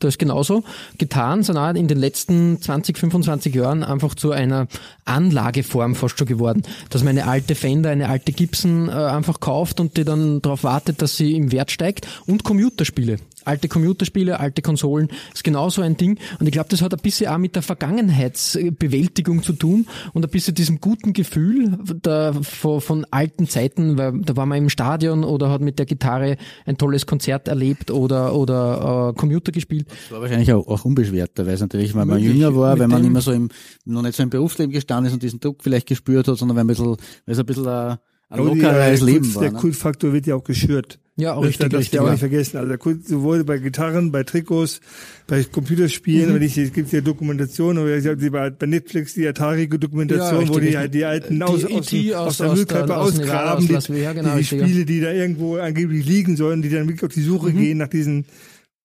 Das 0.00 0.14
ist 0.14 0.18
genauso. 0.18 0.64
Sind 0.98 1.56
auch 1.56 1.74
in 1.74 1.88
den 1.88 1.98
letzten 1.98 2.60
20, 2.60 2.98
25 2.98 3.54
Jahren 3.54 3.84
einfach 3.84 4.14
zu 4.14 4.32
einer 4.32 4.66
Anlageform 5.04 5.94
fast 5.94 6.18
schon 6.18 6.26
geworden. 6.26 6.62
Dass 6.90 7.02
man 7.02 7.10
eine 7.16 7.26
alte 7.26 7.54
Fender, 7.54 7.90
eine 7.90 8.08
alte 8.08 8.32
Gibson 8.32 8.88
äh, 8.88 8.92
einfach 8.92 9.40
kauft 9.40 9.80
und 9.80 9.96
die 9.96 10.04
dann 10.04 10.42
darauf 10.42 10.64
wartet, 10.64 11.00
dass 11.00 11.16
sie 11.16 11.34
im 11.34 11.52
Wert 11.52 11.70
steigt. 11.70 12.08
Und 12.26 12.44
Computerspiele. 12.44 13.18
Alte 13.44 13.68
Computerspiele, 13.68 14.40
alte 14.40 14.62
Konsolen 14.62 15.08
ist 15.32 15.44
genauso 15.44 15.82
ein 15.82 15.96
Ding. 15.96 16.18
Und 16.38 16.46
ich 16.46 16.52
glaube, 16.52 16.68
das 16.70 16.82
hat 16.82 16.92
ein 16.92 17.00
bisschen 17.00 17.30
auch 17.30 17.38
mit 17.38 17.54
der 17.54 17.62
Vergangenheitsbewältigung 17.62 19.42
zu 19.42 19.52
tun 19.52 19.86
und 20.12 20.24
ein 20.24 20.30
bisschen 20.30 20.54
diesem 20.54 20.80
guten 20.80 21.12
Gefühl 21.12 21.78
der, 22.04 22.34
von, 22.34 22.80
von 22.80 23.06
alten 23.10 23.46
Zeiten, 23.48 23.98
weil 23.98 24.20
da 24.20 24.36
war 24.36 24.46
man 24.46 24.58
im 24.58 24.68
Stadion 24.68 25.24
oder 25.24 25.50
hat 25.50 25.60
mit 25.60 25.78
der 25.78 25.86
Gitarre 25.86 26.36
ein 26.66 26.78
tolles 26.78 27.06
Konzert 27.06 27.48
erlebt 27.48 27.90
oder, 27.90 28.34
oder 28.34 29.10
äh, 29.10 29.18
Computer 29.18 29.52
gespielt. 29.52 29.86
Das 29.88 30.12
war 30.12 30.20
wahrscheinlich 30.20 30.52
auch, 30.52 30.66
auch 30.66 30.84
unbeschwerter, 30.84 31.46
weil 31.46 31.54
es 31.54 31.60
natürlich, 31.60 31.94
wenn 31.94 32.06
man 32.06 32.20
Möglich. 32.20 32.34
jünger 32.34 32.54
war, 32.56 32.78
wenn 32.78 32.90
man 32.90 33.04
immer 33.04 33.20
so 33.20 33.32
im, 33.32 33.48
noch 33.84 34.02
nicht 34.02 34.16
so 34.16 34.22
im 34.22 34.30
Berufsleben 34.30 34.72
gestanden 34.72 35.06
ist 35.06 35.14
und 35.14 35.22
diesen 35.22 35.40
Druck 35.40 35.62
vielleicht 35.62 35.86
gespürt 35.86 36.28
hat, 36.28 36.38
sondern 36.38 36.56
weil, 36.56 36.64
ein 36.64 36.68
bisschen, 36.68 36.86
weil 36.86 36.98
es 37.26 37.38
ein 37.38 37.46
bisschen 37.46 37.66
ein, 37.66 37.98
ein 38.34 38.54
die, 38.54 38.60
lockeres 38.60 39.00
äh, 39.00 39.04
Leben 39.04 39.20
Kult, 39.24 39.34
war. 39.36 39.42
Der 39.42 39.52
ne? 39.52 39.58
Kultfaktor 39.58 40.12
wird 40.12 40.26
ja 40.26 40.34
auch 40.34 40.44
geschürt. 40.44 40.98
Ja, 41.16 41.34
auch 41.34 41.42
Das 41.42 41.50
richtig, 41.50 41.68
darf 41.70 41.78
richtig. 41.80 41.94
ich 41.94 42.00
auch 42.00 42.04
ja. 42.06 42.10
nicht 42.10 42.20
vergessen. 42.20 42.56
Also 42.56 42.68
der 42.68 42.78
Kult, 42.78 43.06
sowohl 43.06 43.44
bei 43.44 43.58
Gitarren, 43.58 44.10
bei 44.10 44.24
Trikots, 44.24 44.80
bei 45.28 45.44
Computerspielen, 45.44 46.30
Mhm. 46.30 46.34
wenn 46.34 46.42
ich, 46.42 46.58
es 46.58 46.72
gibt 46.72 46.90
ja 46.92 47.00
Dokumentationen, 47.02 47.82
oder 47.84 47.96
ich 47.96 48.04
habe 48.06 48.16
die 48.16 48.30
bei, 48.30 48.50
Netflix 48.66 49.14
die 49.14 49.26
Atari-Dokumentation, 49.28 50.46
Ja, 50.46 50.48
wo 50.48 50.58
die 50.58 50.76
halt 50.76 50.92
die 50.92 51.04
alten 51.04 51.36
Die 51.36 51.42
aus, 51.44 51.60
dem- 51.60 51.76
aus- 51.76 51.92
aus 52.14 52.36
der 52.38 52.52
Müllkippe 52.52 52.86
der- 52.86 52.98
ausgraben, 53.00 53.68
die, 53.68 53.74
genau, 53.74 54.14
die 54.36 54.40
ja. 54.40 54.42
Spiele, 54.42 54.84
die 54.84 55.00
da 55.00 55.12
irgendwo 55.12 55.56
angeblich 55.56 56.04
liegen 56.04 56.36
sollen, 56.36 56.62
die 56.62 56.68
dann 56.70 56.88
wirklich 56.88 57.04
auf 57.04 57.14
die 57.14 57.22
Suche 57.22 57.50
Mhm. 57.50 57.58
gehen 57.58 57.78
nach 57.78 57.88
diesen 57.88 58.24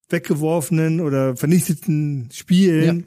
weggeworfenen 0.09 1.01
oder 1.01 1.35
vernichteten 1.35 2.29
Spielen. 2.31 3.05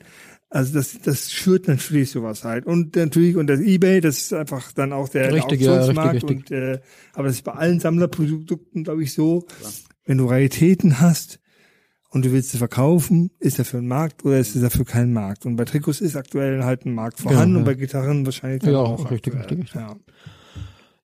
Also 0.54 0.74
das, 0.74 0.98
das 1.02 1.32
schürt 1.32 1.66
natürlich 1.66 2.10
sowas 2.10 2.44
halt. 2.44 2.66
Und 2.66 2.94
natürlich, 2.94 3.36
und 3.36 3.46
das 3.46 3.60
Ebay, 3.60 4.02
das 4.02 4.18
ist 4.18 4.34
einfach 4.34 4.70
dann 4.72 4.92
auch 4.92 5.08
der, 5.08 5.32
Richtig, 5.32 5.60
der 5.60 5.68
ja, 5.68 5.78
Auktionsmarkt. 5.78 6.14
richtig, 6.14 6.36
Und, 6.38 6.50
äh, 6.50 6.80
aber 7.14 7.28
das 7.28 7.36
ist 7.36 7.44
bei 7.44 7.52
allen 7.52 7.80
Sammlerprodukten, 7.80 8.84
glaube 8.84 9.02
ich, 9.02 9.14
so. 9.14 9.46
Wenn 10.04 10.18
du 10.18 10.26
Raritäten 10.26 11.00
hast 11.00 11.40
und 12.10 12.26
du 12.26 12.32
willst 12.32 12.50
sie 12.50 12.58
verkaufen, 12.58 13.30
ist 13.38 13.58
dafür 13.58 13.80
ein 13.80 13.88
Markt 13.88 14.26
oder 14.26 14.38
ist 14.38 14.54
dafür 14.62 14.84
kein 14.84 15.14
Markt? 15.14 15.46
Und 15.46 15.56
bei 15.56 15.64
Trikots 15.64 16.02
ist 16.02 16.16
aktuell 16.16 16.62
halt 16.64 16.84
ein 16.84 16.94
Markt 16.94 17.20
vorhanden 17.20 17.54
ja. 17.54 17.58
und 17.60 17.64
bei 17.64 17.74
Gitarren 17.74 18.26
wahrscheinlich 18.26 18.62
Ja, 18.64 18.76
auch 18.76 19.10
richtig, 19.10 19.34
aktuell. 19.34 19.58
richtig, 19.60 19.74
richtig. 19.74 19.74
Ja. 19.74 19.96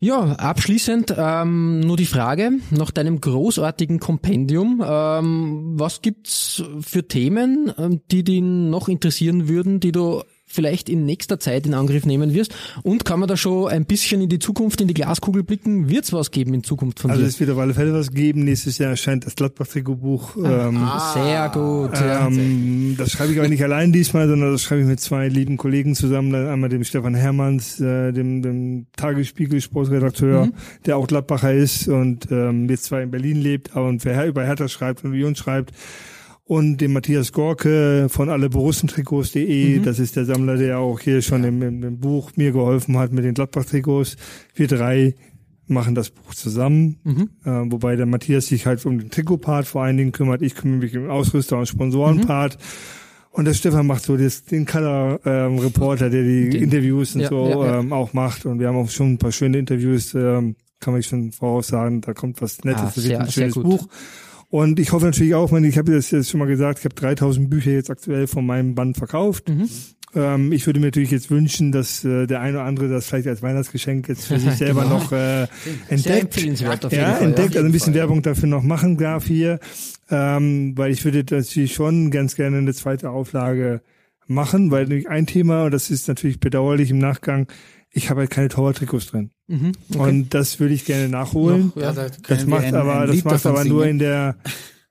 Ja, 0.01 0.21
abschließend 0.35 1.15
ähm, 1.19 1.81
nur 1.81 1.97
die 1.97 2.07
Frage 2.07 2.53
nach 2.71 2.93
deinem 2.93 3.21
großartigen 3.21 3.99
Kompendium. 3.99 4.81
Ähm, 4.87 5.73
was 5.75 6.03
gibt's 6.03 6.63
für 6.81 7.09
Themen, 7.09 7.73
ähm, 7.77 8.01
die 8.09 8.23
dich 8.23 8.41
noch 8.41 8.89
interessieren 8.89 9.49
würden, 9.49 9.81
die 9.81 9.91
du 9.91 10.23
vielleicht 10.49 10.89
in 10.89 11.05
nächster 11.07 11.39
Zeit 11.39 11.67
in 11.67 11.75
Angriff 11.75 12.05
nehmen 12.07 12.35
wirst? 12.35 12.55
Und 12.83 13.05
kann 13.05 13.21
man 13.21 13.29
da 13.29 13.37
schon 13.37 13.69
ein 13.69 13.85
bisschen 13.85 14.21
in 14.23 14.29
die 14.29 14.39
Zukunft, 14.39 14.81
in 14.81 14.89
die 14.89 14.95
Glaskugel 14.95 15.43
blicken? 15.45 15.89
Wird 15.89 16.05
es 16.05 16.13
was 16.13 16.31
geben 16.31 16.55
in 16.55 16.65
Zukunft 16.65 17.01
von 17.01 17.11
Also 17.11 17.23
dir? 17.23 17.29
es 17.29 17.39
wird 17.39 17.51
auf 17.51 17.59
alle 17.59 17.75
Fälle 17.75 17.93
was 17.95 18.11
geben. 18.11 18.45
Nächstes 18.45 18.79
Jahr 18.79 18.91
erscheint 18.91 19.27
das 19.27 19.37
Gladbach-Trikotbuch. 19.37 20.37
Ähm, 20.37 20.79
Ah, 20.79 21.13
Sehr 21.15 21.49
gut. 21.51 21.93
ähm, 22.03 22.95
das 22.99 23.13
schreibe 23.13 23.33
ich 23.33 23.39
aber 23.39 23.49
nicht 23.49 23.63
allein 23.63 23.93
diesmal, 23.93 24.27
sondern 24.29 24.53
das 24.53 24.63
schreibe 24.63 24.83
ich 24.83 24.87
mit 24.89 25.01
zwei 25.01 25.29
lieben 25.29 25.57
Kollegen 25.57 25.95
zusammen. 25.95 26.35
Einmal 26.35 26.69
dem 26.71 26.85
Stefan 26.85 27.15
Hermanns, 27.15 27.81
äh, 27.81 28.13
dem, 28.13 28.43
dem 28.43 28.87
Tagesspiegel 28.97 29.61
Sportredakteur, 29.61 30.47
Mhm. 30.47 30.53
der 30.87 30.97
auch 30.97 31.07
Gladbacher 31.07 31.53
ist 31.53 31.89
und 31.89 32.31
ähm, 32.31 32.69
jetzt 32.69 32.85
zwar 32.85 33.03
in 33.03 33.11
Berlin 33.11 33.37
lebt, 33.41 33.77
aber 33.77 33.89
und 33.89 34.05
Her 34.05 34.27
über 34.27 34.45
Hertha 34.45 34.69
schreibt 34.69 35.05
und 35.05 35.13
wie 35.13 35.25
uns 35.25 35.39
schreibt. 35.39 35.73
Und 36.49 36.79
dem 36.79 36.95
Matthias 36.95 37.33
Gorke 37.33 38.07
von 38.09 38.31
alleborussentrikots.de, 38.31 39.81
das 39.81 39.99
ist 39.99 40.17
der 40.17 40.25
Sammler, 40.25 40.57
der 40.57 40.79
auch 40.79 40.99
hier 40.99 41.21
schon 41.21 41.45
im, 41.45 41.61
im, 41.63 41.83
im 41.85 41.99
Buch 41.99 42.33
mir 42.37 42.53
geholfen 42.53 42.97
hat 42.97 43.13
mit 43.13 43.25
den 43.25 43.35
Gladbach-Trikots. 43.35 44.17
Wir 44.55 44.67
drei 44.67 45.15
machen 45.67 45.95
das 45.95 46.09
Buch 46.09 46.33
zusammen, 46.35 46.97
äh, 47.45 47.51
wobei 47.51 47.97
der 47.97 48.07
Matthias 48.07 48.47
sich 48.47 48.65
halt 48.65 48.87
um 48.87 48.99
den 48.99 49.11
Trikotpart 49.11 49.67
vor 49.67 49.83
allen 49.83 49.99
Dingen 49.99 50.13
kümmert. 50.13 50.41
Ich 50.41 50.55
kümmere 50.55 50.79
mich 50.79 50.97
um 50.97 51.03
den 51.03 51.11
Ausrüster- 51.11 51.59
und 51.59 51.67
Sponsorenpart. 51.67 52.57
Und 53.31 53.45
der 53.45 53.53
Stefan 53.53 53.87
macht 53.87 54.03
so 54.05 54.17
das, 54.17 54.45
den 54.45 54.65
Color-Reporter, 54.65 56.09
der 56.09 56.23
die 56.23 56.49
Den- 56.49 56.63
Interviews 56.63 57.15
und 57.15 57.21
ja, 57.21 57.29
so 57.29 57.47
ja, 57.47 57.67
ja. 57.67 57.79
Ähm, 57.81 57.93
auch 57.93 58.15
macht. 58.15 58.47
Und 58.47 58.59
wir 58.59 58.69
haben 58.69 58.77
auch 58.77 58.89
schon 58.89 59.13
ein 59.13 59.19
paar 59.19 59.33
schöne 59.33 59.59
Interviews, 59.59 60.15
ähm, 60.15 60.57
kann 60.81 60.95
man 60.95 61.03
schon 61.03 61.31
voraussagen. 61.31 62.01
Da 62.01 62.15
kommt 62.15 62.41
was 62.41 62.65
Nettes, 62.65 62.81
Ah, 62.81 62.85
das 62.87 62.97
wird 62.97 63.07
sehr- 63.07 63.21
ein 63.21 63.31
schönes. 63.31 63.55
Buch. 63.55 63.87
Und 64.51 64.81
ich 64.81 64.93
hoffe 64.93 65.05
natürlich 65.07 65.35
auch, 65.35 65.51
meine, 65.51 65.69
ich 65.69 65.77
habe 65.77 65.93
das 65.93 66.11
jetzt 66.11 66.31
schon 66.31 66.41
mal 66.41 66.47
gesagt, 66.47 66.79
ich 66.79 66.85
habe 66.87 66.95
3000 66.95 67.51
Bücher 67.51 67.71
jetzt 67.71 67.91
aktuell 67.91 68.27
von 68.27 68.47
meinem 68.47 68.75
Band 68.75 68.97
verkauft. 68.97 69.49
Mhm. 69.49 69.69
Ähm, 70.15 70.53
ich 70.53 70.65
würde 70.67 70.81
mir 70.81 70.87
natürlich 70.87 71.11
jetzt 71.11 71.31
wünschen, 71.31 71.71
dass 71.71 72.03
äh, 72.03 72.27
der 72.27 72.41
eine 72.41 72.57
oder 72.57 72.65
andere 72.67 72.89
das 72.89 73.07
vielleicht 73.07 73.29
als 73.29 73.43
Weihnachtsgeschenk 73.43 74.09
jetzt 74.09 74.27
für 74.27 74.39
sich 74.41 74.55
selber 74.55 74.85
Genau. 74.85 74.99
noch 74.99 75.13
äh, 75.13 75.47
entdeckt. 75.89 76.41
Ja, 76.41 77.15
Fall. 77.15 77.23
entdeckt, 77.23 77.57
also 77.57 77.67
ein 77.67 77.73
bisschen 77.73 77.93
Werbung 77.93 78.23
dafür 78.23 78.49
noch 78.49 78.63
machen 78.63 78.97
darf 78.97 79.27
hier, 79.27 79.61
ähm, 80.11 80.73
weil 80.77 80.93
ich 80.93 81.05
würde 81.05 81.25
natürlich 81.31 81.75
schon 81.75 82.11
ganz 82.11 82.35
gerne 82.35 82.57
eine 82.57 82.73
zweite 82.73 83.11
Auflage 83.11 83.83
machen, 84.27 84.71
weil 84.71 84.87
nämlich 84.87 85.09
ein 85.11 85.27
Thema, 85.27 85.65
und 85.65 85.73
das 85.73 85.91
ist 85.91 86.09
natürlich 86.09 86.41
bedauerlich 86.41 86.91
im 86.91 86.99
Nachgang, 86.99 87.47
ich 87.91 88.11
habe 88.11 88.21
halt 88.21 88.31
keine 88.31 88.49
Torwarttrikots 88.49 89.07
drin. 89.07 89.31
Mhm, 89.47 89.73
okay. 89.95 89.99
Und 90.11 90.35
das 90.35 90.61
würde 90.61 90.75
ich 90.75 90.85
gerne 90.85 91.09
nachholen. 91.09 91.73
Noch, 91.75 91.83
ja. 91.83 91.93
da 91.93 92.07
Das 92.29 92.47
macht 92.47 92.65
ein- 92.65 92.75
aber, 92.75 93.01
ein 93.01 93.07
das 93.09 93.25
macht 93.25 93.47
aber 93.47 93.65
nur 93.65 93.87
in 93.87 93.99
der, 93.99 94.37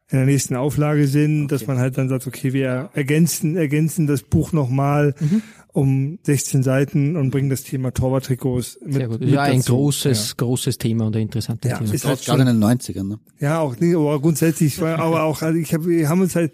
in 0.10 0.18
der 0.18 0.26
nächsten 0.26 0.56
Auflage 0.56 1.08
Sinn, 1.08 1.48
dass 1.48 1.68
man 1.68 1.78
halt 1.78 1.98
dann 1.98 2.10
sagt, 2.10 2.26
okay, 2.28 2.54
wir 2.54 2.90
ergänzen, 2.94 3.56
ergänzen 3.56 4.08
das 4.08 4.24
Buch 4.24 4.52
nochmal 4.54 5.14
Mhm. 5.20 5.42
um 5.74 6.18
16 6.24 6.64
Seiten 6.64 7.16
und 7.16 7.30
bringen 7.30 7.50
das 7.52 7.62
Thema 7.64 7.92
Torwarttrikots 7.94 8.80
mit, 8.84 8.94
Sehr 8.96 9.08
gut. 9.10 9.20
mit 9.20 9.30
Ja, 9.30 9.42
ein 9.44 9.58
dazu. 9.58 9.76
großes, 9.76 10.36
großes 10.38 10.80
Thema 10.80 11.06
und 11.06 11.16
ein 11.16 11.22
interessantes 11.24 11.70
Ja, 11.70 11.78
Thema. 11.78 11.94
ist 11.94 12.04
halt 12.06 12.24
Gerade 12.26 12.40
schon, 12.40 12.48
in 12.48 12.60
den 12.60 12.64
90ern. 12.64 13.04
Ne? 13.10 13.20
ja, 13.40 13.60
auch 13.60 13.80
nicht, 13.80 13.96
aber 13.96 14.20
grundsätzlich, 14.20 14.82
aber 14.82 15.22
auch, 15.24 15.42
also 15.44 15.60
ich 15.60 15.72
hab, 15.74 15.86
wir 15.86 16.10
haben 16.10 16.22
uns 16.22 16.36
halt, 16.36 16.52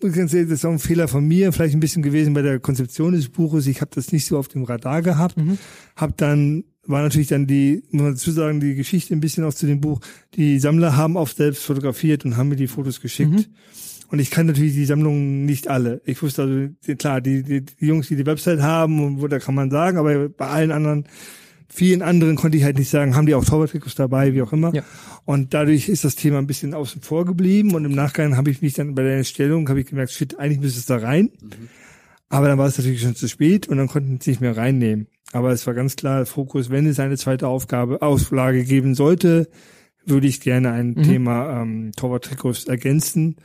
ganz 0.00 0.32
ehrlich, 0.32 0.50
das 0.50 0.60
ist 0.60 0.64
auch 0.64 0.72
ein 0.72 0.78
Fehler 0.78 1.08
von 1.08 1.26
mir, 1.26 1.52
vielleicht 1.52 1.74
ein 1.74 1.80
bisschen 1.80 2.02
gewesen 2.02 2.34
bei 2.34 2.42
der 2.42 2.58
Konzeption 2.60 3.12
des 3.12 3.28
Buches. 3.28 3.66
Ich 3.66 3.80
habe 3.80 3.90
das 3.94 4.12
nicht 4.12 4.26
so 4.26 4.38
auf 4.38 4.48
dem 4.48 4.64
Radar 4.64 5.02
gehabt, 5.02 5.36
Mhm. 5.36 5.58
hab 5.96 6.16
dann 6.16 6.64
war 6.88 7.02
natürlich 7.02 7.26
dann 7.26 7.46
die, 7.48 7.82
muss 7.90 8.02
man 8.02 8.12
dazu 8.12 8.30
sagen, 8.30 8.60
die 8.60 8.74
Geschichte 8.76 9.12
ein 9.12 9.20
bisschen 9.20 9.42
auch 9.44 9.52
zu 9.52 9.66
dem 9.66 9.80
Buch. 9.80 10.00
Die 10.34 10.60
Sammler 10.60 10.96
haben 10.96 11.16
oft 11.16 11.36
selbst 11.36 11.64
fotografiert 11.64 12.24
und 12.24 12.36
haben 12.36 12.48
mir 12.48 12.56
die 12.56 12.68
Fotos 12.68 13.00
geschickt. 13.00 13.30
Mhm. 13.32 13.44
Und 14.08 14.20
ich 14.20 14.30
kann 14.30 14.46
natürlich 14.46 14.74
die 14.74 14.84
Sammlungen 14.84 15.46
nicht 15.46 15.66
alle. 15.66 16.00
Ich 16.04 16.22
wusste 16.22 16.42
also, 16.42 16.94
klar, 16.94 17.20
die, 17.20 17.42
die, 17.42 17.64
die 17.64 17.86
Jungs, 17.86 18.06
die 18.06 18.14
die 18.14 18.24
Website 18.24 18.60
haben, 18.60 19.04
und 19.04 19.20
wo 19.20 19.26
da 19.26 19.40
kann 19.40 19.56
man 19.56 19.68
sagen, 19.68 19.98
aber 19.98 20.28
bei 20.28 20.46
allen 20.46 20.70
anderen, 20.70 21.06
vielen 21.68 22.02
anderen 22.02 22.36
konnte 22.36 22.56
ich 22.56 22.64
halt 22.64 22.78
nicht 22.78 22.90
sagen, 22.90 23.16
haben 23.16 23.26
die 23.26 23.34
auch 23.34 23.44
Torwarttrikots 23.44 23.94
dabei, 23.94 24.34
wie 24.34 24.42
auch 24.42 24.52
immer. 24.52 24.74
Ja. 24.74 24.82
Und 25.24 25.54
dadurch 25.54 25.88
ist 25.88 26.04
das 26.04 26.14
Thema 26.14 26.38
ein 26.38 26.46
bisschen 26.46 26.74
außen 26.74 27.02
vor 27.02 27.24
geblieben 27.24 27.74
und 27.74 27.84
im 27.84 27.92
Nachgang 27.92 28.36
habe 28.36 28.50
ich 28.50 28.62
mich 28.62 28.74
dann 28.74 28.94
bei 28.94 29.02
der 29.02 29.16
Erstellung, 29.16 29.68
habe 29.68 29.80
ich 29.80 29.86
gemerkt, 29.86 30.12
shit, 30.12 30.38
eigentlich 30.38 30.60
müsste 30.60 30.80
es 30.80 30.86
da 30.86 30.96
rein. 30.98 31.30
Aber 32.28 32.48
dann 32.48 32.58
war 32.58 32.66
es 32.66 32.78
natürlich 32.78 33.00
schon 33.00 33.14
zu 33.14 33.28
spät 33.28 33.68
und 33.68 33.76
dann 33.76 33.88
konnten 33.88 34.10
wir 34.10 34.18
es 34.20 34.26
nicht 34.26 34.40
mehr 34.40 34.56
reinnehmen. 34.56 35.08
Aber 35.32 35.50
es 35.50 35.66
war 35.66 35.74
ganz 35.74 35.96
klar 35.96 36.26
Fokus, 36.26 36.70
wenn 36.70 36.86
es 36.86 37.00
eine 37.00 37.16
zweite 37.16 37.48
Aufgabe, 37.48 38.02
Auslage 38.02 38.64
geben 38.64 38.94
sollte, 38.94 39.48
würde 40.04 40.28
ich 40.28 40.40
gerne 40.40 40.70
ein 40.70 40.94
Thema 41.02 41.62
ähm, 41.62 41.90
Torwart-Trikots 41.96 42.64
ergänzen. 42.66 43.36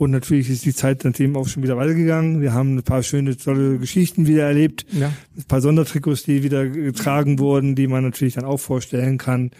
Und 0.00 0.12
natürlich 0.12 0.48
ist 0.48 0.64
die 0.64 0.72
Zeit 0.74 1.02
seitdem 1.02 1.36
auch 1.36 1.46
schon 1.46 1.62
wieder 1.62 1.76
weitergegangen. 1.76 2.40
Wir 2.40 2.54
haben 2.54 2.74
ein 2.74 2.82
paar 2.82 3.02
schöne, 3.02 3.36
tolle 3.36 3.76
Geschichten 3.76 4.26
wieder 4.26 4.44
erlebt. 4.44 4.86
Ja. 4.92 5.12
Ein 5.36 5.44
paar 5.44 5.60
Sondertrikots, 5.60 6.22
die 6.22 6.42
wieder 6.42 6.66
getragen 6.66 7.38
wurden, 7.38 7.74
die 7.74 7.86
man 7.86 8.02
natürlich 8.02 8.32
dann 8.32 8.46
auch 8.46 8.56
vorstellen 8.56 9.18
kann. 9.18 9.50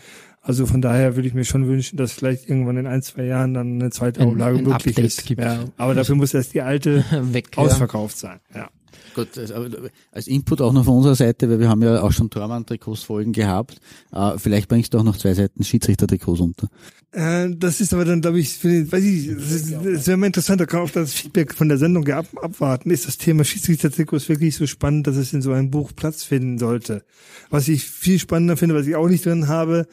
Also 0.41 0.65
von 0.65 0.81
daher 0.81 1.15
würde 1.15 1.29
ich 1.29 1.35
mir 1.35 1.45
schon 1.45 1.69
wünschen, 1.69 1.99
dass 1.99 2.13
vielleicht 2.13 2.49
irgendwann 2.49 2.79
in 2.79 2.87
ein, 2.87 3.03
zwei 3.03 3.25
Jahren 3.25 3.53
dann 3.53 3.83
eine 3.83 3.91
zweite 3.91 4.25
Auflage 4.25 4.57
möglich 4.57 4.75
Update 4.75 4.99
ist. 5.01 5.27
gibt. 5.27 5.43
Ja, 5.43 5.67
aber 5.77 5.95
dafür 5.95 6.15
muss 6.15 6.33
erst 6.33 6.55
die 6.55 6.63
alte 6.63 7.05
Weg. 7.33 7.55
ja. 7.55 7.63
ausverkauft 7.63 8.17
sein. 8.17 8.41
Ja. 8.55 8.71
Gut, 9.15 9.37
also, 9.37 9.55
aber 9.55 9.69
als 10.13 10.27
Input 10.27 10.61
auch 10.61 10.73
noch 10.73 10.85
von 10.85 10.97
unserer 10.97 11.15
Seite, 11.15 11.49
weil 11.51 11.59
wir 11.59 11.69
haben 11.69 11.83
ja 11.83 12.03
auch 12.03 12.13
schon 12.13 12.31
Tormann-Trikots-Folgen 12.31 13.33
gehabt. 13.33 13.81
Äh, 14.13 14.39
vielleicht 14.39 14.69
bringst 14.69 14.95
du 14.95 14.99
auch 14.99 15.03
noch 15.03 15.17
zwei 15.17 15.35
Seiten 15.35 15.65
Schiedsrichter-Trikots 15.65 16.41
unter. 16.41 16.69
Äh, 17.13 17.51
das 17.57 17.81
ist 17.81 17.93
aber 17.93 18.05
dann, 18.05 18.21
glaube 18.21 18.39
ich, 18.39 18.61
den, 18.61 18.91
weiß 18.91 19.03
ich, 19.03 19.31
das 19.37 20.07
wäre 20.07 20.17
mal 20.17 20.27
interessant, 20.27 20.61
da 20.61 20.67
kann 20.67 20.81
man 20.81 20.89
auch 20.89 20.93
das 20.93 21.13
Feedback 21.13 21.55
von 21.55 21.69
der 21.69 21.79
Sendung 21.79 22.07
ab, 22.09 22.27
abwarten. 22.37 22.91
Ist 22.91 23.07
das 23.07 23.19
Thema 23.19 23.45
Schiedsrichtertrikots 23.45 24.29
wirklich 24.29 24.55
so 24.55 24.67
spannend, 24.67 25.07
dass 25.07 25.17
es 25.17 25.33
in 25.33 25.43
so 25.43 25.53
einem 25.53 25.71
Buch 25.71 25.93
Platz 25.95 26.23
finden 26.23 26.59
sollte? 26.59 27.03
Was 27.51 27.69
ich 27.69 27.85
viel 27.85 28.19
spannender 28.19 28.57
finde, 28.57 28.75
was 28.77 28.87
ich 28.87 28.95
auch 28.95 29.09
nicht 29.09 29.27
drin 29.27 29.49
habe, 29.49 29.87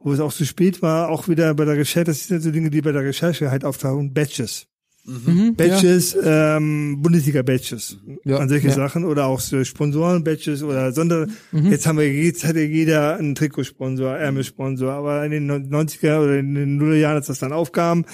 wo 0.00 0.12
es 0.12 0.20
auch 0.20 0.32
zu 0.32 0.44
spät 0.44 0.82
war, 0.82 1.08
auch 1.08 1.28
wieder 1.28 1.54
bei 1.54 1.64
der 1.64 1.76
Recherche, 1.76 2.04
das 2.04 2.26
sind 2.26 2.42
so 2.42 2.50
Dinge, 2.50 2.70
die 2.70 2.82
bei 2.82 2.92
der 2.92 3.02
Recherche 3.02 3.50
halt 3.50 3.64
auftauchen, 3.64 4.12
Badges. 4.12 4.66
Mhm, 5.06 5.54
Badges, 5.54 6.16
ähm, 6.22 7.00
Bundesliga-Badges 7.00 7.98
Ja, 8.24 8.38
an 8.38 8.48
solche 8.48 8.68
ja. 8.68 8.74
Sachen 8.74 9.04
oder 9.04 9.26
auch 9.26 9.40
so 9.40 9.62
Sponsoren-Badges 9.62 10.62
oder 10.62 10.92
Sonder. 10.92 11.28
Mhm. 11.52 11.70
Jetzt 11.70 11.86
haben 11.86 11.98
wir, 11.98 12.12
jetzt 12.12 12.44
hat 12.44 12.56
ja 12.56 12.62
jeder 12.62 13.16
einen 13.16 13.34
Trikotsponsor, 13.34 14.16
Ärmelsponsor, 14.16 14.92
aber 14.92 15.24
in 15.24 15.30
den 15.30 15.50
90er 15.50 16.20
oder 16.22 16.38
in 16.38 16.54
den 16.54 16.76
Nullerjahren, 16.76 17.16
als 17.16 17.28
das 17.28 17.38
dann 17.38 17.52
aufkam, 17.52 18.04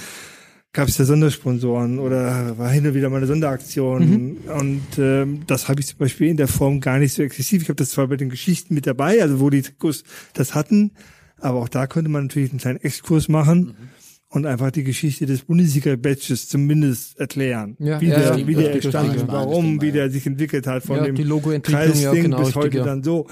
gab 0.73 0.89
es 0.89 0.99
ja 0.99 1.05
Sondersponsoren 1.05 1.99
oder 1.99 2.57
war 2.59 2.71
hin 2.71 2.87
und 2.87 2.95
wieder 2.95 3.11
mal 3.11 3.19
eine 3.19 3.27
Sonderaktion. 3.27 4.09
Mhm. 4.09 4.37
Und 4.59 4.99
ähm, 4.99 5.43
das 5.47 5.69
habe 5.69 5.81
ich 5.81 5.87
zum 5.87 5.99
Beispiel 5.99 6.29
in 6.29 6.37
der 6.37 6.49
Form 6.49 6.81
gar 6.81 6.99
nicht 6.99 7.15
so 7.15 7.23
exzessiv. 7.23 7.63
Ich 7.63 7.69
habe 7.69 7.77
das 7.77 7.91
zwar 7.91 8.09
bei 8.09 8.17
den 8.17 8.31
Geschichten 8.31 8.75
mit 8.75 8.87
dabei, 8.87 9.23
also 9.23 9.41
wo 9.41 9.51
die 9.51 9.63
Trikots 9.63 10.05
das 10.35 10.55
hatten, 10.55 10.93
aber 11.39 11.59
auch 11.59 11.69
da 11.69 11.87
könnte 11.87 12.11
man 12.11 12.25
natürlich 12.25 12.51
einen 12.51 12.61
kleinen 12.61 12.81
Exkurs 12.81 13.29
machen. 13.29 13.59
Mhm. 13.79 13.89
Und 14.35 14.47
einfach 14.47 14.71
die 14.71 14.83
Geschichte 14.83 15.27
des 15.27 15.43
Bundesliga-Badges 15.43 16.49
zumindest 16.49 17.21
erklären. 17.21 17.77
Ja, 17.79 18.01
wie 18.01 18.07
ja, 18.07 18.19
der, 18.19 18.39
ja, 18.39 18.47
wie 18.47 18.55
der 18.55 18.75
richtig, 18.75 18.87
entstand, 18.87 19.15
ja. 19.15 19.29
warum, 19.29 19.83
wie 19.83 19.93
der 19.93 20.09
sich 20.09 20.27
entwickelt 20.27 20.67
hat 20.67 20.85
von 20.85 20.97
Ja, 20.97 21.05
dem 21.05 21.17
Logoentwicklung, 21.17 21.83
ja, 21.83 21.93
Kreisding 21.93 22.23
genau, 22.23 22.39
bis 22.39 22.47
richtig, 22.47 22.63
heute 22.63 22.79
ja. 22.79 22.85
dann 22.85 23.03
so. 23.03 23.27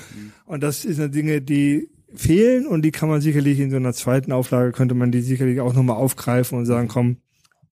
Und 0.45 0.63
das 0.63 0.85
ist 0.85 1.01
eine 1.01 1.09
Dinge, 1.09 1.41
die 1.41 1.89
fehlen 2.15 2.67
und 2.67 2.83
die 2.83 2.91
kann 2.91 3.09
man 3.09 3.23
sicherlich 3.23 3.59
in 3.61 3.71
so 3.71 3.77
einer 3.77 3.95
zweiten 3.95 4.31
Auflage 4.31 4.73
könnte 4.73 4.95
man 4.95 5.11
die 5.11 5.23
sicherlich 5.23 5.61
auch 5.61 5.73
nochmal 5.73 5.97
aufgreifen 5.97 6.59
und 6.59 6.67
sagen, 6.67 6.89
komm, 6.89 7.17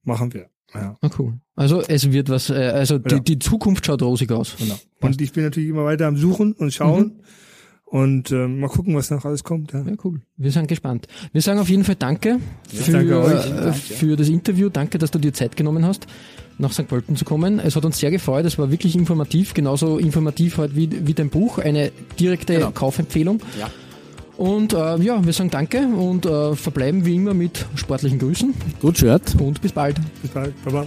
machen 0.05 0.33
wir. 0.33 0.47
Ja. 0.72 0.97
Ah, 1.03 1.11
cool. 1.18 1.35
Also 1.55 1.83
es 1.83 2.11
wird 2.11 2.31
was, 2.31 2.49
äh, 2.49 2.55
also 2.55 2.99
die, 2.99 3.20
die 3.20 3.39
Zukunft 3.39 3.85
schaut 3.85 4.01
rosig 4.01 4.33
aus. 4.33 4.57
Genau. 4.59 4.79
Und 5.01 5.20
ich 5.20 5.33
bin 5.33 5.45
natürlich 5.45 5.68
immer 5.68 5.85
weiter 5.85 6.07
am 6.07 6.16
Suchen 6.16 6.53
und 6.53 6.72
schauen 6.72 7.20
und 7.91 8.30
ähm, 8.32 8.61
mal 8.61 8.68
gucken, 8.68 8.95
was 8.95 9.11
noch 9.11 9.24
alles 9.24 9.45
kommt. 9.45 9.72
Ja. 9.72 9.80
Ja, 9.82 9.93
cool. 10.05 10.20
Wir 10.36 10.51
sind 10.53 10.68
gespannt. 10.68 11.07
Wir 11.32 11.41
sagen 11.43 11.59
auf 11.59 11.68
jeden 11.68 11.84
Fall 11.84 11.95
Danke, 11.97 12.39
für, 12.68 12.93
danke 12.93 13.18
euch. 13.20 13.51
äh, 13.51 13.72
für 13.72 14.16
das 14.16 14.28
Interview. 14.28 14.68
Danke, 14.68 14.99
dass 14.99 15.11
du 15.11 15.18
dir 15.18 15.32
Zeit 15.32 15.57
genommen 15.57 15.84
hast, 15.86 16.07
nach 16.59 16.72
St. 16.72 16.86
Pölten 16.89 17.16
zu 17.16 17.24
kommen. 17.24 17.59
Es 17.61 17.76
hat 17.76 17.84
uns 17.84 17.99
sehr 17.99 18.11
gefreut. 18.11 18.45
Es 18.45 18.59
war 18.59 18.70
wirklich 18.70 18.95
informativ, 18.97 19.55
genauso 19.55 19.99
informativ 19.99 20.59
halt 20.59 20.76
wie, 20.76 21.07
wie 21.07 21.14
dein 21.14 21.30
Buch. 21.30 21.59
Eine 21.59 21.91
direkte 22.20 22.55
Genau. 22.55 22.70
Kaufempfehlung. 22.72 23.41
Ja. 23.59 23.70
Und 24.36 24.72
äh, 24.72 24.99
ja, 25.03 25.24
wir 25.24 25.32
sagen 25.32 25.51
Danke 25.51 25.80
und 25.86 26.24
äh, 26.26 26.55
verbleiben 26.55 27.05
wie 27.05 27.16
immer 27.16 27.34
mit 27.34 27.66
sportlichen 27.74 28.20
Grüßen 28.20 28.55
Gut, 28.80 28.99
Shirt. 28.99 29.34
und 29.41 29.61
bis 29.61 29.72
bald. 29.72 29.97
Bis 30.22 30.30
bald. 30.30 30.53
Baba. 30.64 30.86